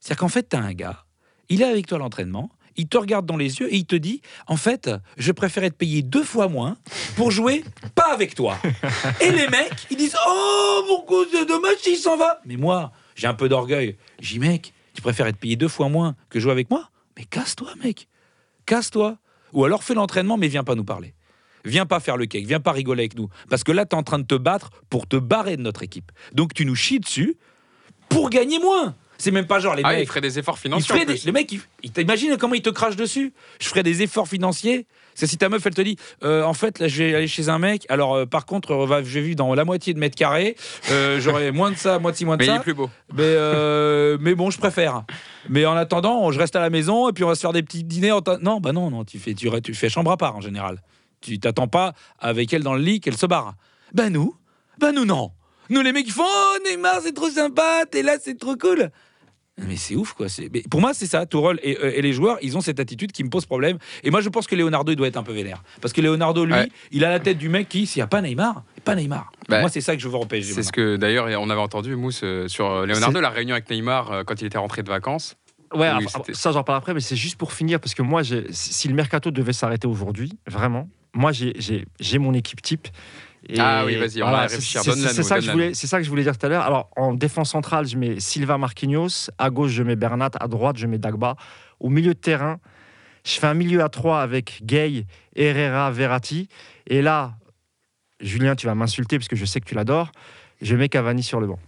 C'est-à-dire 0.00 0.18
qu'en 0.18 0.28
fait, 0.28 0.48
tu 0.50 0.56
as 0.56 0.60
un 0.60 0.72
gars, 0.74 1.04
il 1.48 1.62
est 1.62 1.64
avec 1.64 1.86
toi 1.86 1.96
à 1.96 2.00
l'entraînement. 2.00 2.50
Il 2.76 2.88
te 2.88 2.96
regarde 2.98 3.26
dans 3.26 3.36
les 3.36 3.60
yeux 3.60 3.72
et 3.72 3.76
il 3.76 3.84
te 3.84 3.96
dit 3.96 4.22
En 4.46 4.56
fait, 4.56 4.90
je 5.16 5.32
préfère 5.32 5.64
être 5.64 5.76
payé 5.76 6.02
deux 6.02 6.24
fois 6.24 6.48
moins 6.48 6.76
pour 7.16 7.30
jouer 7.30 7.64
pas 7.94 8.12
avec 8.12 8.34
toi. 8.34 8.58
Et 9.20 9.30
les 9.30 9.48
mecs, 9.48 9.86
ils 9.90 9.96
disent 9.96 10.16
Oh, 10.26 10.84
mon 10.88 11.24
c'est 11.30 11.46
dommage 11.46 11.76
s'il 11.78 11.96
s'en 11.96 12.16
va. 12.16 12.40
Mais 12.44 12.56
moi, 12.56 12.92
j'ai 13.14 13.26
un 13.26 13.34
peu 13.34 13.48
d'orgueil. 13.48 13.96
Dit 14.20 14.38
Mec, 14.38 14.72
tu 14.94 15.02
préfères 15.02 15.26
être 15.26 15.36
payé 15.36 15.56
deux 15.56 15.68
fois 15.68 15.88
moins 15.88 16.16
que 16.28 16.40
jouer 16.40 16.52
avec 16.52 16.70
moi? 16.70 16.88
Mais 17.16 17.24
casse-toi, 17.24 17.70
mec. 17.82 18.08
Casse-toi. 18.66 19.18
Ou 19.52 19.64
alors 19.64 19.82
fais 19.82 19.94
l'entraînement, 19.94 20.36
mais 20.36 20.48
viens 20.48 20.64
pas 20.64 20.74
nous 20.74 20.84
parler. 20.84 21.14
Viens 21.64 21.86
pas 21.86 22.00
faire 22.00 22.16
le 22.16 22.26
cake, 22.26 22.46
viens 22.46 22.60
pas 22.60 22.72
rigoler 22.72 23.02
avec 23.02 23.16
nous. 23.16 23.28
Parce 23.48 23.64
que 23.64 23.72
là, 23.72 23.84
tu 23.84 23.94
es 23.94 23.98
en 23.98 24.02
train 24.02 24.18
de 24.18 24.24
te 24.24 24.34
battre 24.34 24.70
pour 24.88 25.06
te 25.06 25.16
barrer 25.16 25.56
de 25.56 25.62
notre 25.62 25.82
équipe. 25.82 26.10
Donc 26.32 26.54
tu 26.54 26.64
nous 26.64 26.74
chies 26.74 27.00
dessus 27.00 27.36
pour 28.08 28.30
gagner 28.30 28.58
moins. 28.58 28.96
C'est 29.20 29.30
même 29.32 29.46
pas 29.46 29.60
genre 29.60 29.74
les 29.74 29.82
Ah, 29.84 29.92
il 29.94 29.98
mecs. 30.00 30.08
ferait 30.08 30.20
des 30.22 30.38
efforts 30.38 30.56
Il 30.58 30.62
financiers. 30.62 30.98
des- 31.00 31.04
plus. 31.04 31.26
le 31.26 31.32
mec, 31.32 31.52
il, 31.52 31.60
il 31.82 31.92
t'imagine 31.92 32.36
comment 32.38 32.54
il 32.54 32.62
te 32.62 32.70
crache 32.70 32.96
dessus 32.96 33.32
Je 33.60 33.68
ferais 33.68 33.82
des 33.82 34.00
efforts 34.02 34.26
financiers. 34.28 34.86
C'est 35.14 35.26
si 35.26 35.36
ta 35.36 35.48
meuf, 35.50 35.66
elle 35.66 35.74
te 35.74 35.82
dit, 35.82 35.96
euh, 36.24 36.42
en 36.44 36.54
fait, 36.54 36.78
là, 36.78 36.88
je 36.88 37.02
vais 37.02 37.14
aller 37.14 37.26
chez 37.28 37.50
un 37.50 37.58
mec. 37.58 37.84
Alors, 37.90 38.14
euh, 38.14 38.24
par 38.26 38.46
contre, 38.46 38.70
on 38.74 38.86
va- 38.86 39.02
je 39.02 39.18
vais 39.20 39.34
dans 39.34 39.54
la 39.54 39.64
moitié 39.66 39.92
de 39.92 39.98
mètre 39.98 40.16
carré. 40.16 40.56
Euh, 40.90 41.20
J'aurai 41.20 41.50
moins 41.52 41.70
de 41.70 41.76
ça, 41.76 41.98
moitié 41.98 42.24
moins 42.24 42.36
de 42.38 42.42
Mais 42.42 42.46
il 42.46 42.50
ça. 42.50 42.56
est 42.56 42.60
plus 42.62 42.72
beau. 42.74 42.88
Mais, 43.12 43.22
euh, 43.24 44.16
mais 44.20 44.34
bon, 44.34 44.50
je 44.50 44.58
préfère. 44.58 45.02
Mais 45.50 45.66
en 45.66 45.76
attendant, 45.76 46.30
je 46.32 46.38
reste 46.38 46.56
à 46.56 46.60
la 46.60 46.70
maison 46.70 47.08
et 47.10 47.12
puis 47.12 47.22
on 47.24 47.28
va 47.28 47.34
se 47.34 47.40
faire 47.40 47.52
des 47.52 47.62
petits 47.62 47.84
dîners. 47.84 48.12
en 48.12 48.22
Non, 48.40 48.60
bah 48.60 48.72
non, 48.72 48.90
non, 48.90 49.04
tu 49.04 49.18
fais, 49.18 49.34
tu, 49.34 49.50
tu 49.62 49.74
fais 49.74 49.90
chambre 49.90 50.10
à 50.12 50.16
part 50.16 50.36
en 50.36 50.40
général. 50.40 50.80
Tu 51.20 51.38
t'attends 51.38 51.68
pas 51.68 51.92
avec 52.18 52.50
elle 52.54 52.62
dans 52.62 52.74
le 52.74 52.80
lit 52.80 53.00
qu'elle 53.00 53.16
se 53.18 53.26
barre. 53.26 53.54
Ben 53.92 54.10
nous, 54.10 54.34
ben 54.78 54.92
nous 54.92 55.04
non. 55.04 55.32
Nous 55.68 55.82
les 55.82 55.92
mecs 55.92 56.06
ils 56.06 56.12
font 56.12 56.24
oh 56.26 56.56
Neymar 56.68 57.00
c'est 57.02 57.12
trop 57.14 57.28
sympa, 57.30 57.82
t'es 57.90 58.02
là 58.02 58.16
c'est 58.20 58.38
trop 58.38 58.56
cool. 58.56 58.90
Mais 59.68 59.76
c'est 59.76 59.94
ouf 59.96 60.12
quoi. 60.14 60.26
mais 60.52 60.62
pour 60.70 60.80
moi 60.80 60.94
c'est 60.94 61.06
ça. 61.06 61.26
Tourelle 61.26 61.58
et, 61.62 61.78
euh, 61.82 61.92
et 61.94 62.02
les 62.02 62.12
joueurs 62.12 62.38
ils 62.42 62.56
ont 62.56 62.60
cette 62.60 62.80
attitude 62.80 63.12
qui 63.12 63.22
me 63.24 63.28
pose 63.30 63.46
problème. 63.46 63.78
Et 64.04 64.10
moi 64.10 64.20
je 64.20 64.28
pense 64.28 64.46
que 64.46 64.54
Leonardo 64.56 64.92
il 64.92 64.96
doit 64.96 65.06
être 65.08 65.16
un 65.16 65.22
peu 65.22 65.32
vénère 65.32 65.62
parce 65.80 65.92
que 65.92 66.00
Leonardo 66.00 66.44
lui 66.44 66.54
Ouais. 66.54 66.68
il 66.92 67.04
a 67.04 67.10
la 67.10 67.20
tête 67.20 67.38
du 67.38 67.48
mec 67.48 67.68
qui 67.68 67.86
s'il 67.86 68.00
y 68.00 68.02
a 68.02 68.06
pas 68.06 68.20
Neymar, 68.22 68.62
pas 68.84 68.94
Neymar. 68.94 69.30
Bah, 69.48 69.60
moi 69.60 69.68
c'est 69.68 69.80
ça 69.80 69.94
que 69.96 70.02
je 70.02 70.08
veux 70.08 70.16
au 70.16 70.24
PSG. 70.26 70.52
C'est 70.52 70.62
ce 70.62 70.72
que 70.72 70.96
d'ailleurs 70.96 71.26
on 71.40 71.50
avait 71.50 71.60
entendu, 71.60 71.94
Mousse, 71.96 72.20
euh, 72.24 72.48
sur 72.48 72.70
euh, 72.70 72.86
Leonardo, 72.86 73.20
la 73.20 73.30
réunion 73.30 73.54
avec 73.54 73.68
Neymar 73.70 74.24
quand 74.26 74.40
il 74.40 74.46
était 74.46 74.58
rentré 74.58 74.82
de 74.82 74.88
vacances. 74.88 75.36
Ouais, 75.72 75.78
Oui, 75.82 75.86
après- 75.86 76.06
c'était- 76.08 76.34
ça 76.34 76.50
j'en 76.50 76.64
parle 76.64 76.78
après, 76.78 76.94
mais 76.94 77.00
c'est 77.00 77.14
juste 77.14 77.36
pour 77.36 77.52
finir, 77.52 77.78
parce 77.78 77.94
que 77.94 78.02
moi, 78.02 78.22
si 78.50 78.88
le 78.88 78.94
mercato 78.94 79.30
devait 79.30 79.52
s'arrêter 79.52 79.86
aujourd'hui, 79.86 80.32
vraiment, 80.48 80.88
moi 81.14 81.30
j'ai 81.32 82.18
mon 82.18 82.34
équipe 82.34 82.60
type. 82.60 82.88
Et 83.48 83.58
Ah 83.58 83.84
oui, 83.86 83.96
vas-y, 83.96 84.22
on 84.22 84.26
va 84.26 84.32
réfléchir. 84.42 84.82
c'est- 84.92 85.22
ça, 85.22 85.34
que 85.36 85.40
je 85.40 85.46
donne-la 85.46 85.52
voulais- 85.64 85.74
c'est 85.74 85.86
ça 85.86 85.98
que 85.98 86.04
je 86.04 86.10
voulais 86.10 86.22
dire 86.22 86.36
tout 86.36 86.44
à 86.46 86.48
l'heure. 86.48 86.62
Alors, 86.62 86.90
en 86.96 87.14
défense 87.14 87.50
centrale, 87.50 87.86
je 87.86 87.96
mets 87.96 88.20
Silva 88.20 88.58
Marquinhos. 88.58 89.30
À 89.38 89.48
gauche, 89.50 89.70
je 89.72 89.82
mets 89.82 89.96
Bernat. 89.96 90.30
À 90.38 90.46
droite, 90.48 90.76
je 90.76 90.86
mets 90.86 90.98
Dagba. 90.98 91.36
Au 91.80 91.88
milieu 91.88 92.12
de 92.14 92.18
terrain, 92.18 92.58
je 93.24 93.32
fais 93.38 93.46
un 93.46 93.54
milieu 93.54 93.82
à 93.82 93.88
trois 93.88 94.20
avec 94.20 94.60
Gay, 94.62 95.06
Herrera, 95.34 95.90
Verratti. 95.90 96.48
Et 96.86 97.00
là, 97.02 97.34
Julien, 98.20 98.54
tu 98.54 98.66
vas 98.66 98.74
m'insulter 98.74 99.18
parce 99.18 99.28
que 99.28 99.36
je 99.36 99.46
sais 99.46 99.60
que 99.60 99.66
tu 99.66 99.74
l'adores. 99.74 100.12
Je 100.60 100.76
mets 100.76 100.90
Cavani 100.90 101.22
sur 101.22 101.40
le 101.40 101.46
banc. 101.46 101.58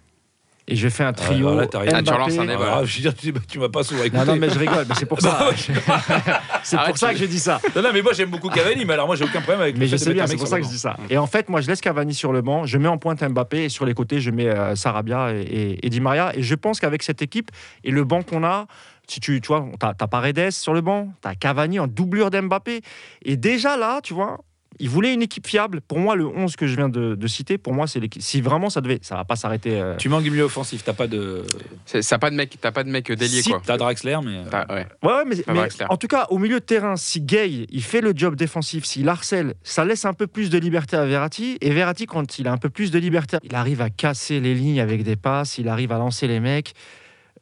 Et 0.73 0.77
je 0.77 0.89
fais 0.89 1.05
un 1.05 1.13
trio. 1.13 1.49
alors 1.49 1.61
là, 1.61 1.79
raison. 1.79 1.97
Ah, 1.97 2.03
tu 2.03 2.13
relances 2.13 2.33
un 2.39 2.45
Mbappé- 2.45 2.47
débat. 2.49 2.79
Ah, 2.79 2.85
je 2.85 2.97
veux 2.97 3.03
dire, 3.03 3.15
tu, 3.15 3.33
tu 3.49 3.59
m'as 3.59 3.69
pas 3.69 3.83
souvent 3.83 4.03
écouté. 4.05 4.19
non, 4.25 4.33
non, 4.33 4.39
mais 4.39 4.51
je 4.51 4.59
rigole, 4.59 4.85
mais 4.89 4.95
c'est 4.99 5.07
pour 5.07 5.21
ça. 5.21 5.49
c'est 6.63 6.77
Arrête, 6.77 6.89
pour 6.91 6.99
ça 6.99 7.13
que 7.13 7.19
je 7.19 7.25
dis 7.27 7.39
ça. 7.39 7.61
Non, 7.77 7.83
non, 7.83 7.91
mais 7.93 8.03
moi 8.03 8.13
j'aime 8.13 8.31
beaucoup 8.31 8.49
Cavani, 8.49 8.85
mais 8.85 8.95
alors 8.95 9.07
moi 9.07 9.17
j'ai 9.17 9.25
aucun 9.25 9.41
problème 9.41 9.61
avec 9.63 9.77
Mais 9.77 9.87
je 9.87 9.97
sais 9.97 10.13
bien, 10.13 10.27
c'est 10.27 10.37
pour 10.37 10.47
ça 10.49 10.59
que 10.59 10.65
je 10.65 10.71
dis 10.71 10.79
ça. 10.79 10.97
Et 11.11 11.19
en 11.19 11.27
fait, 11.27 11.49
moi, 11.49 11.61
je 11.61 11.69
laisse 11.69 11.81
Cavani 11.81 12.15
sur 12.15 12.33
le 12.33 12.43
banc, 12.43 12.65
je 12.67 12.79
mets 12.79 12.89
en 12.89 12.99
pointe 12.99 13.23
Mbappé 13.23 13.65
et 13.65 13.69
sur 13.69 13.85
les 13.87 13.95
côtés, 13.95 14.21
je 14.21 14.31
mets 14.31 14.49
euh, 14.49 14.75
Sarabia 14.77 15.33
et, 15.33 15.41
et, 15.43 15.87
et 15.87 15.91
Di 15.91 16.01
Maria. 16.01 16.33
Et 16.37 16.43
je 16.43 16.55
pense 16.55 16.81
qu'avec 16.81 17.03
cette 17.03 17.23
équipe 17.23 17.51
et 17.85 17.91
le 17.91 18.05
banc 18.05 18.23
qu'on 18.23 18.45
a, 18.45 18.67
si 19.09 19.21
tu, 19.21 19.41
tu 19.41 19.49
vois, 19.49 19.67
t'as 19.79 19.93
as 20.01 20.07
Paredes 20.09 20.51
sur 20.53 20.73
le 20.73 20.81
banc, 20.81 21.13
t'as 21.21 21.35
Cavani 21.35 21.79
en 21.81 21.87
doublure 21.87 22.31
d'Mbappé. 22.31 22.81
Et 23.25 23.37
déjà 23.37 23.77
là, 23.77 24.01
tu 24.03 24.15
vois, 24.15 24.39
il 24.79 24.89
voulait 24.89 25.13
une 25.15 25.23
équipe 25.23 25.47
fiable. 25.47 25.81
Pour 25.81 25.99
moi, 25.99 26.17
le 26.17 26.27
11 26.27 26.57
que 26.57 26.67
je 26.67 26.77
viens 26.77 26.89
de, 26.89 27.15
de 27.15 27.27
citer, 27.27 27.59
pour 27.59 27.73
moi, 27.75 27.87
c'est 27.87 28.01
l'équipe. 28.01 28.23
Si 28.23 28.41
vraiment 28.41 28.71
ça 28.71 28.81
devait, 28.81 28.99
ça 29.03 29.17
va 29.17 29.25
pas 29.25 29.37
s'arrêter. 29.37 29.81
euh, 29.81 29.97
Tu 29.97 30.09
manques 30.09 30.23
du 30.25 30.31
milieu 30.31 30.45
offensif, 30.45 30.83
t'as 30.85 30.93
pas 30.93 31.07
de. 31.07 31.43
Ça 31.87 32.19
pas 32.19 32.31
de 32.31 32.37
mec, 32.37 32.57
t'as 32.61 32.73
pas 32.73 32.85
de 32.85 32.91
mec 32.91 33.11
délié 33.13 33.43
Si, 33.43 33.51
quoi. 33.51 33.61
T'as 33.65 33.77
Draxler, 33.77 34.19
mais. 34.25 34.45
T'as- 34.51 34.67
ouais. 34.73 34.87
Ouais, 35.03 35.13
ouais, 35.13 35.43
mais, 35.47 35.69
en 35.89 35.97
tout 35.97 36.09
cas, 36.09 36.27
au 36.31 36.39
milieu 36.39 36.61
de 36.61 36.65
terrain, 36.65 36.97
si 36.97 37.21
Gay, 37.21 37.67
il 37.71 37.83
fait 37.83 38.01
le 38.01 38.13
job 38.15 38.35
défensif, 38.35 38.85
s'il 38.85 39.09
harcèle, 39.09 39.55
ça 39.63 39.85
laisse 39.85 40.05
un 40.05 40.13
peu 40.15 40.27
plus 40.27 40.51
de 40.51 40.59
liberté 40.59 40.97
à 40.97 41.05
Verratti. 41.05 41.59
Et 41.61 41.71
Verratti, 41.71 42.07
quand 42.07 42.39
il 42.39 42.49
a 42.49 42.53
un 42.53 42.59
peu 42.59 42.71
plus 42.71 42.91
de 42.91 42.99
liberté, 42.99 43.39
il 43.43 43.55
arrive 43.55 43.81
à 43.83 43.91
casser 43.91 44.41
les 44.41 44.55
lignes 44.55 44.81
avec 44.81 45.03
des 45.05 45.17
passes, 45.17 45.59
il 45.59 45.69
arrive 45.69 45.93
à 45.93 45.99
lancer 45.99 46.27
les 46.27 46.41
mecs. 46.41 46.73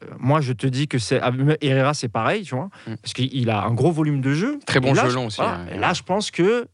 Euh, 0.02 0.06
Moi, 0.18 0.40
je 0.40 0.52
te 0.54 0.66
dis 0.66 0.88
que 0.88 0.98
c'est. 0.98 1.20
ah, 1.20 1.30
Herrera, 1.60 1.92
c'est 1.94 2.08
pareil, 2.08 2.42
tu 2.44 2.54
vois, 2.54 2.70
Mm. 2.86 2.94
parce 3.02 3.12
qu'il 3.12 3.50
a 3.50 3.62
un 3.64 3.72
gros 3.74 3.92
volume 3.92 4.20
de 4.22 4.32
jeu. 4.34 4.58
Très 4.66 4.80
bon 4.80 4.94
là, 4.94 5.04
jeu 5.04 5.10
je- 5.10 5.14
long 5.14 5.26
aussi, 5.26 5.40
voilà. 5.40 5.60
Et 5.74 5.78
là, 5.78 5.92
je 5.92 6.02
pense 6.02 6.30
que. 6.30 6.66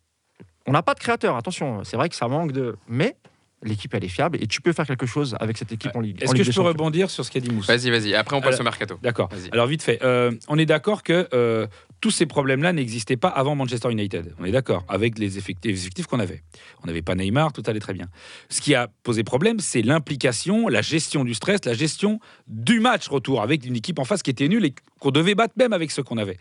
On 0.66 0.72
n'a 0.72 0.82
pas 0.82 0.94
de 0.94 1.00
créateur, 1.00 1.36
attention, 1.36 1.84
c'est 1.84 1.96
vrai 1.96 2.08
que 2.08 2.16
ça 2.16 2.28
manque 2.28 2.52
de. 2.52 2.76
Mais 2.88 3.16
l'équipe, 3.62 3.92
elle 3.94 4.04
est 4.04 4.08
fiable 4.08 4.38
et 4.40 4.46
tu 4.46 4.60
peux 4.60 4.72
faire 4.72 4.86
quelque 4.86 5.06
chose 5.06 5.36
avec 5.40 5.56
cette 5.56 5.72
équipe 5.72 5.94
en 5.96 6.00
Ligue. 6.00 6.22
Est-ce 6.22 6.32
que 6.32 6.38
je 6.38 6.44
peux 6.44 6.52
Champions? 6.52 6.68
rebondir 6.68 7.10
sur 7.10 7.24
ce 7.24 7.30
qu'a 7.30 7.40
dit 7.40 7.50
Mousse 7.50 7.66
Vas-y, 7.66 7.90
vas-y. 7.90 8.14
Après 8.14 8.36
on 8.36 8.40
passe 8.40 8.48
Alors- 8.54 8.60
au 8.60 8.64
mercato. 8.64 8.98
D'accord. 9.02 9.28
Vas-y. 9.32 9.48
Alors 9.50 9.66
vite 9.66 9.82
fait, 9.82 10.02
euh, 10.02 10.30
on 10.48 10.58
est 10.58 10.66
d'accord 10.66 11.02
que 11.02 11.26
euh, 11.32 11.66
tous 12.00 12.10
ces 12.10 12.26
problèmes-là 12.26 12.72
n'existaient 12.72 13.16
pas 13.16 13.28
avant 13.28 13.54
Manchester 13.56 13.90
United. 13.90 14.34
On 14.38 14.44
est 14.44 14.52
d'accord 14.52 14.84
avec 14.88 15.18
les 15.18 15.38
effectifs, 15.38 15.70
les 15.72 15.80
effectifs 15.80 16.06
qu'on 16.06 16.20
avait. 16.20 16.42
On 16.84 16.86
n'avait 16.86 17.02
pas 17.02 17.14
Neymar, 17.14 17.52
tout 17.52 17.62
allait 17.66 17.80
très 17.80 17.94
bien. 17.94 18.06
Ce 18.50 18.60
qui 18.60 18.74
a 18.74 18.88
posé 19.02 19.24
problème, 19.24 19.58
c'est 19.58 19.82
l'implication, 19.82 20.68
la 20.68 20.82
gestion 20.82 21.24
du 21.24 21.34
stress, 21.34 21.64
la 21.64 21.74
gestion 21.74 22.20
du 22.46 22.78
match 22.78 23.08
retour 23.08 23.40
avec 23.42 23.64
une 23.64 23.74
équipe 23.76 23.98
en 23.98 24.04
face 24.04 24.22
qui 24.22 24.30
était 24.30 24.48
nulle 24.48 24.64
et 24.66 24.74
qu'on 25.00 25.10
devait 25.10 25.34
battre 25.34 25.54
même 25.56 25.72
avec 25.72 25.90
ce 25.90 26.02
qu'on 26.02 26.18
avait. 26.18 26.36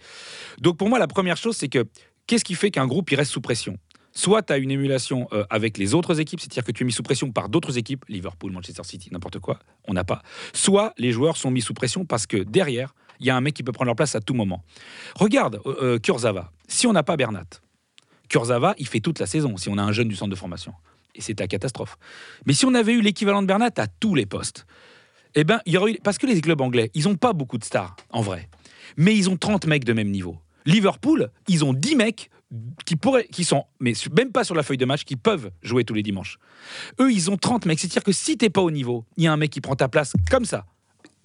Donc 0.60 0.78
pour 0.78 0.90
moi, 0.90 1.00
la 1.00 1.08
première 1.08 1.38
chose, 1.38 1.56
c'est 1.56 1.70
que 1.70 1.86
qu'est-ce 2.28 2.44
qui 2.44 2.56
fait 2.56 2.70
qu'un 2.72 2.86
groupe 2.88 3.10
il 3.12 3.16
reste 3.16 3.32
sous 3.32 3.42
pression? 3.42 3.78
Soit 4.18 4.44
tu 4.44 4.54
as 4.54 4.58
une 4.58 4.72
émulation 4.72 5.28
euh, 5.34 5.46
avec 5.50 5.78
les 5.78 5.94
autres 5.94 6.20
équipes, 6.22 6.40
c'est-à-dire 6.40 6.64
que 6.64 6.72
tu 6.72 6.84
es 6.84 6.86
mis 6.86 6.94
sous 6.94 7.04
pression 7.04 7.32
par 7.32 7.50
d'autres 7.50 7.78
équipes, 7.78 8.06
Liverpool, 8.08 8.52
Manchester 8.52 8.84
City, 8.84 9.10
n'importe 9.12 9.40
quoi, 9.40 9.60
on 9.88 9.94
n'a 9.94 10.06
pas. 10.06 10.22
Soit 10.54 10.94
les 10.98 11.12
joueurs 11.12 11.36
sont 11.36 11.52
mis 11.52 11.62
sous 11.62 11.74
pression 11.74 12.06
parce 12.06 12.26
que 12.26 12.38
derrière, 12.38 12.96
il 13.20 13.26
y 13.26 13.30
a 13.30 13.36
un 13.36 13.42
mec 13.42 13.54
qui 13.54 13.64
peut 13.64 13.74
prendre 13.74 13.88
leur 13.88 13.96
place 13.96 14.16
à 14.16 14.22
tout 14.22 14.34
moment. 14.34 14.64
Regarde 15.16 15.60
euh, 15.66 15.76
euh, 15.82 16.00
Kurzawa, 16.00 16.52
si 16.68 16.88
on 16.88 16.94
n'a 16.94 17.04
pas 17.04 17.18
Bernat, 17.18 17.46
Kurzawa, 18.30 18.74
il 18.78 18.88
fait 18.88 19.02
toute 19.02 19.20
la 19.20 19.26
saison 19.26 19.58
si 19.58 19.68
on 19.68 19.78
a 19.78 19.84
un 19.84 19.92
jeune 19.92 20.08
du 20.08 20.16
centre 20.16 20.32
de 20.32 20.36
formation. 20.36 20.74
Et 21.14 21.22
c'est 21.22 21.38
la 21.40 21.48
catastrophe. 21.48 21.98
Mais 22.46 22.54
si 22.54 22.66
on 22.66 22.74
avait 22.74 22.94
eu 22.94 23.02
l'équivalent 23.02 23.42
de 23.42 23.48
Bernat 23.48 23.72
à 23.78 23.88
tous 23.88 24.16
les 24.16 24.26
postes, 24.26 24.66
eh 25.36 25.44
ben, 25.44 25.62
il 25.66 25.74
y 25.74 25.78
aurait. 25.78 26.00
Parce 26.04 26.18
que 26.18 26.26
les 26.26 26.40
clubs 26.40 26.60
anglais, 26.62 26.90
ils 26.94 27.04
n'ont 27.04 27.16
pas 27.16 27.34
beaucoup 27.34 27.58
de 27.58 27.64
stars, 27.64 27.96
en 28.10 28.22
vrai. 28.22 28.50
Mais 28.98 29.16
ils 29.16 29.30
ont 29.30 29.38
30 29.38 29.68
mecs 29.68 29.84
de 29.84 29.94
même 29.94 30.10
niveau. 30.10 30.38
Liverpool, 30.66 31.30
ils 31.48 31.64
ont 31.64 31.74
10 31.74 31.96
mecs 31.96 32.30
qui 32.86 32.96
pourraient, 32.96 33.28
qui 33.28 33.44
sont, 33.44 33.66
mais 33.80 33.94
même 34.16 34.32
pas 34.32 34.44
sur 34.44 34.56
la 34.56 34.64
feuille 34.64 34.78
de 34.78 34.86
match, 34.86 35.04
qui 35.04 35.16
peuvent 35.16 35.52
jouer 35.62 35.84
tous 35.84 35.94
les 35.94 36.04
dimanches. 36.04 36.38
Eux, 37.00 37.12
ils 37.12 37.32
ont 37.32 37.38
30 37.38 37.66
mecs. 37.66 37.80
C'est-à-dire 37.80 38.04
que 38.04 38.12
si 38.12 38.38
t'es 38.38 38.50
pas 38.50 38.62
au 38.62 38.72
niveau, 38.72 39.06
il 39.18 39.24
y 39.24 39.28
a 39.28 39.34
un 39.34 39.38
mec 39.38 39.52
qui 39.52 39.62
prend 39.62 39.76
ta 39.76 39.88
place 39.88 40.14
comme 40.30 40.46
ça, 40.46 40.66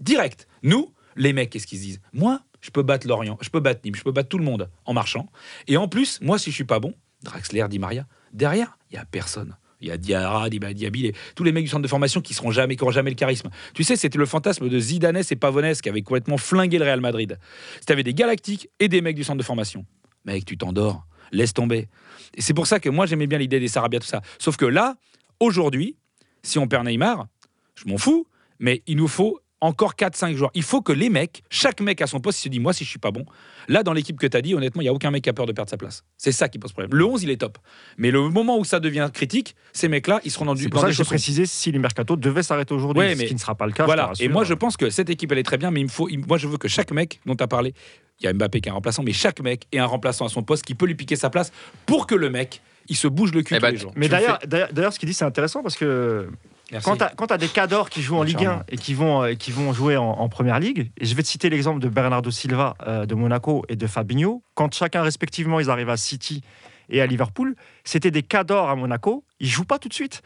direct. 0.01 0.47
Nous, 0.63 0.93
les 1.17 1.33
mecs, 1.33 1.51
qu'est-ce 1.51 1.67
qu'ils 1.67 1.79
se 1.79 1.85
disent? 1.85 2.01
Moi, 2.13 2.41
je 2.61 2.71
peux 2.71 2.83
battre 2.83 3.07
Lorient, 3.07 3.39
je 3.41 3.51
peux 3.51 3.61
battre 3.61 3.81
Nîmes, 3.85 3.95
je 3.95 4.03
peux 4.03 4.13
battre 4.13 4.29
tout 4.29 4.39
le 4.39 4.45
monde 4.45 4.71
en 4.85 4.93
marchant. 4.93 5.29
Et 5.69 5.77
en 5.77 5.89
plus, 5.89 6.21
moi, 6.21 6.39
si 6.39 6.51
je 6.51 6.55
suis 6.55 6.65
pas 6.65 6.81
bon, 6.81 6.95
Draxler, 7.23 7.67
Di 7.69 7.79
Maria. 7.79 8.07
Derrière, 8.33 8.79
il 8.91 8.95
y 8.95 8.99
a 8.99 9.05
personne. 9.05 9.57
Il 9.81 9.89
y 9.89 9.91
a 9.91 9.97
Diarra, 9.97 10.51
Diaby, 10.51 11.13
tous 11.35 11.43
les 11.43 11.53
mecs 11.53 11.65
du 11.65 11.71
centre 11.71 11.83
de 11.83 11.89
formation 11.89 12.21
qui 12.21 12.35
seront 12.35 12.51
jamais, 12.51 12.77
qui 12.77 12.83
n'auront 12.83 12.93
jamais 12.93 13.11
le 13.11 13.17
charisme. 13.17 13.49
Tu 13.73 13.83
sais, 13.83 13.97
c'était 13.97 14.19
le 14.19 14.27
fantasme 14.27 14.69
de 14.69 14.79
Zidane 14.79 15.17
et 15.17 15.37
Pavonès 15.37 15.81
qui 15.81 15.89
avait 15.89 16.03
complètement 16.03 16.37
flingué 16.37 16.79
le 16.79 16.85
Real 16.85 17.01
Madrid. 17.01 17.39
Tu 17.87 17.93
avais 17.93 18.03
des 18.03 18.13
galactiques 18.13 18.69
et 18.79 18.89
des 18.89 19.01
mecs 19.01 19.17
du 19.17 19.25
centre 19.25 19.39
de 19.39 19.43
formation. 19.43 19.87
Mec, 20.27 20.45
tu 20.45 20.59
t'endors, 20.59 21.07
laisse 21.33 21.53
tomber. 21.53 21.89
Et 22.35 22.43
c'est 22.43 22.55
pour 22.55 22.67
ça 22.67 22.81
que 22.81 22.89
moi 22.89 23.07
j'aimais 23.07 23.27
bien 23.27 23.39
l'idée 23.39 23.61
des 23.61 23.69
Sarabia, 23.69 24.01
tout 24.01 24.07
ça. 24.07 24.23
Sauf 24.39 24.57
que 24.57 24.67
là, 24.67 24.97
aujourd'hui, 25.39 25.97
si 26.43 26.59
on 26.59 26.67
perd 26.69 26.87
Neymar, 26.87 27.27
je 27.75 27.89
m'en 27.89 27.99
fous, 27.99 28.27
mais 28.59 28.83
il 28.87 28.97
nous 28.97 29.09
faut 29.09 29.41
encore 29.61 29.95
4-5 29.95 30.35
joueurs. 30.37 30.51
Il 30.55 30.63
faut 30.63 30.81
que 30.83 30.93
les 30.93 31.11
mecs, 31.11 31.43
chaque 31.51 31.81
mec 31.81 32.01
à 32.03 32.07
son 32.07 32.21
poste, 32.21 32.41
il 32.41 32.43
se 32.45 32.49
dit 32.49 32.61
Moi, 32.61 32.73
si 32.73 32.85
je 32.85 32.89
suis 32.91 32.99
pas 32.99 33.11
bon, 33.11 33.25
là, 33.69 33.83
dans 33.83 33.93
l'équipe 33.93 34.19
que 34.19 34.27
tu 34.27 34.37
as 34.37 34.41
dit, 34.43 34.55
honnêtement, 34.55 34.81
il 34.81 34.85
n'y 34.85 34.89
a 34.89 34.93
aucun 34.93 35.11
mec 35.11 35.23
qui 35.25 35.31
a 35.31 35.33
peur 35.33 35.47
de 35.47 35.53
perdre 35.53 35.71
sa 35.71 35.77
place. 35.77 36.05
C'est 36.17 36.33
ça 36.33 36.49
qui 36.49 36.59
pose 36.59 36.73
problème. 36.73 36.91
Le 36.97 37.05
11, 37.05 37.23
il 37.23 37.31
est 37.31 37.37
top. 37.37 37.59
Mais 37.99 38.11
le 38.11 38.29
moment 38.29 38.59
où 38.59 38.65
ça 38.65 38.81
devient 38.81 39.09
critique, 39.13 39.55
ces 39.73 39.89
mecs-là, 39.89 40.21
ils 40.25 40.31
seront 40.31 40.45
dans, 40.47 40.55
du, 40.55 40.63
C'est 40.63 40.69
pour 40.69 40.77
dans 40.81 40.83
ça 40.83 40.87
des 40.89 40.93
que 40.93 40.97
chaussons. 40.99 41.09
précisé 41.11 41.47
si 41.47 41.71
le 41.73 41.79
mercato 41.79 42.17
devait 42.17 42.43
s'arrêter 42.43 42.75
aujourd'hui, 42.75 43.01
Ouais, 43.03 43.15
ce 43.15 43.19
mais 43.19 43.27
qui 43.27 43.35
ne 43.35 43.39
sera 43.39 43.55
pas 43.55 43.67
le 43.67 43.73
cas. 43.73 43.83
je 43.85 43.87
Voilà. 43.87 44.13
Et 44.21 44.29
moi, 44.29 44.45
je 44.45 44.55
pense 44.55 44.77
que 44.77 44.91
cette 44.91 45.11
équipe, 45.11 45.31
elle 45.33 45.39
est 45.39 45.43
très 45.43 45.59
bien, 45.59 45.71
mais 45.71 45.81
il 45.81 45.85
me 45.85 45.91
faut, 45.91 46.09
il- 46.09 46.25
moi, 46.27 46.39
je 46.39 46.47
veux 46.49 46.57
que 46.59 46.69
chaque 46.69 46.93
mec 46.93 47.21
dont 47.27 47.37
tu 47.37 47.43
as 47.45 47.49
parlé, 47.49 47.75
il 48.21 48.25
y 48.25 48.29
a 48.29 48.33
Mbappé 48.33 48.61
qui 48.61 48.69
est 48.69 48.73
un 48.73 48.75
remplaçant, 48.75 49.03
mais 49.03 49.13
chaque 49.13 49.41
mec 49.41 49.67
ait 49.73 49.79
un 49.79 49.87
remplaçant 49.87 50.27
à 50.27 50.29
son 50.29 50.43
poste 50.43 50.65
qui 50.65 50.75
peut 50.75 50.87
lui 50.87 50.95
piquer 50.95 51.17
sa 51.17 51.31
place 51.31 51.53
pour 51.87 52.07
que 52.07 52.15
le 52.15 52.29
mec, 52.31 52.61
il 52.89 52.97
se 52.97 53.09
bouge 53.09 53.33
le 53.33 53.43
cul 53.43 53.55
Eh 53.55 53.59
tous 53.59 53.63
ben, 53.63 53.71
les 53.71 53.77
jours. 53.79 53.93
Mais 53.97 54.09
d'ailleurs, 54.09 54.39
d'ailleurs, 54.47 54.93
ce 54.93 54.99
qu'il 54.99 55.09
dit, 55.09 55.15
c'est 55.15 55.25
intéressant 55.25 55.63
parce 55.63 55.77
que 55.77 56.29
Merci. 56.71 56.89
quand 57.17 57.27
tu 57.27 57.35
as, 57.35 57.39
des 57.39 57.49
cadors 57.49 57.91
qui 57.91 58.03
jouent 58.03 58.17
en 58.17 58.23
Ligue 58.23 58.39
1 58.39 58.45
Charmant. 58.45 58.63
et 58.69 58.77
qui 58.77 58.95
vont, 58.95 59.23
euh, 59.23 59.35
qui 59.35 59.51
vont 59.51 59.73
jouer 59.73 59.97
en, 59.97 60.05
en 60.05 60.29
première 60.29 60.61
ligue, 60.61 60.93
et 60.99 61.05
je 61.05 61.15
vais 61.15 61.23
te 61.23 61.29
citer 61.29 61.51
l'exemple 61.51 61.81
de 61.81 61.89
Bernardo 61.89 62.31
Silva 62.31 62.75
euh, 62.87 63.07
de 63.07 63.15
Monaco 63.15 63.65
et 63.69 63.77
de 63.77 63.87
Fabinho, 63.87 64.43
quand 64.55 64.73
chacun 64.75 65.03
respectivement 65.03 65.61
ils 65.61 65.71
arrivent 65.71 65.91
à 65.91 65.97
City 65.97 66.43
et 66.89 67.01
à 67.01 67.07
Liverpool, 67.07 67.57
c'était 67.85 68.11
des 68.11 68.23
cadors 68.23 68.69
à 68.69 68.77
Monaco, 68.77 69.25
ils 69.41 69.49
jouent 69.49 69.65
pas 69.65 69.79
tout 69.79 69.89
de 69.89 69.95
suite. 69.95 70.23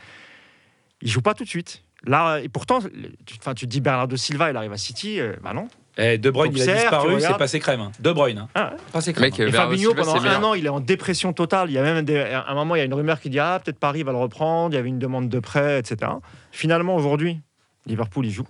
Ils 1.03 1.11
jouent 1.11 1.22
pas 1.22 1.34
tout 1.34 1.45
de 1.45 1.49
suite. 1.49 1.82
Là, 2.07 2.38
et 2.38 2.49
pourtant, 2.49 2.80
tu, 2.80 3.38
tu 3.38 3.38
te 3.38 3.64
dis 3.66 3.80
Bernardo 3.80 4.16
Silva, 4.16 4.51
il 4.51 4.57
arrive 4.57 4.72
à 4.72 4.78
City, 4.78 5.20
euh, 5.20 5.34
bah 5.42 5.53
non. 5.55 5.68
Eh, 5.97 6.18
de 6.18 6.28
Bruyne, 6.30 6.53
il 6.57 6.68
a 6.68 6.74
disparu, 6.74 7.20
c'est 7.20 7.36
passé 7.38 7.61
crème. 7.61 7.80
hein. 7.80 7.92
De 8.01 8.11
Bruyne, 8.12 8.38
hein. 8.38 8.49
Ah 8.57 8.72
passé 8.92 9.12
crème. 9.12 9.26
Mec, 9.30 9.38
hein. 9.38 9.45
euh, 9.45 9.49
Et 9.49 9.53
Fabinho, 9.53 9.95
pendant 9.95 10.16
un 10.24 10.42
an, 10.42 10.55
il 10.55 10.66
est 10.66 10.70
en 10.70 10.80
dépression 10.80 11.32
totale. 11.32 11.70
Il 11.70 11.74
y 11.74 11.78
a 11.78 11.82
même 11.82 12.05
des- 12.05 12.18
à 12.18 12.47
un 12.49 12.55
moment, 12.55 12.74
il 12.74 12.78
y 12.78 12.82
a 12.82 12.84
une 12.84 12.95
rumeur 12.95 13.20
qui 13.20 13.30
dit 13.30 13.38
Ah, 13.38 13.61
peut-être 13.64 13.78
Paris 13.78 14.03
va 14.03 14.11
le 14.12 14.18
reprendre. 14.18 14.72
Il 14.74 14.76
y 14.76 14.78
avait 14.80 14.88
une 14.88 14.99
demande 14.99 15.28
de 15.28 15.38
prêt, 15.38 15.78
etc. 15.78 16.11
Finalement, 16.51 16.97
aujourd'hui, 16.97 17.38
Liverpool, 17.86 18.26
il 18.26 18.32
joue. 18.32 18.47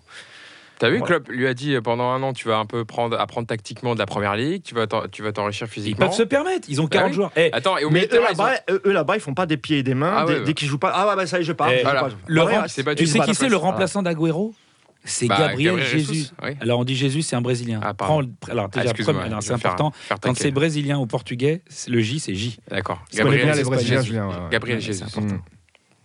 T'as 0.78 0.88
vu, 0.90 0.98
Voilà. 0.98 1.20
Klopp 1.20 1.28
lui 1.28 1.46
a 1.46 1.54
dit 1.54 1.74
euh, 1.76 1.80
pendant 1.82 2.10
un 2.10 2.20
an, 2.24 2.32
tu 2.32 2.48
vas 2.48 2.56
un 2.56 2.66
peu 2.66 2.84
prendre, 2.84 3.18
apprendre 3.20 3.46
tactiquement 3.46 3.94
de 3.94 3.98
la 4.00 4.06
première 4.06 4.34
ligue, 4.34 4.62
tu 4.64 4.74
vas 4.74 4.86
t'en- 4.88 5.06
tu 5.06 5.22
vas 5.22 5.30
t'enrichir 5.32 5.68
Ils 5.68 5.70
physiquement. 5.70 6.06
peuvent 6.06 6.16
se 6.16 6.24
permettre, 6.24 6.66
ils 6.68 6.80
ont 6.80 6.84
Bah 6.84 6.90
40 6.92 7.08
oui. 7.10 7.14
joueurs. 7.14 7.30
Eh, 7.36 7.50
Attends, 7.52 7.76
et 7.78 7.84
au 7.84 7.90
Mais 7.90 8.04
eux 8.04 8.08
terrain, 8.08 8.26
ils 8.32 8.40
ont- 8.40 8.44
là-bas, 8.44 8.90
là-bas, 8.90 9.16
ils 9.16 9.20
font 9.20 9.34
pas 9.34 9.46
des 9.46 9.56
pieds 9.56 9.78
et 9.78 9.82
des 9.84 9.94
mains. 9.94 10.12
Ah 10.16 10.24
dès 10.26 10.32
ouais, 10.32 10.38
ouais. 10.40 10.44
dès 10.46 10.52
qu'ils 10.54 10.66
jouent 10.66 10.78
pas, 10.78 10.90
ah 10.92 11.06
ouais, 11.08 11.14
bah 11.16 11.26
ça 11.28 11.38
y 11.38 11.42
est, 11.42 11.44
je 11.44 11.52
pars. 11.52 11.68
Je 11.70 11.76
joue 11.76 11.82
voilà. 11.84 12.00
pas, 12.02 12.08
je- 12.08 12.14
le 12.26 12.40
Ouais, 12.42 12.52
rem- 12.54 12.62
ouais, 12.62 12.68
c'est 12.68 12.82
pas 12.82 12.94
tu 12.96 13.06
sais 13.06 13.20
qui 13.20 13.34
c'est 13.36 13.48
le 13.48 13.56
remplaçant 13.56 14.02
d'Aguero? 14.02 14.52
C'est 15.04 15.26
Bah, 15.26 15.36
Gabriel, 15.38 15.76
Gabriel 15.76 15.90
Jésus. 15.90 16.26
Oui. 16.42 16.50
Alors 16.60 16.80
on 16.80 16.84
dit 16.84 16.96
Jésus, 16.96 17.22
c'est 17.22 17.36
un 17.36 17.42
Brésilien. 17.42 17.80
Ah, 17.82 17.92
Prends 17.94 18.06
pardon. 18.16 18.20
le- 18.46 18.50
alors, 18.52 18.68
Ah, 18.74 18.80
déjà, 18.80 18.92
c'est 18.96 19.02
faire- 19.04 19.54
important. 19.54 19.90
faire 19.90 20.18
Quand 20.20 20.34
c'est 20.36 20.50
brésilien 20.50 20.98
ou 20.98 21.06
portugais, 21.06 21.62
le 21.88 22.00
J, 22.00 22.18
c'est 22.20 22.34
J. 22.34 22.58
D'accord. 22.70 23.02
Bien 23.12 23.24
les 23.24 23.38
Jésus. 23.84 24.14
Gabriel 24.50 24.78
Ouais, 24.78 24.80
Jésus. 24.80 24.98
c'est 24.98 25.04
important. 25.18 25.34
Mm. 25.36 25.42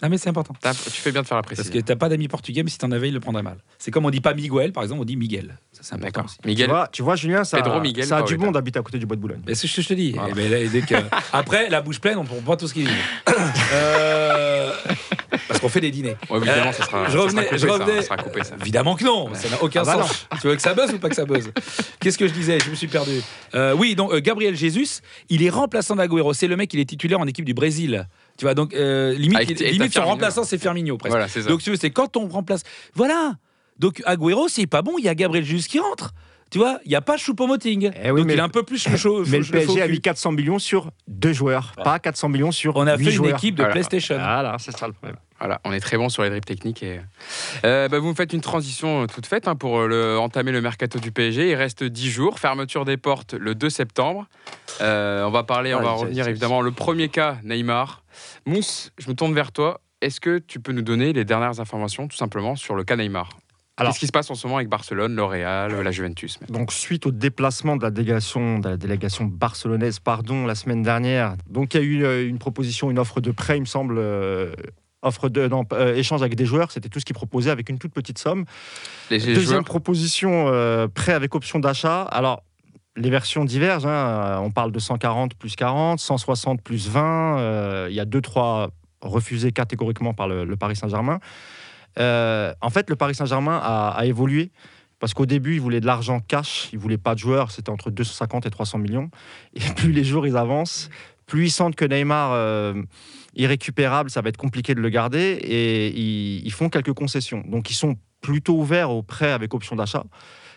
Ah 0.01 0.07
mais 0.07 0.17
c'est 0.17 0.29
important. 0.29 0.53
Tu 0.61 0.91
fais 0.91 1.11
bien 1.11 1.21
de 1.23 1.27
faire 1.27 1.35
la 1.35 1.41
Parce 1.43 1.55
précision. 1.55 1.73
que 1.81 1.85
t'as 1.85 1.97
pas 1.97 2.07
d'amis 2.07 2.29
portugais, 2.29 2.63
mais 2.63 2.69
si 2.69 2.77
t'en 2.77 2.89
avais, 2.91 3.09
il 3.09 3.13
le 3.13 3.19
prendrait 3.19 3.43
mal. 3.43 3.57
C'est 3.77 3.91
comme 3.91 4.05
on 4.05 4.09
dit 4.09 4.21
pas 4.21 4.33
Miguel, 4.33 4.71
par 4.71 4.83
exemple, 4.83 5.01
on 5.01 5.05
dit 5.05 5.17
Miguel. 5.17 5.57
Ça, 5.73 5.81
c'est 5.83 5.95
important 5.95 6.23
aussi. 6.23 6.37
Tu 6.41 6.47
Miguel. 6.47 6.69
vois, 6.69 6.87
tu 6.89 7.01
vois, 7.03 7.17
Julien, 7.17 7.43
ça, 7.43 7.57
Pedro 7.61 7.81
Miguel 7.81 8.05
ça 8.05 8.19
a 8.19 8.21
du 8.23 8.37
bon 8.37 8.49
d'habiter 8.51 8.79
à 8.79 8.81
côté 8.81 8.97
du 8.97 9.05
bois 9.05 9.17
de 9.17 9.21
Boulogne. 9.21 9.41
Mais 9.45 9.55
c'est 9.55 9.67
ce 9.67 9.75
que 9.75 9.81
je 9.81 9.87
te 9.89 9.93
dis. 9.93 10.11
Voilà. 10.13 10.29
Eh 10.31 10.33
ben, 10.35 10.49
là, 10.51 10.67
dès 10.69 10.81
que- 10.83 10.95
Après, 11.33 11.69
la 11.69 11.81
bouche 11.81 11.99
pleine, 11.99 12.17
on 12.17 12.23
prend 12.23 12.37
pas 12.37 12.55
tout 12.55 12.67
ce 12.69 12.73
qu'il 12.75 12.85
dit. 12.85 12.91
Euh, 13.73 14.28
Parce 15.49 15.59
qu'on 15.59 15.67
fait 15.67 15.81
des 15.81 15.91
dîners. 15.91 16.15
Ouais, 16.29 16.37
évidemment, 16.37 16.71
ça 16.71 16.85
sera, 16.85 16.99
Je 17.05 17.09
ça 17.09 17.11
sera 17.11 17.23
revenais- 17.25 17.43
coupé, 17.43 17.57
je 17.57 17.67
ça, 17.67 17.73
revenais- 17.73 17.95
ça 17.97 18.01
sera 18.03 18.17
coupé, 18.17 18.43
ça. 18.45 18.55
Évidemment 18.61 18.95
que 18.95 19.03
non, 19.03 19.33
ça 19.33 19.49
n'a 19.49 19.61
aucun 19.61 19.81
Ah 19.81 19.97
bah 19.97 20.03
sens. 20.03 20.27
Tu 20.39 20.47
veux 20.47 20.55
que 20.55 20.61
ça 20.61 20.73
buzz 20.73 20.93
ou 20.93 20.99
pas 20.99 21.09
que 21.09 21.15
ça 21.15 21.25
buzz? 21.25 21.51
Qu'est-ce 21.99 22.17
que 22.17 22.27
je 22.27 22.33
disais? 22.33 22.59
Je 22.63 22.69
me 22.69 22.75
suis 22.75 22.87
perdu. 22.87 23.19
Euh, 23.55 23.73
oui, 23.77 23.95
donc 23.95 24.13
euh, 24.13 24.21
Gabriel 24.21 24.55
Jesus, 24.55 25.01
il 25.27 25.43
est 25.43 25.49
remplaçant 25.49 25.95
d'Agüero. 25.97 26.33
C'est 26.33 26.47
le 26.47 26.55
mec, 26.55 26.73
il 26.73 26.79
est 26.79 26.85
titulaire 26.85 27.19
en 27.19 27.27
équipe 27.27 27.45
du 27.45 27.53
Brésil. 27.53 28.07
Tu 28.37 28.45
vois, 28.45 28.53
donc 28.53 28.73
euh, 28.73 29.13
limite, 29.15 29.49
il- 29.59 29.67
limite 29.71 29.93
son 29.93 30.03
remplaçant, 30.05 30.43
c'est 30.45 30.57
Firmino 30.57 30.97
presque. 30.97 31.11
Voilà, 31.11 31.27
c'est 31.27 31.41
ça. 31.41 31.49
Donc 31.49 31.61
tu 31.61 31.71
veux, 31.71 31.75
c'est 31.75 31.89
quand 31.91 32.15
on 32.15 32.27
remplace. 32.29 32.61
Voilà. 32.93 33.33
Donc 33.79 34.01
Agüero, 34.05 34.47
c'est 34.49 34.67
pas 34.67 34.81
bon, 34.81 34.95
il 34.97 35.05
y 35.05 35.09
a 35.09 35.15
Gabriel 35.15 35.43
Jesus 35.45 35.67
qui 35.67 35.79
rentre. 35.79 36.11
Tu 36.51 36.57
vois, 36.57 36.79
il 36.83 36.89
n'y 36.89 36.95
a 36.95 37.01
pas 37.01 37.15
Choupo-Moting. 37.15 37.91
Eh 38.03 38.09
oui, 38.11 38.21
donc 38.21 38.27
mais- 38.27 38.33
il 38.33 38.39
est 38.39 38.41
un 38.41 38.49
peu 38.49 38.63
plus 38.63 38.87
le 38.89 38.97
chaud. 38.97 39.23
Mais 39.27 39.37
le 39.37 39.45
PSG 39.45 39.81
a 39.83 39.87
mis 39.87 39.95
cul. 39.95 40.01
400 40.01 40.31
millions 40.31 40.57
sur 40.57 40.89
deux 41.07 41.31
joueurs, 41.31 41.73
pas 41.83 41.99
400 41.99 42.27
millions 42.29 42.51
sur 42.51 42.75
On 42.75 42.87
a 42.87 42.97
fait 42.97 43.03
une 43.03 43.09
joueurs. 43.11 43.35
équipe 43.35 43.53
de 43.55 43.61
Voilà. 43.61 43.73
PlayStation. 43.73 44.15
Voilà, 44.15 44.55
c'est 44.59 44.75
ça 44.75 44.87
le 44.87 44.93
problème. 44.93 45.17
Voilà, 45.39 45.61
on 45.63 45.71
est 45.71 45.79
très 45.79 45.97
bon 45.97 46.09
sur 46.09 46.23
les 46.23 46.29
dribbles 46.29 46.45
techniques. 46.45 46.83
Et... 46.83 46.99
Euh, 47.63 47.87
bah, 47.87 47.99
vous 47.99 48.09
me 48.09 48.13
faites 48.13 48.33
une 48.33 48.41
transition 48.41 49.03
euh, 49.03 49.07
toute 49.07 49.25
faite 49.25 49.47
hein, 49.47 49.55
pour 49.55 49.79
euh, 49.79 49.87
le, 49.87 50.19
entamer 50.19 50.51
le 50.51 50.61
mercato 50.61 50.99
du 50.99 51.11
PSG. 51.11 51.51
Il 51.51 51.55
reste 51.55 51.83
10 51.83 52.09
jours, 52.09 52.39
fermeture 52.39 52.83
des 52.83 52.97
portes 52.97 53.33
le 53.33 53.55
2 53.55 53.69
septembre. 53.69 54.27
Euh, 54.81 55.23
on 55.23 55.31
va 55.31 55.43
parler, 55.43 55.73
on 55.73 55.81
va 55.81 55.91
revenir 55.91 56.27
évidemment. 56.27 56.61
Le 56.61 56.71
premier 56.71 57.07
cas, 57.07 57.37
Neymar. 57.43 58.03
Mousse, 58.45 58.91
je 58.97 59.09
me 59.09 59.15
tourne 59.15 59.33
vers 59.33 59.51
toi. 59.53 59.79
Est-ce 60.01 60.19
que 60.19 60.39
tu 60.39 60.59
peux 60.59 60.73
nous 60.73 60.81
donner 60.81 61.13
les 61.13 61.25
dernières 61.25 61.59
informations, 61.59 62.07
tout 62.07 62.17
simplement, 62.17 62.55
sur 62.55 62.75
le 62.75 62.83
cas 62.83 62.97
Neymar? 62.97 63.29
Qu'est-ce 63.77 63.99
qui 63.99 64.07
se 64.07 64.11
passe 64.11 64.29
en 64.29 64.35
ce 64.35 64.45
moment 64.45 64.57
avec 64.57 64.67
Barcelone, 64.67 65.15
L'Oréal, 65.15 65.71
la 65.71 65.91
Juventus 65.91 66.41
même 66.41 66.49
Donc, 66.49 66.73
suite 66.73 67.05
au 67.05 67.11
déplacement 67.11 67.77
de 67.77 67.83
la 67.83 67.91
délégation, 67.91 68.59
de 68.59 68.67
la 68.67 68.75
délégation 68.75 69.23
barcelonaise 69.23 69.99
pardon, 69.99 70.45
la 70.45 70.55
semaine 70.55 70.83
dernière, 70.83 71.35
donc 71.49 71.73
il 71.75 71.77
y 71.79 71.83
a 71.83 71.85
eu 71.85 72.27
une 72.27 72.39
proposition, 72.39 72.91
une 72.91 72.99
offre 72.99 73.21
de 73.21 73.31
prêt, 73.31 73.55
il 73.55 73.61
me 73.61 73.65
semble, 73.65 73.97
offre 75.01 75.29
de 75.29 75.47
non, 75.47 75.63
euh, 75.73 75.95
échange 75.95 76.21
avec 76.21 76.35
des 76.35 76.45
joueurs, 76.45 76.71
c'était 76.71 76.89
tout 76.89 76.99
ce 76.99 77.05
qu'ils 77.05 77.15
proposaient 77.15 77.51
avec 77.51 77.69
une 77.69 77.79
toute 77.79 77.93
petite 77.93 78.17
somme. 78.17 78.45
Les 79.09 79.17
Deuxième 79.19 79.43
joueurs 79.43 79.63
proposition, 79.63 80.47
euh, 80.47 80.87
prêt 80.87 81.13
avec 81.13 81.35
option 81.35 81.59
d'achat. 81.59 82.01
Alors, 82.03 82.43
les 82.97 83.09
versions 83.09 83.45
divergent. 83.45 83.85
hein. 83.85 83.89
Euh, 83.89 84.37
On 84.39 84.51
parle 84.51 84.71
de 84.71 84.79
140 84.79 85.35
plus 85.35 85.55
40, 85.55 85.99
160 85.99 86.61
plus 86.61 86.89
20. 86.89 87.39
euh, 87.39 87.87
Il 87.89 87.95
y 87.95 87.99
a 87.99 88.05
deux, 88.05 88.21
trois 88.21 88.71
refusés 89.01 89.51
catégoriquement 89.53 90.13
par 90.13 90.27
le, 90.27 90.43
le 90.43 90.55
Paris 90.57 90.75
Saint-Germain. 90.75 91.19
En 91.97 92.69
fait, 92.69 92.89
le 92.89 92.95
Paris 92.95 93.15
Saint-Germain 93.15 93.59
a, 93.61 93.89
a 93.89 94.05
évolué. 94.05 94.51
Parce 94.99 95.13
qu'au 95.13 95.25
début, 95.25 95.53
ils 95.55 95.61
voulaient 95.61 95.79
de 95.79 95.85
l'argent 95.85 96.19
cash, 96.19 96.67
ils 96.73 96.79
voulaient 96.79 96.97
pas 96.97 97.13
de 97.13 97.19
joueurs, 97.19 97.51
c'était 97.51 97.69
entre 97.69 97.89
250 97.89 98.45
et 98.45 98.49
300 98.49 98.79
millions. 98.79 99.09
Et 99.53 99.61
plus 99.77 99.93
les 99.93 100.03
jours 100.03 100.27
ils 100.27 100.35
avancent, 100.35 100.89
plus 101.25 101.45
ils 101.45 101.51
sentent 101.51 101.75
que 101.77 101.85
Neymar, 101.85 102.33
irrécupérable, 103.35 104.09
ça 104.09 104.21
va 104.21 104.29
être 104.29 104.37
compliqué 104.37 104.75
de 104.75 104.81
le 104.81 104.89
garder, 104.89 105.39
et 105.41 105.87
ils, 105.89 106.51
font 106.51 106.69
quelques 106.69 106.93
concessions. 106.93 107.43
Donc 107.47 107.69
ils 107.69 107.75
sont 107.75 107.95
plutôt 108.21 108.57
ouverts 108.57 108.91
au 108.91 109.03
prêt 109.03 109.31
avec 109.31 109.53
option 109.53 109.75
d'achat. 109.75 110.03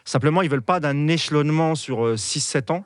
Simplement, 0.05 0.43
ils 0.43 0.51
veulent 0.51 0.63
pas 0.63 0.81
d'un 0.81 1.07
échelonnement 1.07 1.75
sur 1.75 2.05
euh, 2.05 2.17
6-7 2.17 2.73
ans. 2.73 2.85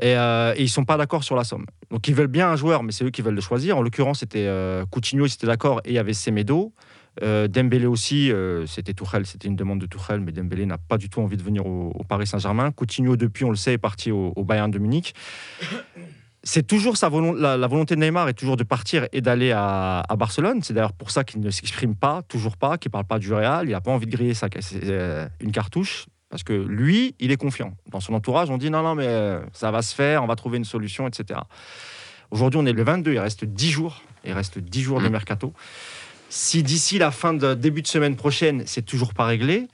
Et, 0.00 0.16
euh, 0.16 0.54
et 0.56 0.62
ils 0.62 0.70
sont 0.70 0.84
pas 0.84 0.96
d'accord 0.96 1.22
sur 1.22 1.36
la 1.36 1.44
somme. 1.44 1.66
Donc 1.90 2.08
ils 2.08 2.14
veulent 2.14 2.26
bien 2.26 2.50
un 2.50 2.56
joueur, 2.56 2.82
mais 2.82 2.90
c'est 2.90 3.04
eux 3.04 3.10
qui 3.10 3.20
veulent 3.20 3.34
le 3.34 3.42
choisir. 3.42 3.76
En 3.76 3.82
l'occurrence, 3.82 4.20
c'était 4.20 4.46
euh, 4.46 4.86
Coutinho, 4.86 5.26
ils 5.26 5.32
étaient 5.34 5.46
d'accord, 5.46 5.80
et 5.84 5.90
il 5.90 5.94
y 5.94 5.98
avait 5.98 6.14
Semedo. 6.14 6.72
Euh, 7.22 7.46
Dembélé 7.46 7.84
aussi, 7.84 8.32
euh, 8.32 8.66
c'était 8.66 8.94
Tourelle, 8.94 9.26
c'était 9.26 9.46
une 9.46 9.56
demande 9.56 9.78
de 9.78 9.86
Tourelle, 9.86 10.20
mais 10.20 10.32
Dembélé 10.32 10.64
n'a 10.64 10.78
pas 10.78 10.96
du 10.96 11.10
tout 11.10 11.20
envie 11.20 11.36
de 11.36 11.42
venir 11.42 11.66
au, 11.66 12.02
Paris 12.08 12.26
Saint-Germain. 12.26 12.72
Coutinho, 12.72 13.16
depuis, 13.16 13.44
on 13.44 13.50
le 13.50 13.56
sait, 13.56 13.74
est 13.74 13.78
parti 13.78 14.10
au 14.10 14.32
Bayern 14.42 14.70
de 14.70 14.78
Munich. 14.78 15.14
C'est 16.44 16.66
toujours 16.66 16.96
sa 16.96 17.08
la, 17.08 17.56
la 17.56 17.66
volonté 17.68 17.94
de 17.94 18.00
Neymar 18.00 18.28
est 18.28 18.34
toujours 18.34 18.56
de 18.56 18.64
partir 18.64 19.06
et 19.12 19.20
d'aller 19.20 19.52
à, 19.52 20.00
à 20.08 20.16
Barcelone. 20.16 20.60
C'est 20.62 20.74
d'ailleurs 20.74 20.92
pour 20.92 21.10
ça 21.12 21.22
qu'il 21.22 21.40
ne 21.40 21.50
s'exprime 21.50 21.94
pas, 21.94 22.22
toujours 22.22 22.56
pas, 22.56 22.78
qu'il 22.78 22.90
parle 22.90 23.04
pas 23.04 23.18
du 23.20 23.32
Real. 23.32 23.66
Il 23.68 23.72
n'a 23.72 23.80
pas 23.80 23.92
envie 23.92 24.06
de 24.06 24.10
griller 24.10 24.34
sa, 24.34 24.48
euh, 24.82 25.28
une 25.40 25.52
cartouche. 25.52 26.06
Parce 26.30 26.42
que 26.42 26.52
lui, 26.54 27.14
il 27.20 27.30
est 27.30 27.36
confiant. 27.36 27.74
Dans 27.90 28.00
son 28.00 28.14
entourage, 28.14 28.48
on 28.50 28.56
dit 28.56 28.70
non, 28.70 28.82
non, 28.82 28.94
mais 28.94 29.06
euh, 29.06 29.40
ça 29.52 29.70
va 29.70 29.82
se 29.82 29.94
faire, 29.94 30.24
on 30.24 30.26
va 30.26 30.34
trouver 30.34 30.56
une 30.56 30.64
solution, 30.64 31.06
etc. 31.06 31.40
Aujourd'hui, 32.30 32.58
on 32.58 32.64
est 32.66 32.72
le 32.72 32.82
22, 32.82 33.12
il 33.12 33.18
reste 33.18 33.44
10 33.44 33.70
jours. 33.70 34.00
Il 34.24 34.32
reste 34.32 34.58
10 34.58 34.80
jours 34.82 35.00
de 35.00 35.08
Mm. 35.08 35.12
mercato. 35.12 35.52
Si 36.30 36.62
d'ici 36.62 36.98
la 36.98 37.10
fin 37.10 37.34
de 37.34 37.52
début 37.54 37.82
de 37.82 37.86
semaine 37.86 38.16
prochaine, 38.16 38.62
c'est 38.64 38.80
toujours 38.82 39.12
pas 39.12 39.26
réglé. 39.26 39.68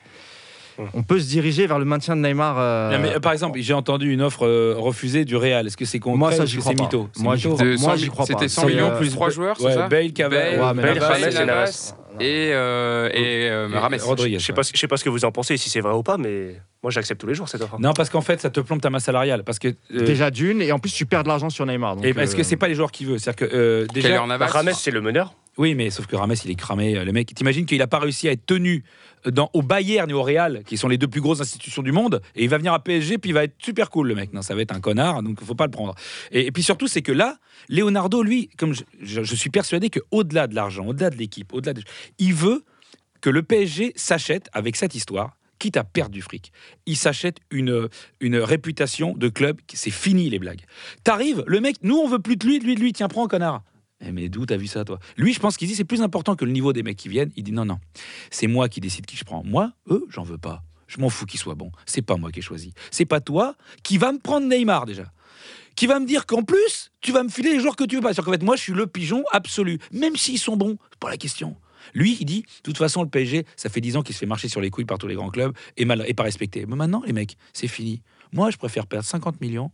On 0.94 1.02
peut 1.02 1.18
se 1.20 1.26
diriger 1.28 1.66
vers 1.66 1.78
le 1.78 1.84
maintien 1.84 2.16
de 2.16 2.20
Neymar. 2.22 2.56
euh, 2.58 2.92
Non, 2.92 2.98
mais, 3.00 3.14
euh, 3.16 3.20
par 3.20 3.32
exemple, 3.32 3.58
j'ai 3.60 3.74
entendu 3.74 4.12
une 4.12 4.22
offre 4.22 4.46
euh, 4.46 4.74
refusée 4.76 5.24
du 5.24 5.36
Real. 5.36 5.66
Est-ce 5.66 5.76
que 5.76 5.84
c'est 5.84 5.98
concret 5.98 6.18
Moi, 6.18 6.32
ça, 6.32 6.42
ou 6.44 6.46
j'y 6.46 6.58
crois 6.58 6.70
c'est 6.72 6.76
pas. 6.76 6.82
mytho 6.84 7.08
C'est 7.12 7.22
Moi, 7.22 7.36
j'y 7.36 7.48
crois- 7.48 7.58
De 7.64 7.68
moi, 7.70 7.76
100 7.78 7.96
j'y 7.96 8.08
crois 8.08 8.26
C'était 8.26 8.38
pas. 8.40 8.48
100 8.48 8.60
C'est, 8.62 8.66
millions 8.68 8.90
euh, 8.90 8.98
plus 8.98 9.10
3 9.10 9.30
joueurs, 9.30 9.56
c'est 9.58 9.64
Ouais, 9.64 9.74
ça 9.74 9.88
Bale, 9.88 10.12
Cavani, 10.12 10.56
Bale, 10.56 10.76
Bale, 10.98 11.34
Navas, 11.46 11.66
c'est 11.66 11.94
et, 12.20 12.50
euh, 12.52 13.08
et 13.12 13.48
euh, 13.48 13.68
Rames. 13.72 13.94
Rodriguez. 14.02 14.38
Je 14.40 14.44
sais 14.46 14.52
pas, 14.52 14.62
je 14.62 14.76
sais 14.76 14.88
pas 14.88 14.96
ce 14.96 15.04
que 15.04 15.08
vous 15.08 15.24
en 15.24 15.30
pensez, 15.30 15.56
si 15.56 15.70
c'est 15.70 15.80
vrai 15.80 15.92
ou 15.94 16.02
pas, 16.02 16.16
mais 16.16 16.56
moi 16.82 16.90
j'accepte 16.90 17.20
tous 17.20 17.28
les 17.28 17.34
jours 17.34 17.48
cette 17.48 17.62
offre. 17.62 17.76
Non, 17.78 17.92
parce 17.92 18.10
qu'en 18.10 18.22
fait, 18.22 18.40
ça 18.40 18.50
te 18.50 18.58
plombe 18.60 18.80
ta 18.80 18.90
masse 18.90 19.04
salariale. 19.04 19.44
Parce 19.44 19.58
que, 19.60 19.68
euh, 19.68 20.04
Déjà 20.04 20.30
d'une, 20.32 20.60
et 20.60 20.72
en 20.72 20.78
plus, 20.80 20.92
tu 20.92 21.06
perds 21.06 21.22
de 21.22 21.28
l'argent 21.28 21.48
sur 21.50 21.64
Neymar. 21.64 21.94
donc, 21.96 22.04
et 22.04 22.14
parce 22.14 22.34
que 22.34 22.42
c'est 22.42 22.56
pas 22.56 22.66
les 22.68 22.74
joueurs 22.74 22.90
qui 22.90 23.04
veulent? 23.04 23.20
C'est-à-dire 23.20 23.48
que 23.48 23.54
euh, 23.54 23.86
déjà. 23.92 24.20
Rames, 24.20 24.70
c'est 24.74 24.90
le 24.90 25.00
meneur. 25.00 25.32
Oui, 25.58 25.74
mais 25.74 25.90
sauf 25.90 26.06
que 26.06 26.14
Rames, 26.14 26.34
il 26.44 26.50
est 26.52 26.54
cramé. 26.54 26.96
euh, 26.96 27.04
Le 27.04 27.12
mec, 27.12 27.34
t'imagines 27.34 27.66
qu'il 27.66 27.78
n'a 27.78 27.88
pas 27.88 27.98
réussi 27.98 28.28
à 28.28 28.32
être 28.32 28.46
tenu 28.46 28.84
dans, 29.26 29.50
au 29.54 29.62
Bayern 29.62 30.08
et 30.08 30.14
au 30.14 30.22
Real, 30.22 30.62
qui 30.64 30.76
sont 30.76 30.86
les 30.86 30.98
deux 30.98 31.08
plus 31.08 31.20
grosses 31.20 31.40
institutions 31.40 31.82
du 31.82 31.90
monde, 31.90 32.22
et 32.36 32.44
il 32.44 32.48
va 32.48 32.58
venir 32.58 32.72
à 32.72 32.78
PSG, 32.78 33.18
puis 33.18 33.30
il 33.30 33.32
va 33.34 33.42
être 33.42 33.56
super 33.58 33.90
cool, 33.90 34.06
le 34.06 34.14
mec. 34.14 34.32
Non, 34.32 34.40
ça 34.40 34.54
va 34.54 34.62
être 34.62 34.72
un 34.72 34.80
connard, 34.80 35.24
donc 35.24 35.38
il 35.40 35.46
faut 35.46 35.56
pas 35.56 35.66
le 35.66 35.72
prendre. 35.72 35.96
Et, 36.30 36.52
puis 36.52 36.62
surtout, 36.62 36.86
c'est 36.86 37.02
que 37.02 37.10
là, 37.10 37.38
Leonardo, 37.68 38.22
lui, 38.22 38.50
comme 38.56 38.72
je, 39.02 39.34
suis 39.34 39.50
persuadé 39.50 39.90
qu'au-delà 39.90 40.46
de 40.46 40.54
l'argent, 40.54 40.86
au-delà 40.86 41.10
de 41.10 41.16
l'équipe, 41.16 41.52
au-delà 41.52 41.74
de. 41.74 41.82
Il 42.20 42.34
veut 42.34 42.64
que 43.20 43.28
le 43.28 43.42
PSG 43.42 43.92
s'achète 43.96 44.48
avec 44.52 44.76
cette 44.76 44.94
histoire. 44.94 45.36
Quitte 45.58 45.76
à 45.76 45.82
perdre 45.82 46.12
du 46.12 46.22
fric, 46.22 46.52
il 46.86 46.96
s'achète 46.96 47.38
une, 47.50 47.88
une 48.20 48.36
réputation 48.36 49.14
de 49.14 49.28
club. 49.28 49.60
C'est 49.74 49.90
fini 49.90 50.30
les 50.30 50.38
blagues. 50.38 50.60
T'arrives, 51.02 51.42
le 51.48 51.60
mec, 51.60 51.78
nous 51.82 51.96
on 51.96 52.06
veut 52.06 52.20
plus 52.20 52.36
de 52.36 52.46
lui, 52.46 52.60
de 52.60 52.64
lui, 52.64 52.76
de 52.76 52.80
lui, 52.80 52.92
tiens, 52.92 53.08
prends 53.08 53.26
connard. 53.26 53.64
Eh, 54.00 54.12
mais 54.12 54.28
d'où 54.28 54.46
t'as 54.46 54.56
vu 54.56 54.66
ça, 54.66 54.84
toi? 54.84 54.98
Lui, 55.16 55.32
je 55.32 55.40
pense 55.40 55.56
qu'il 55.56 55.66
dit 55.68 55.74
c'est 55.74 55.84
plus 55.84 56.02
important 56.02 56.36
que 56.36 56.44
le 56.44 56.52
niveau 56.52 56.72
des 56.72 56.82
mecs 56.82 56.96
qui 56.96 57.08
viennent. 57.08 57.32
Il 57.36 57.42
dit 57.42 57.52
non, 57.52 57.64
non, 57.64 57.78
c'est 58.30 58.46
moi 58.46 58.68
qui 58.68 58.80
décide 58.80 59.06
qui 59.06 59.16
je 59.16 59.24
prends. 59.24 59.42
Moi, 59.44 59.72
eux, 59.90 60.06
j'en 60.10 60.22
veux 60.22 60.38
pas. 60.38 60.62
Je 60.86 61.00
m'en 61.00 61.10
fous 61.10 61.26
qu'ils 61.26 61.40
soient 61.40 61.54
bons. 61.54 61.72
C'est 61.84 62.02
pas 62.02 62.16
moi 62.16 62.30
qui 62.32 62.38
ai 62.38 62.42
choisi. 62.42 62.72
C'est 62.90 63.04
pas 63.04 63.20
toi 63.20 63.54
qui 63.82 63.98
va 63.98 64.12
me 64.12 64.18
prendre 64.18 64.46
Neymar 64.46 64.86
déjà. 64.86 65.12
Qui 65.76 65.86
va 65.86 66.00
me 66.00 66.06
dire 66.06 66.26
qu'en 66.26 66.42
plus, 66.42 66.90
tu 67.00 67.12
vas 67.12 67.22
me 67.22 67.28
filer 67.28 67.52
les 67.52 67.60
joueurs 67.60 67.76
que 67.76 67.84
tu 67.84 67.96
veux 67.96 68.02
pas. 68.02 68.08
C'est-à-dire 68.08 68.24
qu'en 68.24 68.32
fait, 68.32 68.42
moi, 68.42 68.56
je 68.56 68.62
suis 68.62 68.72
le 68.72 68.86
pigeon 68.86 69.22
absolu. 69.32 69.78
Même 69.92 70.16
s'ils 70.16 70.38
sont 70.38 70.56
bons, 70.56 70.76
c'est 70.90 70.98
pas 70.98 71.10
la 71.10 71.16
question. 71.16 71.56
Lui, 71.94 72.16
il 72.20 72.24
dit, 72.24 72.42
de 72.42 72.62
toute 72.62 72.78
façon, 72.78 73.02
le 73.02 73.08
PSG, 73.08 73.44
ça 73.56 73.68
fait 73.68 73.80
10 73.80 73.96
ans 73.96 74.02
qu'il 74.02 74.14
se 74.14 74.20
fait 74.20 74.26
marcher 74.26 74.48
sur 74.48 74.60
les 74.60 74.70
couilles 74.70 74.84
par 74.84 74.98
tous 74.98 75.06
les 75.06 75.14
grands 75.14 75.30
clubs 75.30 75.54
et, 75.76 75.84
mal, 75.84 76.04
et 76.06 76.14
pas 76.14 76.24
respecté. 76.24 76.66
Mais 76.66 76.76
maintenant, 76.76 77.02
les 77.06 77.12
mecs, 77.12 77.36
c'est 77.52 77.68
fini. 77.68 78.02
Moi, 78.32 78.50
je 78.50 78.56
préfère 78.56 78.86
perdre 78.86 79.06
50 79.06 79.40
millions, 79.40 79.70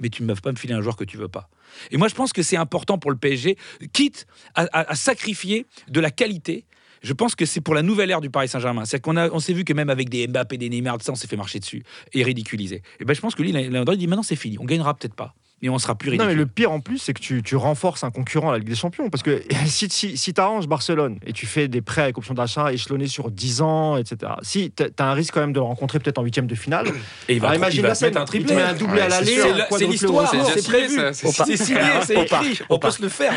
mais 0.00 0.08
tu 0.08 0.22
ne 0.22 0.32
peux 0.32 0.40
pas 0.40 0.52
me 0.52 0.56
filer 0.56 0.74
un 0.74 0.80
joueur 0.80 0.96
que 0.96 1.04
tu 1.04 1.16
veux 1.16 1.28
pas. 1.28 1.48
Et 1.90 1.96
moi, 1.96 2.08
je 2.08 2.14
pense 2.14 2.32
que 2.32 2.42
c'est 2.42 2.56
important 2.56 2.98
pour 2.98 3.10
le 3.10 3.16
PSG, 3.16 3.56
quitte 3.92 4.26
à, 4.54 4.94
sacrifier 4.94 5.66
de 5.88 6.00
la 6.00 6.10
qualité. 6.10 6.64
Je 7.02 7.12
pense 7.12 7.34
que 7.34 7.46
c'est 7.46 7.60
pour 7.60 7.74
la 7.74 7.82
nouvelle 7.82 8.10
ère 8.10 8.20
du 8.20 8.30
Paris 8.30 8.48
Saint-Germain. 8.48 8.84
C'est 8.84 9.00
qu'on 9.00 9.16
a, 9.16 9.28
on 9.30 9.38
s'est 9.38 9.52
vu 9.52 9.64
que 9.64 9.72
même 9.72 9.90
avec 9.90 10.08
des 10.08 10.26
Mbappé, 10.26 10.58
des 10.58 10.68
Neymar, 10.68 10.98
ça, 11.00 11.12
on 11.12 11.14
s'est 11.14 11.28
fait 11.28 11.36
marcher 11.36 11.60
dessus 11.60 11.84
et 12.12 12.24
ridiculiser. 12.24 12.82
Et 12.98 13.04
ben, 13.04 13.14
je 13.14 13.20
pense 13.20 13.34
que 13.34 13.42
lui, 13.42 13.50
il 13.50 13.96
dit 13.96 14.06
maintenant 14.06 14.22
c'est 14.22 14.36
fini. 14.36 14.58
On 14.58 14.64
gagnera 14.64 14.94
peut-être 14.94 15.14
pas, 15.14 15.34
mais 15.60 15.68
on 15.68 15.78
sera 15.78 15.94
plus 15.96 16.08
Non, 16.08 16.12
ridicule. 16.12 16.28
mais 16.28 16.34
le 16.36 16.46
pire 16.46 16.70
en 16.70 16.80
plus, 16.80 16.98
c'est 16.98 17.12
que 17.14 17.20
tu, 17.20 17.42
tu 17.42 17.56
renforces 17.56 18.04
un 18.04 18.10
concurrent 18.10 18.50
à 18.50 18.52
la 18.52 18.58
Ligue 18.58 18.68
des 18.68 18.74
Champions. 18.76 19.10
Parce 19.10 19.22
que 19.22 19.42
si, 19.66 19.88
si, 19.90 20.16
si 20.16 20.32
tu 20.34 20.40
arranges 20.40 20.68
Barcelone 20.68 21.18
et 21.26 21.32
tu 21.32 21.46
fais 21.46 21.66
des 21.68 21.80
prêts 21.80 22.02
avec 22.02 22.16
option 22.18 22.34
d'achat 22.34 22.72
échelonnés 22.72 23.06
sur 23.08 23.30
10 23.30 23.62
ans, 23.62 23.96
etc., 23.96 24.32
si 24.42 24.70
tu 24.70 24.84
as 24.98 25.04
un 25.04 25.12
risque 25.14 25.34
quand 25.34 25.40
même 25.40 25.52
de 25.52 25.58
le 25.58 25.64
rencontrer 25.64 25.98
peut-être 25.98 26.18
en 26.18 26.22
huitième 26.22 26.46
de 26.46 26.54
finale, 26.54 26.86
Et 27.28 27.34
il 27.34 27.40
va, 27.40 27.48
alors 27.48 27.54
il 27.56 27.58
imagine 27.58 27.82
va 27.82 27.88
la 27.88 27.94
scène, 27.94 28.16
un 28.16 28.20
il 28.22 28.26
triplé. 28.26 28.54
un 28.54 28.74
doublé 28.74 28.94
Ouais, 28.98 29.02
à 29.02 29.08
l'aller, 29.08 29.36
C'est 29.70 29.86
l'histoire. 29.86 30.30
C'est 30.30 30.66
prévu. 30.66 31.00
c'est 31.12 31.56
signé, 31.56 31.80
c'est 32.04 32.22
écrit. 32.22 32.60
On 32.70 32.78
peut 32.78 32.90
se 32.90 33.02
le 33.02 33.08
faire. 33.08 33.32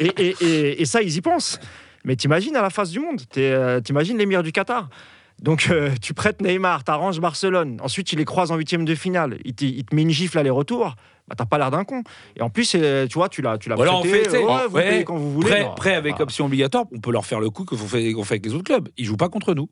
et, 0.00 0.06
et- 0.18 0.36
et- 0.40 0.82
et 0.82 0.84
ça, 0.84 1.00
ils 1.02 1.14
y 1.16 1.20
pensent. 1.20 1.60
Mais 2.04 2.16
t'imagines 2.16 2.56
à 2.56 2.62
la 2.62 2.70
face 2.70 2.90
du 2.90 2.98
monde, 2.98 3.20
euh, 3.38 3.80
t'imagines 3.80 4.18
l'émir 4.18 4.42
du 4.42 4.50
Qatar. 4.50 4.88
Donc 5.42 5.68
euh, 5.70 5.90
tu 6.00 6.14
prêtes 6.14 6.40
Neymar, 6.40 6.84
t'arranges 6.84 7.20
Barcelone, 7.20 7.78
ensuite 7.82 8.06
tu 8.06 8.14
les 8.16 8.24
croises 8.24 8.52
en 8.52 8.56
huitième 8.56 8.84
de 8.84 8.94
finale, 8.94 9.38
il 9.44 9.54
te, 9.54 9.64
il 9.64 9.84
te 9.84 9.94
met 9.94 10.02
une 10.02 10.10
gifle 10.10 10.38
aller-retour, 10.38 10.94
bah, 11.26 11.34
t'as 11.36 11.46
pas 11.46 11.58
l'air 11.58 11.70
d'un 11.72 11.82
con. 11.84 12.04
Et 12.36 12.42
en 12.42 12.48
plus, 12.50 12.74
euh, 12.76 13.06
tu 13.08 13.14
vois, 13.14 13.28
tu 13.28 13.42
l'as, 13.42 13.58
tu 13.58 13.68
l'as 13.68 13.76
on 13.76 14.02
fait, 14.04 14.28
ouais, 14.30 14.66
vous 14.68 14.74
ouais, 14.76 14.88
payez 14.88 15.04
quand 15.04 15.16
vous 15.16 15.32
voulez. 15.32 15.48
Prêt, 15.50 15.62
Non, 15.64 15.74
prêt 15.74 15.94
avec 15.96 16.14
ah. 16.18 16.22
option 16.22 16.46
obligatoire, 16.46 16.84
on 16.94 17.00
peut 17.00 17.10
leur 17.10 17.26
faire 17.26 17.40
le 17.40 17.50
coup 17.50 17.64
qu'on 17.64 17.76
fait, 17.76 18.12
qu'on 18.12 18.22
fait 18.22 18.34
avec 18.34 18.46
les 18.46 18.54
autres 18.54 18.62
clubs. 18.64 18.88
Ils 18.96 19.04
jouent 19.04 19.16
pas 19.16 19.28
contre 19.28 19.52
nous. 19.54 19.68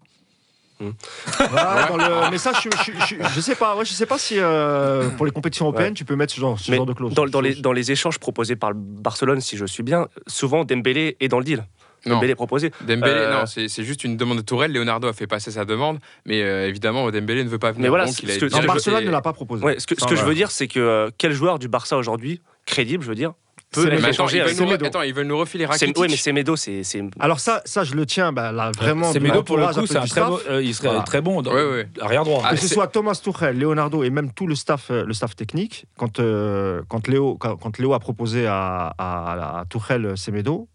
Dans 0.80 1.96
le- 1.96 2.30
Mais 2.30 2.38
ça, 2.38 2.52
je, 2.54 2.68
je, 2.84 2.92
je- 3.06 3.28
je 3.34 3.40
sais 3.40 3.54
pas, 3.54 3.76
ouais, 3.76 3.84
je 3.84 3.92
sais 3.92 4.06
pas 4.06 4.16
si 4.18 4.36
euh, 4.38 5.10
pour 5.10 5.26
les 5.26 5.30
compétitions 5.32 5.66
européennes, 5.66 5.92
tu 5.94 6.06
peux 6.06 6.16
mettre 6.16 6.32
ce 6.32 6.40
genre, 6.40 6.58
ce 6.58 6.70
Mais 6.70 6.78
genre 6.78 6.86
de 6.86 6.94
clause. 6.94 7.12
Dans, 7.12 7.26
dans 7.26 7.40
les, 7.42 7.54
dans 7.56 7.72
les 7.72 7.92
échanges 7.92 8.18
proposés 8.18 8.56
par 8.56 8.70
le 8.70 8.76
Barcelone, 8.78 9.40
si 9.42 9.58
je 9.58 9.66
suis 9.66 9.82
bien, 9.82 10.08
souvent 10.26 10.64
Dembélé 10.64 11.16
est 11.20 11.28
dans 11.28 11.38
le 11.38 11.44
deal. 11.44 11.64
Non. 12.06 12.14
Dembélé 12.16 12.32
est 12.32 12.34
proposé. 12.36 12.70
Dembélé, 12.80 13.12
Euh, 13.14 13.40
non, 13.40 13.46
c'est 13.46 13.68
c'est 13.68 13.84
juste 13.84 14.04
une 14.04 14.16
demande 14.16 14.38
de 14.38 14.42
Tourelle. 14.42 14.72
Leonardo 14.72 15.08
a 15.08 15.12
fait 15.12 15.26
passer 15.26 15.50
sa 15.50 15.64
demande, 15.64 15.98
mais 16.26 16.42
euh, 16.42 16.66
évidemment, 16.68 17.10
Dembélé 17.10 17.44
ne 17.44 17.48
veut 17.48 17.58
pas 17.58 17.72
venir. 17.72 17.82
Mais 17.84 17.88
voilà, 17.88 18.06
donc 18.06 18.14
ce 18.14 18.22
il 18.22 18.30
a 18.30 18.36
que- 18.36 18.46
Non, 18.46 18.62
Barcelone 18.66 19.04
ne 19.04 19.10
l'a 19.10 19.20
pas 19.22 19.32
proposé. 19.32 19.64
Ouais, 19.64 19.78
ce 19.78 19.86
que, 19.86 19.94
ce 19.94 20.00
Ça, 20.02 20.06
que 20.06 20.16
je 20.16 20.24
veux 20.24 20.34
dire, 20.34 20.50
c'est 20.50 20.68
que 20.68 20.80
euh, 20.80 21.10
quel 21.18 21.32
joueur 21.32 21.58
du 21.58 21.68
Barça 21.68 21.96
aujourd'hui, 21.96 22.40
crédible, 22.66 23.02
je 23.04 23.08
veux 23.08 23.14
dire, 23.14 23.32
peut 23.72 23.84
Mais 23.88 24.04
attends, 24.04 24.26
ils 24.28 24.42
veulent 24.42 24.66
nous, 24.78 24.86
attends, 24.86 25.02
ils 25.02 25.14
veulent 25.14 25.26
nous 25.28 25.38
refiler 25.38 25.64
C'est- 25.66 25.70
Rakitic. 25.86 25.98
Oui, 25.98 26.06
mais 26.10 26.16
Semedo, 26.16 26.56
c'est. 26.56 26.82
c'est- 26.82 27.04
Alors 27.20 27.38
ça, 27.38 27.62
ça, 27.64 27.84
je 27.84 27.94
le 27.94 28.04
tiens, 28.04 28.32
bah, 28.32 28.50
là, 28.50 28.72
vraiment. 28.76 29.12
C'est 29.12 29.20
de 29.20 29.24
Médo 29.24 29.44
pour 29.44 29.58
le 29.58 29.66
coup, 29.68 29.78
un 29.78 29.82
du 30.02 30.08
très 30.10 30.20
euh, 30.48 30.60
il 30.62 30.74
serait 30.74 30.88
Voilà. 30.88 31.02
très 31.04 31.20
bon 31.20 31.40
dans 31.40 31.52
ouais. 31.54 31.86
arrière 32.00 32.24
droit. 32.24 32.42
Ah, 32.44 32.50
que 32.54 32.60
ce 32.60 32.66
soit 32.66 32.88
Thomas 32.88 33.20
Tuchel, 33.22 33.58
Leonardo 33.58 34.02
et 34.02 34.10
même 34.10 34.32
tout 34.32 34.48
le 34.48 34.56
staff, 34.56 34.90
le 34.90 35.12
staff 35.12 35.36
technique, 35.36 35.84
quand, 35.96 36.18
euh, 36.18 36.82
quand, 36.88 37.06
Léo, 37.06 37.36
quand, 37.38 37.56
quand 37.56 37.78
Léo 37.78 37.92
a 37.94 38.00
proposé 38.00 38.46
à, 38.46 38.92
à, 38.98 39.60
à 39.60 39.64
Tuchel 39.66 40.16
Semedo 40.16 40.66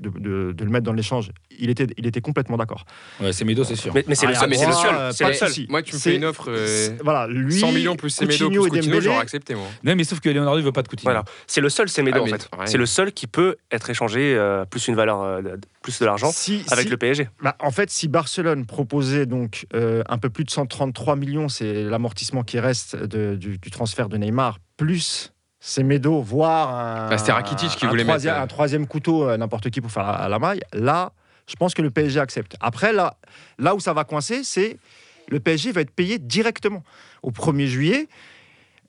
de, 0.00 0.10
de- 0.10 0.52
de 0.52 0.64
le 0.64 0.70
mettre 0.70 0.84
dans 0.84 0.92
l'échange, 0.92 1.30
il 1.58 1.70
était, 1.70 1.86
il 1.96 2.06
était 2.06 2.20
complètement 2.20 2.56
d'accord. 2.56 2.84
Ouais, 3.20 3.32
c'est 3.32 3.44
Médo, 3.44 3.64
c'est 3.64 3.76
sûr. 3.76 3.92
Mais, 3.94 4.04
mais 4.08 4.14
c'est 4.14 4.26
le 4.26 4.32
Ah, 4.36 4.40
seul. 4.40 4.48
Mais 4.50 4.56
c'est 4.56 4.66
le 4.66 4.72
moi, 4.72 4.82
seul. 4.82 5.12
C'est 5.12 5.24
pas 5.24 5.30
le 5.30 5.36
seul. 5.36 5.66
Moi, 5.68 5.82
tu 5.82 5.94
me 5.94 6.00
fais 6.00 6.16
une 6.16 6.24
offre 6.24 6.46
euh, 6.48 6.90
Voilà, 7.02 7.26
lui, 7.26 7.58
100 7.58 7.72
millions 7.72 7.96
plus 7.96 8.10
Semedo 8.10 8.32
Coutinho 8.46 8.62
plus 8.62 8.66
et 8.66 8.80
Coutinho, 8.80 9.00
j'aurais 9.00 9.18
accepté, 9.18 9.54
moi. 9.54 9.66
Non, 9.82 9.94
mais 9.96 10.04
sauf 10.04 10.20
que 10.20 10.28
Leonardo 10.28 10.58
il 10.58 10.64
veut 10.64 10.72
pas 10.72 10.82
de 10.82 10.88
Coutinho. 10.88 11.04
Voilà. 11.10 11.24
C'est 11.46 11.60
le 11.60 11.68
seul 11.68 11.88
Semedo 11.88 12.18
Ah, 12.20 12.22
en 12.22 12.26
fait. 12.26 12.48
ouais. 12.58 12.66
C'est 12.66 12.78
le 12.78 12.86
seul 12.86 13.12
qui 13.12 13.26
peut 13.26 13.56
être 13.70 13.88
échangé 13.90 14.34
euh, 14.36 14.64
plus 14.64 14.88
une 14.88 14.94
valeur, 14.96 15.22
euh, 15.22 15.42
de- 15.42 15.60
plus 15.82 15.98
de 16.00 16.04
l'argent 16.06 16.30
Si- 16.32 16.62
avec 16.70 16.84
si- 16.84 16.90
le 16.90 16.96
PSG. 16.96 17.28
bah, 17.42 17.56
en 17.60 17.70
fait, 17.70 17.90
si 17.90 18.08
Barcelone 18.08 18.64
proposait 18.66 19.26
donc 19.26 19.66
euh, 19.74 20.02
un 20.08 20.18
peu 20.18 20.30
plus 20.30 20.44
de 20.44 20.50
133 20.50 21.16
millions, 21.16 21.48
c'est 21.48 21.84
l'amortissement 21.84 22.42
qui 22.42 22.58
reste 22.58 22.96
de- 22.96 23.36
du, 23.36 23.58
du 23.58 23.70
transfert 23.70 24.08
de 24.08 24.16
Neymar, 24.16 24.58
plus 24.76 25.32
Semedo, 25.66 26.20
voire 26.20 26.74
un, 26.74 27.08
Bah, 27.08 27.16
Rakitic 27.16 27.70
qui 27.70 27.86
un 27.86 27.88
voulait 27.88 28.04
troisième, 28.04 28.34
mettre, 28.34 28.40
euh, 28.42 28.44
un 28.44 28.46
troisième 28.46 28.86
couteau, 28.86 29.26
euh, 29.26 29.38
n'importe 29.38 29.70
qui 29.70 29.80
pour 29.80 29.90
faire 29.90 30.02
la, 30.06 30.28
la 30.28 30.38
maille, 30.38 30.60
là, 30.74 31.12
je 31.46 31.56
pense 31.56 31.72
que 31.72 31.80
le 31.80 31.90
PSG 31.90 32.20
accepte. 32.20 32.54
Après, 32.60 32.92
là, 32.92 33.16
là 33.58 33.74
où 33.74 33.80
ça 33.80 33.94
va 33.94 34.04
coincer, 34.04 34.44
c'est 34.44 34.76
le 35.28 35.40
PSG 35.40 35.72
va 35.72 35.80
être 35.80 35.90
payé 35.90 36.18
directement. 36.18 36.82
Au 37.22 37.30
1er 37.30 37.64
juillet, 37.64 38.08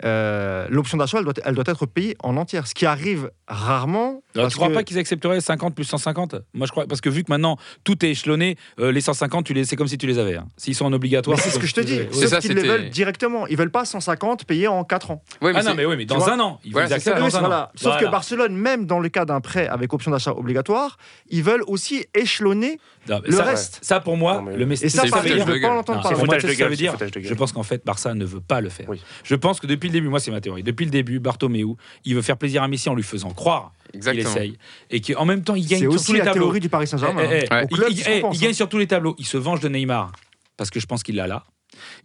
euh, 0.06 0.68
l'option 0.70 0.98
d'achat, 0.98 1.18
elle 1.18 1.24
doit, 1.26 1.34
elle 1.44 1.56
doit 1.56 1.64
être 1.68 1.86
payée 1.86 2.16
en 2.22 2.38
entière, 2.38 2.68
ce 2.68 2.74
qui 2.76 2.86
arrive 2.86 3.32
rarement. 3.48 4.22
Alors, 4.36 4.46
parce 4.46 4.54
tu 4.54 4.58
crois 4.58 4.70
que- 4.70 4.74
pas 4.74 4.84
qu'ils 4.84 4.98
accepteraient 5.00 5.42
50 5.42 5.74
plus 5.76 5.84
150 5.86 6.36
Moi, 6.54 6.68
je 6.68 6.72
crois 6.72 6.86
parce 6.88 7.02
que 7.02 7.10
vu 7.10 7.24
que 7.24 7.32
maintenant 7.32 7.58
tout 7.84 8.06
est 8.06 8.10
échelonné, 8.12 8.56
euh, 8.80 8.92
les 8.92 9.02
150, 9.02 9.46
tu 9.46 9.54
les, 9.54 9.66
c'est 9.66 9.76
comme 9.76 9.88
si 9.88 9.98
tu 9.98 10.08
les 10.08 10.20
avais. 10.20 10.36
hein. 10.36 10.48
S'ils 10.58 10.76
sont 10.76 10.86
en 10.86 10.94
obligatoire, 10.94 11.40
c'est 11.40 11.50
ce 11.50 11.60
que 11.60 11.68
je 11.68 11.74
te 11.74 11.82
dis. 11.82 12.00
Oui. 12.02 12.08
C'est 12.12 12.28
ça, 12.28 12.40
qu'ils 12.40 12.54
les 12.54 12.62
veulent 12.68 12.90
directement. 12.90 13.48
Ils 13.48 13.58
veulent 13.58 13.72
pas 13.72 13.86
150 13.86 14.46
payés 14.46 14.68
en 14.68 14.84
4 14.84 15.12
ans. 15.12 15.24
Ouais, 15.42 15.54
mais 15.54 15.60
Ah 15.60 15.64
non, 15.64 15.76
mais 15.76 15.86
oui, 15.86 15.96
mais 15.98 16.06
dans 16.06 16.28
un 16.30 16.40
an, 16.40 16.60
ils 16.64 16.72
Voilà, 16.72 16.88
veulent 16.88 16.98
c'est 17.00 17.04
ça. 17.06 17.12
accepter 17.12 17.26
Oui, 17.26 17.32
dans 17.32 17.38
un 17.38 17.40
voilà. 17.42 17.64
an. 17.66 17.72
Sauf 17.76 17.98
que. 18.00 18.06
Barcelone, 18.06 18.56
même 18.56 18.86
dans 18.86 19.00
le 19.00 19.10
cas 19.10 19.26
d'un 19.26 19.42
prêt 19.42 19.68
avec 19.68 19.92
option 19.94 20.12
d'achat 20.12 20.32
obligatoire, 20.34 20.98
ils 21.30 21.44
veulent 21.44 21.64
aussi 21.68 22.06
échelonner. 22.14 22.80
Non, 23.08 23.22
le 23.24 23.32
ça, 23.32 23.44
reste. 23.44 23.80
Ça, 23.82 24.00
pour 24.00 24.18
moi, 24.18 24.36
Non, 24.36 24.42
mais- 24.44 24.56
le 24.58 24.62
Et 24.64 24.66
Messi. 24.66 24.90
ça, 24.90 25.04
je 25.06 25.12
veux 25.44 25.62
pas 25.62 25.68
l'entendre 25.76 26.02
parler. 26.02 26.18
moi, 26.26 26.40
ça 26.40 26.48
veut 26.68 26.76
dire. 26.76 26.92
foutage 26.94 27.12
de 27.12 27.20
gueule. 27.20 27.30
Je 27.30 27.34
pense 27.36 27.52
qu'en 27.52 27.64
fait, 27.64 27.86
Barça 27.86 28.14
ne 28.14 28.26
veut 28.26 28.42
pas 28.42 28.62
le 28.62 28.70
faire. 28.70 28.90
Oui. 28.90 29.02
Je 29.24 29.36
pense 29.36 29.60
que 29.60 29.68
depuis 29.68 29.88
le 29.90 29.94
début, 29.94 30.08
moi 30.10 30.20
c'est 30.20 30.32
ma 30.32 30.42
théorie, 30.42 30.64
depuis 30.64 30.86
le 30.86 30.92
début, 30.92 31.20
Bartomeu, 31.20 31.76
il 32.04 32.16
veut 32.16 32.22
faire 32.22 32.38
plaisir 32.38 32.64
à 32.64 32.68
Messi 32.68 32.90
en 32.90 32.96
lui 32.96 33.04
faisant 33.04 33.30
croire 33.32 33.72
qu'il 33.92 34.20
essaye. 34.20 34.58
Et 34.90 35.02
qu'en 35.02 35.26
même 35.26 35.44
temps, 35.44 35.56
il 35.56 35.66
gagne 35.68 35.80
sur 35.82 35.94
aussi 35.94 36.06
tous 36.08 36.14
les 36.14 36.20
la 36.20 36.26
tableaux. 36.26 36.46
théorie 36.46 36.60
du 36.60 36.70
Paris 36.70 36.88
Saint-Germain. 36.88 37.22
Eh, 37.32 37.44
eh, 37.44 37.54
hein. 37.54 37.64
Il, 37.72 37.78
il- 37.92 38.00
eh, 38.08 38.22
compensent, 38.22 38.38
il 38.38 38.42
gagne 38.42 38.50
hein. 38.52 38.54
sur 38.54 38.70
tous 38.70 38.78
les 38.78 38.88
tableaux. 38.88 39.16
Il 39.20 39.26
se 39.26 39.38
venge 39.38 39.60
de 39.60 39.70
Neymar 39.70 40.12
parce 40.58 40.70
que 40.70 40.80
je 40.80 40.86
pense 40.86 41.04
qu'il 41.04 41.16
l'a 41.16 41.28
là. 41.28 41.44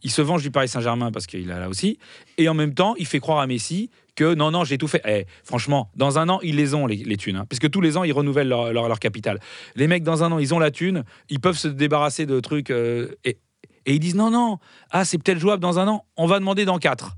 Il 0.03 0.11
se 0.11 0.23
venge 0.23 0.43
du 0.43 0.51
Paris 0.51 0.69
Saint-Germain 0.69 1.11
parce 1.13 1.27
qu'il 1.27 1.47
l'a 1.47 1.59
là 1.61 1.69
aussi. 1.69 1.99
Et 2.39 2.49
en 2.49 2.55
même 2.55 2.75
temps, 2.75 2.95
il 2.99 3.07
fait 3.07 3.21
croire 3.21 3.39
à 3.41 3.47
Messi 3.47 3.91
que 4.17 4.35
non, 4.35 4.51
non, 4.51 4.65
j'ai 4.65 4.77
tout 4.79 4.89
fait. 4.89 5.01
Eh, 5.07 5.27
franchement, 5.45 5.91
dans 5.97 6.19
un 6.19 6.29
an, 6.29 6.41
ils 6.43 6.57
les 6.57 6.75
ont, 6.75 6.87
les, 6.87 6.97
les 6.97 7.17
thunes. 7.17 7.37
hein. 7.37 7.47
puisque 7.49 7.71
tous 7.71 7.81
les 7.81 7.97
ans, 7.97 8.05
ils 8.05 8.13
renouvellent 8.13 8.49
leur, 8.49 8.73
leur, 8.73 8.89
leur 8.89 8.99
capital. 8.99 9.41
Les 9.77 9.87
mecs, 9.87 10.03
dans 10.03 10.23
un 10.25 10.33
an, 10.33 10.39
ils 10.39 10.53
ont 10.55 10.59
la 10.59 10.71
thune. 10.71 11.05
Ils 11.29 11.41
peuvent 11.41 11.57
se 11.57 11.69
débarrasser 11.69 12.27
de 12.27 12.39
trucs. 12.41 12.71
euh, 12.71 13.15
et, 13.25 13.39
et 13.87 13.95
ils 13.95 14.01
disent 14.01 14.17
non, 14.17 14.31
non, 14.31 14.59
ah, 14.91 15.05
c'est 15.05 15.17
peut-être 15.19 15.39
jouable 15.39 15.63
dans 15.63 15.79
un 15.79 15.89
an. 15.89 16.05
On 16.17 16.27
va 16.27 16.39
demander 16.39 16.65
dans 16.65 16.79
quatre. 16.79 17.17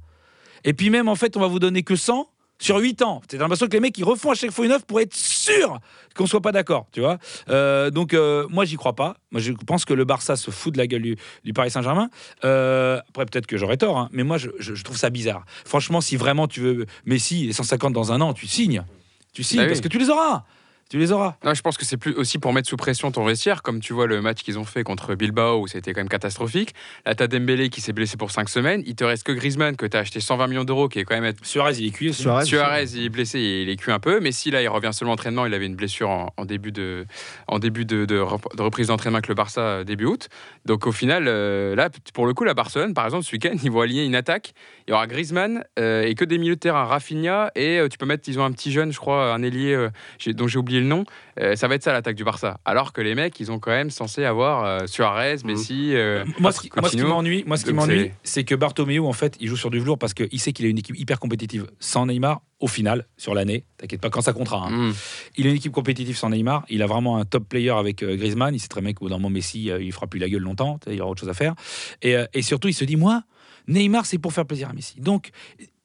Et 0.65 0.75
puis 0.75 0.91
même, 0.91 1.09
en 1.09 1.17
fait, 1.17 1.37
on 1.37 1.41
va 1.41 1.49
vous 1.49 1.59
donner 1.59 1.83
que 1.83 1.97
100 1.97 2.29
sur 2.63 2.77
8 2.79 3.03
ans. 3.03 3.21
C'est 3.29 3.39
l'impression 3.39 3.67
que 3.67 3.73
les 3.73 3.81
mecs, 3.81 3.97
ils 3.99 4.05
refont 4.05 4.31
à 4.31 4.35
chaque 4.35 4.51
fois 4.51 4.65
une 4.65 4.73
offre 4.73 4.85
pour 4.87 5.01
être 5.01 5.15
sûr 5.15 5.79
qu'on 6.15 6.27
soit 6.27 6.41
pas 6.41 6.53
d'accord, 6.53 6.87
tu 6.93 7.01
vois. 7.01 7.19
Euh, 7.49 7.91
donc, 7.91 8.15
euh, 8.15 8.47
moi, 8.51 8.65
j'y 8.65 8.77
crois 8.77 8.95
pas. 8.95 9.17
Moi, 9.31 9.41
je 9.41 9.53
pense 9.53 9.85
que 9.85 9.95
le 9.95 10.05
Barça 10.05 10.37
se 10.37 10.51
fout 10.51 10.73
de 10.73 10.79
la 10.79 10.87
gueule 10.87 11.03
du, 11.03 11.17
du 11.45 11.53
Paris 11.53 11.71
Saint-Germain. 11.71 12.11
Euh, 12.45 12.99
après, 13.09 13.25
peut-être 13.27 13.47
que 13.47 13.57
j'aurais 13.57 13.77
tort, 13.79 13.99
hein, 13.99 14.09
mais 14.13 14.23
moi, 14.23 14.37
je, 14.39 14.49
je- 14.59 14.75
je 14.75 14.85
trouve 14.85 14.97
ça 14.97 15.11
bizarre. 15.11 15.45
Franchement, 15.65 16.01
si 16.01 16.17
vraiment 16.17 16.47
tu 16.49 16.61
veux 16.61 16.87
Messi 17.07 17.49
et 17.49 17.53
150 17.53 17.93
dans 17.93 18.13
un 18.13 18.21
an, 18.21 18.35
tu 18.35 18.47
signes. 18.47 18.85
Tu 19.33 19.43
signes 19.43 19.59
Bah 19.61 19.65
oui. 19.65 19.69
parce 19.71 19.81
que 19.81 19.89
tu 19.89 19.99
les 19.99 20.11
auras. 20.11 20.45
Tu 20.93 20.99
les 20.99 21.11
auras. 21.11 21.37
Non, 21.43 21.55
je 21.55 21.63
pense 21.63 21.79
que 21.79 21.87
c'est 21.87 21.97
plus 21.97 22.13
aussi 22.17 22.39
pour 22.39 22.53
mettre 22.53 22.69
sous 22.69 22.77
pression 22.77 23.11
ton 23.11 23.25
vestiaire, 23.25 23.63
comme 23.63 23.81
tu 23.81 23.95
vois 23.95 24.07
le 24.07 24.21
match 24.21 24.43
qu'ils 24.43 24.59
ont 24.59 24.65
fait 24.67 24.85
contre 24.85 25.15
Bilbao 25.15 25.59
où 25.63 25.67
c'était 25.67 25.95
quand 25.95 26.01
même 26.01 26.11
catastrophique. 26.11 26.75
Là, 27.07 27.15
t'as 27.15 27.29
Dembélé 27.29 27.71
qui 27.71 27.81
s'est 27.81 27.95
blessé 27.95 28.19
pour 28.19 28.31
5 28.31 28.47
semaines. 28.51 28.83
Il 28.85 28.95
te 28.95 29.03
reste 29.03 29.23
que 29.25 29.33
Griezmann 29.33 29.75
que 29.77 29.87
t'as 29.87 30.01
acheté 30.01 30.21
120 30.21 30.49
millions 30.49 30.65
d'euros, 30.65 30.91
qui 30.91 30.99
est 30.99 31.05
quand 31.05 31.19
même. 31.19 31.33
Suarez, 31.41 31.77
il 31.79 31.87
est 31.87 31.91
cuit. 31.93 32.13
Suarez, 32.13 32.45
Suarez, 32.45 32.85
il 32.95 33.05
est 33.07 33.09
blessé, 33.09 33.41
il 33.41 33.71
est 33.71 33.77
cuit 33.77 33.91
un 33.91 34.01
peu. 34.01 34.21
Mais 34.21 34.33
si 34.33 34.51
là, 34.51 34.61
il 34.61 34.69
revient 34.69 34.91
seulement 34.93 35.15
entraînement, 35.15 35.47
il 35.47 35.55
avait 35.55 35.65
une 35.65 35.77
blessure 35.77 36.11
en, 36.11 36.35
en 36.37 36.45
début 36.45 36.73
de, 36.73 37.07
en 37.49 37.59
début 37.59 37.87
de, 37.87 38.05
de 38.05 38.19
rep- 38.19 38.55
de 38.55 38.61
reprise 38.63 38.89
d'entraînement 38.89 39.17
avec 39.17 39.29
le 39.29 39.35
Barça 39.35 39.63
euh, 39.63 39.85
début 39.85 40.05
août. 40.05 40.29
Donc 40.67 40.87
au 40.87 40.93
final, 40.93 41.25
euh, 41.27 41.75
là, 41.75 41.89
pour 42.13 42.27
le 42.27 42.35
coup, 42.35 42.45
la 42.45 42.53
Barcelone, 42.53 42.93
par 42.93 43.07
exemple, 43.07 43.25
ce 43.25 43.33
week-end, 43.33 43.55
ils 43.65 43.71
vont 43.71 43.81
aligner 43.81 44.05
une 44.05 44.15
attaque. 44.15 44.53
Il 44.87 44.91
y 44.91 44.93
aura 44.93 45.07
Griezmann 45.07 45.65
euh, 45.79 46.03
et 46.03 46.15
que 46.15 46.27
des 46.27 46.37
milieux 46.37 46.57
de 46.57 46.61
terrain, 46.61 46.85
Rafinha 46.85 47.51
et 47.55 47.79
euh, 47.79 47.89
tu 47.89 47.97
peux 47.97 48.05
mettre, 48.05 48.29
ils 48.29 48.39
ont 48.39 48.45
un 48.45 48.53
petit 48.53 48.73
jeune, 48.73 48.93
je 48.93 48.99
crois, 48.99 49.33
un 49.33 49.43
ailier 49.43 49.73
euh, 49.73 49.89
dont 50.35 50.47
j'ai 50.47 50.59
oublié 50.59 50.82
le 50.83 50.89
nom, 50.89 51.05
euh, 51.41 51.57
ça 51.57 51.67
va 51.69 51.75
être 51.77 51.83
ça 51.83 51.93
l'attaque 51.93 52.17
du 52.17 52.25
Barça. 52.25 52.61
Alors 52.65 52.93
que 52.93 53.01
les 53.01 53.15
mecs, 53.15 53.41
ils 53.41 53.51
ont 53.51 53.59
quand 53.59 53.71
même 53.71 53.91
censé 53.91 54.25
avoir 54.25 54.65
euh, 54.65 54.87
Suarez, 54.87 55.37
Messi. 55.45 55.95
euh, 55.95 56.25
Moi, 56.39 56.53
ce 56.53 56.61
qui, 56.61 56.71
moi, 56.77 56.89
ce 56.89 56.91
qui 56.91 56.97
Coutinho. 56.99 57.09
m'ennuie, 57.09 57.45
moi, 57.47 57.57
ce 57.57 57.65
qui 57.65 57.73
m'ennuie, 57.73 58.11
c'est- 58.23 58.45
que 58.45 58.55
Bartomeu, 58.55 59.01
en 59.03 59.13
fait, 59.13 59.37
il 59.41 59.49
joue 59.49 59.57
sur 59.57 59.71
du 59.71 59.79
velours 59.81 59.99
parce 59.99 60.13
qu'il 60.15 60.39
sait 60.41 60.53
qu'il 60.53 60.67
a 60.67 60.69
une 60.69 60.79
équipe 60.79 60.99
hyper 60.99 61.19
compétitive 61.19 61.67
sans 61.81 62.07
Neymar. 62.07 62.43
Au 62.61 62.69
final, 62.69 63.07
sur 63.17 63.35
l'année, 63.35 63.65
t'inquiète 63.79 64.01
pas, 64.01 64.11
quand 64.11 64.21
ça 64.21 64.33
comptera. 64.33 64.67
hein. 64.67 64.71
hmm. 64.91 64.93
Il 65.37 65.47
a 65.47 65.51
une 65.51 65.57
équipe 65.57 65.73
compétitive 65.73 66.17
sans 66.17 66.31
Neymar. 66.31 66.65
Il 66.69 66.83
a 66.83 66.87
vraiment 66.87 67.17
un 67.17 67.25
top 67.25 67.49
player 67.49 67.71
avec 67.71 68.03
euh, 68.05 68.15
Griezmann. 68.17 68.55
Il 68.55 68.61
sait 68.61 68.69
très 68.69 68.81
bien 68.83 68.93
qu'au 68.93 69.09
d'un 69.09 69.17
moment, 69.17 69.31
Messi, 69.31 69.71
euh, 69.71 69.83
il 69.83 69.93
fera 69.93 70.07
plus 70.07 70.21
la 70.21 70.29
gueule 70.29 70.43
longtemps. 70.43 70.79
Il 70.89 71.01
aura 71.01 71.11
autre 71.11 71.21
chose 71.21 71.29
à 71.31 71.35
faire. 71.35 71.55
Et, 72.03 72.15
euh, 72.17 72.25
et 72.35 72.43
surtout, 72.43 72.69
il 72.69 72.75
se 72.75 72.85
dit, 72.85 72.97
moi, 72.97 73.23
Neymar, 73.69 74.07
c'est 74.07 74.19
pour 74.19 74.33
faire 74.33 74.45
plaisir 74.47 74.69
à 74.69 74.73
Messi. 74.75 75.01
Donc, 75.01 75.31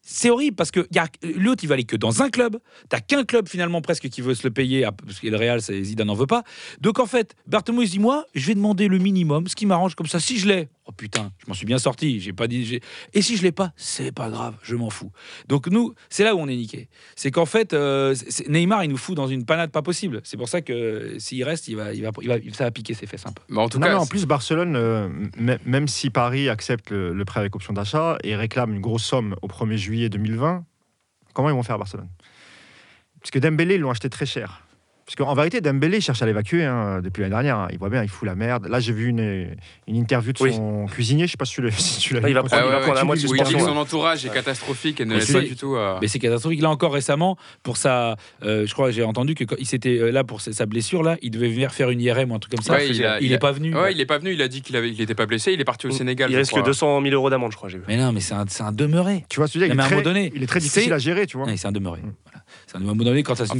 c'est 0.09 0.29
horrible 0.29 0.55
parce 0.55 0.71
que 0.71 0.87
y 0.91 0.99
a- 0.99 1.07
l'autre, 1.35 1.63
il 1.63 1.67
va 1.67 1.73
aller 1.73 1.83
que 1.83 1.97
dans 1.97 2.21
un 2.21 2.29
club. 2.29 2.57
T'as 2.87 3.01
qu'un 3.01 3.25
club 3.25 3.49
finalement 3.49 3.81
presque 3.81 4.07
qui 4.07 4.21
veut 4.21 4.35
se 4.35 4.47
le 4.47 4.51
payer, 4.53 4.87
parce 5.05 5.19
que 5.19 5.27
le 5.27 5.35
Real, 5.35 5.59
Zidane 5.59 6.07
n'en 6.07 6.13
veut 6.13 6.27
pas. 6.27 6.43
Donc 6.79 6.99
en 6.99 7.05
fait, 7.05 7.35
Bartomeu 7.45 7.83
il 7.83 7.89
dit 7.89 7.99
moi, 7.99 8.25
je 8.33 8.47
vais 8.47 8.55
demander 8.55 8.87
le 8.87 8.97
minimum, 8.99 9.47
ce 9.47 9.55
qui 9.55 9.65
m'arrange 9.65 9.95
comme 9.95 10.07
ça. 10.07 10.19
Si 10.21 10.37
je 10.39 10.47
l'ai, 10.47 10.69
oh 10.87 10.91
putain, 10.91 11.31
je 11.39 11.45
m'en 11.47 11.53
suis 11.53 11.65
bien 11.65 11.77
sorti. 11.77 12.19
J'ai 12.19 12.33
pas 12.33 12.47
dit. 12.47 12.65
j'ai- 12.65 12.81
Et 13.13 13.21
si 13.21 13.37
je 13.37 13.43
l'ai 13.43 13.51
pas, 13.51 13.73
c'est 13.75 14.11
pas 14.11 14.29
grave, 14.29 14.55
je 14.63 14.75
m'en 14.75 14.89
fous. 14.89 15.11
Donc 15.47 15.67
nous, 15.67 15.93
c'est 16.09 16.23
là 16.23 16.33
où 16.35 16.39
on 16.39 16.47
est 16.47 16.55
niqué. 16.55 16.89
C'est 17.15 17.29
qu'en 17.31 17.45
fait, 17.45 17.73
euh, 17.73 18.15
c'est- 18.15 18.47
Neymar, 18.49 18.83
il 18.83 18.89
nous 18.89 18.97
fout 18.97 19.15
dans 19.15 19.27
une 19.27 19.45
panade 19.45 19.71
pas 19.71 19.81
possible. 19.81 20.21
C'est 20.23 20.37
pour 20.37 20.49
ça 20.49 20.61
que 20.61 20.73
euh, 20.73 21.19
s'il 21.19 21.43
reste, 21.43 21.67
il 21.67 21.75
va, 21.75 21.93
il 21.93 22.01
va, 22.03 22.11
il 22.21 22.27
va, 22.29 22.35
ça 22.53 22.63
va 22.63 22.71
piquer 22.71 22.93
ses 22.93 23.05
fesses 23.05 23.25
un 23.25 23.31
peu. 23.33 23.41
Mais 23.49 23.59
en 23.59 23.69
tout 23.69 23.77
non, 23.79 23.85
cas, 23.87 23.93
mais 23.93 23.99
en 23.99 24.05
plus, 24.07 24.25
Barcelone, 24.25 24.75
euh, 24.75 25.07
m- 25.37 25.59
même 25.65 25.87
si 25.87 26.09
Paris 26.09 26.49
accepte 26.49 26.89
le, 26.91 27.13
le 27.13 27.25
prêt 27.25 27.39
avec 27.41 27.55
option 27.55 27.73
d'achat 27.73 28.17
et 28.23 28.35
réclame 28.35 28.73
une 28.73 28.81
grosse 28.81 29.03
somme 29.03 29.35
au 29.41 29.47
1er 29.47 29.77
juillet 29.77 30.09
2020, 30.09 30.63
comment 31.33 31.49
ils 31.49 31.53
vont 31.55 31.63
faire 31.63 31.75
à 31.75 31.79
Barcelone? 31.79 32.09
Parce 33.19 33.31
que 33.31 33.39
Dembélé, 33.39 33.75
ils 33.75 33.81
l'ont 33.81 33.91
acheté 33.91 34.09
très 34.09 34.25
cher. 34.25 34.61
Parce 35.07 35.15
qu'en 35.15 35.33
vérité, 35.35 35.61
Dembélé 35.61 36.01
cherche 36.01 36.21
à 36.21 36.25
l'évacuer 36.25 36.65
hein, 36.65 36.99
depuis 37.01 37.21
l'année 37.21 37.31
dernière. 37.33 37.57
hein. 37.59 37.67
Il 37.71 37.77
voit 37.79 37.87
bien, 37.89 38.03
il 38.03 38.09
fout 38.09 38.27
la 38.27 38.35
merde. 38.35 38.67
Là, 38.67 38.81
j'ai 38.81 38.91
vu 38.91 39.07
une, 39.07 39.55
une 39.87 39.95
interview 39.95 40.33
de 40.33 40.37
Oui. 40.43 40.53
son 40.53 40.85
cuisinier. 40.87 41.27
Je 41.27 41.31
sais 41.31 41.37
pas 41.37 41.45
si 41.45 41.53
tu 41.53 41.61
l'as 41.63 41.71
si 41.71 42.09
Ah, 42.13 42.19
il 42.19 42.27
vu. 42.27 42.33
va 42.33 42.43
prendre- 42.43 42.63
il 42.65 42.71
va 42.71 42.79
prendre 42.81 43.09
où 43.11 43.13
il 43.13 43.17
dit 43.19 43.23
que 43.25 43.29
suspension. 43.37 43.59
son 43.59 43.77
entourage 43.77 44.25
est 44.25 44.33
catastrophique 44.33 44.99
et 44.99 45.05
ne 45.05 45.11
Mais 45.11 45.15
laisse 45.15 45.27
c'est- 45.27 45.33
pas 45.33 45.39
du 45.39 45.55
tout. 45.55 45.75
euh, 45.77 45.97
Mais 46.01 46.09
c'est 46.09 46.19
catastrophique. 46.19 46.61
Là 46.61 46.69
encore 46.71 46.91
récemment, 46.93 47.37
pour 47.63 47.77
sa, 47.77 48.17
euh, 48.43 48.65
je 48.67 48.73
crois, 48.73 48.91
j'ai 48.91 49.03
entendu 49.03 49.33
que 49.33 49.45
quand 49.45 49.55
il 49.57 49.65
s'était 49.65 49.97
euh, 49.97 50.11
là 50.11 50.25
pour 50.25 50.41
sa 50.41 50.65
blessure 50.65 51.03
là, 51.03 51.15
il 51.21 51.31
devait 51.31 51.47
venir 51.51 51.71
faire 51.71 51.89
une 51.89 52.01
IRM 52.01 52.29
ou 52.31 52.35
un 52.35 52.39
truc 52.39 52.55
comme 52.55 52.61
ça. 52.65 52.73
Ouais, 52.73 52.89
il 52.89 53.05
a- 53.05 53.21
il 53.21 53.27
il 53.27 53.31
est 53.31 53.35
a- 53.35 53.39
pas 53.39 53.53
venu. 53.53 53.73
Ouais, 53.73 53.93
il 53.93 54.01
est 54.01 54.05
pas 54.05 54.17
venu. 54.17 54.33
Il 54.33 54.41
a 54.41 54.49
dit 54.49 54.61
qu'il 54.61 54.75
avait, 54.75 54.89
il 54.89 54.99
était 54.99 55.15
pas 55.15 55.25
blessé. 55.25 55.53
Il 55.53 55.61
est 55.61 55.65
parti 55.65 55.87
au 55.87 55.91
Sénégal. 55.91 56.29
Il 56.29 56.33
je 56.33 56.39
risque 56.39 56.51
crois. 56.51 56.63
200 56.63 57.01
000 57.01 57.13
euros 57.15 57.29
d'amende, 57.29 57.53
je 57.53 57.55
crois, 57.57 57.69
j'ai 57.69 57.77
vu. 57.77 57.85
Mais 57.87 57.95
non, 57.95 58.11
mais 58.11 58.19
c'est 58.19 58.33
un, 58.33 58.71
demeuré. 58.73 59.23
Tu 59.29 59.37
vois, 59.39 59.47
ce 59.47 59.53
que 59.53 59.59
je 59.59 59.63
veux 59.63 59.67
dire, 59.69 59.75
Non, 59.77 59.83
il, 60.35 60.43
est 60.43 60.47
très, 60.47 60.59
difficile 60.59 60.91
à 60.91 60.97
gérer, 60.97 61.27
tu 61.27 61.37
vois. 61.37 61.45
Ouais, 61.45 61.55
c'est 61.55 61.67
un 61.67 61.71
demeuré. 61.71 62.01
Voilà. 62.71 62.71
C'est 62.71 62.77
un- 62.77 62.79
à 62.81 62.83
un 62.83 62.87
moment 62.87 63.03
donné, 63.05 63.23
quand, 63.23 63.35
ça, 63.35 63.45
Je 63.45 63.49
quand, 63.49 63.57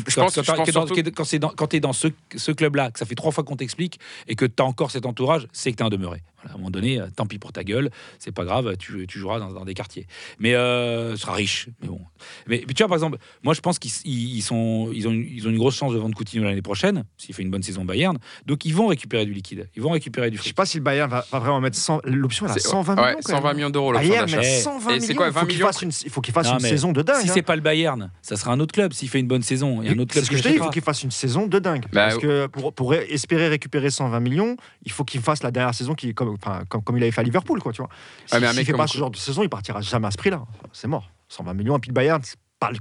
quand 1.16 1.26
c'est 1.26 1.80
dans- 1.80 1.94
ce, 1.94 2.08
ce 2.36 2.52
club-là, 2.52 2.92
que 2.92 3.00
ça 3.00 3.06
fait 3.06 3.16
trois 3.16 3.32
fois 3.32 3.44
qu'on 3.44 3.56
t'explique 3.56 4.00
et 4.28 4.36
que 4.36 4.46
tu 4.46 4.62
as 4.62 4.66
encore 4.66 4.92
cet 4.92 5.06
entourage, 5.06 5.48
c'est 5.54 5.72
que 5.72 5.78
tu 5.78 5.84
es 5.84 5.86
un 5.86 5.90
demeuré. 5.90 6.22
Voilà, 6.38 6.52
à 6.52 6.54
un 6.54 6.58
moment 6.58 6.70
donné, 6.70 7.00
euh, 7.00 7.08
tant 7.16 7.26
pis 7.26 7.40
pour 7.40 7.52
ta 7.52 7.64
gueule, 7.64 7.90
c'est 8.20 8.32
pas 8.32 8.46
grave, 8.46 8.76
tu, 8.78 9.08
tu 9.08 9.18
joueras 9.18 9.40
dans, 9.40 9.52
dans 9.52 9.66
des 9.66 9.74
quartiers. 9.74 10.06
Mais 10.40 10.54
euh, 10.54 11.14
tu 11.14 11.22
seras 11.22 11.34
riche. 11.34 11.68
Mais 11.82 11.88
bon. 11.88 12.00
Mais, 12.48 12.64
mais 12.68 12.74
tu 12.74 12.84
vois, 12.84 12.88
par 12.90 12.96
exemple, 12.98 13.18
moi 13.44 13.54
je 13.56 13.62
pense 13.62 13.80
qu'ils 13.80 13.92
ils- 14.06 14.36
ils 14.38 14.42
sont, 14.42 14.92
ils 14.94 15.08
ont, 15.08 15.12
une, 15.12 15.26
ils 15.32 15.48
ont 15.48 15.50
une 15.50 15.58
grosse 15.58 15.76
chance 15.76 15.94
de 15.94 15.98
vendre 15.98 16.16
Coutinho 16.16 16.44
l'année 16.44 16.62
prochaine, 16.62 17.06
s'il 17.18 17.34
fait 17.34 17.42
une 17.42 17.50
bonne 17.50 17.64
saison 17.64 17.86
Bayern. 17.86 18.18
Donc 18.46 18.66
ils 18.66 18.74
vont 18.76 18.88
récupérer 18.88 19.26
du 19.26 19.34
liquide. 19.34 19.68
Ils 19.76 19.82
vont 19.82 19.90
récupérer 19.90 20.30
du 20.30 20.38
Je 20.38 20.42
sais 20.42 20.50
fric. 20.50 20.56
pas 20.56 20.66
si 20.66 20.78
le 20.78 20.84
Bayern 20.84 21.10
va, 21.10 21.26
va 21.32 21.40
vraiment 21.40 21.60
mettre 21.60 21.78
100. 21.78 22.02
L'option, 22.04 22.46
C'est- 22.50 22.60
120 22.60 22.96
ouais, 22.96 23.02
millions. 23.02 23.18
quand 23.24 23.32
120 23.34 23.48
même. 23.48 23.56
millions 23.58 23.70
d'euros. 23.72 23.92
l'option 23.94 24.10
Bayern 24.10 24.26
d'achat. 24.28 24.42
met 24.42 24.58
Eh. 24.58 24.62
120 24.62 24.92
Et 24.96 25.00
c'est 25.00 25.08
millions. 25.14 25.22
il 25.26 25.32
faut 25.34 25.40
20 25.40 25.46
qu'il 25.48 25.60
fasse 25.60 25.82
une, 25.82 25.92
il 26.06 26.10
faut 26.12 26.22
qu'il 26.22 26.34
fasse 26.34 26.48
Non, 26.48 26.58
une 26.58 26.64
mais 26.64 26.70
saison 26.70 26.92
de 26.92 27.02
dingue. 27.02 27.22
Si 27.24 27.30
hein. 27.30 27.34
c'est 27.34 27.42
pas 27.42 27.56
le 27.56 27.62
Bayern, 27.64 28.12
ça 28.22 28.36
sera 28.36 28.52
un 28.52 28.60
autre 28.60 28.74
club. 28.74 28.94
S'il 28.98 29.10
fait 29.10 29.20
une 29.20 29.28
bonne 29.28 29.44
saison, 29.44 29.82
il 29.84 29.86
y 29.88 29.90
a 29.90 29.94
un 29.94 30.00
autre 30.00 30.12
C'est 30.14 30.22
club 30.22 30.26
ce 30.26 30.30
que 30.32 30.36
qui 30.38 30.42
je 30.44 30.48
dis, 30.50 30.56
il 30.56 30.60
faut 30.64 30.70
qu'il 30.72 30.82
fasse 30.82 31.04
une 31.04 31.12
saison 31.12 31.46
de 31.46 31.60
dingue. 31.60 31.86
Bah, 31.94 32.08
Parce 32.08 32.18
que 32.18 32.48
pour, 32.48 32.74
pour 32.74 32.96
espérer 32.96 33.48
récupérer 33.48 33.92
120 33.92 34.20
millions, 34.22 34.58
il 34.86 34.92
faut 34.92 35.04
qu'il 35.04 35.22
fasse 35.22 35.44
la 35.44 35.52
dernière 35.52 35.76
saison 35.76 35.94
qui, 35.94 36.16
comme, 36.16 36.30
enfin, 36.42 36.64
comme, 36.68 36.82
comme 36.82 36.98
il 36.98 37.04
avait 37.04 37.12
fait 37.12 37.22
à 37.22 37.24
Liverpool. 37.24 37.60
Quoi, 37.62 37.74
tu 37.74 37.82
vois. 37.84 37.92
Si, 38.26 38.34
Ouais, 38.34 38.42
mais 38.42 38.48
un 38.48 38.54
s'il 38.54 38.66
fait 38.66 38.74
pas 38.74 38.88
ce 38.88 38.98
genre 38.98 39.12
de 39.12 39.18
saison, 39.18 39.44
il 39.44 39.50
partira 39.50 39.82
jamais 39.82 40.08
à 40.08 40.12
ce 40.12 40.18
prix-là. 40.18 40.44
C'est 40.74 40.88
mort. 40.88 41.12
120 41.30 41.54
millions. 41.54 41.78
Puis 41.80 41.90
le 41.90 41.94
Bayern, 41.94 42.22
c'est 42.24 42.38
pas 42.60 42.72
le- 42.72 42.78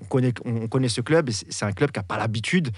on, 0.00 0.04
connaît, 0.06 0.32
on 0.44 0.66
connaît 0.66 0.88
ce 0.88 1.00
club 1.00 1.28
et 1.28 1.32
c'est 1.32 1.46
c'est 1.52 1.64
un 1.64 1.70
club 1.70 1.92
qui 1.92 2.00
n'a 2.00 2.02
pas 2.02 2.16
l'habitude 2.18 2.70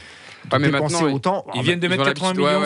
de 0.51 0.55
Ouais, 0.55 0.59
mais 0.61 0.71
dépenser 0.71 0.95
maintenant, 1.03 1.15
autant. 1.15 1.47
Ils 1.55 1.63
viennent 1.63 1.79
de 1.81 1.87
Ils 1.87 1.91
mettre 1.91 2.03
ont 2.03 2.07
80 2.07 2.29
l'habitude, 2.35 2.47
millions 2.47 2.61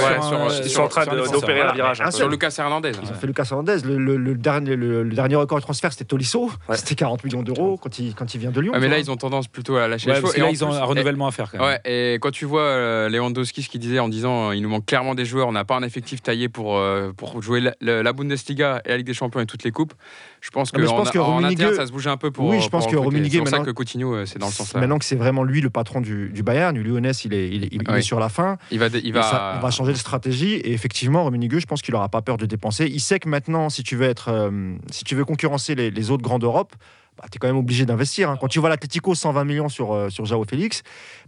ouais, 0.47 0.69
sur, 0.69 0.83
en 0.83 0.89
train 0.89 1.07
d'opérer 1.07 1.61
un 1.63 1.73
virage. 1.73 2.03
Sur 2.11 2.29
Lucas 2.29 2.55
Hernandez. 2.59 2.93
Ils 3.03 3.11
ont 3.11 3.15
fait 3.15 3.27
Lucas 3.27 3.47
Hernandez. 3.51 3.79
Le, 3.85 3.97
le- 3.99 4.17
le 4.17 4.35
dernier, 4.35 4.77
le, 4.77 5.03
le 5.03 5.15
dernier 5.15 5.37
record 5.37 5.59
de 5.59 5.63
transfert, 5.63 5.93
c'était 5.93 6.05
Tolisso. 6.05 6.51
Ouais. 6.69 6.77
C'était 6.77 6.95
40 6.95 7.25
millions 7.25 7.43
d'euros 7.43 7.79
quand 7.81 7.99
il, 7.99 8.15
quand 8.15 8.35
il 8.35 8.39
vient 8.41 8.51
de 8.51 8.61
Lyon. 8.61 8.73
Ouais, 8.73 8.81
mais 8.81 8.89
là, 8.89 8.99
ils 8.99 9.11
ont 9.11 9.17
tendance 9.17 9.49
plutôt 9.49 9.77
à 9.77 9.89
lâcher 9.89 10.11
Ouais, 10.11 10.17
les 10.17 10.23
que 10.23 10.37
Et 10.37 10.41
là, 10.41 10.51
ils 10.51 10.65
ont 10.65 10.73
un 10.73 10.85
renouvellement 10.85 11.27
à 11.27 11.31
faire 11.31 11.51
et 11.85 12.15
quand 12.21 12.31
tu 12.31 12.45
vois 12.45 12.63
euh, 12.63 13.09
Lewandowski, 13.09 13.63
ce 13.63 13.69
qu'il 13.69 13.81
disait 13.81 13.99
en 13.99 14.09
disant 14.09 14.51
euh, 14.51 14.55
il 14.57 14.63
nous 14.63 14.69
manque 14.69 14.87
clairement 14.87 15.15
des 15.15 15.25
joueurs, 15.25 15.49
on 15.49 15.53
n'a 15.53 15.65
pas 15.65 15.77
un 15.77 15.83
effectif 15.83 16.23
taillé 16.23 16.49
pour, 16.49 16.77
euh, 16.79 17.13
pour 17.17 17.41
jouer 17.43 17.63
la, 17.81 18.13
Bundesliga 18.13 18.83
et 18.85 18.91
la 18.91 18.97
Ligue 18.99 19.07
des 19.07 19.15
Champions 19.15 19.41
et 19.41 19.47
toutes 19.47 19.65
les 19.65 19.71
coupes. 19.71 19.93
Je 20.41 20.51
pense 20.51 20.71
que 20.71 20.77
Non, 20.77 20.83
mais 20.83 20.89
je 20.89 20.93
en, 20.93 20.97
pense 20.97 21.11
que 21.11 21.19
en 21.19 21.43
interne, 21.45 21.75
ça 21.75 21.87
se 21.87 21.93
bouge 21.93 22.07
un 22.07 22.17
peu 22.17 22.31
pour. 22.31 22.47
Oui, 22.47 22.57
je 22.57 22.63
pour 22.63 22.71
pense 22.71 22.87
que 22.87 22.97
recruter. 22.97 23.07
Rummenigge, 23.17 23.33
C'est 23.33 23.39
pour 23.39 23.49
ça 23.49 23.51
maintenant- 23.57 23.65
que 23.67 23.71
Coutinho, 23.73 24.27
c'est 24.27 24.39
dans 24.39 24.47
le 24.47 24.53
sens 24.53 24.73
là. 24.75 24.81
Maintenant 24.81 24.99
que 24.99 25.05
c'est 25.05 25.17
vraiment 25.17 25.43
lui 25.43 25.61
le 25.61 25.71
patron 25.71 26.01
du, 26.01 26.29
du 26.31 26.43
Bayern, 26.43 26.75
du 26.75 26.83
Lyonnais, 26.83 27.11
il 27.25 27.35
est, 27.35 27.49
il 27.49 27.68
est, 27.75 27.83
il 27.83 27.91
est 27.91 27.95
Oui. 27.95 28.03
sur 28.03 28.19
la 28.21 28.29
fin. 28.29 28.59
Il 28.71 28.79
va, 28.79 28.87
il 29.03 29.13
va, 29.13 29.23
ça- 29.23 29.55
on 29.57 29.61
va 29.61 29.71
changer 29.71 29.93
de 29.93 29.99
stratégie. 29.99 30.55
Et 30.55 30.73
effectivement, 30.73 31.25
Rummenigge, 31.25 31.59
je 31.61 31.67
pense 31.67 31.83
qu'il 31.83 31.95
n'aura 31.95 32.09
pas 32.09 32.23
peur 32.23 32.37
de 32.37 32.47
dépenser. 32.47 32.87
Il 32.87 33.01
sait 33.01 33.19
que 33.21 33.29
maintenant, 33.29 33.69
si 33.71 33.83
tu 33.83 33.97
veux, 33.97 34.07
être, 34.07 34.29
euh, 34.29 34.75
si 34.91 35.05
tu 35.05 35.15
veux 35.15 35.25
concurrencer 35.25 35.75
les, 35.75 35.91
les 35.91 36.11
autres 36.11 36.23
grands 36.23 36.39
d'Europe, 36.39 36.75
bah, 37.17 37.25
tu 37.33 37.37
es 37.37 37.39
quand 37.41 37.49
même 37.49 37.57
obligé 37.57 37.85
d'investir. 37.85 38.31
hein. 38.31 38.37
Quand 38.41 38.47
tu 38.47 38.61
vois 38.61 38.69
l'Atletico 38.69 39.13
120 39.15 39.45
millions 39.45 39.69
sur, 39.69 39.93
euh, 39.93 40.09
sur 40.09 40.25
Jao 40.25 40.45
Félix, 40.45 40.83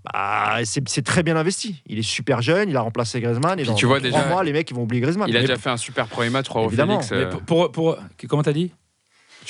bah, 0.04 0.58
c'est 0.64 1.04
très 1.04 1.22
bien 1.24 1.36
investi. 1.36 1.82
Il 1.86 1.98
est 1.98 2.02
super 2.02 2.42
jeune, 2.42 2.68
il 2.70 2.76
a 2.76 2.80
remplacé 2.80 3.20
Griezmann. 3.20 3.58
Et 3.58 3.62
Puis 3.62 3.70
dans, 3.70 3.74
tu 3.74 3.86
vois 3.86 3.98
déjà- 4.00 4.24
mois, 4.26 4.44
les 4.44 4.52
mecs, 4.52 4.70
ils 4.70 4.74
vont 4.76 4.82
oublier 4.84 5.00
Griezmann. 5.02 5.28
il 5.28 5.36
a 5.36 5.40
Mais 5.40 5.46
déjà 5.46 5.58
fait 5.58 5.70
un 5.70 5.76
super 5.76 6.06
premier 6.06 6.30
match, 6.30 6.46
Évidemment, 6.54 7.00
Félix. 7.00 7.34
Euh, 7.34 7.38
pour, 7.40 7.72
pour, 7.72 7.72
pour- 7.72 7.98
comment 8.28 8.42
t'as 8.44 8.52
dit? 8.52 8.70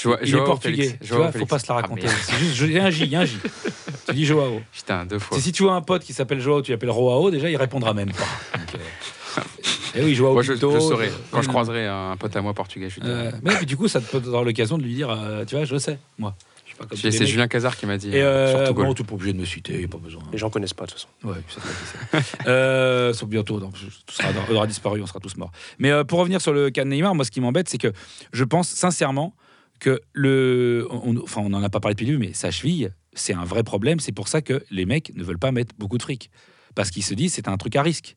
Vois- 0.09 0.19
Il 0.23 0.29
est 0.29 0.31
Joao 0.31 0.45
portugais. 0.47 0.83
Félix. 0.85 0.99
Tu 1.01 1.07
Joao 1.09 1.19
vois, 1.19 1.27
faut 1.29 1.33
Félix. 1.33 1.51
pas 1.51 1.59
se 1.59 1.67
la 1.69 1.75
Ah, 1.79 1.81
raconter. 1.83 2.07
c'est 2.09 2.37
juste, 2.39 2.61
il 2.63 2.73
y 2.73 2.79
a 2.79 2.85
un 2.85 2.91
J, 2.91 3.05
il 3.05 3.11
y 3.11 3.17
a 3.17 3.21
un 3.21 3.25
J. 3.25 3.37
tu 4.09 4.15
dis 4.15 4.25
Joao. 4.27 4.61
Putain, 4.73 5.07
deux 5.07 5.19
fois. 5.19 5.37
C'est 5.37 5.45
si 5.45 5.53
tu 5.53 5.63
vois 5.65 5.75
un 5.75 5.83
pote 5.83 6.03
qui 6.03 6.13
s'appelle 6.13 6.41
Joao, 6.41 6.63
tu 6.63 6.71
l'appelles 6.71 6.91
Roao, 6.91 7.31
déjà 7.31 7.51
il 7.51 7.57
répondra 7.57 7.93
même 7.95 8.13
pas. 8.13 8.59
Donc, 8.59 8.75
euh, 8.75 9.41
Et 9.97 10.05
oui, 10.05 10.15
Joao 10.15 10.33
Moi, 10.35 10.43
je, 10.43 10.49
je 10.55 10.59
Pinto, 10.59 10.79
saurai. 10.81 11.09
euh, 11.09 11.11
Quand 11.33 11.43
je 11.43 11.49
euh, 11.49 11.51
croiserai 11.51 11.87
un 11.87 12.17
pote 12.17 12.35
à 12.37 12.41
moi 12.43 12.55
portugais, 12.55 12.89
je 12.89 12.97
lui 12.97 13.03
dirai. 13.03 13.27
euh, 13.27 13.31
mais 13.43 13.55
puis, 13.57 13.67
du 13.67 13.77
coup, 13.77 13.89
ça 13.89 14.01
te 14.01 14.07
peut 14.17 14.19
avoir 14.25 14.45
l'occasion 14.45 14.79
de 14.79 14.83
lui 14.85 14.95
dire, 14.95 15.11
euh, 15.11 15.45
tu 15.45 15.57
vois, 15.57 15.65
je 15.65 15.77
sais, 15.77 15.99
moi. 16.19 16.35
Je 16.93 16.97
suis 16.97 17.13
C'est. 17.13 17.27
Julien 17.27 17.47
Cazard 17.47 17.77
qui 17.77 17.85
m'a 17.85 17.99
dit. 17.99 18.09
Et 18.09 18.23
euh, 18.23 18.69
euh, 18.69 18.73
bon, 18.73 18.95
tu 18.95 19.03
n'es 19.03 19.07
pas 19.09 19.15
obligé 19.15 19.35
de 19.35 19.39
me 19.39 19.45
citer, 19.45 19.87
pas 19.87 19.99
besoin. 19.99 20.23
Les 20.33 20.39
gens 20.39 20.49
connaissent 20.49 20.73
pas, 20.73 20.87
de 20.87 20.93
toute 20.93 20.99
façon. 21.01 21.09
Ouais, 21.25 21.37
ça 21.47 22.19
euh, 22.49 23.13
sauf 23.13 23.29
bientôt, 23.29 23.61
donc, 23.61 23.75
tout 23.75 24.15
sera, 24.15 24.29
on 24.51 24.55
aura 24.55 24.67
disparu, 24.67 25.03
on 25.03 25.07
sera 25.07 25.21
tous 25.21 25.37
morts. 25.37 25.53
Mais 25.79 25.91
euh, 25.91 26.05
pour 26.05 26.21
revenir 26.21 26.41
sur 26.41 26.55
le 26.55 26.71
cas 26.71 26.85
de 26.85 26.89
Neymar, 26.89 27.15
moi, 27.15 27.27
ce 27.27 27.31
qui 27.31 27.43
m'embête, 27.43 27.69
c'est 27.69 27.77
que 27.77 27.93
je 28.33 28.45
pense 28.45 28.69
sincèrement 28.71 29.35
que 29.81 30.01
le. 30.13 30.87
on- 30.91 31.17
enfin, 31.23 31.41
on 31.41 31.49
n'en 31.49 31.63
a 31.63 31.69
pas 31.69 31.81
parlé 31.81 31.95
depuis 31.95 32.07
le 32.07 32.13
début, 32.13 32.27
mais 32.29 32.33
sa 32.35 32.51
cheville, 32.51 32.93
c'est 33.15 33.35
un 33.35 33.45
vrai 33.45 33.63
problème. 33.65 33.99
C'est 33.99 34.13
pour 34.13 34.29
ça 34.29 34.41
que 34.43 34.63
les 34.71 34.87
mecs 34.87 35.13
ne 35.17 35.25
veulent 35.25 35.39
pas 35.39 35.51
mettre 35.53 35.75
beaucoup 35.79 35.99
de 35.99 36.03
fric. 36.03 36.31
Parce 36.77 36.91
qu'ils 36.91 37.03
se 37.05 37.15
disent, 37.15 37.33
c'est 37.35 37.49
un 37.49 37.57
truc 37.57 37.75
à 37.75 37.83
risque. 37.83 38.17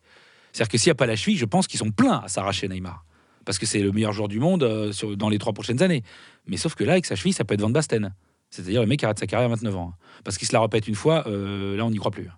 C'est-à-dire 0.51 0.69
que 0.71 0.77
s'il 0.77 0.89
n'y 0.89 0.91
a 0.91 0.95
pas 0.95 1.07
la 1.07 1.15
cheville, 1.15 1.37
je 1.37 1.45
pense 1.45 1.65
qu'ils 1.65 1.79
sont 1.79 1.89
pleins 1.89 2.21
à 2.23 2.27
s'arracher 2.27 2.67
Neymar. 2.67 3.03
Parce 3.45 3.57
que 3.57 3.65
c'est 3.65 3.79
le 3.79 3.91
meilleur 3.91 4.13
joueur 4.13 4.27
du 4.27 4.39
monde 4.39 4.61
euh, 4.63 4.91
dans 5.15 5.29
les 5.29 5.39
trois 5.39 5.53
prochaines 5.53 5.81
années. 5.81 6.03
Mais 6.45 6.57
sauf 6.57 6.75
que 6.75 6.83
là, 6.83 6.91
avec 6.93 7.05
sa 7.07 7.15
cheville, 7.15 7.33
ça 7.33 7.43
peut 7.43 7.55
être 7.55 7.61
Van 7.61 7.71
Basten. 7.71 8.13
C'est-à-dire 8.51 8.81
le 8.81 8.87
mec 8.87 9.03
arrête 9.03 9.17
sa 9.17 9.25
carrière 9.25 9.49
à 9.49 9.55
29 9.55 9.75
ans. 9.75 9.93
Parce 10.23 10.37
qu'il 10.37 10.47
se 10.47 10.53
la 10.53 10.61
répète 10.61 10.87
une 10.87 10.93
fois, 10.95 11.27
euh, 11.27 11.75
là, 11.75 11.85
on 11.85 11.89
n'y 11.89 11.97
croit 11.97 12.11
plus. 12.11 12.29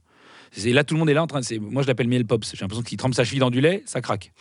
C'est 0.52 0.72
là 0.72 0.86
tout 0.86 0.94
le 0.94 1.00
monde 1.00 1.10
est 1.10 1.14
là 1.14 1.22
en 1.22 1.28
train 1.28 1.42
de. 1.42 1.60
Moi 1.60 1.84
je 1.84 1.88
l'appelle 1.88 2.08
miel 2.08 2.26
pops. 2.26 2.50
J'ai 2.56 2.62
l'impression 2.62 2.82
qu'il 2.84 2.98
trempe 2.98 3.14
sa 3.14 3.26
cheville 3.26 3.40
dans 3.42 3.50
du 3.50 3.60
lait, 3.60 3.84
ça 3.86 4.00
craque. 4.00 4.32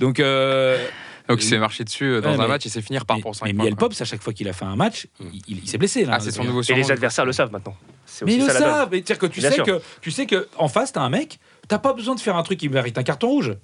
Donc 0.00 0.18
euh, 0.18 0.84
Donc 1.30 1.42
il 1.42 1.46
s'est 1.46 1.58
marché 1.58 1.84
dessus 1.84 2.04
euh, 2.04 2.20
dans 2.20 2.28
Ouais, 2.30 2.34
un 2.34 2.38
mais- 2.38 2.48
match 2.48 2.66
et 2.66 2.68
c'est 2.68 2.82
finir 2.82 3.06
par 3.06 3.16
mais, 3.16 3.22
pour 3.22 3.34
5 3.34 3.46
mais 3.46 3.54
points. 3.54 3.64
miel 3.64 3.76
pops 3.76 4.00
à 4.00 4.04
chaque 4.04 4.22
fois 4.22 4.32
qu'il 4.32 4.48
a 4.48 4.52
fait 4.52 4.64
un 4.64 4.76
match, 4.76 5.06
il, 5.20 5.40
il- 5.48 5.58
il 5.64 5.68
s'est 5.68 5.78
blessé 5.78 6.04
là. 6.04 6.14
Ah, 6.16 6.20
c'est 6.20 6.30
son 6.32 6.44
nouveau 6.44 6.62
Et 6.62 6.74
les 6.74 6.90
adversaires 6.90 7.24
le 7.24 7.32
savent 7.32 7.52
maintenant. 7.52 7.76
C'est 8.06 8.24
Mais 8.24 8.34
ils 8.34 8.40
le 8.44 8.48
savent. 8.52 8.88
Mais 8.90 8.98
c'est-à-dire 8.98 9.18
que 9.18 9.26
tu 9.26 9.40
Bien 9.40 9.48
sais 9.50 9.54
sûr. 9.56 9.64
que 9.64 9.80
tu 10.00 10.10
sais 10.10 10.26
que 10.26 10.48
en 10.58 10.68
face 10.68 10.92
t'as 10.92 11.00
un 11.02 11.08
mec, 11.10 11.38
t'as 11.68 11.78
pas 11.78 11.92
besoin 11.92 12.14
de 12.14 12.20
faire 12.20 12.36
un 12.36 12.42
truc 12.42 12.58
qui 12.58 12.68
mérite 12.68 12.98
un 12.98 13.02
carton 13.02 13.28
rouge. 13.28 13.54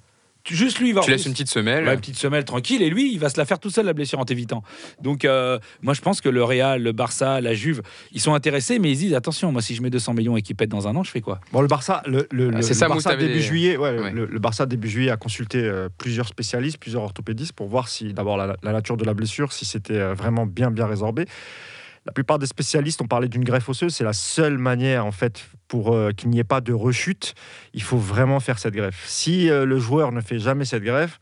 Tu, 0.47 0.55
juste 0.55 0.79
lui 0.79 0.89
il 0.89 0.93
va. 0.95 1.01
Tu 1.01 1.11
laisses 1.11 1.25
une 1.25 1.33
petite 1.33 1.49
semelle. 1.49 1.85
Ouais, 1.85 1.93
une 1.93 1.99
petite 1.99 2.15
semelle 2.17 2.45
tranquille 2.45 2.81
et 2.81 2.89
lui 2.89 3.11
il 3.13 3.19
va 3.19 3.27
se 3.29 3.37
la 3.37 3.45
faire 3.45 3.59
tout 3.59 3.69
seul 3.69 3.85
la 3.85 3.93
blessure 3.93 4.17
en 4.19 4.25
t'évitant. 4.25 4.63
Donc 5.01 5.25
euh, 5.25 5.59
moi 5.81 5.93
je 5.93 5.99
pense 6.01 6.21
que 6.21 6.29
le 6.29 6.43
Real, 6.43 6.81
le 6.81 6.91
Barça, 6.93 7.41
la 7.41 7.53
Juve, 7.53 7.81
ils 8.13 8.21
sont 8.21 8.33
intéressés 8.33 8.79
mais 8.79 8.89
ils 8.91 8.95
se 8.95 9.01
disent 9.01 9.13
attention 9.13 9.51
moi 9.51 9.61
si 9.61 9.75
je 9.75 9.81
mets 9.81 9.89
200 9.89 10.13
millions 10.13 10.37
et 10.37 10.41
qu'il 10.41 10.55
pète 10.55 10.69
dans 10.69 10.87
un 10.87 10.95
an 10.95 11.03
je 11.03 11.11
fais 11.11 11.21
quoi? 11.21 11.39
Bon, 11.51 11.61
le 11.61 11.67
Barça, 11.67 12.01
le, 12.07 12.27
le- 12.31 12.49
Ah, 12.53 12.57
le- 12.57 12.61
ça, 12.61 12.87
Barça 12.87 13.15
début 13.15 13.33
des- 13.33 13.41
juillet, 13.41 13.75
ouais, 13.77 13.97
Ouais. 13.99 14.11
Le, 14.11 14.25
le 14.25 14.39
Barça 14.39 14.65
début 14.65 14.87
juillet 14.89 15.11
a 15.11 15.17
consulté 15.17 15.59
euh, 15.59 15.89
plusieurs 15.97 16.27
spécialistes, 16.27 16.77
plusieurs 16.77 17.03
orthopédistes 17.03 17.51
pour 17.53 17.67
voir 17.67 17.89
si 17.89 18.13
d'abord 18.13 18.37
la, 18.37 18.55
la 18.63 18.71
nature 18.71 18.95
de 18.95 19.03
la 19.03 19.13
blessure, 19.13 19.51
si 19.51 19.65
c'était 19.65 19.93
euh, 19.97 20.13
vraiment 20.13 20.45
bien 20.45 20.71
bien 20.71 20.85
résorbé. 20.87 21.25
La 22.07 22.13
plupart 22.13 22.39
des 22.39 22.45
spécialistes 22.47 23.01
ont 23.01 23.07
parlé 23.07 23.27
d'une 23.27 23.43
greffe 23.43 23.67
osseuse. 23.67 23.93
C'est 23.93 24.05
la 24.05 24.13
seule 24.13 24.57
manière 24.57 25.05
en 25.05 25.11
fait 25.11 25.45
pour 25.67 25.93
euh, 25.93 26.11
qu'il 26.11 26.29
n'y 26.29 26.39
ait 26.39 26.45
pas 26.45 26.61
de 26.61 26.71
rechute. 26.71 27.35
Il 27.73 27.81
faut 27.83 27.97
vraiment 27.97 28.39
faire 28.39 28.57
cette 28.59 28.73
greffe. 28.73 29.03
Si 29.07 29.49
euh, 29.49 29.65
le 29.65 29.77
joueur 29.77 30.13
ne 30.13 30.21
fait 30.21 30.39
jamais 30.39 30.63
cette 30.63 30.83
greffe, 30.83 31.19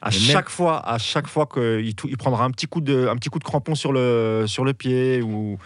à 0.00 0.10
Mais 0.10 0.16
même- 0.16 0.26
chaque 0.26 0.48
fois, 0.50 0.88
à 0.88 0.98
chaque 0.98 1.26
fois 1.26 1.46
qu'il 1.52 1.84
il 2.04 2.16
prendra 2.16 2.44
un 2.44 2.50
petit 2.52 2.66
coup 2.68 2.80
de, 2.80 3.08
un 3.08 3.16
petit 3.16 3.28
coup 3.28 3.40
de 3.40 3.44
crampon 3.44 3.74
sur 3.74 3.92
le 3.92 4.44
sur 4.46 4.64
le 4.64 4.72
pied 4.72 5.20
ou 5.20 5.58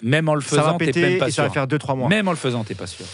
Même 0.00 0.28
en 0.28 0.36
le 0.36 0.40
ça 0.42 0.56
va 0.58 0.62
faisant 0.62 0.78
péter 0.78 1.00
même 1.02 1.18
pas 1.18 1.26
et 1.28 1.32
ça 1.32 1.42
va 1.42 1.48
sûr. 1.48 1.54
faire 1.54 1.66
2-3 1.66 1.96
mois. 1.96 2.08
Même 2.08 2.28
en 2.28 2.30
le 2.30 2.36
faisant 2.36 2.62
t'es 2.62 2.76
pas 2.76 2.86
sûr. 2.86 3.04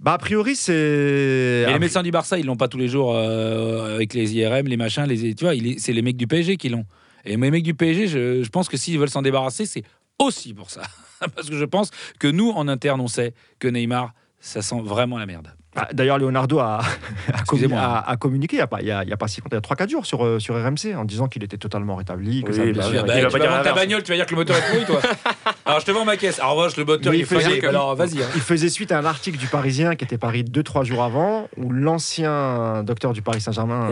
Bah, 0.00 0.12
a 0.12 0.18
priori, 0.18 0.54
c'est. 0.54 1.64
Les 1.66 1.78
médecins 1.80 2.02
du 2.04 2.10
Barça, 2.12 2.38
ils 2.38 2.44
l'ont 2.46 2.56
pas 2.56 2.68
tous 2.68 2.78
les 2.78 2.86
jours 2.88 3.14
euh, 3.16 3.94
avec 3.96 4.12
les 4.14 4.32
IRM, 4.34 4.68
les 4.68 4.76
machins, 4.76 5.04
les, 5.04 5.34
tu 5.34 5.44
vois, 5.44 5.54
c'est 5.78 5.92
les 5.94 6.02
mecs 6.02 6.16
du 6.18 6.26
PSG 6.26 6.56
qui 6.58 6.68
l'ont. 6.68 6.84
Et 7.28 7.36
les 7.36 7.50
mecs 7.50 7.62
du 7.62 7.74
PSG, 7.74 8.08
je, 8.08 8.42
je 8.42 8.48
pense 8.48 8.68
que 8.68 8.76
s'ils 8.76 8.98
veulent 8.98 9.10
s'en 9.10 9.22
débarrasser, 9.22 9.66
c'est 9.66 9.84
aussi 10.18 10.54
pour 10.54 10.70
ça. 10.70 10.82
Parce 11.34 11.48
que 11.48 11.56
je 11.56 11.64
pense 11.64 11.90
que 12.18 12.28
nous, 12.28 12.50
en 12.50 12.68
interne, 12.68 13.00
on 13.00 13.08
sait 13.08 13.34
que 13.58 13.68
Neymar, 13.68 14.14
ça 14.40 14.62
sent 14.62 14.80
vraiment 14.82 15.18
la 15.18 15.26
merde. 15.26 15.52
Ah, 15.80 15.88
D'ailleurs, 15.92 16.18
Leonardo 16.18 16.58
a, 16.58 16.78
a, 16.78 16.80
commu- 16.80 17.40
Excusez-moi. 17.40 17.80
a- 17.80 18.10
a 18.10 18.16
communiqué 18.16 18.56
il 18.56 18.58
n'y 18.58 18.62
a, 18.62 18.66
pas- 18.66 18.78
a, 18.78 19.28
si 19.28 19.40
longtemps, 19.40 19.48
il 19.52 19.54
y 19.54 19.56
a 19.56 19.84
3-4 19.84 19.90
jours 19.90 20.06
sur, 20.06 20.24
euh, 20.24 20.38
sur 20.38 20.54
RMC 20.54 20.94
en 20.96 21.04
disant 21.04 21.28
qu'il 21.28 21.44
était 21.44 21.56
totalement 21.58 21.96
rétabli, 21.96 22.42
que 22.42 22.50
Oui, 22.50 22.54
sa 22.56 22.64
bah 22.64 22.72
bah, 22.74 22.84
tu 23.30 23.38
vas 23.38 23.46
vendre 23.48 23.62
ta 23.62 23.72
bagnole, 23.72 24.02
tu 24.02 24.10
vas 24.12 24.16
dire 24.16 24.26
que 24.26 24.30
le 24.32 24.36
moteur 24.36 24.56
est 24.56 24.70
pourri, 24.72 24.84
toi. 24.86 25.00
Alors 25.66 25.80
je 25.80 25.86
te 25.86 25.90
vends 25.90 26.04
ma 26.04 26.16
caisse. 26.16 26.40
En 26.42 26.54
revanche, 26.54 26.76
le 26.76 26.84
moteur, 26.84 27.12
il 27.14 27.18
il 27.18 27.22
est 27.22 27.24
faisait-. 27.26 27.66
Alors 27.66 27.94
vas-y. 27.94 28.22
hein. 28.22 28.26
Il 28.34 28.40
faisait 28.40 28.68
suite 28.68 28.90
à 28.92 28.98
un 28.98 29.04
article 29.04 29.38
du 29.38 29.46
Parisien 29.46 29.94
qui 29.96 30.04
était 30.04 30.18
paru 30.18 30.38
2-3 30.42 30.84
jours 30.84 31.02
avant, 31.04 31.48
où 31.56 31.70
l'ancien 31.70 32.82
docteur 32.84 33.12
du 33.12 33.22
Paris 33.22 33.40
Saint-Germain 33.40 33.88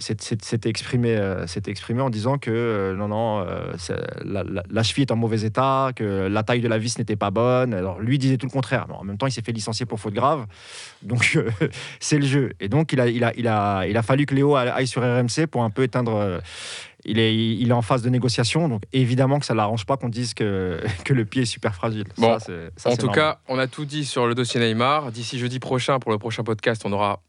s'était- 0.00 0.68
exprimé, 0.68 1.16
euh, 1.16 1.46
s'était 1.46 1.70
exprimé 1.70 2.00
en 2.00 2.10
disant 2.10 2.38
que 2.38 2.50
euh, 2.50 2.94
non, 2.94 3.08
non, 3.08 3.40
euh, 3.46 3.72
la, 4.24 4.42
la- 4.44 4.62
la 4.70 4.82
cheville 4.82 5.02
est 5.02 5.12
en 5.12 5.16
mauvais 5.16 5.42
état, 5.42 5.90
que 5.94 6.26
la 6.30 6.42
taille 6.42 6.60
de 6.60 6.68
la 6.68 6.78
vis 6.78 6.98
n'était 6.98 7.16
pas 7.16 7.30
bonne. 7.30 7.74
Alors 7.74 8.00
lui 8.00 8.18
disait 8.18 8.36
tout 8.36 8.46
le 8.46 8.52
contraire. 8.52 8.86
Mais 8.88 8.94
en 8.94 9.04
même 9.04 9.18
temps, 9.18 9.26
il 9.26 9.32
s'est 9.32 9.42
fait 9.42 9.52
licencier 9.52 9.86
pour 9.86 10.00
faute 10.00 10.14
grave. 10.14 10.46
Donc 11.02 11.19
euh, 11.36 11.50
c'est 12.00 12.18
le 12.18 12.26
jeu. 12.26 12.50
Et 12.60 12.68
donc 12.68 12.92
il 12.92 13.00
a, 13.00 13.08
il, 13.08 13.22
a, 13.24 13.32
il, 13.36 13.46
a, 13.48 13.86
il 13.86 13.96
a 13.96 14.02
fallu 14.02 14.26
que 14.26 14.34
Léo 14.34 14.54
aille 14.56 14.86
sur 14.86 15.02
RMC 15.02 15.46
pour 15.50 15.62
un 15.64 15.70
peu 15.70 15.82
éteindre. 15.82 16.14
euh, 16.16 16.40
il 17.06 17.18
est, 17.18 17.34
il 17.34 17.70
est 17.70 17.72
en 17.72 17.80
phase 17.80 18.02
de 18.02 18.10
négociation, 18.10 18.68
donc 18.68 18.82
évidemment 18.92 19.38
que 19.38 19.46
ça 19.46 19.54
ne 19.54 19.56
l'arrange 19.56 19.86
pas 19.86 19.96
qu'on 19.96 20.10
dise 20.10 20.34
que, 20.34 20.82
que 21.06 21.14
le 21.14 21.24
pied 21.24 21.42
est 21.42 21.46
super 21.46 21.74
fragile. 21.74 22.04
Bon, 22.18 22.38
Ça, 22.38 22.44
c'est- 22.44 22.70
ça, 22.76 22.90
en 22.90 22.92
c'est 22.92 22.98
tout 22.98 23.06
normal. 23.06 23.24
cas, 23.36 23.38
on 23.48 23.58
a 23.58 23.66
tout 23.66 23.86
dit 23.86 24.04
sur 24.04 24.26
le 24.26 24.34
dossier 24.34 24.60
Neymar. 24.60 25.10
D'ici 25.10 25.38
jeudi 25.38 25.60
prochain, 25.60 25.98
pour 25.98 26.10
le 26.12 26.18
prochain 26.18 26.42
podcast, 26.42 26.82
on 26.84 26.92
aura 26.92 27.22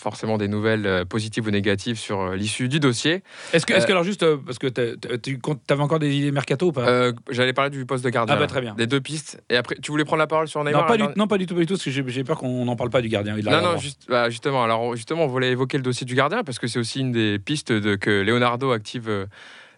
forcément 0.00 0.38
des 0.38 0.48
nouvelles 0.48 0.86
euh, 0.86 1.04
positives 1.04 1.46
ou 1.46 1.50
négatives 1.50 1.98
sur 1.98 2.20
euh, 2.20 2.36
l'issue 2.36 2.68
du 2.68 2.80
dossier. 2.80 3.22
Est-ce 3.52 3.66
que, 3.66 3.72
est-ce 3.72 3.84
Euh, 3.84 3.86
que 3.86 3.92
alors 3.92 4.04
juste 4.04 4.22
euh, 4.22 4.36
parce 4.44 4.58
que 4.58 4.66
tu 4.66 5.38
avais 5.68 5.82
encore 5.82 5.98
des 5.98 6.14
idées 6.14 6.30
mercato 6.32 6.66
ou 6.68 6.72
pas? 6.72 6.88
Euh, 6.88 7.12
J'allais 7.30 7.52
parler 7.52 7.70
du 7.70 7.84
poste 7.86 8.04
de 8.04 8.10
gardien. 8.10 8.34
Ah 8.36 8.38
bah, 8.38 8.46
très 8.46 8.60
bien. 8.60 8.74
Des 8.74 8.86
deux 8.86 9.00
pistes. 9.00 9.42
Et 9.50 9.56
après, 9.56 9.76
tu 9.82 9.90
voulais 9.90 10.04
prendre 10.04 10.20
la 10.20 10.26
parole 10.26 10.48
sur 10.48 10.62
Neymar 10.64 10.82
non, 10.82 10.86
pas 10.88 10.96
du, 10.96 11.04
non, 11.18 11.26
pas 11.26 11.38
du 11.38 11.46
tout, 11.46 11.54
pas 11.54 11.60
du 11.60 11.66
tout, 11.66 11.74
parce 11.74 11.84
que 11.84 11.90
j'ai 11.90 12.24
peur 12.24 12.38
qu'on 12.38 12.64
n'en 12.64 12.76
parle 12.76 12.90
pas 12.90 13.00
du 13.00 13.08
gardien. 13.08 13.36
Non, 13.36 13.60
non, 13.62 13.78
juste- 13.78 14.06
bah, 14.08 14.30
justement. 14.30 14.62
Alors, 14.64 14.94
justement, 14.96 15.24
on 15.24 15.28
voulait 15.28 15.50
évoquer 15.50 15.76
le 15.76 15.82
dossier 15.82 16.04
du 16.06 16.14
gardien 16.14 16.42
parce 16.44 16.58
que 16.58 16.66
c'est 16.66 16.78
aussi 16.78 17.00
une 17.00 17.12
des 17.12 17.38
pistes 17.38 17.72
de, 17.72 17.94
que 17.96 18.10
Leonardo 18.22 18.70
active 18.72 19.08
euh, 19.08 19.26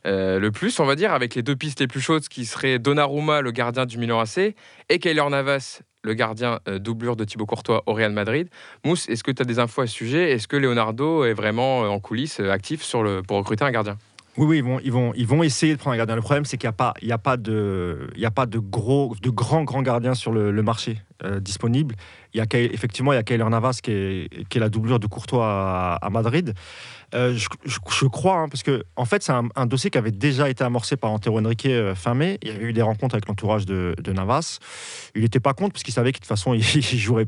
euh, 0.07 0.39
le 0.39 0.51
plus, 0.51 0.79
on 0.81 0.85
va 0.87 0.95
dire, 0.95 1.13
avec 1.13 1.35
les 1.35 1.43
deux 1.43 1.57
pistes 1.57 1.81
les 1.81 1.87
plus 1.89 2.01
chaudes 2.01 2.27
qui 2.29 2.45
seraient 2.45 2.79
Donnarumma, 2.79 3.41
le 3.41 3.51
gardien 3.51 3.85
du 3.85 3.99
Milan 3.99 4.21
AC, 4.21 4.55
et 4.89 4.99
Keylor 5.01 5.29
Navas, 5.29 5.81
le 6.09 6.15
gardien 6.15 6.59
euh, 6.67 6.79
doublure 6.81 7.15
de 7.15 7.25
Thibaut 7.25 7.47
Courtois 7.47 7.83
au 7.87 7.93
Real 7.93 8.13
Madrid. 8.13 8.49
Mousse, 8.85 9.09
est-ce 9.09 9.23
que 9.23 9.31
tu 9.31 9.43
as 9.43 9.45
des 9.45 9.59
infos 9.59 9.83
à 9.83 9.87
ce 9.87 9.93
sujet? 9.93 10.33
Est-ce 10.33 10.49
que 10.49 10.57
Leonardo 10.57 11.25
est 11.25 11.35
vraiment 11.35 11.85
euh, 11.85 11.89
en 11.89 12.01
coulisses 12.01 12.41
euh, 12.41 12.51
actif 12.51 12.83
sur 12.83 13.03
le, 13.03 13.23
pour 13.23 13.37
recruter 13.37 13.65
un 13.65 13.71
gardien? 13.71 13.97
Oui, 14.39 14.47
oui, 14.47 14.57
ils 14.59 14.65
vont, 14.65 14.81
ils 14.83 14.93
vont, 14.93 15.13
ils 15.17 15.27
vont 15.27 15.43
essayer 15.43 15.75
de 15.75 15.79
prendre 15.79 15.95
un 15.95 15.97
gardien. 15.99 16.15
Le 16.15 16.23
problème, 16.23 16.45
c'est 16.45 16.57
qu'il 16.57 16.69
n'y 16.69 17.13
a 17.13 17.19
pas, 17.19 17.33
a 17.33 17.37
de, 17.37 18.09
a 18.23 18.31
pas 18.31 18.47
de 18.47 18.59
gros, 18.59 19.15
de 19.21 19.31
grands, 19.31 19.65
grands 19.65 19.83
gardiens 19.83 20.15
sur 20.15 20.33
le, 20.33 20.63
marché 20.63 21.03
disponible. 21.41 21.97
Il 22.33 22.39
y 22.39 22.41
a 22.41 22.47
effectivement, 22.61 23.13
il 23.13 23.17
y 23.17 23.19
a 23.19 23.25
Kaylor 23.25 23.51
Navas 23.51 23.81
qui 23.83 23.91
est, 23.91 24.49
qui 24.49 24.59
est 24.59 24.61
la 24.61 24.69
doublure 24.69 25.01
de 25.01 25.09
Courtois 25.09 25.99
à 26.01 26.11
Madrid. 26.11 26.55
Euh, 27.15 27.35
je, 27.37 28.07
crois, 28.07 28.37
hein, 28.37 28.49
parce 28.49 28.63
que 28.63 28.85
en 28.97 29.05
fait, 29.07 29.23
c'est 29.23 29.33
un, 29.33 29.67
dossier 29.67 29.91
qui 29.91 29.97
avait 29.97 30.11
déjà 30.11 30.51
été 30.51 30.63
amorcé 30.63 30.97
par 30.97 31.11
Antero 31.11 31.39
Henrique 31.41 31.65
euh, 31.67 31.95
fin 31.95 32.15
mai. 32.15 32.39
Il 32.43 32.49
y 32.49 32.51
avait 32.51 32.65
eu 32.65 32.73
des 32.73 32.83
rencontres 32.83 33.15
avec 33.15 33.29
l'entourage 33.29 33.65
de, 33.65 33.95
Navas. 34.13 34.59
Il 35.15 35.23
n'était 35.23 35.41
pas 35.41 35.55
contre 35.55 35.73
parce 35.73 35.83
qu'il 35.83 35.95
savait 35.95 36.13
que 36.13 36.19
de 36.19 36.23
toute 36.23 36.29
façon, 36.29 36.53
il, 36.55 36.61
il 36.61 36.99
jouerait 36.99 37.27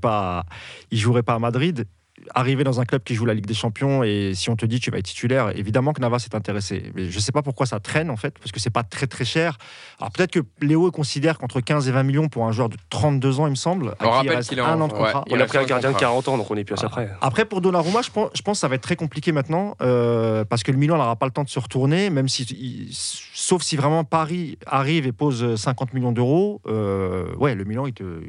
il 0.90 0.98
jouerait 0.98 1.22
pas 1.22 1.34
à 1.34 1.38
Madrid. 1.38 1.86
Arriver 2.34 2.64
dans 2.64 2.80
un 2.80 2.84
club 2.84 3.02
qui 3.02 3.14
joue 3.14 3.24
la 3.24 3.34
Ligue 3.34 3.46
des 3.46 3.54
Champions 3.54 4.02
et 4.04 4.32
si 4.34 4.50
on 4.50 4.56
te 4.56 4.66
dit 4.66 4.78
tu 4.78 4.90
vas 4.90 4.98
être 4.98 5.06
titulaire, 5.06 5.56
évidemment 5.56 5.92
que 5.92 6.00
Navas 6.00 6.22
est 6.30 6.34
intéressé. 6.34 6.92
Mais 6.94 7.10
je 7.10 7.16
ne 7.16 7.20
sais 7.20 7.32
pas 7.32 7.42
pourquoi 7.42 7.66
ça 7.66 7.80
traîne 7.80 8.10
en 8.10 8.16
fait, 8.16 8.38
parce 8.38 8.52
que 8.52 8.60
c'est 8.60 8.70
pas 8.70 8.82
très 8.84 9.06
très 9.06 9.24
cher. 9.24 9.56
Alors 9.98 10.12
peut-être 10.12 10.30
que 10.32 10.40
Léo 10.60 10.90
considère 10.90 11.38
qu'entre 11.38 11.60
15 11.60 11.88
et 11.88 11.92
20 11.92 12.02
millions 12.02 12.28
pour 12.28 12.46
un 12.46 12.52
joueur 12.52 12.68
de 12.68 12.76
32 12.90 13.40
ans, 13.40 13.46
il 13.46 13.50
me 13.50 13.54
semble, 13.56 13.94
à 13.98 14.06
On 14.06 14.20
qui 14.20 14.26
il 14.26 14.30
reste 14.30 14.52
un 14.52 14.62
en- 14.76 14.80
an 14.82 14.86
de 14.88 14.92
contrat. 14.92 15.24
ouais, 15.26 15.32
On 15.36 15.40
a 15.40 15.46
pris 15.46 15.58
un 15.58 15.64
gardien 15.64 15.88
de 15.88 15.94
contrat. 15.94 16.00
40 16.00 16.28
ans, 16.28 16.36
donc 16.38 16.50
on 16.50 16.56
est 16.56 16.64
plus 16.64 16.74
à 16.74 16.76
ça 16.76 16.88
près. 16.88 17.10
Après, 17.20 17.44
pour 17.46 17.60
Donnarumma, 17.62 18.02
je 18.02 18.10
pense, 18.10 18.30
je 18.34 18.42
pense 18.42 18.58
que 18.58 18.60
ça 18.60 18.68
va 18.68 18.74
être 18.76 18.82
très 18.82 18.96
compliqué 18.96 19.32
maintenant, 19.32 19.74
euh, 19.82 20.44
parce 20.44 20.62
que 20.62 20.70
le 20.72 20.78
Milan 20.78 20.98
n'aura 20.98 21.16
pas 21.16 21.26
le 21.26 21.32
temps 21.32 21.44
de 21.44 21.48
se 21.48 21.58
retourner, 21.58 22.10
même 22.10 22.28
si, 22.28 22.42
il- 22.44 22.90
sauf 22.92 23.62
si 23.62 23.76
vraiment 23.76 24.04
Paris 24.04 24.58
arrive 24.66 25.06
et 25.06 25.12
pose 25.12 25.56
50 25.56 25.94
millions 25.94 26.12
d'euros. 26.12 26.60
euh, 26.66 27.34
ouais, 27.36 27.54
le 27.54 27.64
Milan, 27.64 27.86
il 27.86 27.92
te- 27.94 28.20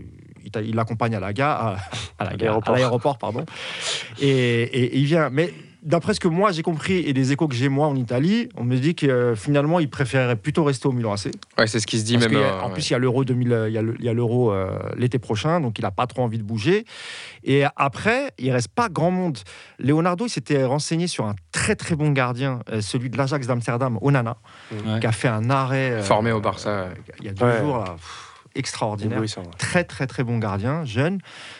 il 0.64 0.76
l'accompagne 0.76 1.16
à 1.16 1.20
la 1.20 1.34
gare, 1.34 1.66
à, 1.68 1.78
à 2.20 2.30
la 2.30 2.36
gare, 2.36 2.60
à 2.66 2.72
l'aéroport. 2.72 3.18
pardon, 3.18 3.46
et, 4.20 4.28
et- 4.28 4.84
et 4.84 4.98
il 4.98 5.06
vient. 5.06 5.30
Mais 5.30 5.54
d'après 5.84 6.14
ce 6.14 6.20
que 6.20 6.28
moi 6.28 6.52
j'ai 6.52 6.62
compris 6.62 6.98
et 7.00 7.12
les 7.14 7.32
échos 7.32 7.48
que 7.48 7.56
j'ai 7.56 7.68
moi 7.70 7.88
en 7.88 7.96
Italie, 7.96 8.50
on 8.56 8.64
me 8.64 8.78
dit 8.78 8.94
que 8.94 9.08
euh, 9.08 9.36
finalement 9.36 9.80
il 9.80 9.90
préférerait 9.90 10.36
plutôt 10.36 10.64
rester 10.64 10.88
au 10.88 10.92
Milan 10.92 11.14
AC. 11.14 11.32
Ouais, 11.58 11.66
c'est 11.66 11.80
ce 11.80 11.88
qui 11.88 11.98
se 12.00 12.06
dit 12.06 12.18
Parce 12.18 12.28
même. 12.32 12.38
a- 12.42 12.46
euh, 12.46 12.62
en 12.62 12.68
ouais. 12.68 12.74
plus, 12.74 12.90
il 12.90 12.94
y 12.94 12.96
a 12.96 13.00
l'euro 13.00 13.24
2000, 13.26 13.52
euh, 13.52 13.70
il 13.70 14.04
y 14.06 14.10
a 14.10 14.14
l'euro 14.14 14.52
euh, 14.52 14.78
l'été 14.96 15.18
prochain, 15.18 15.60
donc 15.60 15.80
il 15.80 15.82
n'a 15.82 15.90
pas 15.92 16.06
trop 16.08 16.22
envie 16.22 16.38
de 16.38 16.44
bouger. 16.44 16.86
Et 17.44 17.64
après, 17.76 18.32
il 18.38 18.52
reste 18.52 18.68
pas 18.70 18.90
grand 18.90 19.10
monde. 19.12 19.40
Leonardo, 19.80 20.26
il 20.28 20.30
s'était 20.30 20.64
renseigné 20.64 21.08
sur 21.08 21.26
un 21.26 21.34
très 21.52 21.76
très 21.76 21.96
bon 21.96 22.12
gardien, 22.12 22.60
celui 22.82 23.10
de 23.10 23.18
l'Ajax 23.18 23.48
d'Amsterdam, 23.48 23.98
Onana, 24.02 24.38
Ouais. 24.72 25.00
qui 25.00 25.08
a 25.08 25.12
fait 25.12 25.28
un 25.30 25.50
arrêt 25.50 25.92
euh, 25.92 26.04
Formé 26.04 26.32
au 26.32 26.42
Barça. 26.42 26.90
il 27.20 27.26
y 27.26 27.30
a 27.30 27.34
deux 27.34 27.44
Ouais. 27.46 27.60
jours 27.60 27.78
là, 27.80 27.86
pff, 27.96 28.31
extraordinaire. 28.56 29.22
Très 29.58 29.84
très 29.84 30.08
très 30.08 30.24
bon 30.24 30.38
gardien, 30.38 30.86
jeune. 30.86 31.20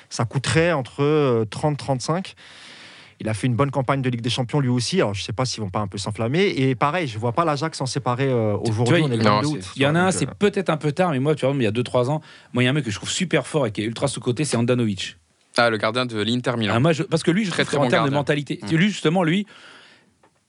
Ça 0.10 0.26
coûterait 0.26 0.72
entre 0.74 1.46
30-35. 1.50 2.34
Il 3.24 3.30
a 3.30 3.36
fait 3.36 3.46
une 3.46 3.56
bonne 3.56 3.70
campagne 3.70 4.02
de 4.02 4.10
Ligue 4.10 4.22
des 4.22 4.32
Champions 4.32 4.60
lui 4.60 4.70
aussi. 4.70 5.00
Alors 5.00 5.14
je 5.14 5.22
sais 5.22 5.32
pas 5.34 5.46
s'ils 5.46 5.62
vont 5.62 5.70
pas 5.70 5.80
un 5.80 5.88
peu 5.88 6.00
s'enflammer. 6.00 6.42
Et 6.58 6.74
pareil, 6.74 7.08
je 7.08 7.20
vois 7.20 7.34
pas 7.34 7.46
l'Ajax 7.46 7.78
s'en 7.78 7.86
séparer 7.86 8.28
euh, 8.28 8.58
aujourd'hui. 8.58 9.00
vois, 9.00 9.10
On 9.10 9.12
est 9.12 9.18
le 9.18 9.24
non, 9.24 9.42
22 9.42 9.48
c'est- 9.48 9.54
août. 9.58 9.72
Il 9.76 9.82
y 9.84 9.86
en 9.86 9.94
a 9.96 10.00
un, 10.02 10.12
c'est 10.12 10.28
euh, 10.28 10.34
peut-être 10.40 10.70
un 10.72 10.78
peu 10.78 10.92
tard, 10.92 11.12
mais 11.12 11.20
moi, 11.20 11.36
tu 11.36 11.46
vois, 11.46 11.54
il 11.56 11.62
y 11.62 11.68
a 11.68 11.72
2-3 11.72 12.10
ans, 12.10 12.22
moi, 12.54 12.64
il 12.64 12.66
y 12.66 12.68
a 12.68 12.72
un 12.72 12.74
mec 12.74 12.84
que 12.84 12.90
je 12.92 12.96
trouve 12.96 13.12
super 13.12 13.46
fort 13.46 13.68
et 13.68 13.72
qui 13.72 13.82
est 13.82 13.86
ultra 13.86 14.08
sous-côté, 14.08 14.44
c'est 14.44 14.58
Andanovic. 14.58 15.18
Ah, 15.58 15.70
le 15.70 15.78
gardien 15.78 16.06
de 16.08 16.20
l'Inter 16.20 16.54
Milan. 16.58 16.74
Ah, 16.78 16.80
moi, 16.80 16.94
je- 16.94 17.04
parce 17.04 17.22
que 17.22 17.30
lui, 17.30 17.46
je 17.46 17.52
Très, 17.52 17.64
trouve 17.64 17.78
très 17.80 17.86
bon 17.86 17.90
termes 17.92 18.10
de 18.10 18.14
mentalité, 18.14 18.60
Mm. 18.64 18.76
lui, 18.76 18.88
justement, 18.90 19.22
lui, 19.24 19.46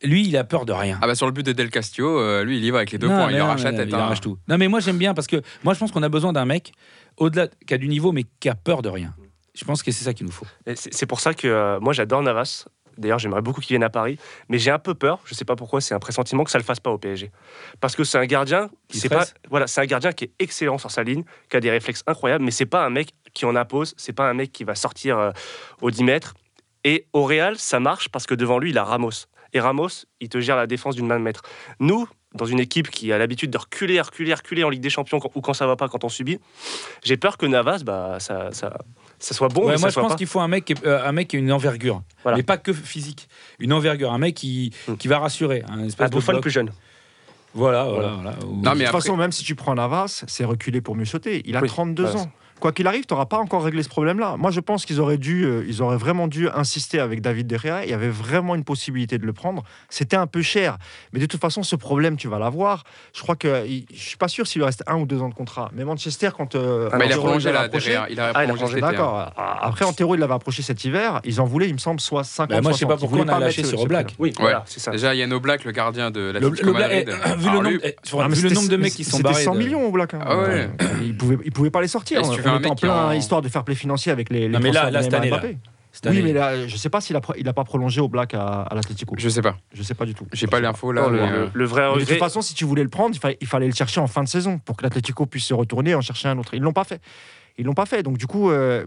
lui, 0.03 0.27
il 0.27 0.37
a 0.37 0.45
peur 0.45 0.65
de 0.67 0.73
rien. 0.73 0.99
Ah 1.01 1.07
bah 1.07 1.15
sur 1.15 1.27
le 1.27 1.33
but 1.33 1.45
de 1.45 1.53
Del 1.53 1.71
Castillo, 1.71 2.19
euh, 2.19 2.45
lui 2.45 2.59
il 2.59 2.65
y 2.65 2.71
va 2.71 2.79
avec 2.79 2.91
les 2.91 2.99
deux 2.99 3.09
Non, 3.09 3.17
points, 3.17 3.31
il 3.31 3.39
non, 3.39 3.45
arrache 3.47 3.63
la 3.63 3.73
tête. 3.73 3.89
Il 3.89 3.95
hein. 3.95 4.01
arrache 4.01 4.21
tout. 4.21 4.39
Non, 4.49 4.59
mais 4.59 4.69
moi, 4.69 4.81
j'aime 4.81 4.99
bien 4.99 5.15
parce 5.15 5.27
que 5.27 5.43
moi, 5.65 5.75
je 5.75 5.79
pense 5.79 5.93
qu'on 5.93 6.03
a 6.03 6.09
besoin 6.09 6.33
d'un 6.33 6.45
mec, 6.45 6.73
au-delà, 7.17 7.49
qui 7.67 7.75
a 7.75 7.79
du 7.79 7.89
niveau, 7.89 8.13
mais 8.13 8.25
qui 8.41 8.49
a 8.49 8.55
peur 8.55 8.83
de 8.83 8.89
rien. 8.89 9.15
Je 9.55 9.65
pense 9.65 9.83
que 9.83 9.93
c'est 9.93 10.05
ça 10.05 10.15
qu'il 10.15 10.27
nous 10.27 10.33
faut. 10.33 10.47
C'est 10.75 11.07
pour 11.07 11.21
ça 11.21 11.35
que 11.35 11.47
euh, 11.47 11.81
moi 11.81 11.93
j'adore 11.93 12.23
Navas. 12.23 12.67
D'ailleurs, 12.99 13.19
j'aimerais 13.19 13.41
beaucoup 13.41 13.61
qu'il 13.63 13.71
vienne 13.71 13.83
à 13.83 13.91
Paris, 13.91 14.19
mais 14.49 14.59
j'ai 14.59 14.71
un 14.71 14.79
peu 14.79 14.95
peur. 14.95 15.21
Je 15.25 15.35
sais 15.35 15.47
pas 15.47 15.57
pourquoi. 15.57 15.81
C'est 15.81 15.95
un 15.95 15.99
pressentiment 15.99 16.45
que 16.45 16.51
ça 16.51 16.59
le 16.59 16.65
fasse 16.65 16.81
pas 16.81 16.91
au 16.91 16.99
PSG, 16.99 17.31
parce 17.81 17.97
que 17.97 18.05
c'est 18.05 18.19
un 18.19 18.27
gardien. 18.27 18.69
Qui 18.89 18.99
C'est 18.99 19.09
pas 19.09 19.25
stresse. 19.25 19.35
voilà, 19.51 19.67
c'est 19.67 19.81
un 19.81 19.87
gardien 19.87 20.13
qui 20.13 20.25
est 20.25 20.33
excellent 20.39 20.79
sur 20.79 20.91
sa 20.91 21.03
ligne, 21.03 21.25
qui 21.49 21.57
a 21.57 21.61
des 21.61 21.71
réflexes 21.71 22.03
incroyables, 22.07 22.45
mais 22.45 22.51
c'est 22.51 22.67
pas 22.67 22.85
un 22.85 22.91
mec 22.91 23.13
qui 23.33 23.47
en 23.47 23.57
impose. 23.57 23.95
C'est 23.97 24.13
pas 24.13 24.29
un 24.29 24.35
mec 24.35 24.53
qui 24.53 24.65
va 24.65 24.75
sortir 24.75 25.19
euh, 25.19 25.31
au 25.81 25.91
10 25.91 26.05
mètres. 26.05 26.35
Et 26.85 27.07
au 27.13 27.25
Real, 27.25 27.59
ça 27.59 27.81
marche 27.81 28.09
parce 28.09 28.27
que 28.27 28.35
devant 28.35 28.59
lui, 28.59 28.71
il 28.71 28.79
a 28.79 28.85
Ramos. 28.85 29.27
Et 29.53 29.61
Ramos, 29.61 29.89
il 30.21 30.29
te 30.29 30.41
gère 30.41 30.57
la 30.57 30.67
défense 30.67 30.95
d'une 30.97 31.07
main 31.07 31.19
de 31.19 31.25
maître. 31.25 31.43
Nous, 31.81 32.09
dans 32.35 32.47
une 32.47 32.59
équipe 32.61 32.89
qui 32.91 33.13
a 33.13 33.19
l'habitude 33.19 33.51
de 33.51 33.59
reculer, 33.59 34.01
reculer, 34.01 34.33
reculer 34.33 34.65
en 34.65 34.71
Ligue 34.71 34.81
des 34.81 34.89
Champions 34.89 35.21
quand- 35.21 35.31
ou 35.35 35.43
quand 35.43 35.53
ça 35.53 35.67
va 35.67 35.77
pas, 35.77 35.89
quand 35.89 36.05
on 36.05 36.09
subit, 36.09 36.39
j'ai 37.05 37.19
peur 37.19 37.37
que 37.37 37.45
Navas, 37.45 37.83
bah, 37.85 38.17
ça, 38.21 38.51
ça, 38.53 38.79
ça 39.19 39.35
soit 39.35 39.49
bon, 39.49 39.61
Ouais, 39.63 39.67
mais 39.67 39.73
moi, 39.73 39.79
ça 39.81 39.89
je 39.89 39.93
soit 39.93 40.03
pense 40.05 40.17
qu'il 40.17 40.27
faut 40.27 40.41
un 40.41 40.49
mec, 40.49 40.65
qui, 40.65 40.75
euh, 40.87 41.05
un 41.07 41.13
mec 41.13 41.29
qui 41.29 41.37
a 41.37 41.39
une 41.39 41.53
envergure, 41.53 42.03
Voilà. 42.23 42.39
mais 42.39 42.43
pas 42.43 42.57
que 42.57 42.73
physique, 42.73 43.29
une 43.59 43.75
envergure, 43.75 44.13
un 44.13 44.19
mec 44.19 44.35
qui, 44.35 44.73
Mm. 44.89 44.95
qui 44.95 45.09
va 45.09 45.19
rassurer, 45.19 45.63
un 45.69 45.85
espèce 45.85 46.09
de 46.11 46.39
plus 46.41 46.51
jeune. 46.51 46.71
Voilà, 47.55 47.85
Voilà. 47.85 48.09
voilà, 48.15 48.15
voilà. 48.23 48.47
Ou- 48.47 48.57
Non, 48.57 48.57
mais 48.57 48.63
de 48.63 48.63
toute 48.79 48.81
après- 48.87 49.01
façon, 49.03 49.17
même 49.19 49.31
si 49.33 49.45
tu 49.45 49.55
prends 49.55 49.75
Navas, 49.75 50.25
c'est 50.27 50.45
reculer 50.47 50.81
pour 50.81 50.97
mieux 50.97 51.05
sauter. 51.05 51.43
Il 51.45 51.55
a 51.55 51.61
Oui, 51.61 51.69
32 51.69 52.05
voilà, 52.05 52.21
ans. 52.21 52.33
Quoi 52.63 52.71
qu'il 52.71 52.87
arrive, 52.87 53.05
tu 53.07 53.13
n'auras 53.13 53.27
pas 53.27 53.39
encore 53.39 53.65
réglé 53.65 53.83
ce 53.83 53.89
problème-là. 53.89 54.37
Moi, 54.39 54.53
je 54.53 54.61
pense 54.61 54.87
qu'ils 54.87 55.01
auraient 55.01 55.19
dû, 55.19 55.43
euh, 55.45 55.65
ils 55.67 55.83
auraient 55.83 55.97
vraiment 55.97 56.29
dû 56.29 56.49
insister 56.49 57.01
avec 57.01 57.21
David 57.21 57.49
De 57.49 57.59
Gea. 57.59 57.83
Il 57.85 57.91
y 57.91 57.93
avait 57.93 58.09
vraiment 58.09 58.55
une 58.55 58.63
possibilité 58.63 59.19
de 59.19 59.27
le 59.27 59.33
prendre. 59.33 59.65
C'était 59.89 60.15
un 60.15 60.29
peu 60.29 60.43
cher, 60.43 60.79
mais 61.13 61.19
de 61.19 61.27
toute 61.27 61.41
façon, 61.41 61.65
ce 61.65 61.75
problème, 61.75 62.17
tu 62.17 62.29
vas 62.29 62.39
l'avoir. 62.39 62.85
Je 63.17 63.21
crois 63.23 63.35
que, 63.35 63.67
il- 63.67 63.85
je 63.93 63.99
suis 64.01 64.17
pas 64.17 64.29
sûr 64.29 64.47
s'il 64.47 64.61
lui 64.61 64.67
reste 64.67 64.85
un 64.87 64.95
ou 64.95 65.07
deux 65.07 65.21
ans 65.23 65.29
de 65.29 65.35
contrat. 65.35 65.73
Mais 65.75 65.85
Manchester, 65.85 66.29
quand 66.37 66.55
euh, 66.55 66.89
Ah, 66.93 66.99
il 67.05 67.13
a 67.13 67.17
prolongé 67.17 67.51
approché- 67.51 67.87
derrière. 67.91 68.07
Il 68.11 68.21
a 68.21 68.31
Ah, 68.33 68.45
il 68.45 68.51
a 68.53 68.55
prolongé 68.55 68.77
hein. 68.77 68.91
D'accord. 68.93 69.33
Après, 69.37 69.85
Antero, 69.85 70.15
il 70.15 70.21
l'avait 70.21 70.35
approché 70.35 70.63
cet 70.63 70.85
hiver. 70.85 71.21
Ils 71.25 71.41
en 71.41 71.45
voulaient, 71.47 71.67
il 71.67 71.73
me 71.75 71.79
semble, 71.79 71.99
soit 71.99 72.23
50 72.23 72.49
Bah, 72.59 72.61
moi, 72.63 72.71
je 72.71 72.77
sais 72.77 72.85
60. 72.85 72.89
pas 72.91 72.97
pourquoi 73.09 73.25
on 73.25 73.37
a 73.37 73.41
lâché 73.41 73.65
sur 73.65 73.81
Oblak. 73.81 74.15
Oui, 74.21 74.29
Ouais. 74.29 74.35
voilà, 74.39 74.63
c'est 74.67 74.79
ça. 74.79 74.93
Déjà, 74.93 75.17
Yann 75.17 75.33
Oblak, 75.33 75.65
le 75.65 75.73
gardien 75.73 76.13
de 76.13 76.21
Le, 76.21 76.33
l'Atlético 76.35 76.67
le 76.67 76.73
Black- 76.75 76.91
Madrid. 77.07 77.09
eh, 77.27 77.37
vu, 77.41 77.47
le 77.51 77.55
nombre, 77.57 77.71
eh, 77.83 77.97
Ah, 78.21 78.29
mais 78.29 78.51
nombre 78.55 78.69
de 78.69 78.77
mais 78.77 78.83
mecs 78.85 78.95
qui 78.95 79.03
sont 79.03 79.17
C'était 79.17 79.31
barrés. 79.31 79.43
100 79.43 79.55
de- 79.55 79.59
millions 79.59 79.85
au 79.85 79.91
Black. 79.91 80.15
hein. 80.15 80.21
Ah 80.25 80.37
ouais. 80.39 80.45
Euh, 80.81 80.87
Ils 81.03 81.17
pouvaient, 81.17 81.39
ils 81.45 81.51
pouvaient 81.51 81.71
pas 81.71 81.81
les 81.81 81.89
sortir. 81.89 82.21
En 82.57 82.75
plein 82.75 83.07
en- 83.09 83.13
histoire 83.13 83.43
de 83.43 83.49
faire 83.49 83.65
play 83.65 83.75
financier 83.75 84.13
avec 84.13 84.31
les. 84.31 84.41
les 84.41 84.49
Non, 84.49 84.61
mais 84.61 84.71
là- 84.73 84.91
là, 84.91 85.03
cette 85.03 85.15
année, 85.15 85.31
là. 85.31 85.41
Cette 85.95 86.07
Oui, 86.07 86.13
année. 86.13 86.23
mais 86.23 86.33
là, 86.33 86.67
je 86.67 86.75
sais 86.79 86.89
pas 86.89 87.03
s'il 87.03 87.15
a, 87.17 87.21
il 87.37 87.47
a 87.47 87.53
pas 87.53 87.65
prolongé 87.65 88.01
au 88.01 88.09
Black 88.09 88.33
à, 88.33 88.63
à 88.63 88.75
l'Atlético. 88.75 89.15
Je 89.19 89.29
sais 89.29 89.43
pas. 89.43 89.59
Je 89.75 89.83
sais 89.83 89.93
pas 89.95 90.07
du 90.07 90.15
tout. 90.15 90.27
J'ai 90.33 90.47
pas 90.47 90.59
l'info 90.59 90.91
là. 90.91 91.07
Le, 91.09 91.21
euh, 91.21 91.47
le 91.53 91.65
vrai 91.67 91.83
de 91.99 92.05
toute 92.07 92.19
façon, 92.19 92.41
si 92.41 92.55
tu 92.55 92.65
voulais 92.65 92.83
le 92.83 92.89
prendre, 92.89 93.15
il 93.15 93.19
fallait, 93.19 93.37
il 93.43 93.47
fallait 93.47 93.67
le 93.67 93.75
chercher 93.75 94.01
en 94.01 94.07
fin 94.07 94.23
de 94.23 94.29
saison 94.29 94.59
pour 94.59 94.77
que 94.79 94.85
l'Atlético 94.85 95.27
puisse 95.27 95.45
se 95.45 95.53
retourner 95.53 95.91
et 95.91 95.95
en 95.95 96.01
chercher 96.01 96.29
un 96.29 96.39
autre. 96.39 96.55
Ils 96.55 96.63
l'ont 96.63 96.73
pas 96.73 96.85
fait. 96.85 97.03
Ils 97.59 97.65
l'ont 97.67 97.75
pas 97.75 97.87
fait. 97.87 98.03
Donc 98.03 98.19
du 98.19 98.27
coup, 98.27 98.51
euh, 98.51 98.85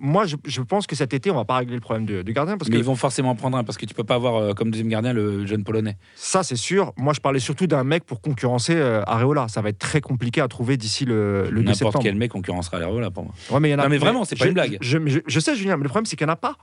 moi, 0.00 0.24
je, 0.26 0.36
je 0.44 0.60
pense 0.62 0.86
que 0.86 0.94
cet 0.94 1.12
été, 1.12 1.30
on 1.30 1.34
va 1.34 1.44
pas 1.44 1.56
régler 1.56 1.74
le 1.74 1.80
problème 1.80 2.06
de, 2.06 2.22
de 2.22 2.32
gardien 2.32 2.56
parce 2.56 2.68
Mais 2.70 2.76
que 2.76 2.80
ils 2.80 2.84
vont 2.84 2.94
forcément 2.94 3.34
prendre 3.34 3.58
un 3.58 3.64
parce 3.64 3.76
que 3.76 3.86
tu 3.86 3.94
peux 3.94 4.04
pas 4.04 4.14
avoir 4.14 4.36
euh, 4.36 4.52
comme 4.54 4.70
deuxième 4.70 4.88
gardien 4.88 5.12
le 5.12 5.44
jeune 5.46 5.64
polonais. 5.64 5.96
ça, 6.14 6.42
c'est 6.44 6.56
sûr. 6.56 6.92
Moi, 6.96 7.12
je 7.12 7.20
parlais 7.20 7.40
surtout 7.40 7.66
d'un 7.66 7.82
mec 7.84 8.04
pour 8.04 8.20
concurrencer 8.20 8.74
euh, 8.76 9.02
Areola. 9.06 9.48
Ça 9.48 9.60
va 9.62 9.70
être 9.70 9.78
très 9.78 10.00
compliqué 10.00 10.40
à 10.40 10.46
trouver 10.48 10.76
d'ici 10.76 11.04
le, 11.04 11.48
le 11.50 11.62
2 11.62 11.70
N'importe 11.72 12.02
quel 12.02 12.14
mec 12.14 12.30
concurrencera 12.30 12.78
là 12.78 13.10
pour 13.10 13.24
moi. 13.24 13.34
Ouais, 13.50 13.60
mais 13.60 13.70
il 13.70 13.72
y 13.72 13.74
en 13.74 13.78
a- 13.80 13.82
Non, 13.84 13.88
mais 13.88 13.98
vraiment, 13.98 14.24
c'est 14.24 14.36
pas 14.36 14.44
je- 14.44 14.48
une 14.50 14.54
blague. 14.54 14.78
Je, 14.80 14.98
je- 15.06 15.18
je 15.26 15.40
sais, 15.40 15.56
Julien, 15.56 15.76
mais 15.76 15.82
le 15.82 15.88
problème, 15.88 16.06
c'est 16.06 16.14
qu'il 16.16 16.26
n'y 16.26 16.30
en 16.30 16.34
a 16.34 16.36
pas. 16.36 16.56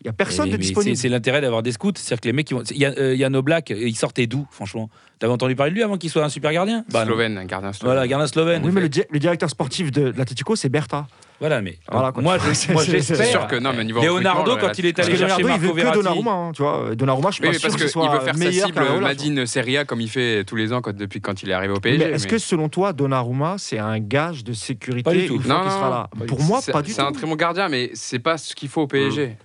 Il 0.00 0.04
n'y 0.04 0.10
a 0.10 0.12
personne 0.12 0.46
Mais- 0.46 0.52
de 0.52 0.56
mais 0.56 0.62
disponible. 0.62 0.96
c'est- 0.96 1.08
l'intérêt 1.08 1.40
d'avoir 1.40 1.62
des 1.62 1.72
scouts. 1.72 1.92
C'est-à-dire 1.94 2.20
que 2.20 2.26
les 2.28 2.32
mecs, 2.32 2.46
qui 2.46 2.54
vont... 2.54 2.62
il 2.62 2.78
y 2.78 2.84
a, 2.86 2.90
euh, 2.98 3.14
Yann 3.14 3.34
Oblak, 3.36 3.70
il 3.70 3.94
sortait 3.96 4.26
d'où, 4.26 4.46
franchement? 4.50 4.88
T'avais 5.18 5.32
entendu 5.32 5.54
parler 5.54 5.70
de 5.72 5.76
lui 5.76 5.82
avant 5.82 5.98
qu'il 5.98 6.08
soit 6.08 6.24
un 6.24 6.30
super 6.30 6.52
gardien? 6.52 6.84
Bah. 6.90 7.04
Slovène, 7.04 7.36
un 7.36 7.44
gardien 7.44 7.72
slovène. 7.74 7.94
Voilà, 7.94 8.08
gardien 8.08 8.26
slovène. 8.26 8.62
Oui, 8.64 8.70
mais 8.72 8.80
le, 8.80 8.88
di- 8.88 9.02
le 9.10 9.18
directeur 9.18 9.50
sportif 9.50 9.92
de, 9.92 10.10
de 10.12 10.18
l'Atlético, 10.18 10.56
c'est 10.56 10.70
Bertha. 10.70 11.06
Voilà, 11.40 11.60
mais 11.62 11.78
Voilà, 11.90 12.12
moi, 12.20 12.36
j'espère. 12.44 12.80
c'est 12.80 13.24
sûr 13.24 13.46
que 13.46 13.56
non, 13.56 13.72
mais 13.74 13.82
niveau 13.84 14.00
Leonardo, 14.02 14.56
quand 14.58 14.78
il 14.78 14.86
est 14.86 14.98
allé 14.98 15.12
que 15.12 15.18
chercher 15.18 15.42
Leonardo, 15.42 15.42
il 15.42 15.48
Marco 15.48 15.62
veut 15.62 15.70
que 15.70 15.76
Verratti. 15.76 15.98
Donnarumma. 15.98 16.30
hein, 16.32 16.52
tu 16.54 16.62
vois. 16.62 16.94
Donnarumma, 16.94 17.30
je 17.30 17.34
suis 17.34 17.42
Oui, 17.42 17.48
pas 17.48 17.52
mais 17.52 17.58
sûr 17.58 17.68
parce 17.70 17.82
que 17.82 17.88
ce 17.88 17.92
qu'il 17.92 18.10
veut 18.10 18.20
faire 18.20 18.36
sa 18.36 18.66
cible. 18.66 19.00
Madine 19.00 19.46
Serie 19.46 19.76
A 19.78 19.84
comme 19.86 20.00
il 20.02 20.10
fait 20.10 20.44
tous 20.44 20.56
les 20.56 20.72
ans 20.72 20.80
quand, 20.82 20.94
depuis 20.94 21.20
quand 21.22 21.42
il 21.42 21.48
est 21.50 21.54
arrivé 21.54 21.72
au 21.74 21.80
PSG. 21.80 21.98
Mais 22.04 22.10
est-ce 22.12 22.26
que 22.26 22.36
selon 22.38 22.68
toi, 22.68 22.92
Donnarumma, 22.92 23.56
c'est 23.58 23.78
un 23.78 23.98
gage 24.00 24.44
de 24.44 24.52
sécurité 24.52 25.02
Pas 25.02 25.14
du 25.14 25.26
tout. 25.28 25.34
Non, 25.36 25.40
qu'il 25.40 25.48
non, 25.50 25.70
sera 25.70 25.90
là? 25.90 26.08
pas 26.12 26.20
du 26.20 26.26
Pour 26.26 26.38
tout. 26.38 26.44
moi, 26.44 26.60
C'est- 26.60 26.72
pas 26.72 26.82
du 26.82 26.92
C'est 26.92 27.00
un 27.00 27.06
tout. 27.12 27.18
très 27.18 27.26
bon 27.26 27.36
gardien, 27.36 27.68
mais 27.68 27.90
c'est 27.94 28.18
pas 28.18 28.36
ce 28.38 28.54
qu'il 28.54 28.68
faut 28.68 28.82
au 28.82 28.86
PSG. 28.86 29.36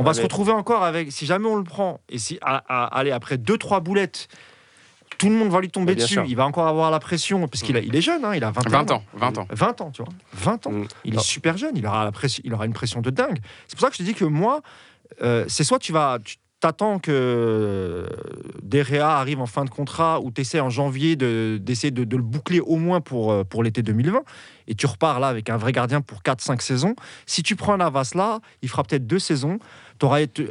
On 0.00 0.04
va 0.04 0.14
se 0.14 0.22
retrouver 0.22 0.52
encore 0.52 0.82
avec, 0.84 1.12
si 1.12 1.26
jamais 1.26 1.46
on 1.46 1.56
le 1.56 1.64
prend, 1.64 2.00
et 2.08 2.18
si, 2.18 2.38
à, 2.42 2.62
à- 2.68 2.86
allez, 2.98 3.10
après 3.10 3.36
2-3 3.36 3.80
boulettes, 3.82 4.28
tout 5.18 5.28
le 5.28 5.34
monde 5.34 5.50
va 5.50 5.60
lui 5.60 5.68
tomber 5.70 5.94
bien 5.94 6.04
dessus. 6.04 6.14
sûr. 6.14 6.24
Il 6.26 6.34
va 6.36 6.46
encore 6.46 6.66
avoir 6.66 6.90
la 6.90 6.98
pression, 7.00 7.46
parce 7.46 7.62
qu'il 7.62 7.76
il 7.76 7.94
est 7.94 8.00
jeune, 8.00 8.24
hein, 8.24 8.34
il 8.34 8.42
a 8.44 8.50
21 8.50 8.70
20 8.84 8.90
ans, 8.92 9.02
20 9.14 9.38
ans. 9.38 9.46
20 9.50 9.80
ans, 9.82 9.90
tu 9.90 10.02
vois. 10.02 10.12
20 10.32 10.66
ans. 10.66 10.72
Mm. 10.72 10.86
Il 11.04 11.14
est 11.14 11.20
super 11.20 11.56
jeune, 11.58 11.76
il 11.76 11.86
aura, 11.86 12.04
la 12.04 12.12
pression, 12.12 12.40
il 12.44 12.54
aura 12.54 12.64
une 12.66 12.72
pression 12.72 13.00
de 13.02 13.10
dingue. 13.10 13.38
C'est 13.68 13.76
pour 13.78 13.82
ça 13.86 13.90
que 13.90 13.94
je 13.94 13.98
te 13.98 14.02
dis 14.04 14.14
que 14.14 14.24
moi, 14.24 14.62
euh, 15.22 15.44
c'est 15.48 15.64
soit 15.64 15.78
tu 15.78 15.92
vas. 15.92 16.18
Tu, 16.24 16.36
T'attends 16.62 16.98
que 16.98 17.10
euh, 17.10 18.06
Derrea 18.62 19.16
arrive 19.18 19.40
en 19.40 19.46
fin 19.46 19.64
de 19.64 19.70
contrat 19.70 20.20
ou 20.20 20.30
tu 20.30 20.42
essaies 20.42 20.60
en 20.60 20.68
janvier 20.68 21.16
de- 21.16 21.58
d'essayer 21.58 21.90
de, 21.90 22.04
de 22.04 22.16
le 22.18 22.22
boucler 22.22 22.60
au 22.60 22.76
moins 22.76 23.00
pour, 23.00 23.32
euh, 23.32 23.44
pour 23.44 23.62
l'été 23.62 23.82
2020 23.82 24.20
et 24.68 24.74
tu 24.74 24.84
repars 24.84 25.20
là 25.20 25.28
avec 25.28 25.48
un 25.48 25.56
vrai 25.56 25.72
gardien 25.72 26.02
pour 26.02 26.20
4-5 26.22 26.60
saisons. 26.60 26.94
Si 27.24 27.42
tu 27.42 27.56
prends 27.56 27.78
Navas 27.78 28.10
là, 28.14 28.40
il 28.60 28.68
fera 28.68 28.82
peut-être 28.82 29.06
deux 29.06 29.18
saisons. 29.18 29.58
T'auras 30.00 30.20
été- 30.22 30.48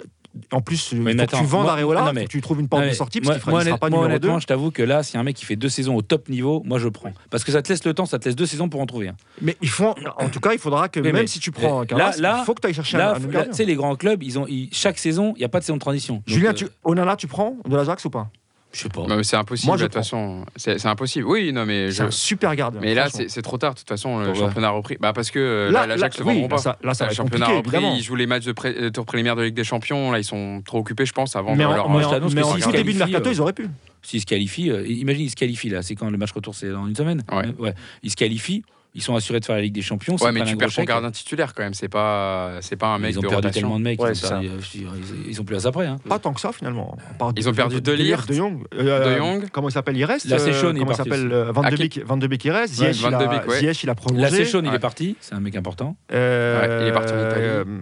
en 0.52 0.62
plus, 0.62 0.89
faut 0.89 0.95
que 0.95 1.26
tu 1.26 1.43
vendes 1.43 1.64
moi- 1.64 1.72
Areola, 1.74 2.04
non, 2.04 2.14
mais- 2.14 2.28
tu 2.28 2.39
trouves 2.39 2.60
une 2.60 2.68
porte 2.70 2.84
de 2.84 2.91
sortie 2.91 3.20
moi, 3.20 3.34
parce 3.34 3.43
qu'il 3.43 3.50
moi, 3.50 3.60
ne 3.62 3.66
sera 3.66 3.78
pas 3.80 3.88
honnêtement, 3.88 4.04
numéro 4.04 4.20
2. 4.20 4.28
honnêtement, 4.28 4.39
je 4.39 4.45
t'avoue 4.47 4.70
que 4.72 4.84
là, 4.84 5.02
si 5.02 5.18
un 5.18 5.24
mec 5.24 5.36
qui 5.36 5.43
fait 5.43 5.56
deux 5.56 5.70
saisons 5.70 5.95
au 5.95 6.04
top 6.04 6.30
niveau, 6.30 6.62
moi 6.66 6.78
je 6.78 6.88
prends. 6.88 7.12
Parce 7.32 7.43
que 7.43 7.52
ça 7.52 7.64
te 7.64 7.70
laisse 7.70 7.84
le 7.84 7.95
temps, 7.95 8.06
ça 8.06 8.20
te 8.20 8.26
laisse 8.26 8.36
deux 8.36 8.45
saisons 8.45 8.70
pour 8.70 8.80
en 8.80 8.86
trouver 8.86 9.08
un. 9.08 9.16
Mais 9.41 9.58
il 9.62 9.70
faut, 9.70 9.95
en 10.18 10.30
tout 10.30 10.39
cas, 10.39 10.54
il 10.54 10.60
faudra 10.60 10.88
que 10.88 11.00
même 11.00 11.26
si 11.28 11.39
tu 11.39 11.50
prends 11.52 11.80
un 11.80 11.82
là- 11.82 11.86
Carras, 11.88 12.18
là- 12.20 12.38
il 12.41 12.45
faut 12.45 12.54
que 12.54 12.62
tu 12.62 12.68
ailles 12.68 12.74
chercher 12.76 12.97
Là, 12.97 13.16
un, 13.16 13.43
tu 13.45 13.54
sais, 13.54 13.66
les 13.66 13.76
grands 13.76 13.95
clubs, 13.95 14.22
ils 14.22 14.38
ont, 14.38 14.45
ils- 14.47 14.70
chaque 14.72 15.00
saison, 15.00 15.34
il 15.36 15.39
n'y 15.39 15.45
a 15.45 15.50
pas 15.50 15.60
de 15.60 15.66
saison 15.66 15.76
de 15.78 15.82
transition. 15.82 16.16
Donc, 16.16 16.24
Julien, 16.28 16.52
euh, 16.52 16.54
tu, 16.54 16.68
Onana, 16.84 17.16
tu 17.16 17.26
prends 17.26 17.58
de 17.68 17.76
l'Ajax 17.76 18.06
ou 18.06 18.12
pas? 18.12 18.30
Je 18.72 18.82
sais 18.82 18.89
pas. 18.89 19.01
Non, 19.07 19.15
mais 19.15 19.24
c'est 19.24 19.36
impossible, 19.36 19.67
Moi, 19.67 19.78
je 19.78 19.82
de 19.84 19.88
toute 19.88 19.95
façon. 19.95 20.45
C'est 20.55 20.86
impossible. 20.86 21.26
Oui, 21.28 21.51
non, 21.51 21.65
mais 21.65 21.88
C'est 21.89 21.97
je. 21.97 22.03
un 22.03 22.11
super 22.11 22.55
gardien. 22.55 22.80
Mais 22.82 22.93
là, 22.93 23.07
c'est 23.09 23.41
trop 23.41 23.57
tard, 23.57 23.74
de 23.74 23.80
toute 23.80 23.88
façon, 23.89 24.20
le 24.20 24.26
Pourquoi 24.28 24.47
championnat 24.47 24.67
a 24.67 24.72
repris. 24.72 24.97
Bah, 24.99 25.11
parce 25.11 25.32
que 25.32 25.39
euh, 25.39 25.72
Là, 25.72 25.82
là, 25.82 25.95
l'Ajax 25.95 26.20
oui, 26.20 26.26
vendront 26.26 26.41
là, 26.43 26.47
pas. 26.49 26.57
ça, 26.59 26.78
là, 26.84 26.93
ça 26.93 27.05
va 27.05 27.09
le 27.09 27.13
être 27.13 27.17
championnat 27.17 27.45
a 27.47 27.49
repris, 27.49 27.76
évidemment. 27.78 27.95
ils 27.97 28.03
jouent 28.03 28.15
les 28.15 28.28
matchs 28.28 28.45
de, 28.45 28.51
pré- 28.51 28.74
de 28.80 28.89
tour 28.89 29.05
préliminaire 29.07 29.36
de 29.36 29.41
Ligue 29.41 29.55
des 29.55 29.63
Champions. 29.63 30.11
Là, 30.11 30.20
ils 30.20 30.24
sont 30.24 30.61
trop 30.63 30.78
occupés, 30.80 31.05
je 31.07 31.13
pense, 31.13 31.36
avant 31.36 31.55
Mais 31.55 31.63
de 31.65 31.70
leur. 31.74 31.89
mais 31.89 32.05
en- 32.05 32.30
mais 32.30 32.43
en 32.43 32.53
s'ils 32.53 32.63
tout 32.63 32.72
début 32.72 32.93
de 32.93 32.97
qualifient, 32.99 33.11
mercato, 33.13 33.30
euh, 33.30 33.34
ils 33.34 33.41
auraient 33.41 33.53
pu. 33.53 33.67
S'ils 34.03 34.22
se 34.22 34.26
qualifient, 34.28 34.70
euh, 34.70 34.86
imagine, 34.88 35.24
ils 35.26 35.30
se 35.32 35.36
qualifient 35.36 35.70
là. 35.70 35.82
C'est 35.82 35.95
quand 35.95 36.09
le 36.09 36.17
match 36.20 36.32
retour 36.32 36.53
C'est 36.53 36.70
dans 36.70 36.86
une 36.88 36.95
semaine 36.95 37.24
Ouais. 37.59 37.74
Ils 38.03 38.11
se 38.11 38.15
qualifient, 38.15 38.63
ils 38.96 39.02
sont 39.04 39.16
assurés 39.16 39.40
de 39.40 39.46
faire 39.46 39.56
la 39.56 39.62
Ligue 39.62 39.74
des 39.74 39.82
Champions. 39.82 40.16
Ouais, 40.16 40.32
mais 40.32 40.44
tu 40.44 40.58
perds 40.58 40.74
ton 40.74 40.84
gardien 40.84 41.12
titulaire 41.12 41.54
quand 41.54 41.64
même. 41.64 41.74
C'est 41.74 41.90
pas, 41.90 42.54
c'est 42.62 42.76
pas 42.76 42.88
un 42.88 42.98
mec 43.00 43.12
Ils 43.12 43.20
ont 43.20 43.22
de 43.22 43.28
perdu 43.28 43.36
rotation. 43.48 43.62
tellement 43.62 43.78
de 43.80 43.84
mecs, 43.84 44.02
Ouais, 44.02 44.10
ils, 44.10 44.12
ont 44.12 44.16
c'est 44.16 44.30
perdu, 44.30 44.50
je 44.60 44.70
dis, 44.72 44.86
ils, 45.26 45.30
ils 45.32 45.42
ont 45.42 45.44
plus 45.44 45.56
à 45.56 45.60
ça 45.60 45.70
après. 45.70 45.86
Hein. 45.86 45.98
Pas 46.10 46.18
tant 46.20 46.34
que 46.34 46.42
ça, 46.42 46.52
finalement. 46.52 46.98
On 47.20 47.32
Ils 47.38 47.48
ont 47.48 47.54
perdu 47.54 47.82
De 47.82 47.92
Ligt, 47.92 48.28
De 48.28 48.34
Jong. 48.34 48.64
euh, 48.74 49.14
De 49.14 49.18
Jong. 49.18 49.50
Comment 49.52 49.70
il 49.70 49.72
s'appelle? 49.72 49.96
Il 49.98 50.06
reste 50.06 50.28
c'est 50.28 50.34
euh, 50.34 50.54
Sean, 50.54 50.76
il 50.76 50.96
s'appelle 50.96 51.32
euh, 51.32 51.52
Van 51.52 51.62
de 51.70 51.76
Beek 51.76 52.02
Van 52.06 52.18
de 52.18 52.28
Beek, 52.28 52.46
il 52.46 52.52
reste. 52.52 52.80
Ouais, 52.80 52.94
Ziyech, 52.94 53.12
Van 53.12 53.20
il 53.20 53.50
ouais. 53.50 53.60
Ziyech, 53.60 53.84
il 53.84 53.90
a 53.90 53.96
prolongé. 53.96 54.30
C'est 54.30 54.46
Sean, 54.46 54.64
il 54.64 54.74
est 54.74 54.80
parti. 54.80 55.16
C'est 55.20 55.36
un 55.36 55.40
mec 55.40 55.56
important. 55.56 55.96
Euh, 56.12 56.80
il 56.82 56.88
est 56.88 56.92
parti 56.92 57.14
en 57.14 57.30
Italie. 57.30 57.80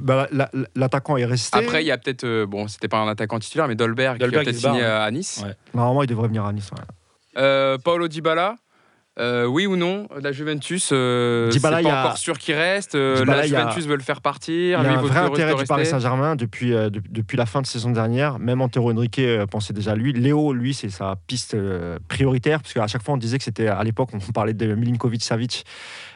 bah, 0.00 0.26
la- 0.32 0.48
la- 0.54 0.66
L'attaquant 0.74 1.16
est 1.16 1.24
resté. 1.24 1.58
Après, 1.58 1.82
il 1.82 1.86
y 1.86 1.90
a 1.90 1.98
peut-être. 1.98 2.24
euh, 2.24 2.46
bon, 2.46 2.68
c'était 2.68 2.88
pas 2.88 2.98
un 2.98 3.08
attaquant 3.08 3.38
titulaire, 3.38 3.68
mais 3.68 3.74
Dolberg, 3.74 4.18
Dolberg, 4.18 4.44
qui 4.44 4.48
a 4.48 4.52
peut-être 4.52 4.60
signé 4.60 4.80
ouais. 4.80 4.86
à 4.86 5.10
Nice. 5.10 5.42
Ouais. 5.44 5.52
Normalement, 5.74 6.02
il 6.02 6.06
devrait 6.06 6.28
venir 6.28 6.44
à 6.44 6.52
Nice. 6.52 6.70
ouais. 6.72 6.78
Euh, 7.36 7.78
Paolo 7.78 8.08
Dybala, 8.08 8.56
euh, 9.18 9.46
oui 9.46 9.66
ou 9.66 9.76
non 9.76 10.06
La 10.22 10.32
Juventus, 10.32 10.90
euh, 10.92 11.50
c'est 11.50 11.60
pas 11.60 11.76
a- 11.76 11.80
encore 11.80 12.16
sûr 12.18 12.38
qu'il 12.38 12.54
reste. 12.54 12.94
euh, 12.94 13.24
la 13.24 13.38
a- 13.38 13.42
Juventus 13.46 13.86
veut 13.86 13.96
le 13.96 14.02
faire 14.02 14.20
partir. 14.20 14.54
Il 14.54 14.70
y 14.70 14.74
a 14.74 14.82
lui, 14.82 14.88
un 14.90 15.00
vrai 15.02 15.18
intérêt 15.20 15.54
du 15.54 15.64
Paris. 15.64 15.86
Saint-Germain 15.86 16.36
depuis, 16.36 16.72
euh, 16.72 16.90
de- 16.90 17.02
depuis 17.10 17.36
la 17.36 17.46
fin 17.46 17.60
de 17.62 17.66
saison 17.66 17.90
dernière. 17.90 18.38
Même 18.38 18.60
Antero 18.60 18.92
Henrique 18.92 19.20
pensait 19.50 19.72
déjà 19.72 19.92
à 19.92 19.94
lui. 19.96 20.12
Léo, 20.12 20.52
lui, 20.52 20.74
c'est 20.74 20.90
sa 20.90 21.16
piste 21.26 21.56
prioritaire. 22.08 22.60
Parce 22.62 22.74
qu'à 22.74 22.86
chaque 22.86 23.02
fois, 23.02 23.14
on 23.14 23.18
disait 23.18 23.38
que 23.38 23.44
c'était, 23.44 23.68
à 23.68 23.82
l'époque, 23.84 24.10
on 24.12 24.32
parlait 24.32 24.54
de 24.54 24.74
Milinkovic-Savic. 24.74 25.64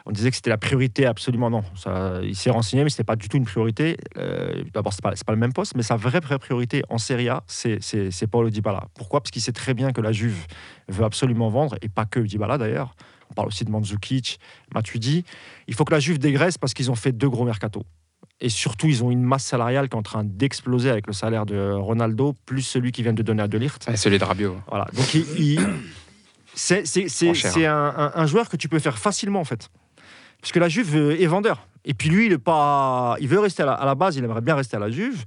On 0.04 0.10
disait 0.10 0.30
que 0.30 0.36
c'était 0.36 0.50
la 0.50 0.58
priorité 0.58 1.06
absolument. 1.06 1.48
Non, 1.48 1.62
ça, 1.76 2.14
il 2.22 2.34
s'est 2.34 2.50
renseigné, 2.50 2.82
mais 2.82 2.90
ce 2.90 2.94
n'était 2.96 3.04
pas 3.04 3.14
du 3.16 3.28
tout 3.28 3.36
une 3.36 3.44
priorité. 3.44 3.96
Euh, 4.16 4.64
D'abord, 4.74 4.92
ce 4.92 4.98
n'est 4.98 5.10
pas, 5.10 5.16
c'est 5.16 5.24
pas 5.26 5.32
le 5.32 5.38
même 5.38 5.52
poste, 5.52 5.74
mais 5.76 5.82
sa 5.84 5.96
vraie, 5.96 6.18
vraie 6.20 6.38
priorité 6.38 6.82
en 6.88 6.98
Serie 6.98 7.28
A, 7.28 7.44
c'est, 7.46 7.78
Paulo 8.30 8.50
Dybala. 8.50 8.88
Pourquoi? 8.94 9.20
Parce 9.20 9.30
qu'il 9.30 9.42
sait 9.42 9.52
très 9.52 9.74
bien 9.74 9.92
que 9.92 10.00
la 10.00 10.10
Juve 10.12 10.46
veut 10.88 11.04
absolument 11.04 11.48
vendre, 11.50 11.76
et 11.82 11.88
pas 11.88 12.04
que 12.04 12.18
Dybala 12.20 12.58
d'ailleurs. 12.58 12.94
On 13.30 13.34
parle 13.34 13.48
aussi 13.48 13.64
de 13.64 13.70
Mandzukic, 13.70 14.38
Matuidi. 14.74 15.24
Il 15.68 15.74
faut 15.74 15.84
que 15.84 15.92
la 15.92 16.00
Juve 16.00 16.18
dégraisse 16.18 16.58
parce 16.58 16.74
qu'ils 16.74 16.90
ont 16.90 16.94
fait 16.96 17.12
deux 17.12 17.30
gros 17.30 17.44
mercatos. 17.44 17.84
Et 18.40 18.48
surtout, 18.48 18.88
ils 18.88 19.04
ont 19.04 19.10
une 19.12 19.22
masse 19.22 19.44
salariale 19.44 19.88
qui 19.88 19.94
est 19.94 19.98
en 19.98 20.02
train 20.02 20.24
d'exploser 20.24 20.90
avec 20.90 21.06
le 21.06 21.12
salaire 21.12 21.46
de 21.46 21.72
Ronaldo, 21.72 22.34
plus 22.44 22.62
celui 22.62 22.90
qui 22.90 23.02
vient 23.04 23.12
de 23.12 23.22
donner 23.22 23.42
à 23.42 23.48
De 23.48 23.56
Ligt. 23.56 23.84
Ah, 23.86 23.96
c'est 23.96 24.10
les 24.10 24.18
Drabio. 24.18 24.56
Voilà. 24.68 24.86
Donc, 24.94 25.14
il- 25.14 25.26
il- 25.38 25.60
c'est 26.54 26.82
un, 27.66 27.94
un- 27.96 28.12
un 28.14 28.26
joueur 28.26 28.48
que 28.48 28.56
tu 28.56 28.68
peux 28.68 28.78
faire 28.80 28.98
facilement, 28.98 29.40
en 29.40 29.44
fait. 29.44 29.70
Parce 30.42 30.52
que 30.52 30.58
la 30.58 30.68
Juve 30.68 30.94
est 31.18 31.26
vendeur. 31.26 31.66
Et 31.86 31.94
puis 31.94 32.10
lui, 32.10 32.26
il, 32.26 32.32
est 32.32 32.38
pas, 32.38 33.16
il 33.20 33.28
veut 33.28 33.38
rester 33.40 33.62
à 33.62 33.66
la, 33.66 33.72
à 33.72 33.86
la 33.86 33.94
base, 33.94 34.16
il 34.16 34.24
aimerait 34.24 34.40
bien 34.42 34.54
rester 34.54 34.76
à 34.76 34.80
la 34.80 34.90
Juve. 34.90 35.24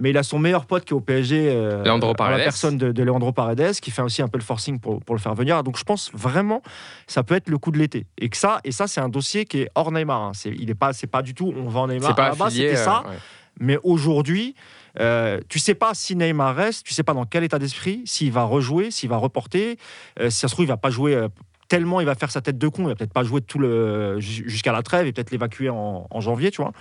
Mais 0.00 0.08
il 0.08 0.16
a 0.16 0.22
son 0.22 0.38
meilleur 0.38 0.64
pote 0.64 0.86
qui 0.86 0.94
est 0.94 0.96
au 0.96 1.00
PSG, 1.02 1.50
euh, 1.50 1.82
la 2.30 2.44
personne 2.44 2.78
de, 2.78 2.92
de 2.92 3.02
Leandro 3.02 3.32
Paredes, 3.32 3.74
qui 3.80 3.90
fait 3.90 4.00
aussi 4.00 4.22
un 4.22 4.28
peu 4.28 4.38
le 4.38 4.42
forcing 4.44 4.80
pour, 4.80 5.00
pour 5.04 5.14
le 5.14 5.20
faire 5.20 5.34
venir. 5.34 5.62
Donc 5.62 5.76
je 5.76 5.84
pense 5.84 6.10
vraiment 6.14 6.62
ça 7.06 7.22
peut 7.22 7.34
être 7.34 7.50
le 7.50 7.58
coup 7.58 7.70
de 7.72 7.78
l'été. 7.78 8.06
Et 8.16 8.30
que 8.30 8.36
ça, 8.38 8.60
et 8.64 8.72
ça 8.72 8.86
c'est 8.86 9.02
un 9.02 9.10
dossier 9.10 9.44
qui 9.44 9.60
est 9.60 9.70
hors 9.74 9.92
Neymar. 9.92 10.22
hein. 10.22 10.32
C'est, 10.34 10.48
il 10.50 10.70
est 10.70 10.74
pas, 10.74 10.94
c'est 10.94 11.06
pas 11.06 11.20
du 11.20 11.34
tout 11.34 11.52
on 11.54 11.68
vend 11.68 11.88
Neymar. 11.88 12.08
C'est 12.08 12.16
pas 12.16 12.24
à 12.24 12.28
la 12.30 12.34
base, 12.36 12.48
affilié. 12.48 12.68
c'était 12.70 12.82
ça. 12.82 13.02
euh, 13.04 13.10
ouais. 13.10 13.16
Mais 13.60 13.78
aujourd'hui, 13.82 14.54
euh, 14.98 15.40
tu 15.50 15.58
sais 15.58 15.74
pas 15.74 15.92
si 15.92 16.16
Neymar 16.16 16.56
reste, 16.56 16.86
tu 16.86 16.94
sais 16.94 17.02
pas 17.02 17.12
dans 17.12 17.26
quel 17.26 17.44
état 17.44 17.58
d'esprit, 17.58 18.00
s'il 18.06 18.32
va 18.32 18.44
rejouer, 18.44 18.90
s'il 18.90 19.10
va 19.10 19.18
reporter. 19.18 19.76
Euh, 20.20 20.30
si 20.30 20.38
ça 20.38 20.48
se 20.48 20.54
trouve, 20.54 20.64
il 20.64 20.68
va 20.68 20.78
pas 20.78 20.88
jouer 20.90 21.14
euh, 21.14 21.28
tellement, 21.72 22.00
il 22.00 22.04
va 22.04 22.14
faire 22.14 22.30
sa 22.30 22.42
tête 22.42 22.58
de 22.58 22.68
con, 22.68 22.82
il 22.82 22.88
va 22.88 22.94
peut-être 22.94 23.14
pas 23.14 23.24
jouer 23.24 23.40
tout 23.40 23.58
le 23.58 24.20
ju- 24.20 24.46
jusqu'à 24.46 24.72
la 24.72 24.82
trêve 24.82 25.06
et 25.06 25.12
peut-être 25.14 25.30
l'évacuer 25.30 25.70
en, 25.70 26.06
janvier, 26.20 26.50
tu 26.50 26.60
vois. 26.60 26.72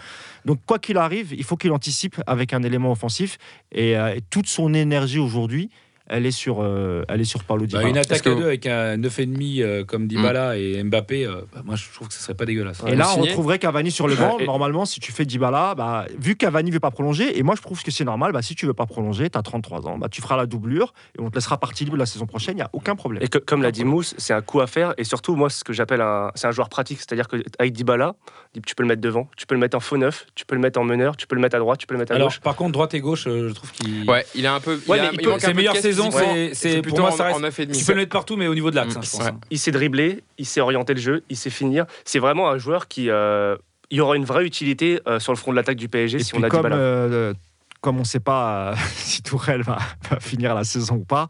Donc 0.43 0.59
quoi 0.65 0.79
qu'il 0.79 0.97
arrive, 0.97 1.31
il 1.31 1.45
faut 1.45 1.55
qu'il 1.55 1.71
anticipe 1.71 2.21
avec 2.27 2.51
un 2.51 2.61
élément 2.61 2.91
offensif 2.91 3.37
et, 3.71 3.97
euh, 3.97 4.13
et 4.13 4.19
toute 4.19 4.47
son 4.47 4.73
énergie 4.73 5.17
aujourd'hui, 5.17 5.69
elle 6.11 6.25
est 6.25 6.31
sur, 6.31 6.61
euh, 6.61 7.03
elle 7.09 7.21
est 7.21 7.25
sur 7.25 7.43
Paulo 7.43 7.61
Bah, 7.61 7.67
Dybala. 7.67 7.87
une 7.89 7.97
attaque 7.97 8.27
à 8.27 8.35
deux 8.35 8.45
avec 8.45 8.65
un 8.67 8.97
9,5 8.97 9.61
euh, 9.63 9.83
comme 9.85 10.07
Dybala 10.07 10.57
et 10.57 10.83
Mbappé, 10.83 11.25
euh, 11.25 11.41
bah, 11.53 11.61
moi 11.65 11.75
je 11.75 11.85
trouve 11.91 12.07
que 12.09 12.13
ce 12.13 12.19
serait 12.19 12.33
pas 12.35 12.45
dégueulasse. 12.45 12.81
Et 12.87 12.95
là, 12.95 13.07
on 13.17 13.21
retrouverait 13.21 13.57
Cavani 13.59 13.89
sur 13.91 14.07
le 14.07 14.15
banc. 14.15 14.35
Ouais, 14.37 14.43
et- 14.43 14.45
Normalement, 14.45 14.85
si 14.85 14.99
tu 14.99 15.11
fais 15.11 15.25
Dybala, 15.25 15.73
bah, 15.75 16.05
vu 16.19 16.33
que 16.33 16.39
Cavani 16.45 16.69
veut 16.71 16.79
pas 16.79 16.91
prolonger, 16.91 17.37
et 17.39 17.43
moi 17.43 17.55
je 17.55 17.61
trouve 17.61 17.81
que 17.81 17.89
c'est 17.91 18.03
normal, 18.03 18.31
bah, 18.33 18.41
si 18.41 18.53
tu 18.55 18.65
veux 18.65 18.73
pas 18.73 18.85
prolonger, 18.85 19.29
tu 19.29 19.37
as 19.37 19.41
33 19.41 19.87
ans, 19.87 19.97
bah, 19.97 20.09
tu 20.09 20.21
feras 20.21 20.37
la 20.37 20.45
doublure 20.45 20.93
et 21.17 21.21
on 21.21 21.29
te 21.29 21.35
laissera 21.35 21.57
partie 21.57 21.85
libre 21.85 21.97
la 21.97 22.05
saison 22.05 22.25
prochaine, 22.25 22.53
il 22.55 22.57
n'y 22.57 22.61
a 22.63 22.69
aucun 22.73 22.95
problème. 22.95 23.23
Et 23.23 23.27
que- 23.27 23.37
comme 23.37 23.61
l'a 23.63 23.71
dit 23.71 23.85
Mousse, 23.85 24.13
c'est 24.17 24.33
un 24.33 24.41
coup 24.41 24.59
à 24.61 24.67
faire. 24.67 24.93
Et 24.97 25.03
surtout, 25.05 25.35
moi, 25.35 25.49
ce 25.49 25.63
que 25.63 25.71
j'appelle 25.73 26.01
un, 26.01 26.31
c'est 26.35 26.47
un 26.47 26.51
joueur 26.51 26.69
pratique. 26.69 26.97
C'est-à-dire 26.99 27.27
qu'avec 27.27 27.71
Dybala, 27.73 28.15
tu 28.65 28.75
peux 28.75 28.83
le 28.83 28.89
mettre 28.89 29.01
devant, 29.01 29.29
tu 29.37 29.45
peux 29.45 29.55
le 29.55 29.59
mettre 29.61 29.77
en 29.77 29.79
faux 29.79 29.95
neuf, 29.97 30.25
tu 30.35 30.45
peux 30.45 30.55
le 30.55 30.61
mettre 30.61 30.79
en 30.79 30.83
meneur, 30.83 31.15
tu 31.15 31.25
peux 31.27 31.35
le 31.35 31.41
mettre 31.41 31.55
à 31.55 31.59
droite, 31.59 31.79
tu 31.79 31.87
peux 31.87 31.93
le 31.93 31.99
mettre 31.99 32.11
à 32.11 32.15
Alors, 32.15 32.27
gauche. 32.27 32.39
par 32.41 32.55
contre, 32.55 32.73
droite 32.73 32.93
et 32.93 32.99
gauche, 32.99 33.25
euh, 33.27 33.47
je 33.49 33.53
trouve 33.53 33.71
qu'il. 33.71 34.09
Ouais, 34.09 34.25
il 34.35 34.45
a 34.45 34.53
un 34.53 34.59
peu. 34.59 34.79
Ouais, 34.87 34.97
il 34.97 35.01
a- 35.01 35.09
il 35.13 35.21
peut- 35.21 35.39
ses 35.39 35.53
meilleures 35.53 35.77
saisons, 35.77 36.11
c'est- 36.11 36.53
c'est- 36.53 36.81
plutôt 36.81 36.97
pour 36.97 37.05
moi, 37.05 37.13
en- 37.13 37.15
ça 37.17 37.23
reste- 37.25 37.37
en 37.37 37.39
9,5. 37.41 37.71
Tu 37.77 37.85
peux 37.85 37.93
le 37.93 37.99
mettre 37.99 38.11
partout, 38.11 38.35
mais 38.35 38.47
au 38.47 38.53
niveau 38.53 38.69
de 38.71 38.75
l'axe, 38.75 38.95
Mm, 38.95 38.97
hein, 38.97 39.01
je 39.03 39.09
pense. 39.17 39.25
ouais. 39.25 39.31
Il 39.51 39.59
sait 39.59 39.71
dribbler, 39.71 40.23
il 40.37 40.45
sait 40.45 40.59
orienter 40.61 40.93
le 40.93 40.99
jeu, 41.01 41.23
il 41.29 41.37
sait 41.37 41.49
finir. 41.49 41.85
C'est 42.03 42.19
vraiment 42.19 42.49
un 42.49 42.57
joueur 42.57 42.87
qui. 42.87 43.09
euh, 43.09 43.55
il 43.89 43.97
y 43.97 44.01
aura 44.01 44.15
une 44.15 44.25
vraie 44.25 44.45
utilité 44.45 44.99
euh, 45.07 45.19
sur 45.19 45.31
le 45.33 45.37
front 45.37 45.51
de 45.51 45.57
l'attaque 45.57 45.75
du 45.77 45.89
PSG 45.89 46.17
Et 46.19 46.23
si 46.23 46.31
puis 46.31 46.41
on 46.41 46.43
a 46.45 46.49
comme, 46.49 46.65
euh, 46.71 47.33
comme 47.81 47.97
on 47.97 48.01
ne 48.01 48.05
sait 48.05 48.19
pas 48.21 48.71
euh, 48.71 48.75
si 48.95 49.21
Tourelle 49.21 49.63
va, 49.63 49.77
va 50.09 50.19
finir 50.19 50.55
la 50.55 50.63
saison 50.63 50.95
ou 50.95 51.03
pas, 51.03 51.27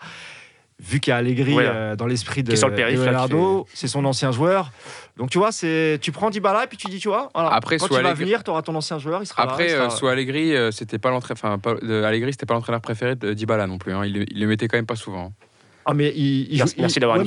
vu 0.81 0.99
qu'il 0.99 1.11
y 1.11 1.13
a 1.13 1.17
Allegri 1.17 1.53
euh, 1.71 1.95
dans 1.95 2.07
l'esprit 2.07 2.41
de, 2.43 2.51
là, 2.69 2.75
Leonardo, 3.11 3.67
c'est 3.73 3.87
son 3.87 4.03
ancien 4.05 4.31
joueur. 4.31 4.71
Donc 5.17 5.29
tu 5.29 5.37
vois, 5.37 5.51
c'est 5.51 5.99
tu 6.01 6.11
prends 6.11 6.29
Dybala 6.31 6.63
et 6.63 6.67
puis 6.67 6.77
tu 6.77 6.87
dis, 6.87 6.97
tu 6.99 7.07
vois, 7.07 7.29
voilà, 7.35 7.49
Après, 7.53 7.77
quand 7.77 7.85
soit 7.87 8.01
va 8.01 8.09
Allegri- 8.09 8.23
venir, 8.25 8.43
tu 8.43 8.49
auras 8.49 8.61
ton 8.63 8.73
ancien 8.75 8.97
joueur, 8.97 9.21
il 9.21 9.25
sera 9.27 9.45
là. 9.45 9.51
Après, 9.51 9.65
il 9.65 9.69
sera- 9.69 9.85
euh, 9.85 9.89
sous 9.89 10.07
Allegri, 10.07 10.55
euh, 10.55 10.71
c'était 10.71 10.97
pas 10.97 11.09
l'entraîneur. 11.11 11.37
Enfin, 11.43 11.59
pas- 11.59 11.75
de- 11.75 12.03
Allegri, 12.03 12.31
c'était 12.33 12.45
pas 12.47 12.55
l'entraîneur 12.55 12.81
préféré 12.81 13.15
de 13.15 13.33
Dybala 13.33 13.67
non 13.67 13.77
plus. 13.77 13.93
hein. 13.93 14.03
Il, 14.05 14.25
il 14.31 14.39
le 14.39 14.47
mettait 14.47 14.67
quand 14.67 14.77
même 14.77 14.85
pas 14.87 14.95
souvent. 14.95 15.31
Ah, 15.85 15.93
mais 15.93 16.13
il, 16.15 16.51
il 16.51 16.57
Merci- 16.59 16.75
joue- 16.75 16.81
merci 16.81 16.97
il- 16.97 17.01
d'avoir 17.01 17.17
ouais, 17.17 17.25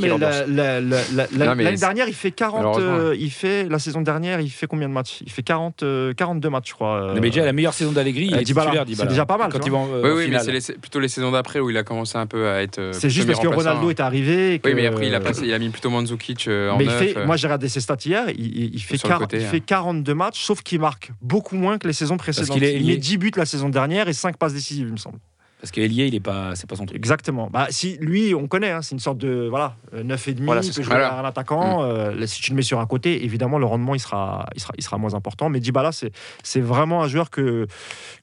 L'année 1.36 1.76
dernière, 1.76 2.08
il 2.08 2.14
fait 2.14 2.30
40. 2.30 2.58
Malheureusement, 2.62 2.96
euh, 3.08 3.16
il 3.18 3.30
fait, 3.30 3.68
la 3.68 3.78
saison 3.78 4.00
dernière, 4.00 4.40
il 4.40 4.50
fait 4.50 4.66
combien 4.66 4.88
de 4.88 4.92
matchs? 4.94 5.18
Il 5.24 5.30
fait 5.30 5.42
40, 5.42 5.82
euh, 5.82 6.12
42 6.14 6.50
matchs, 6.50 6.68
je 6.70 6.74
crois. 6.74 7.02
euh, 7.02 7.14
Mais 7.14 7.20
déjà, 7.30 7.44
la 7.44 7.52
meilleure 7.52 7.74
saison 7.74 7.92
d'Allegri, 7.92 8.26
il 8.26 8.34
euh, 8.34 8.38
est 8.38 8.44
Dybala. 8.44 8.70
titulaire, 8.70 8.96
C'est 8.96 9.08
déjà 9.08 9.26
pas 9.26 9.36
mal, 9.36 9.50
Quand 9.52 9.64
il 9.66 9.72
euh, 9.72 10.14
Oui, 10.16 10.28
mais 10.30 10.38
c'est 10.38 10.52
les- 10.52 10.78
plutôt 10.78 11.00
les 11.00 11.08
saisons 11.08 11.30
d'après 11.32 11.60
où 11.60 11.70
il 11.70 11.76
a 11.76 11.82
commencé 11.82 12.16
un 12.18 12.26
peu 12.26 12.48
à 12.48 12.62
être. 12.62 12.78
euh, 12.78 12.92
C'est 12.92 13.10
juste 13.10 13.26
parce 13.26 13.40
que. 13.40 13.48
Ronaldo 13.48 13.90
est 13.90 14.00
arrivé. 14.00 14.54
et 14.54 14.58
que- 14.58 14.68
Oui, 14.68 14.74
mais 14.74 14.86
après, 14.86 15.06
il 15.08 15.14
a, 15.14 15.20
passé, 15.20 15.42
il 15.46 15.52
a 15.54 15.58
mis 15.58 15.68
plutôt 15.70 15.90
Mandzukic 15.90 16.48
euh, 16.48 16.70
en 16.70 16.76
Mais 16.78 16.84
il 16.84 16.90
fait, 16.90 17.16
euh. 17.16 17.26
moi 17.26 17.36
j'ai 17.36 17.46
regardé 17.46 17.68
ses 17.68 17.80
stats 17.80 17.96
hier, 18.04 18.24
il, 18.36 18.46
il- 18.56 18.74
il 18.74 18.80
fait, 18.82 18.96
Sur 18.96 19.08
le 19.08 19.12
40 19.14 19.30
côté, 19.30 19.42
il 19.42 19.46
hein. 19.46 19.50
fait 19.50 19.60
42 19.60 20.14
matchs, 20.14 20.42
sauf 20.42 20.62
qu'il 20.62 20.80
marque 20.80 21.10
beaucoup 21.22 21.56
moins 21.56 21.78
que 21.78 21.86
les 21.86 21.92
saisons 21.92 22.16
précédentes. 22.16 22.56
est- 22.62 22.74
il 22.74 22.80
il 22.82 22.86
met 22.86 22.94
est- 22.94 22.96
10 22.96 23.18
buts 23.18 23.30
la 23.36 23.46
saison 23.46 23.68
dernière 23.68 24.08
et 24.08 24.12
5 24.12 24.36
passes 24.36 24.54
décisives, 24.54 24.86
il 24.88 24.92
me 24.92 24.96
semble. 24.98 25.18
Parce 25.64 25.70
que 25.72 25.80
Elie, 25.80 26.06
il 26.08 26.14
est 26.14 26.20
pas, 26.20 26.54
c'est 26.56 26.68
pas 26.68 26.76
son 26.76 26.84
truc. 26.84 26.98
Exactement. 26.98 27.48
Bah, 27.50 27.68
si, 27.70 27.96
lui, 27.98 28.34
on 28.34 28.48
connaît, 28.48 28.70
hein, 28.70 28.82
c'est 28.82 28.92
une 28.92 28.98
sorte 28.98 29.16
de 29.16 29.46
voilà, 29.48 29.76
euh, 29.94 30.02
9,5, 30.04 30.44
Voilà, 30.44 30.60
il 30.60 30.64
c'est 30.64 30.68
peut 30.68 30.74
ça. 30.74 30.82
jouer 30.82 30.90
Voilà. 30.90 31.14
à 31.14 31.20
un 31.22 31.24
attaquant. 31.24 31.82
euh, 31.84 32.12
là, 32.14 32.26
si 32.26 32.42
tu 32.42 32.50
le 32.50 32.56
mets 32.56 32.60
sur 32.62 32.80
un 32.80 32.86
côté, 32.86 33.24
évidemment, 33.24 33.56
le 33.58 33.64
rendement 33.64 33.94
il 33.94 33.98
sera, 33.98 34.44
il 34.54 34.60
sera, 34.60 34.74
il 34.76 34.84
sera 34.84 34.98
moins 34.98 35.14
important. 35.14 35.48
Mais 35.48 35.60
Dybala, 35.60 35.90
c'est 35.92 36.12
c'est 36.42 36.60
vraiment 36.60 37.02
un 37.02 37.08
joueur 37.08 37.30
que, 37.30 37.66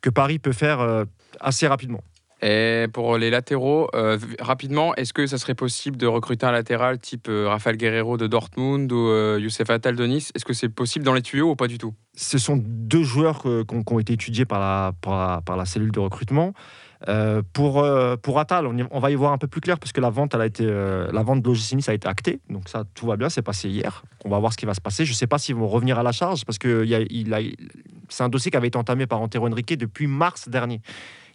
que 0.02 0.12
Paris 0.12 0.38
peut 0.38 0.52
faire 0.54 0.82
euh, 0.82 1.06
assez 1.40 1.66
rapidement. 1.68 2.02
Et 2.44 2.88
pour 2.92 3.18
les 3.20 3.30
latéraux, 3.30 3.88
euh, 3.94 4.18
rapidement, 4.40 4.96
est-ce 4.96 5.14
que 5.14 5.28
ça 5.28 5.38
serait 5.38 5.54
possible 5.54 5.96
de 5.98 6.08
recruter 6.08 6.44
un 6.46 6.52
latéral 6.52 6.98
type 6.98 7.28
euh, 7.30 7.48
Rafael 7.48 7.78
Guerrero 7.78 8.18
de 8.18 8.26
Dortmund 8.26 8.92
ou 8.92 9.10
euh, 9.10 9.40
Youssef 9.40 9.70
Attal 9.70 9.96
de 9.96 10.06
Nice? 10.08 10.32
Est-ce 10.34 10.46
que 10.46 10.54
c'est 10.54 10.70
possible 10.70 11.06
dans 11.06 11.14
les 11.14 11.22
tuyaux 11.22 11.52
ou 11.52 11.56
pas 11.56 11.68
du 11.68 11.78
tout? 11.78 11.94
Ce 12.16 12.40
sont 12.40 12.58
deux 12.60 13.04
joueurs 13.04 13.44
euh, 13.46 13.64
qui 13.64 13.76
ont, 13.76 13.84
qui 13.84 13.94
ont 13.94 14.00
été 14.00 14.14
étudiés 14.14 14.46
par 14.46 14.60
la, 14.60 14.92
par 15.02 15.14
la, 15.36 15.42
par 15.42 15.56
la 15.56 15.66
cellule 15.66 15.92
de 15.92 16.00
recrutement. 16.00 16.54
Euh, 17.10 17.42
pour, 17.54 17.80
euh, 17.84 18.16
pour 18.16 18.38
Attal, 18.40 18.68
on, 18.68 18.78
y- 18.78 18.86
on 18.92 19.00
va 19.00 19.10
y 19.10 19.16
voir 19.16 19.32
un 19.34 19.38
peu 19.40 19.48
plus 19.48 19.60
clair 19.62 19.80
parce 19.80 19.92
que 19.92 20.00
la 20.02 20.12
vente, 20.12 20.36
elle 20.36 20.42
a 20.42 20.46
été, 20.46 20.64
euh, 20.68 21.10
la 21.12 21.24
vente 21.24 21.42
de 21.42 21.48
l'OGC 21.48 21.74
Nice 21.76 21.90
a 21.90 21.94
été 21.96 22.08
actée. 22.08 22.40
Donc 22.50 22.70
ça, 22.70 22.84
tout 22.94 23.08
va 23.08 23.18
bien, 23.18 23.28
c'est 23.30 23.42
passé 23.42 23.70
hier. 23.70 24.04
On 24.24 24.30
va 24.30 24.38
voir 24.38 24.54
ce 24.54 24.58
qui 24.58 24.68
va 24.68 24.74
se 24.76 24.82
passer. 24.82 25.04
Je 25.06 25.12
ne 25.12 25.16
sais 25.16 25.26
pas 25.28 25.40
s'ils 25.40 25.56
vont 25.56 25.68
revenir 25.68 25.98
à 25.98 26.04
la 26.04 26.12
charge 26.12 26.46
parce 26.46 26.60
que 26.60 26.84
il 26.84 26.90
y 26.90 26.96
a- 26.96 27.02
il 27.10 27.34
a- 27.34 27.40
c'est 28.10 28.24
un 28.24 28.30
dossier 28.30 28.52
qui 28.52 28.58
avait 28.58 28.68
été 28.68 28.78
entamé 28.78 29.08
par 29.08 29.20
Antero 29.22 29.48
Henrique 29.48 29.76
depuis 29.78 30.06
mars 30.06 30.48
dernier. 30.48 30.82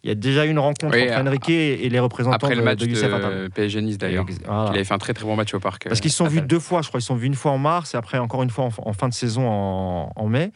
Il 0.04 0.08
y 0.08 0.12
a 0.12 0.14
déjà 0.14 0.46
eu 0.46 0.50
une 0.50 0.58
rencontre 0.60 0.94
Oui, 0.96 1.02
entre 1.02 1.14
a- 1.18 1.22
Henrique 1.22 1.48
et 1.48 1.88
les 1.88 1.98
représentants 1.98 2.36
Après 2.36 2.54
le 2.54 2.60
de, 2.60 2.64
match 2.64 2.78
de 2.78 2.84
de, 2.84 2.90
Youssef 2.90 3.12
Attal. 3.12 3.50
PSG 3.50 3.80
Nice 3.82 3.98
d'ailleurs. 3.98 4.24
Voilà. 4.44 4.66
Il 4.70 4.74
avait 4.76 4.84
fait 4.84 4.94
un 4.94 4.98
très 4.98 5.14
très 5.14 5.24
bon 5.24 5.34
match 5.34 5.52
au 5.52 5.58
parc. 5.58 5.88
Parce 5.88 6.00
qu'ils 6.00 6.12
se 6.12 6.18
sont 6.18 6.28
vus 6.28 6.42
deux 6.42 6.60
fois, 6.60 6.82
je 6.82 6.88
crois. 6.88 6.98
Ils 6.98 7.02
se 7.02 7.08
sont 7.08 7.16
vus 7.16 7.26
une 7.26 7.34
fois 7.34 7.50
en 7.50 7.58
mars 7.58 7.94
et 7.94 7.96
après 7.96 8.18
encore 8.18 8.44
une 8.44 8.50
fois 8.50 8.66
en, 8.66 8.70
en 8.88 8.92
fin 8.92 9.08
de 9.08 9.14
saison 9.14 9.48
en, 9.48 10.12
en 10.14 10.26
mai. 10.28 10.52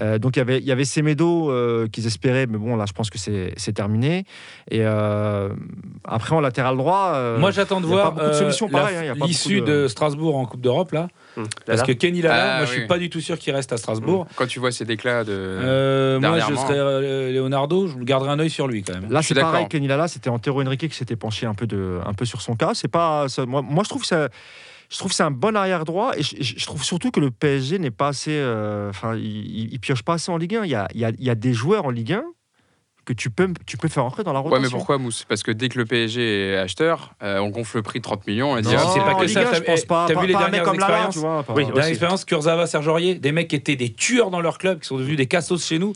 Euh, 0.00 0.18
donc 0.18 0.36
il 0.36 0.38
y 0.38 0.42
avait, 0.42 0.58
il 0.58 0.64
y 0.64 0.72
avait 0.72 0.84
Semedo 0.84 1.50
euh, 1.50 1.86
qu'ils 1.88 2.06
espéraient, 2.06 2.46
mais 2.46 2.58
bon 2.58 2.76
là 2.76 2.84
je 2.86 2.92
pense 2.92 3.10
que 3.10 3.18
c'est 3.18 3.72
terminé. 3.72 4.24
Et 4.70 4.80
euh, 4.82 5.50
après 6.04 6.34
en 6.34 6.40
latéral 6.40 6.76
droit, 6.76 7.12
euh, 7.14 7.38
Moi, 7.38 7.50
j'attends 7.50 7.80
de 7.80 7.86
voir 7.86 8.12
beaucoup 8.12 8.26
de 8.28 8.32
solutions 8.32 8.66
la- 8.72 8.78
pareilles, 8.78 9.06
y 9.06 9.10
a 9.10 9.14
pas 9.14 9.26
l'issue 9.26 9.58
beaucoup 9.58 9.70
de- 9.70 9.82
de... 9.82 9.88
Strasbourg 9.88 10.36
en 10.36 10.46
Coupe 10.46 10.60
d'Europe 10.60 10.92
là. 10.92 11.08
Hum, 11.36 11.46
Parce 11.66 11.82
que 11.82 11.92
Kenny 11.92 12.22
Lala, 12.22 12.54
Ah, 12.54 12.56
moi, 12.58 12.66
je 12.66 12.70
oui. 12.72 12.78
suis 12.78 12.86
pas 12.88 12.98
du 12.98 13.08
tout 13.10 13.20
sûr 13.20 13.38
qu'il 13.38 13.54
reste 13.54 13.72
à 13.72 13.76
Strasbourg. 13.76 14.26
Quand 14.36 14.46
tu 14.46 14.58
vois 14.58 14.72
ces 14.72 14.84
déclats 14.84 15.22
de. 15.24 15.30
Euh, 15.32 16.18
moi, 16.18 16.38
je 16.40 16.54
serais 16.54 16.74
euh, 16.78 17.30
Leonardo, 17.32 17.86
je 17.86 17.96
garderai 17.98 18.30
un 18.30 18.38
œil 18.40 18.50
sur 18.50 18.66
lui 18.66 18.82
quand 18.82 18.94
même. 18.94 19.10
Là, 19.12 19.20
Je 19.20 19.28
c'est 19.28 19.34
pareil. 19.34 19.66
Kenny 19.68 19.86
Lala, 19.86 20.08
c'était 20.08 20.28
Antero 20.30 20.60
Henrique 20.62 20.88
qui 20.88 20.96
s'était 20.96 21.14
penché 21.16 21.46
un 21.46 21.54
peu, 21.54 21.66
de, 21.66 22.00
un 22.04 22.14
peu 22.14 22.24
sur 22.24 22.40
son 22.42 22.56
cas. 22.56 22.70
C'est 22.74 22.88
pas, 22.88 23.28
ça- 23.28 23.46
moi, 23.46 23.62
moi, 23.62 23.84
je 23.84 23.88
trouve 23.90 24.02
que 24.02 24.08
ça- 24.08 24.28
je 24.90 24.98
trouve 24.98 25.10
que 25.10 25.14
c'est 25.16 25.22
un 25.22 25.30
bon 25.30 25.56
arrière 25.56 25.84
droit 25.84 26.12
et 26.18 26.22
je, 26.22 26.66
trouve 26.66 26.82
surtout 26.84 27.10
que 27.10 27.20
le 27.20 27.30
PSG 27.30 27.78
n'est 27.78 27.90
pas 27.92 28.08
assez, 28.08 28.32
euh, 28.32 28.90
enfin, 28.90 29.14
il- 29.16 29.72
il 29.72 29.78
pioche 29.80 30.02
pas 30.02 30.14
assez 30.14 30.30
en 30.32 30.36
Ligue 30.36 30.56
1. 30.56 30.64
Il 30.64 30.70
y 30.70 30.74
a, 30.74 30.88
il 30.94 31.00
y 31.00 31.04
a- 31.04 31.10
il 31.10 31.24
y 31.24 31.30
a 31.30 31.34
des 31.36 31.52
joueurs 31.54 31.84
en 31.86 31.90
Ligue 31.90 32.12
1 32.14 32.24
que 33.04 33.12
tu 33.12 33.30
peux, 33.30 33.48
tu 33.66 33.76
peux 33.76 33.88
faire 33.88 34.04
entrer 34.04 34.22
dans 34.24 34.32
la 34.32 34.40
Ouais, 34.40 34.44
rotation. 34.50 34.62
mais 34.62 34.70
pourquoi 34.70 34.98
Mousse? 34.98 35.24
Parce 35.28 35.42
que 35.42 35.50
dès 35.50 35.68
que 35.68 35.78
le 35.78 35.84
PSG 35.86 36.50
est 36.52 36.56
acheteur, 36.58 37.14
euh, 37.22 37.38
on 37.38 37.48
gonfle 37.48 37.78
le 37.78 37.82
prix 37.82 37.98
de 37.98 38.04
30 38.04 38.26
millions 38.26 38.56
et 38.56 38.62
dit 38.62 38.68
ah, 38.76 38.84
c'est 38.94 39.00
pas 39.00 39.14
que 39.14 39.26
ça, 39.26 39.40
1, 39.40 39.44
t'as- 39.44 39.54
je 39.54 39.62
pense 39.62 39.84
pas. 39.84 40.04
t'as 40.06 40.14
Pas- 40.14 40.20
vu 40.20 40.26
les 40.28 40.32
pas 40.34 40.40
un 40.40 40.42
mec 40.44 40.50
dernières 40.52 40.64
comme 40.70 40.78
Lala, 40.78 40.92
expériences? 41.06 41.14
tu 41.14 41.20
vois. 41.20 41.42
pas- 41.42 41.52
Oui, 41.54 41.64
Dernière 41.64 41.82
aussi. 41.84 41.90
expérience, 41.90 42.24
Kurzawa, 42.24 42.66
Serge 42.66 42.86
Aurier, 42.88 43.14
des 43.16 43.32
mecs 43.32 43.48
qui 43.48 43.56
étaient 43.56 43.74
des 43.76 43.90
tueurs 43.92 44.30
dans 44.30 44.40
leur 44.40 44.58
club, 44.58 44.80
qui 44.80 44.86
sont 44.86 44.98
devenus 44.98 45.16
des 45.16 45.26
cassos 45.26 45.66
chez 45.66 45.78
nous. 45.78 45.92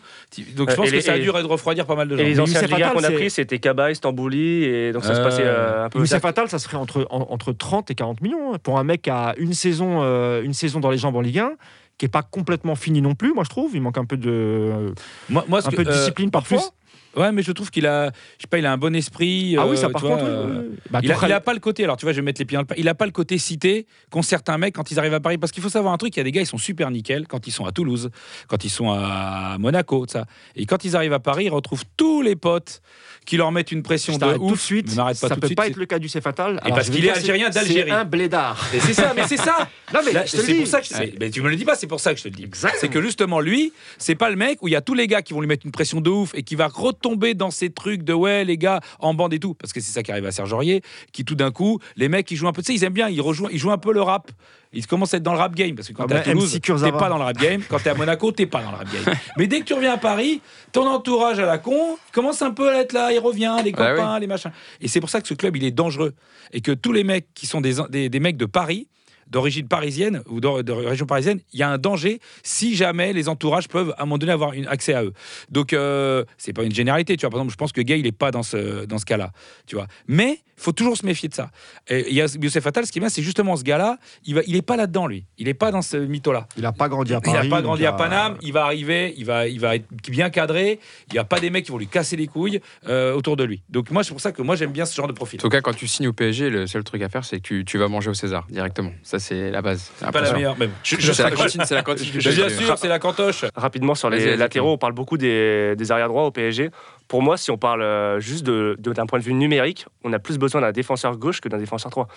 Donc 0.57 0.71
je 0.71 0.73
Euh, 0.73 0.77
pense 0.77 0.87
et 0.87 0.91
que 0.91 0.97
les- 0.97 1.03
ça 1.03 1.13
a 1.13 1.17
et- 1.17 1.21
dû 1.21 1.31
refroidir 1.31 1.87
pas 1.87 1.95
mal 1.95 2.09
de 2.09 2.17
gens. 2.17 2.23
Et 2.23 2.27
les 2.27 2.41
anciens 2.41 2.55
Youssef 2.63 2.71
Ligue 2.71 2.83
1 2.83 2.87
Attal, 2.87 2.97
qu'on 2.97 3.05
a 3.05 3.09
c'est- 3.09 3.15
pris, 3.15 3.31
c'était 3.31 3.59
Cabaye, 3.59 3.95
Stambouli, 3.95 4.65
et 4.65 4.93
donc 4.93 5.05
ça 5.05 5.15
se 5.15 5.21
Euh, 5.21 5.25
passait 5.25 5.43
euh, 5.45 5.85
un 5.85 5.89
peu. 5.91 5.99
Youssef 6.01 6.25
Attal, 6.25 6.49
ça 6.49 6.59
serait 6.59 6.77
entre, 6.79 7.07
en- 7.11 7.27
entre 7.31 7.53
30 7.53 7.91
et 7.91 7.95
40 7.95 8.21
millions 8.23 8.55
hein, 8.55 8.59
pour 8.63 8.79
un 8.79 8.85
mec 8.85 9.03
qui 9.03 9.11
a 9.11 9.35
une 9.39 9.53
saison, 9.55 10.01
euh, 10.03 10.43
une 10.43 10.55
saison 10.55 10.81
dans 10.81 10.91
les 10.91 10.99
jambes 10.99 11.17
en 11.17 11.21
Ligue 11.21 11.39
1, 11.39 11.53
qui 11.97 12.07
est 12.07 12.09
pas 12.09 12.23
complètement 12.23 12.75
fini 12.75 13.01
non 13.01 13.15
plus. 13.15 13.33
Moi, 13.35 13.45
je 13.45 13.51
trouve, 13.51 13.71
il 13.75 13.81
manque 13.81 13.99
un 13.99 14.05
peu 14.05 14.17
de, 14.17 14.93
Moi, 15.29 15.45
moi, 15.49 15.61
ce 15.63 15.69
un 15.69 15.71
que- 15.71 15.77
peu 15.77 15.85
de 15.85 15.91
euh, 15.91 15.93
discipline 15.93 16.31
parfois. 16.33 16.59
plus, 16.59 16.69
Ouais, 17.17 17.33
mais 17.33 17.43
je 17.43 17.53
trouve 17.53 17.71
qu'il 17.71 17.87
a, 17.87 18.07
je 18.39 18.43
sais 18.43 18.49
pas, 18.49 18.59
il 18.59 18.67
a 18.67 18.73
un 18.73 18.77
bon 18.77 18.95
esprit. 18.95 19.57
ah 19.59 19.67
oui, 19.67 19.77
euh, 19.77 19.81
ça 19.81 19.89
par 19.89 20.01
vois, 20.01 20.11
contre. 20.17 20.25
oui, 20.25 20.31
euh, 20.31 20.63
oui. 20.71 20.77
Bah, 20.91 21.01
Il 21.03 21.11
a, 21.11 21.15
Tourelle- 21.15 21.31
il 21.31 21.33
a 21.35 21.41
pas 21.41 21.55
le 21.55 21.61
côté, 21.61 21.85
alors 21.85 21.97
tu 21.97 22.05
vois, 22.07 22.13
je 22.13 22.17
vais 22.17 22.23
mettre 22.25 22.41
les 22.41 22.45
pieds 22.45 22.57
dans 22.57 22.63
le 22.63 22.67
plat. 22.67 22.77
Il 22.79 22.89
a 22.89 22.95
pas 22.95 23.07
le 23.07 23.13
côté 23.13 23.39
cité 23.39 23.87
qu'ont 24.11 24.23
certains 24.23 24.59
mecs 24.59 24.75
quand 24.75 24.91
ils 24.91 24.99
arrivent 24.99 25.15
à 25.15 25.21
Paris. 25.21 25.39
Parce 25.39 25.53
qu'il 25.53 25.63
faut 25.63 25.69
savoir 25.69 25.93
un 25.93 25.97
truc, 25.99 26.17
il 26.17 26.19
y 26.19 26.21
a 26.21 26.25
des 26.25 26.33
gars, 26.33 26.41
ils 26.41 26.47
sont 26.47 26.59
super 26.59 26.91
nickel 26.91 27.27
quand 27.29 27.47
ils 27.47 27.51
sont 27.53 27.67
à 27.67 27.73
Toulouse, 27.73 28.11
quand 28.49 28.65
ils 28.65 28.71
sont 28.71 28.91
à 28.91 29.57
Monaco, 29.59 30.07
tout 30.07 30.13
ça. 30.13 30.25
Et 30.57 30.67
quand 30.67 30.85
ils 30.85 30.97
arrivent 30.97 31.13
à 31.13 31.21
Paris, 31.21 31.45
ils 31.47 31.51
retrouvent 31.51 31.85
tous 31.97 32.23
les 32.23 32.37
potes 32.37 32.81
qui 33.27 33.37
leur 33.37 33.53
mettent 33.53 33.73
une 33.73 33.83
pression 33.83 34.15
Je 34.15 34.19
de 34.19 34.25
ouf. 34.27 34.49
tout 34.51 34.55
de 34.55 34.61
suite. 34.61 34.87
Mais 34.91 34.97
m'arrête 34.97 35.21
pas 35.21 35.29
ça 35.29 35.35
tout 35.35 35.41
peut 35.41 35.47
suite, 35.47 35.57
pas 35.57 35.65
c'est- 35.65 35.71
être 35.71 35.77
le 35.77 35.87
cas 35.87 35.99
du 35.99 36.09
Fatal. 36.09 36.61
Et 36.67 36.71
parce 36.71 36.91
qu'il 36.91 37.05
est 37.05 37.11
algérien 37.11 37.49
d'Algérie. 37.51 37.89
C'est 37.91 37.95
un 37.95 38.05
blédard. 38.05 38.65
C'est 38.73 38.93
ça, 38.95 39.13
mais 39.17 39.27
c'est 39.27 39.37
ça. 39.37 39.69
Non, 39.95 40.01
mais 40.05 40.13
Là, 40.13 40.25
je 40.27 40.33
te 40.33 40.37
le 40.39 40.43
c'est 40.43 40.53
dis. 40.55 40.59
pour 40.59 40.67
ça 40.67 40.81
que 40.81 40.87
c'est- 40.89 41.15
mais 41.21 41.31
tu 41.31 41.41
me 41.41 41.49
le 41.49 41.55
dis 41.57 41.65
pas, 41.65 41.75
c'est 41.77 41.87
pour 41.87 42.01
ça 42.01 42.13
que 42.13 42.19
je 42.19 42.25
te 42.25 42.29
le 42.29 42.35
dis. 42.35 42.49
C'est 42.81 42.89
que 42.89 43.01
justement 43.01 43.39
lui, 43.41 43.73
c'est 43.99 44.15
pas 44.17 44.29
le 44.31 44.35
mec 44.37 44.59
où 44.63 44.69
il 44.69 44.73
y 44.73 44.77
a 44.77 44.81
tous 44.81 44.95
les 44.95 45.07
gars 45.07 45.23
qui 45.23 45.33
vont 45.35 45.41
lui 45.41 45.47
mettre 45.47 45.65
une 45.67 45.73
pression 45.73 46.01
de 46.01 46.11
ouf 46.11 46.33
et 46.35 46.43
qui 46.43 46.55
va 46.57 46.69
retomber 47.05 47.35
dans 47.35 47.51
ces 47.51 47.71
trucs 47.71 48.03
de 48.03 48.13
ouais 48.13 48.45
les 48.45 48.57
gars 48.59 48.81
en 48.99 49.15
bande 49.15 49.33
et 49.35 49.39
tout. 49.39 49.55
Parce 49.55 49.73
que 49.73 49.81
c'est 49.81 49.93
ça 49.93 50.03
qui 50.03 50.11
arrive 50.11 50.27
à 50.27 50.33
Serge 50.33 50.53
Aurier 50.53 50.83
qui 51.13 51.25
tout 51.25 51.35
d'un 51.35 51.51
coup 51.51 51.79
les 51.97 52.09
mecs 52.09 52.31
ils 52.31 52.37
jouent 52.37 52.49
un 52.49 52.53
peu 52.53 52.63
tu 52.63 52.67
sais 52.73 52.75
ils 52.79 52.85
aiment 52.85 52.93
bien 52.93 53.09
ils 53.09 53.21
rejouent 53.21 53.49
ils 53.53 53.59
jouent 53.59 53.71
un 53.73 53.79
peu 53.79 53.93
le 53.93 54.03
rap. 54.03 54.31
Ils 54.77 54.87
commencent 54.89 55.15
à 55.15 55.19
être 55.19 55.23
dans 55.23 55.35
le 55.35 55.39
rap 55.39 55.55
game. 55.55 55.77
Parce 55.77 55.87
que 55.89 55.93
quand 55.93 56.05
Ah 56.05 56.09
t'es 56.09 56.15
à 56.15 56.19
bah, 56.19 56.25
Toulouse 56.33 56.61
t'es 56.61 56.91
pas 56.93 57.09
dans 57.09 57.19
le 57.19 57.25
rap 57.25 57.37
game. 57.37 57.63
Quand 57.69 57.79
t'es 57.79 57.91
à 57.91 57.95
Monaco 57.95 58.33
t'es 58.33 58.47
pas 58.47 58.63
dans 58.63 58.71
le 58.73 58.77
rap 58.79 58.89
game. 58.93 59.15
Mais 59.37 59.47
dès 59.47 59.61
que 59.61 59.65
tu 59.65 59.75
reviens 59.75 59.93
à 59.95 59.99
Paris 59.99 60.41
ton 60.73 60.87
entourage 60.89 61.39
à 61.39 61.47
la 61.47 61.59
con 61.59 61.97
commence 62.13 62.43
un 62.43 62.51
peu 62.51 62.71
à 62.71 62.81
être 62.81 62.93
là 62.93 63.13
il 63.13 63.19
revient 63.19 63.55
les 63.65 63.73
Ah 63.77 63.83
oui. 63.93 63.97
copains 63.97 64.19
les 64.19 64.27
machins. 64.27 64.51
Et 64.81 64.89
c'est 64.89 65.01
pour 65.01 65.11
ça 65.11 65.21
que 65.21 65.29
ce 65.29 65.35
club 65.35 65.57
il 65.57 65.65
est 65.65 65.71
dangereux. 65.71 66.15
Et 66.53 66.61
que 66.61 66.73
tous 66.73 66.93
les 66.93 67.05
mecs 67.05 67.27
qui 67.35 67.47
sont 67.47 67.61
des, 67.61 67.75
des, 67.91 68.09
des 68.09 68.21
mecs 68.21 68.37
de 68.37 68.47
Paris 68.47 68.89
d'origine 69.29 69.69
parisienne 69.69 70.23
ou 70.29 70.41
de, 70.41 70.73
région 70.73 71.07
parisienne, 71.07 71.41
il 71.53 71.61
y 71.61 71.63
a 71.63 71.69
un 71.69 71.79
danger 71.79 72.21
si 72.43 72.75
jamais 72.75 73.13
les 73.13 73.29
entourages 73.29 73.69
peuvent 73.69 73.95
à 73.97 74.03
un 74.03 74.05
moment 74.05 74.19
donné 74.19 74.33
avoir 74.33 74.53
accès 74.69 74.95
à 74.95 75.05
eux. 75.05 75.13
Donc 75.51 75.73
euh, 75.73 76.25
c'est 76.39 76.53
pas 76.53 76.65
une 76.65 76.75
généralité, 76.75 77.17
tu 77.17 77.23
vois. 77.23 77.31
Par 77.31 77.41
exemple, 77.41 77.53
je 77.53 77.57
pense 77.57 77.73
que 77.73 77.81
Gay 77.81 78.01
il 78.01 78.07
est 78.07 78.13
pas 78.13 78.31
dans 78.31 78.43
ce 78.43 78.85
dans 78.85 78.99
ce 78.99 79.05
cas-là, 79.05 79.31
tu 79.67 79.77
vois. 79.77 79.87
Mais 80.07 80.41
il 80.57 80.63
faut 80.63 80.73
toujours 80.73 80.97
se 80.97 81.05
méfier 81.05 81.29
de 81.29 81.35
ça. 81.35 81.51
Et 81.89 82.07
il 82.09 82.15
y 82.15 82.21
a 82.23 82.27
Youssef 82.41 82.67
Attal, 82.67 82.87
ce 82.87 82.93
qui 82.93 82.99
est 82.99 83.01
bien, 83.01 83.09
c'est 83.09 83.23
justement 83.23 83.57
ce 83.57 83.65
gars-là, 83.65 83.99
il 84.25 84.35
va, 84.37 84.41
il 84.47 84.57
est 84.57 84.63
pas 84.63 84.77
là-dedans 84.77 85.07
lui, 85.07 85.25
il 85.39 85.49
est 85.49 85.55
pas 85.55 85.71
dans 85.71 85.83
ce 85.83 85.97
mytho-là. 85.97 86.47
Il 86.57 86.65
a 86.67 86.73
pas 86.73 86.89
grandi 86.89 87.13
à 87.15 87.19
Il 87.25 87.33
Paris. 87.33 87.49
n'a 87.49 87.57
pas 87.57 87.63
grandi 87.63 87.87
à 87.87 87.93
Paname, 87.93 88.37
il 88.43 88.53
va 88.53 88.65
arriver, 88.65 89.15
il 89.17 89.25
va, 89.25 89.47
il 89.49 89.61
va 89.61 89.77
être 89.77 89.87
bien 90.11 90.31
cadré, 90.31 90.79
il 91.09 91.13
n'y 91.15 91.19
a 91.19 91.25
pas 91.25 91.41
des 91.41 91.51
mecs 91.51 91.65
qui 91.65 91.73
vont 91.73 91.79
lui 91.79 91.89
casser 91.89 92.17
les 92.17 92.27
couilles 92.27 92.61
euh, 92.89 93.15
autour 93.15 93.37
de 93.37 93.45
lui. 93.45 93.63
Donc 93.69 93.91
moi, 93.91 94.05
c'est 94.05 94.11
pour 94.13 94.21
ça 94.21 94.33
que 94.33 94.43
moi 94.43 94.57
j'aime 94.57 94.73
bien 94.73 94.85
ce 94.85 94.95
genre 94.95 95.09
de 95.09 95.13
profil. 95.13 95.41
En 95.41 95.43
tout 95.43 95.49
cas, 95.49 95.61
quand 95.61 95.75
tu 95.75 95.87
signes 95.87 96.09
au 96.09 96.13
PSG, 96.13 96.51
le 96.51 96.67
seul 96.67 96.85
truc 96.85 97.03
à 97.03 97.09
faire, 97.09 97.25
c'est 97.25 97.39
que 97.39 97.43
tu, 97.43 97.65
tu 97.65 97.79
vas 97.79 97.89
manger 97.89 98.11
au 98.11 98.15
César 98.15 98.47
directement. 98.49 98.93
Ça, 99.03 99.19
c'est 99.19 99.51
la 99.51 99.63
base. 99.63 99.91
C'est 99.99 100.11
pas 100.11 100.21
la 100.21 100.33
meilleure. 100.33 100.57
Je- 100.83 100.97
C'est 101.13 101.23
la 101.23 101.31
je- 101.31 101.35
cantine, 101.35 101.63
c'est 101.67 101.75
la 101.75 101.83
cantine 101.83 102.11
Bien 102.19 102.49
sûr, 102.49 102.79
c'est 102.79 102.89
la 102.89 102.99
cantoche. 102.99 103.45
Rapidement 103.55 103.95
sur 103.95 104.11
les 104.11 104.37
latéraux, 104.37 104.73
on 104.73 104.79
parle 104.79 104.93
beaucoup 104.93 105.17
des, 105.19 105.75
des 105.77 105.93
arrière 105.93 106.09
droits 106.09 106.25
au 106.25 106.31
PSG. 106.31 106.71
Pour 107.07 107.23
moi, 107.23 107.37
si 107.37 107.51
on 107.51 107.59
parle 107.59 107.83
euh, 107.83 108.19
juste 108.19 108.45
de- 108.45 108.77
de- 108.79 108.93
d'un 108.93 109.07
point 109.07 109.19
de 109.19 109.25
vue 109.25 109.35
numérique, 109.35 109.87
on 110.05 110.13
a 110.13 110.19
plus 110.19 110.39
besoin 110.39 110.61
d'un 110.63 110.73
défenseur 110.73 111.17
gauche 111.19 111.41
que 111.41 111.49
d'un 111.49 111.59
défenseur 111.59 111.91
droit. 111.91 112.09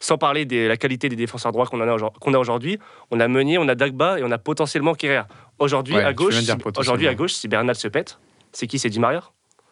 Sans 0.00 0.18
parler 0.18 0.44
de 0.44 0.66
la 0.68 0.76
qualité 0.76 1.08
des 1.08 1.16
défenseurs 1.16 1.50
droits 1.52 1.66
qu'on 1.66 1.80
a 1.80 2.38
aujourd'hui, 2.38 2.78
on 3.10 3.20
a 3.20 3.28
Meunier, 3.28 3.56
on 3.58 3.68
a 3.68 3.74
Dagba 3.74 4.18
et 4.18 4.22
on 4.22 4.30
a 4.30 4.38
potentiellement 4.38 4.94
Kerrer. 4.94 5.22
Aujourd'hui, 5.58 5.94
Ouais, 5.96 6.04
à 6.04 6.12
gauche, 6.12 6.34
si- 6.36 6.52
aujourd'hui 6.76 7.08
à 7.08 7.14
gauche, 7.14 7.32
si 7.32 7.48
Bernal 7.48 7.74
se 7.74 7.88
pète, 7.88 8.18
c'est 8.52 8.66
qui? 8.66 8.78
C'est 8.78 8.90
Di 8.90 8.98
Maria? 9.00 9.22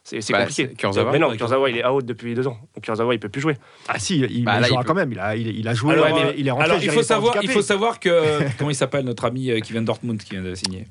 C'est 0.04 0.18
Bah, 0.32 0.40
compliqué. 0.40 0.68
Kurzawa. 0.74 1.12
Mais 1.12 1.20
non, 1.20 1.36
Kurzawa, 1.36 1.70
il 1.70 1.76
est 1.78 1.86
out 1.86 2.04
depuis 2.04 2.34
deux 2.34 2.48
ans. 2.48 2.58
Donc 2.74 2.82
Kurzawa, 2.82 3.14
il 3.14 3.20
peut 3.20 3.28
plus 3.28 3.40
jouer. 3.40 3.56
Ah 3.86 4.00
si, 4.00 4.18
il, 4.18 4.44
Bah, 4.44 4.58
là, 4.58 4.66
jouera 4.66 4.82
il 4.82 4.84
quand 4.84 4.94
même. 4.94 5.12
Il 5.12 5.18
a, 5.20 5.36
il, 5.36 5.46
il 5.60 5.68
a 5.68 5.74
joué. 5.74 5.92
Alors, 5.92 6.08
il, 6.08 6.16
est- 6.16 6.24
euh, 6.26 6.32
il 6.38 6.48
est 6.48 6.50
rentré. 6.50 6.64
Alors, 6.64 6.82
il 6.82 6.90
faut, 6.90 7.02
savoir, 7.04 7.36
il 7.40 7.48
faut 7.48 7.62
savoir 7.62 8.00
que. 8.00 8.10
comment 8.58 8.70
il 8.70 8.74
s'appelle 8.74 9.04
notre 9.04 9.24
ami 9.26 9.50
euh, 9.50 9.60
qui 9.60 9.70
vient 9.72 9.80
de 9.82 9.86
Dortmund, 9.86 10.20
qui 10.20 10.30
vient 10.30 10.42
de 10.42 10.54
signer 10.56 10.86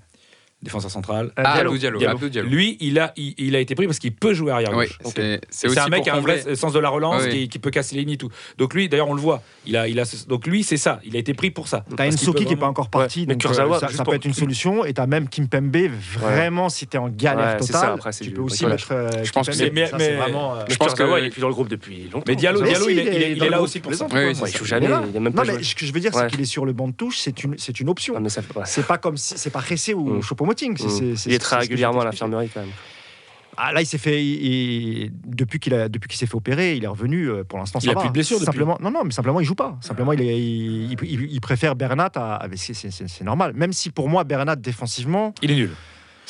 Défenseur 0.64 0.92
central. 0.92 1.32
Ah, 1.38 1.54
Diallo. 1.56 1.76
Diallo. 1.76 1.98
Diallo. 2.00 2.30
Diallo. 2.30 2.48
Lui, 2.50 2.78
il 2.82 3.00
a, 3.00 3.14
il, 3.18 3.34
il 3.40 3.56
a 3.56 3.60
été 3.60 3.74
pris 3.74 3.88
parce 3.88 3.98
qu'il 3.98 4.14
peut 4.14 4.34
jouer 4.36 4.52
arrière 4.52 4.72
Oui, 4.76 4.86
gauche. 5.04 5.14
c'est 5.16 5.42
c'est 5.50 5.76
un 5.80 5.88
mec 5.88 6.04
qui 6.04 6.10
a 6.12 6.16
un 6.16 6.20
vrai 6.22 6.56
sens 6.56 6.72
de 6.74 6.80
la 6.80 6.90
relance, 6.90 7.24
oui. 7.26 7.30
qui, 7.32 7.50
qui 7.50 7.60
peut 7.60 7.72
casser 7.72 7.96
les 7.96 8.02
lignes 8.02 8.14
et 8.14 8.18
tout. 8.18 8.30
Donc 8.60 8.74
lui, 8.76 8.88
d'ailleurs, 8.88 9.10
on 9.10 9.16
le 9.16 9.22
voit. 9.22 9.42
Il 9.66 9.76
a, 9.76 9.88
il 9.88 10.00
a, 10.00 10.04
donc 10.28 10.46
lui, 10.46 10.64
c'est 10.64 10.78
ça. 10.78 11.00
Il 11.04 11.16
a 11.16 11.20
été 11.20 11.34
pris 11.34 11.50
pour 11.50 11.68
ça. 11.68 11.84
T'as 11.98 12.06
peut 12.10 12.34
qui 12.34 12.54
est 12.54 12.56
pas 12.56 12.68
encore 12.68 12.90
parti, 12.90 13.22
Ouais, 13.22 13.26
mais 13.30 13.34
donc 13.34 13.42
Kurzawa, 13.42 13.78
euh, 13.78 13.80
ça, 13.80 13.88
ça 13.90 14.04
pour- 14.04 14.12
peut 14.12 14.16
être 14.18 14.26
une 14.26 14.34
solution. 14.34 14.86
Et 14.86 14.94
t'as 14.94 15.08
même 15.08 15.28
Kimpembe, 15.28 15.76
vraiment, 16.14 16.70
si 16.70 16.86
t'es 16.88 16.98
en 17.00 17.10
galère 17.10 17.56
Ouais, 17.56 17.62
c'est 17.62 17.72
ça, 17.74 17.80
totale, 17.80 17.94
après, 17.96 18.12
c'est 18.12 18.26
tu 18.26 18.32
peux 18.32 18.42
aussi 18.42 18.66
mettre. 18.66 18.88
euh, 18.92 19.10
Je 19.24 19.32
pense 19.32 19.48
que 19.48 19.54
c'est- 19.54 19.70
vraiment, 19.70 20.56
euh, 20.56 20.64
Je 20.70 20.76
pense 20.76 20.94
que- 20.94 21.20
il 21.20 21.26
est 21.26 21.30
plus 21.30 21.42
dans 21.42 21.48
le 21.48 21.54
groupe 21.54 21.70
depuis 21.70 22.04
longtemps. 22.12 22.24
Mais 22.28 22.36
Diallo, 22.36 22.64
il 22.88 23.00
est, 23.00 23.50
là 23.50 23.62
aussi 23.62 23.80
pour 23.80 23.94
ça. 23.94 24.06
Oui, 24.06 24.12
oui, 24.14 24.26
Ouais, 24.26 24.34
c'est 24.36 24.50
il 24.52 24.58
joue 24.58 24.66
jamais, 24.66 24.88
Non, 24.88 25.02
mais 25.46 25.64
ce 25.64 25.76
que 25.76 25.86
je 25.86 25.92
veux 25.94 26.00
dire, 26.00 26.12
c'est 26.14 26.22
Ouais. 26.22 26.28
qu'il 26.28 26.42
est 26.42 26.46
sur 26.46 26.66
le 26.66 26.74
banc 26.74 26.88
de 26.88 26.94
touche, 26.94 27.18
c'est 27.18 27.44
une, 27.44 27.58
c'est 27.58 27.80
une 27.80 27.90
option. 27.90 28.14
Ah, 28.16 28.20
mais 28.20 28.30
ça 28.30 28.42
fait- 28.42 28.56
ouais. 28.56 28.64
C'est 28.66 28.86
pas 28.86 28.98
comme 28.98 29.18
si, 29.18 29.34
c'est 29.38 29.50
pas 29.50 29.60
Ressé 29.62 29.94
ou. 29.94 30.22
Mm. 30.86 30.90
c'est- 30.90 31.16
c'est- 31.16 31.30
Il 31.30 31.34
est 31.34 31.40
très 31.40 31.58
régulièrement 31.58 32.02
à 32.02 32.06
l'infirmerie 32.06 32.50
quand 32.54 32.62
même. 32.62 32.70
Ah, 33.58 33.74
là, 33.74 33.82
il 33.82 33.86
s'est 33.86 33.98
fait. 33.98 34.24
il- 34.24 34.46
il- 35.04 35.12
depuis 35.26 35.60
qu'il 35.60 35.74
a, 35.74 35.90
depuis 35.90 36.08
qu'il 36.08 36.18
s'est 36.18 36.26
fait 36.26 36.36
opérer, 36.36 36.78
il 36.78 36.84
est 36.86 36.88
revenu. 36.88 37.30
euh, 37.30 37.44
Pour 37.44 37.60
l'instant, 37.60 37.80
ça 37.82 37.86
Il 37.86 37.90
a 37.92 37.94
va. 37.96 38.00
plus 38.00 38.08
de 38.08 38.14
blessures 38.14 38.38
depuis. 38.40 38.46
Simplement, 38.46 38.78
non, 38.82 38.92
non, 38.92 39.04
mais 39.04 39.12
simplement, 39.12 39.40
il 39.42 39.46
joue 39.46 39.56
pas. 39.56 39.78
Simplement, 39.82 40.14
il, 40.14 40.22
est- 40.22 40.40
il, 40.40 40.94
il- 41.04 41.28
il 41.34 41.42
préfère 41.42 41.76
Bernat 41.76 42.12
à. 42.16 42.46
à- 42.46 42.48
c'est- 42.56 42.74
c'est 42.74 42.92
c'est- 42.92 43.10
c'est 43.10 43.24
normal. 43.26 43.52
Même 43.54 43.74
si 43.74 43.90
pour 43.90 44.08
moi, 44.10 44.24
Bernat 44.24 44.56
défensivement, 44.56 45.34
Il 45.42 45.52
est 45.52 45.56
nul. 45.56 45.72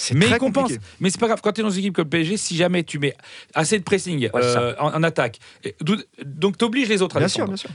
C'est 0.01 0.15
Mais 0.15 0.25
très 0.25 0.35
il 0.35 0.39
compense. 0.39 0.71
Mais 0.99 1.09
c'est 1.09 1.19
pas 1.19 1.27
grave. 1.27 1.41
Quand 1.43 1.51
tu 1.51 1.61
es 1.61 1.63
dans 1.63 1.69
une 1.69 1.79
équipe 1.79 1.93
comme 1.93 2.05
le 2.05 2.09
PSG, 2.09 2.37
si 2.37 2.55
jamais 2.55 2.83
tu 2.83 2.97
mets 2.97 3.15
assez 3.53 3.77
de 3.77 3.83
pressing 3.83 4.29
Ouais, 4.33 4.41
euh, 4.43 4.73
en, 4.79 4.93
en 4.93 5.03
attaque, 5.03 5.39
donc 6.25 6.57
tu 6.57 6.65
obliges 6.65 6.89
les 6.89 7.01
autres 7.01 7.17
à 7.17 7.19
Bien 7.19 7.27
sûr, 7.27 7.47
bien 7.47 7.55
sûr. 7.55 7.69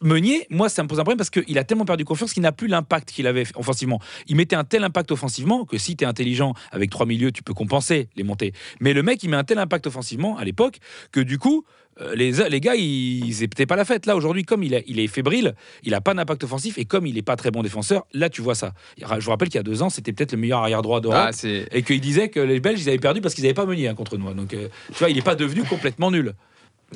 Meunier, 0.00 0.46
moi, 0.50 0.68
ça 0.68 0.82
me 0.82 0.88
pose 0.88 0.98
un 0.98 1.04
problème 1.04 1.18
parce 1.18 1.30
qu'il 1.30 1.56
a 1.58 1.64
tellement 1.64 1.84
perdu 1.84 2.04
confiance 2.04 2.32
qu'il 2.32 2.42
n'a 2.42 2.52
plus 2.52 2.66
l'impact 2.66 3.12
qu'il 3.12 3.26
avait 3.26 3.44
offensivement. 3.54 4.00
Il 4.26 4.36
mettait 4.36 4.56
un 4.56 4.64
tel 4.64 4.82
impact 4.82 5.12
offensivement 5.12 5.64
que 5.64 5.78
si 5.78 5.96
tu 5.96 6.04
es 6.04 6.06
intelligent 6.06 6.54
avec 6.72 6.90
trois 6.90 7.06
milieux, 7.06 7.30
tu 7.30 7.42
peux 7.42 7.54
compenser 7.54 8.08
les 8.16 8.24
montées. 8.24 8.52
Mais 8.80 8.92
le 8.92 9.02
mec, 9.02 9.22
il 9.22 9.30
met 9.30 9.36
un 9.36 9.44
tel 9.44 9.58
impact 9.58 9.86
offensivement 9.86 10.36
à 10.36 10.44
l'époque 10.44 10.78
que 11.12 11.20
du 11.20 11.38
coup, 11.38 11.64
les, 12.14 12.32
les 12.48 12.60
gars, 12.60 12.74
ils 12.76 13.32
faisaient 13.32 13.66
pas 13.66 13.76
la 13.76 13.84
fête. 13.84 14.06
Là, 14.06 14.16
aujourd'hui, 14.16 14.44
comme 14.44 14.62
il, 14.62 14.74
est- 14.74 14.84
il 14.86 15.00
est 15.00 15.06
fébrile, 15.08 15.54
il 15.82 15.94
a 15.94 16.00
pas 16.00 16.14
d'impact 16.14 16.44
offensif 16.44 16.78
et 16.78 16.84
comme 16.84 17.06
il 17.06 17.18
est 17.18 17.22
pas 17.22 17.36
très 17.36 17.50
bon 17.50 17.62
défenseur, 17.62 18.06
là, 18.12 18.28
tu 18.30 18.40
vois 18.42 18.54
ça. 18.54 18.72
Je 18.98 19.04
vous 19.24 19.30
rappelle 19.30 19.48
qu'il 19.48 19.58
y 19.58 19.60
a 19.60 19.64
deux 19.64 19.82
ans, 19.82 19.90
c'était 19.90 20.12
peut-être 20.12 20.32
le 20.32 20.38
meilleur 20.38 20.60
arrière 20.60 20.82
droit 20.82 21.00
d'Europe 21.00 21.18
Ah, 21.20 21.30
et 21.72 21.82
qu'il 21.82 22.00
disait 22.00 22.28
que 22.28 22.40
les 22.40 22.60
Belges 22.60 22.80
ils 22.82 22.88
avaient 22.88 22.98
perdu 22.98 23.20
parce 23.20 23.34
qu'ils 23.34 23.44
n'avaient 23.44 23.54
pas 23.54 23.66
Meunier 23.66 23.88
hein, 23.88 23.94
contre 23.94 24.16
nous. 24.16 24.32
Donc 24.34 24.54
euh, 24.54 24.68
tu 24.92 24.98
vois, 24.98 25.10
il 25.10 25.16
n'est 25.16 25.22
pas 25.22 25.34
devenu 25.34 25.62
complètement 25.64 26.10
nul. 26.10 26.34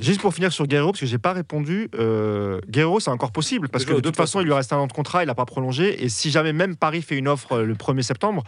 Juste 0.01 0.23
pour 0.23 0.33
finir 0.33 0.51
sur 0.53 0.67
Guerrero, 0.67 0.93
parce 0.93 1.01
que 1.01 1.07
j'ai 1.07 1.19
pas 1.19 1.35
répondu, 1.35 1.91
euh, 1.99 2.61
Guerrero, 2.67 2.99
c'est 2.99 3.11
encore 3.11 3.31
possible, 3.31 3.69
parce 3.69 3.85
que 3.85 3.93
de 3.93 4.01
toute 4.01 4.17
façon, 4.17 4.41
il 4.41 4.45
lui 4.47 4.55
reste 4.55 4.73
un 4.73 4.79
an 4.79 4.87
de 4.87 4.93
contrat, 4.93 5.23
il 5.23 5.27
n'a 5.27 5.35
pas 5.35 5.45
prolongé, 5.45 6.03
et 6.03 6.09
si 6.09 6.31
jamais 6.31 6.55
même 6.55 6.77
Paris 6.77 7.03
fait 7.03 7.19
une 7.19 7.29
offre 7.29 7.53
euh, 7.59 7.65
le 7.67 7.75
1er 7.75 8.01
septembre, 8.01 8.43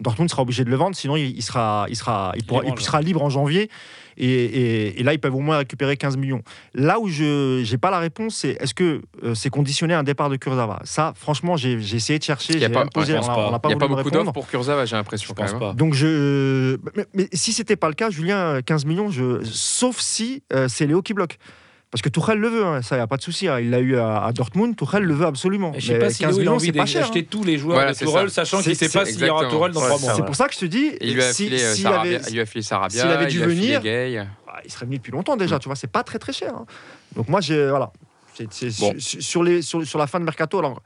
Dortmund 0.00 0.30
sera 0.30 0.42
obligé 0.42 0.62
de 0.64 0.70
le 0.70 0.76
vendre, 0.76 0.94
sinon 0.94 1.16
il, 1.16 1.42
sera, 1.42 1.86
il, 1.88 1.96
sera, 1.96 2.32
il, 2.36 2.44
pourra- 2.44 2.62
il 2.64 2.80
sera 2.80 3.00
libre 3.02 3.22
en 3.24 3.28
janvier, 3.30 3.70
et, 4.16 4.26
et- 4.28 5.00
et 5.00 5.02
là, 5.02 5.12
ils 5.14 5.18
peuvent 5.18 5.34
au 5.34 5.40
moins 5.40 5.58
récupérer 5.58 5.96
15 5.96 6.16
millions. 6.16 6.42
Là 6.74 6.98
où 7.00 7.08
je 7.08 7.68
n'ai 7.70 7.78
pas 7.78 7.90
la 7.90 7.98
réponse, 7.98 8.36
c'est 8.36 8.56
est-ce 8.60 8.74
que 8.74 9.02
euh, 9.22 9.34
c'est 9.34 9.50
conditionné 9.50 9.94
à 9.94 9.98
un 9.98 10.02
départ 10.02 10.30
de 10.30 10.36
Kurzawa? 10.36 10.80
Ça, 10.84 11.12
franchement, 11.16 11.56
j'ai 11.56 11.72
essayé 11.74 12.18
de 12.18 12.24
chercher, 12.24 12.54
Il 12.54 12.60
y 12.60 12.64
a 12.64 12.70
pas- 12.70 12.86
posé, 12.86 13.12
ouais, 13.12 13.18
on 13.22 13.26
pas. 13.26 13.58
pas 13.58 13.68
n'y 13.68 13.74
a 13.74 13.78
pas 13.78 13.88
beaucoup 13.88 14.10
d'offres 14.10 14.32
pour 14.32 14.46
Kurzawa, 14.48 14.84
j'ai 14.86 14.96
l'impression. 14.96 15.34
Hein. 15.38 15.74
Donc 15.74 15.94
je, 15.94 16.76
mais, 16.96 17.06
mais 17.14 17.28
si 17.32 17.52
c'était 17.52 17.76
pas 17.76 17.88
le 17.88 17.94
cas, 17.94 18.10
Julien, 18.10 18.60
15 18.64 18.84
millions, 18.84 19.10
je, 19.10 19.42
sauf 19.44 19.98
si 19.98 20.42
euh, 20.52 20.66
c'est 20.68 20.86
Léo 20.86 21.02
qui 21.02 21.14
bloque. 21.14 21.38
Parce 21.94 22.02
que 22.02 22.08
Tourelle 22.08 22.38
le 22.40 22.48
veut, 22.48 22.64
hein, 22.66 22.82
ça 22.82 22.96
y 22.96 22.98
a 22.98 23.06
pas 23.06 23.16
de 23.18 23.22
souci. 23.22 23.46
hein. 23.46 23.60
Il 23.60 23.70
l'a 23.70 23.78
eu 23.78 23.96
à, 23.96 24.24
à 24.24 24.32
Dortmund, 24.32 24.74
Tourelle 24.74 25.04
le 25.04 25.14
veut 25.14 25.26
absolument. 25.26 25.72
Et 25.76 25.78
je 25.78 25.92
sais 25.92 25.98
pas 26.00 26.10
si 26.10 26.22
15 26.24 26.30
Léo, 26.30 26.32
il 26.32 26.38
a 26.38 26.40
millions, 26.40 26.54
envie 26.56 26.66
c'est 26.66 26.72
pas 26.72 26.86
cher. 26.86 27.02
d'acheter 27.02 27.20
hein. 27.20 27.26
tous 27.30 27.44
les 27.44 27.56
joueurs 27.56 27.76
Voilà, 27.76 27.92
de 27.92 27.96
ça. 27.96 28.44
sachant 28.44 28.60
qu'il 28.62 28.70
ne 28.70 28.74
sait 28.74 28.88
pas 28.88 29.04
s'il 29.04 29.20
y 29.24 29.30
aura. 29.30 29.48
Tourelle 29.48 29.70
dans 29.70 29.78
trois 29.80 29.96
c'est 29.98 30.04
mois. 30.06 30.14
C'est 30.16 30.24
pour 30.24 30.34
ça 30.34 30.48
que 30.48 30.54
je 30.54 30.58
te 30.58 30.64
dis, 30.64 30.90
Il 31.00 31.14
lui 31.14 31.22
a 31.22 31.32
filé 31.32 31.56
s'il 31.56 31.84
Sarabia, 31.84 32.16
avait- 32.18 32.46
il 32.56 32.64
Sarabia, 32.64 33.04
avait 33.12 33.26
dû 33.28 33.38
il 33.38 33.44
venir- 33.44 33.80
Gay. 33.80 34.26
Ah, 34.48 34.60
il 34.64 34.72
serait 34.72 34.86
venu 34.86 34.96
depuis 34.96 35.12
longtemps 35.12 35.36
déjà, 35.36 35.60
tu 35.60 35.68
vois, 35.68 35.76
c'est 35.76 35.86
pas 35.86 36.02
très 36.02 36.18
très 36.18 36.32
cher. 36.32 36.52
Donc 37.14 37.28
moi, 37.28 37.40
j'ai 37.40 37.68
voilà, 37.68 37.92
Bon. 38.80 38.94
sur, 38.98 39.22
sur 39.22 39.44
les, 39.44 39.62
sur, 39.62 39.86
sur 39.86 39.98
la 40.00 40.08
fin 40.08 40.18
de 40.18 40.24
mercato. 40.24 40.58
Alors, 40.58 40.82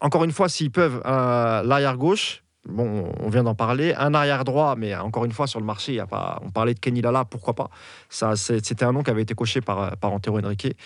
encore 0.00 0.24
une 0.24 0.32
fois, 0.32 0.48
s'ils 0.48 0.70
peuvent, 0.70 1.02
euh, 1.04 1.62
l'arrière 1.64 1.98
gauche. 1.98 2.42
Bon, 2.68 3.10
on 3.20 3.28
vient 3.30 3.42
d'en 3.42 3.54
parler. 3.54 3.94
Un 3.94 4.12
arrière 4.14 4.44
droit, 4.44 4.74
mais 4.76 4.94
encore 4.94 5.24
une 5.24 5.32
fois, 5.32 5.46
sur 5.46 5.60
le 5.60 5.66
marché, 5.66 5.92
il 5.92 5.96
y 5.96 6.00
a 6.00 6.06
pas. 6.06 6.40
On 6.44 6.50
parlait 6.50 6.74
de 6.74 6.78
Kenny 6.78 7.00
Lala, 7.00 7.24
pourquoi 7.24 7.54
pas 7.54 7.70
Ça, 8.08 8.36
c'était 8.36 8.84
un 8.84 8.92
nom 8.92 9.02
qui 9.02 9.10
avait 9.10 9.22
été 9.22 9.34
coché 9.34 9.60
par, 9.60 9.96
par 9.96 10.12
Antero 10.12 10.38
Henrique. 10.38 10.76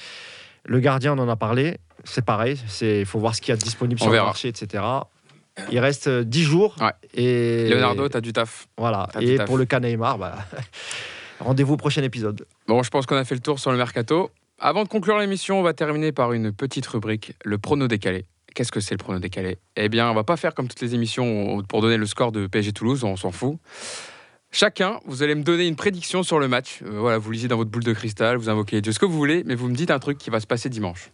Le 0.66 0.80
gardien, 0.80 1.18
on 1.18 1.18
en 1.22 1.28
a 1.28 1.36
parlé. 1.36 1.78
C'est 2.04 2.24
pareil. 2.24 2.58
Il 2.80 3.04
faut 3.06 3.18
voir 3.18 3.34
ce 3.34 3.40
qu'il 3.40 3.50
y 3.50 3.52
a 3.52 3.56
de 3.56 3.62
disponible 3.62 3.98
On 4.00 4.04
sur 4.04 4.12
verra. 4.12 4.24
le 4.24 4.28
marché, 4.28 4.48
etc. 4.48 4.82
Il 5.70 5.78
reste 5.78 6.08
euh, 6.08 6.24
10 6.24 6.42
jours. 6.42 6.76
Ouais. 6.80 6.92
Et 7.14 7.68
Leonardo, 7.68 8.08
t'as 8.08 8.20
du 8.20 8.32
taf. 8.32 8.66
Voilà. 8.78 9.08
Et 9.20 9.36
taf. 9.36 9.46
pour 9.46 9.58
le 9.58 9.64
cas 9.64 9.80
Neymar, 9.80 10.18
bah, 10.18 10.36
rendez-vous 11.40 11.74
au 11.74 11.76
prochain 11.76 12.02
épisode. 12.02 12.46
Bon, 12.66 12.82
je 12.82 12.90
pense 12.90 13.06
qu'on 13.06 13.16
a 13.16 13.24
fait 13.24 13.34
le 13.34 13.40
tour 13.40 13.58
sur 13.58 13.70
le 13.70 13.76
mercato. 13.76 14.30
Avant 14.58 14.84
de 14.84 14.88
conclure 14.88 15.18
l'émission, 15.18 15.60
on 15.60 15.62
va 15.62 15.72
terminer 15.74 16.12
par 16.12 16.32
une 16.32 16.52
petite 16.52 16.86
rubrique, 16.86 17.34
le 17.44 17.58
prono 17.58 17.88
décalé. 17.88 18.24
Qu'est-ce 18.54 18.70
que 18.72 18.80
c'est 18.80 18.94
le 18.94 18.98
prono 18.98 19.18
décalé? 19.18 19.58
Eh 19.76 19.88
bien, 19.88 20.08
on 20.10 20.14
va 20.14 20.22
pas 20.24 20.36
faire 20.36 20.54
comme 20.54 20.68
toutes 20.68 20.80
les 20.80 20.94
émissions 20.94 21.62
pour 21.68 21.82
donner 21.82 21.96
le 21.96 22.06
score 22.06 22.30
de 22.32 22.46
PSG 22.46 22.72
Toulouse, 22.72 23.02
on 23.04 23.16
s'en 23.16 23.32
fout. 23.32 23.58
Chacun, 24.52 25.00
vous 25.06 25.22
allez 25.24 25.34
me 25.34 25.42
donner 25.42 25.66
une 25.66 25.74
prédiction 25.74 26.22
sur 26.22 26.38
le 26.38 26.46
match. 26.46 26.78
Euh, 26.84 26.98
voilà, 27.00 27.18
vous 27.18 27.30
lisez 27.32 27.48
dans 27.48 27.56
votre 27.56 27.70
boule 27.70 27.82
de 27.82 27.92
cristal, 27.92 28.36
vous 28.36 28.48
invoquez 28.48 28.80
Dieu, 28.80 28.92
ce 28.92 29.00
que 29.00 29.06
vous 29.06 29.16
voulez, 29.16 29.42
mais 29.44 29.56
vous 29.56 29.68
me 29.68 29.74
dites 29.74 29.90
un 29.90 29.98
truc 29.98 30.16
qui 30.16 30.30
va 30.30 30.38
se 30.38 30.46
passer 30.46 30.68
dimanche. 30.68 31.10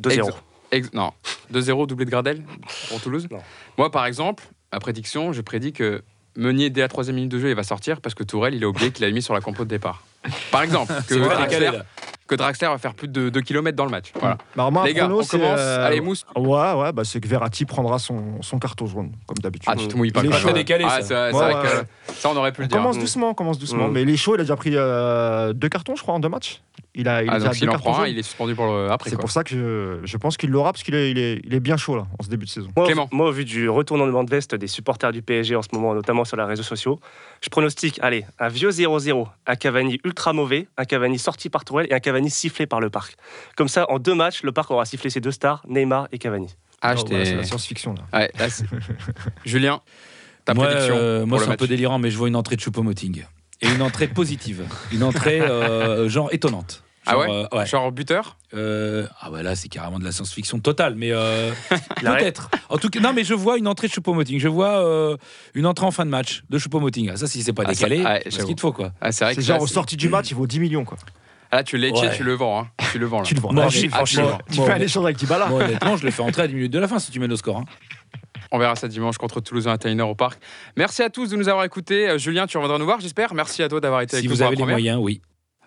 2-0. 0.00 0.10
Ex- 0.26 0.34
ex- 0.72 0.92
non, 0.92 1.12
2-0 1.52 1.86
doublé 1.86 2.04
de 2.04 2.10
Gradel 2.10 2.42
pour 2.88 3.00
Toulouse. 3.00 3.28
Non. 3.30 3.38
Moi, 3.78 3.92
par 3.92 4.06
exemple, 4.06 4.42
ma 4.72 4.80
prédiction, 4.80 5.32
je 5.32 5.40
prédis 5.40 5.72
que 5.72 6.02
Meunier, 6.36 6.70
dès 6.70 6.80
la 6.80 6.88
troisième 6.88 7.16
minute 7.16 7.30
de 7.30 7.38
jeu, 7.38 7.50
il 7.50 7.54
va 7.56 7.62
sortir 7.62 8.00
parce 8.00 8.14
que 8.16 8.24
Tourelle, 8.24 8.54
il 8.54 8.64
a 8.64 8.68
oublié 8.68 8.90
qu'il 8.90 9.04
a 9.04 9.10
mis 9.10 9.22
sur 9.22 9.34
la 9.34 9.40
compo 9.40 9.64
de 9.64 9.68
départ. 9.68 10.02
Par 10.50 10.62
exemple, 10.62 10.92
que 11.08 11.14
vrai, 11.14 11.34
Draxler. 11.36 11.70
Que 12.30 12.36
Draxler 12.36 12.68
va 12.68 12.78
faire 12.78 12.94
plus 12.94 13.08
de 13.08 13.28
2 13.28 13.40
km 13.40 13.76
dans 13.76 13.84
le 13.84 13.90
match. 13.90 14.12
Voilà. 14.20 14.38
Bah, 14.56 14.70
moi, 14.70 14.86
Les 14.86 14.94
gars, 14.94 15.02
prono, 15.06 15.18
on 15.20 15.22
c'est, 15.22 15.36
commence. 15.38 15.58
euh, 15.58 15.86
Allez, 15.86 16.00
Mousse. 16.00 16.24
Ouais, 16.36 16.72
ouais, 16.74 16.92
bah, 16.92 17.02
c'est 17.04 17.20
que 17.20 17.26
Verratti 17.28 17.64
prendra 17.64 17.98
son, 17.98 18.40
son 18.42 18.58
carton 18.58 18.86
jaune, 18.86 19.12
comme 19.26 19.38
d'habitude. 19.38 19.68
Ah, 19.72 19.76
tu 19.76 19.88
te 19.88 19.96
mouilles 19.96 20.12
pas 20.12 20.22
Il 20.24 20.32
est 20.32 20.52
décalé, 20.52 20.84
Ah, 20.86 21.02
ça. 21.02 21.02
c'est 21.02 21.08
c'est 21.32 21.36
Ouais, 21.36 21.52
vrai 21.52 21.62
que 22.06 22.12
ça, 22.14 22.30
on 22.30 22.36
aurait 22.36 22.52
pu 22.52 22.60
on 22.60 22.62
le 22.62 22.68
dire. 22.68 22.78
commence 22.78 22.96
Mm. 22.96 23.00
doucement, 23.00 23.30
on 23.30 23.34
commence 23.34 23.58
doucement. 23.58 23.88
Mm. 23.88 23.92
Mais 23.92 24.02
il 24.02 24.10
est 24.10 24.16
chaud, 24.16 24.34
il 24.36 24.40
a 24.40 24.44
déjà 24.44 24.56
pris 24.56 24.70
euh, 24.74 25.52
deux 25.52 25.68
cartons, 25.68 25.96
je 25.96 26.02
crois, 26.02 26.14
en 26.14 26.20
deux 26.20 26.28
matchs. 26.28 26.60
Il 26.94 27.08
a, 27.08 27.22
il 27.22 27.30
Ah, 27.30 27.38
donc 27.38 27.54
s'il 27.54 27.68
en 27.70 27.74
prend 27.78 28.00
un, 28.00 28.06
il 28.08 28.18
est 28.18 28.22
suspendu 28.22 28.54
pour 28.54 28.66
le 28.66 28.90
après. 28.90 29.10
C'est 29.10 29.16
quoi. 29.16 29.20
pour 29.22 29.30
ça 29.30 29.44
que 29.44 29.50
je, 29.50 30.06
je 30.06 30.16
pense 30.16 30.36
qu'il 30.36 30.50
l'aura, 30.50 30.72
parce 30.72 30.82
qu'il 30.82 30.94
est, 30.94 31.10
il 31.10 31.18
est, 31.18 31.40
il 31.44 31.54
est 31.54 31.60
bien 31.60 31.76
chaud, 31.76 31.96
là, 31.96 32.06
en 32.18 32.22
ce 32.22 32.28
début 32.28 32.44
de 32.46 32.50
saison. 32.50 32.68
Moi, 32.76 32.86
Clément. 32.86 33.08
moi, 33.12 33.28
au 33.28 33.32
vu 33.32 33.44
du 33.44 33.68
retournement 33.68 34.24
de 34.24 34.30
veste 34.30 34.54
des 34.54 34.66
supporters 34.66 35.12
du 35.12 35.22
PSG 35.22 35.56
en 35.56 35.62
ce 35.62 35.68
moment, 35.72 35.94
notamment 35.94 36.24
sur 36.24 36.36
les 36.36 36.44
réseaux 36.44 36.62
sociaux, 36.62 37.00
je 37.42 37.48
pronostique, 37.48 37.98
allez, 38.02 38.24
un 38.38 38.48
vieux 38.48 38.70
0-0, 38.70 39.26
un 39.46 39.54
Cavani 39.56 40.00
ultra 40.04 40.32
mauvais, 40.32 40.68
un 40.76 40.84
Cavani 40.84 41.18
sorti 41.18 41.48
par 41.50 41.64
Tourelle 41.64 41.86
et 41.90 41.94
un 41.94 42.00
Cavani 42.00 42.30
sifflé 42.30 42.66
par 42.66 42.80
le 42.80 42.90
Parc. 42.90 43.16
Comme 43.56 43.68
ça, 43.68 43.86
en 43.90 43.98
deux 43.98 44.14
matchs, 44.14 44.42
le 44.42 44.52
Parc 44.52 44.70
aura 44.70 44.84
sifflé 44.84 45.10
ses 45.10 45.20
deux 45.20 45.32
stars, 45.32 45.62
Neymar 45.68 46.08
et 46.12 46.18
Cavani. 46.18 46.48
Ah, 46.82 46.94
Oh, 46.98 47.04
voilà, 47.08 47.24
c'est 47.26 47.34
la 47.36 47.44
science-fiction, 47.44 47.94
là. 47.94 48.18
Ouais, 48.18 48.30
là, 48.38 48.48
c'est- 48.48 48.64
Julien, 49.44 49.80
ta 50.44 50.54
moi, 50.54 50.66
prédiction 50.66 50.94
euh, 50.96 51.26
moi 51.26 51.38
c'est 51.38 51.44
un 51.44 51.48
match. 51.50 51.58
peu 51.58 51.66
délirant, 51.66 51.98
mais 51.98 52.10
je 52.10 52.16
vois 52.16 52.28
une 52.28 52.36
entrée 52.36 52.56
de 52.56 52.60
Choupo-Moting. 52.62 53.24
Et 53.62 53.68
une 53.68 53.82
entrée 53.82 54.08
positive. 54.08 54.64
Une 54.92 55.02
entrée, 55.02 55.40
euh, 55.40 56.08
genre, 56.08 56.28
étonnante. 56.32 56.82
Ah 57.06 57.12
Genre, 57.12 57.20
ouais, 57.22 57.30
euh, 57.52 57.56
ouais. 57.58 57.66
Genre 57.66 57.92
buteur 57.92 58.36
Euh, 58.54 59.06
ah 59.20 59.30
ouais, 59.30 59.42
là, 59.42 59.56
c'est 59.56 59.68
carrément 59.68 59.98
de 59.98 60.04
la 60.04 60.12
science-fiction 60.12 60.58
totale, 60.60 60.94
mais 60.96 61.10
euh, 61.12 61.50
peut-être. 62.00 62.50
En 62.68 62.76
tout 62.78 62.90
cas, 62.90 63.00
non, 63.00 63.12
mais 63.14 63.24
je 63.24 63.32
vois 63.34 63.56
une 63.58 63.66
entrée 63.68 63.88
de 63.88 63.92
Choupo-Moting. 63.92 64.38
Je 64.38 64.48
vois 64.48 64.84
euh, 64.84 65.16
une 65.54 65.66
entrée 65.66 65.86
en 65.86 65.90
fin 65.90 66.04
de 66.04 66.10
match 66.10 66.42
de 66.50 66.58
Choupo-Moting. 66.58 67.10
Ah, 67.12 67.16
ça, 67.16 67.26
si 67.26 67.42
c'est 67.42 67.52
pas 67.54 67.62
Ah, 67.66 67.70
décalé, 67.72 68.02
ouais, 68.04 68.20
c'est 68.24 68.40
ce 68.40 68.44
qu'il 68.44 68.54
te 68.54 68.60
faut, 68.60 68.72
quoi. 68.72 68.92
Ah, 69.00 69.12
c'est 69.12 69.24
vrai 69.24 69.34
C'est 69.34 69.40
que 69.40 69.46
genre, 69.46 69.56
là, 69.58 69.62
au 69.62 69.66
sorti 69.66 69.96
du 69.96 70.08
match, 70.08 70.30
il 70.30 70.34
vaut 70.36 70.46
10 70.46 70.60
millions, 70.60 70.84
quoi. 70.84 70.98
Ah, 71.52 71.56
Là, 71.56 71.62
tu 71.64 71.76
Ouais. 71.78 71.90
tu 72.16 72.22
le 72.22 72.34
vends. 72.34 72.60
Hein. 72.60 72.68
Tu 72.92 72.98
le 72.98 73.06
vends 73.06 73.18
là. 73.20 73.24
Tu 73.24 73.34
le 73.34 73.40
vends. 73.40 73.52
Moi, 73.52 73.64
Ah, 73.66 73.68
j'ai- 73.70 73.82
tu- 73.82 73.88
franchement, 73.88 74.38
tu 74.50 74.56
moi, 74.58 74.66
fais 74.66 74.72
un 74.72 74.76
moi- 74.76 74.84
échange 74.84 75.04
avec 75.04 75.16
Dybala. 75.16 75.46
Moi, 75.46 75.64
honnêtement, 75.64 75.96
je 75.96 76.04
le 76.04 76.10
fais 76.12 76.22
entrer 76.22 76.42
à 76.42 76.46
10 76.48 76.54
minutes 76.54 76.72
de 76.72 76.78
la 76.78 76.86
fin 76.86 76.98
si 77.00 77.10
tu 77.10 77.18
mènes 77.18 77.32
au 77.32 77.36
score. 77.36 77.56
hein. 77.58 77.64
On 78.52 78.58
verra 78.58 78.74
ça 78.76 78.88
dimanche 78.88 79.16
contre 79.16 79.40
Toulouse 79.40 79.68
à 79.68 79.78
Tainer 79.78 80.02
au 80.02 80.14
parc. 80.14 80.40
Merci 80.76 81.02
à 81.02 81.10
tous 81.10 81.30
de 81.30 81.36
nous 81.36 81.48
avoir 81.48 81.64
écoutés. 81.64 82.08
Euh, 82.08 82.18
Julien, 82.18 82.46
tu 82.46 82.56
reviendras 82.56 82.78
nous 82.78 82.84
voir, 82.84 83.00
j'espère. 83.00 83.32
Merci 83.34 83.62
à 83.62 83.68
toi 83.68 83.80
d'avoir 83.80 84.00
été 84.00 84.16
Si 84.16 84.26
avec 84.26 84.28
vous 84.28 84.34
nous 84.34 84.38
pour 84.38 84.46
avez 84.46 84.56
la 84.56 84.58
les 84.58 84.62
première. 84.62 84.96
moyens, 84.96 84.98
oui. 85.00 85.22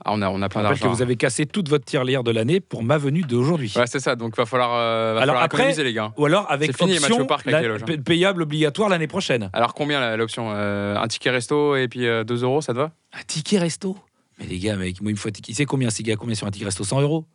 Ah, 0.05 0.11
on 0.13 0.21
a, 0.21 0.29
on 0.29 0.41
a 0.41 0.49
plein 0.49 0.63
rappelle 0.63 0.77
que 0.79 0.83
d'argent. 0.83 0.95
vous 0.97 1.01
avez 1.01 1.15
cassé 1.15 1.45
toute 1.45 1.69
votre 1.69 1.85
tirelire 1.85 2.23
de 2.25 2.31
l'année 2.31 2.59
pour 2.59 2.83
ma 2.83 2.97
venue 2.97 3.21
d'aujourd'hui. 3.21 3.71
Ouais, 3.77 3.87
c'est 3.87 4.01
ça. 4.01 4.17
Donc, 4.17 4.35
va 4.35 4.45
falloir, 4.45 4.73
euh, 4.73 5.13
va 5.13 5.21
Alors 5.21 5.35
falloir 5.35 5.43
après- 5.43 5.57
économiser, 5.59 5.83
les 5.85 5.93
gars. 5.93 6.11
Ou 6.17 6.25
alors 6.25 6.45
avec 6.51 6.75
fini 6.75 6.97
option 6.97 7.19
au 7.21 7.25
parc 7.25 7.45
la- 7.45 7.59
hein. 7.59 7.77
pa- 7.85 7.97
payable 7.97 8.41
obligatoire 8.41 8.89
l'année 8.89 9.07
prochaine. 9.07 9.49
Alors, 9.53 9.73
combien 9.73 10.17
l'option 10.17 10.51
Euh, 10.53 10.97
Un 10.97 11.07
ticket 11.07 11.29
resto 11.29 11.77
et 11.77 11.87
puis 11.87 12.05
euh, 12.05 12.25
2 12.25 12.43
euros, 12.43 12.59
ça 12.59 12.73
te 12.73 12.79
va? 12.79 12.91
Un 13.13 13.23
ticket 13.25 13.59
resto? 13.59 13.95
Mais 14.39 14.45
les 14.47 14.59
gars, 14.59 14.75
mec, 14.75 14.99
moi, 15.01 15.11
il 15.11 15.13
me 15.13 15.19
faut 15.19 15.29
un 15.29 15.31
ticket. 15.31 15.53
C'est 15.53 15.65
combien, 15.65 15.89
ces 15.89 16.03
gars 16.03 16.17
Combien 16.17 16.35
sur 16.35 16.47
un 16.47 16.51
ticket 16.51 16.65
resto? 16.65 16.83
100 16.83 16.99
euros 16.99 17.25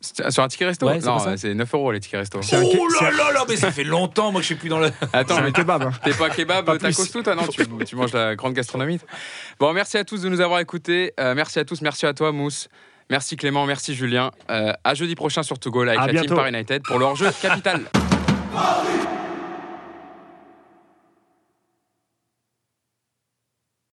Sur 0.00 0.42
un 0.44 0.48
ticket 0.48 0.66
resto 0.66 0.86
Ouais, 0.86 0.98
Non, 1.00 1.18
c'est 1.36 1.52
9 1.52 1.74
euros 1.74 1.92
les 1.92 2.00
tickets 2.00 2.20
resto. 2.20 2.40
C'est 2.42 2.56
un 2.56 2.62
Oh 2.62 2.88
là 3.00 3.10
là 3.10 3.32
là, 3.32 3.44
mais 3.48 3.56
ça 3.56 3.70
fait 3.70 3.84
longtemps, 3.84 4.30
moi, 4.32 4.40
que 4.40 4.42
je 4.42 4.46
suis 4.46 4.54
plus 4.54 4.68
dans 4.68 4.78
le. 4.78 4.90
Attends, 5.12 5.36
C'est 5.36 5.42
mais 5.42 5.52
kebab. 5.52 5.82
hein. 5.82 5.90
T'es 6.04 6.12
pas 6.12 6.30
kebab, 6.30 6.78
tacos 6.78 7.06
tout, 7.06 7.22
toi 7.22 7.34
Non, 7.34 7.46
tu, 7.46 7.66
tu 7.86 7.96
manges 7.96 8.12
la 8.12 8.34
grande 8.36 8.54
gastronomie. 8.54 8.98
Bon, 9.58 9.72
merci 9.72 9.98
à 9.98 10.04
tous 10.04 10.22
de 10.22 10.28
nous 10.28 10.40
avoir 10.40 10.60
écoutés. 10.60 11.12
Euh, 11.18 11.34
merci 11.34 11.58
à 11.58 11.64
tous, 11.64 11.82
merci 11.82 12.06
à 12.06 12.14
toi, 12.14 12.32
Mousse. 12.32 12.68
Merci 13.10 13.36
Clément, 13.36 13.66
merci 13.66 13.94
Julien. 13.94 14.30
Euh, 14.50 14.72
à 14.84 14.94
jeudi 14.94 15.16
prochain 15.16 15.42
sur 15.42 15.58
Togo 15.58 15.82
avec 15.82 15.98
À 15.98 16.06
la 16.06 16.12
bientôt. 16.12 16.28
team 16.28 16.36
Par 16.36 16.46
United 16.46 16.82
pour 16.84 16.98
le 17.00 17.04
hors-jeu 17.06 17.28
capital. 17.42 17.82
Paris 18.52 19.19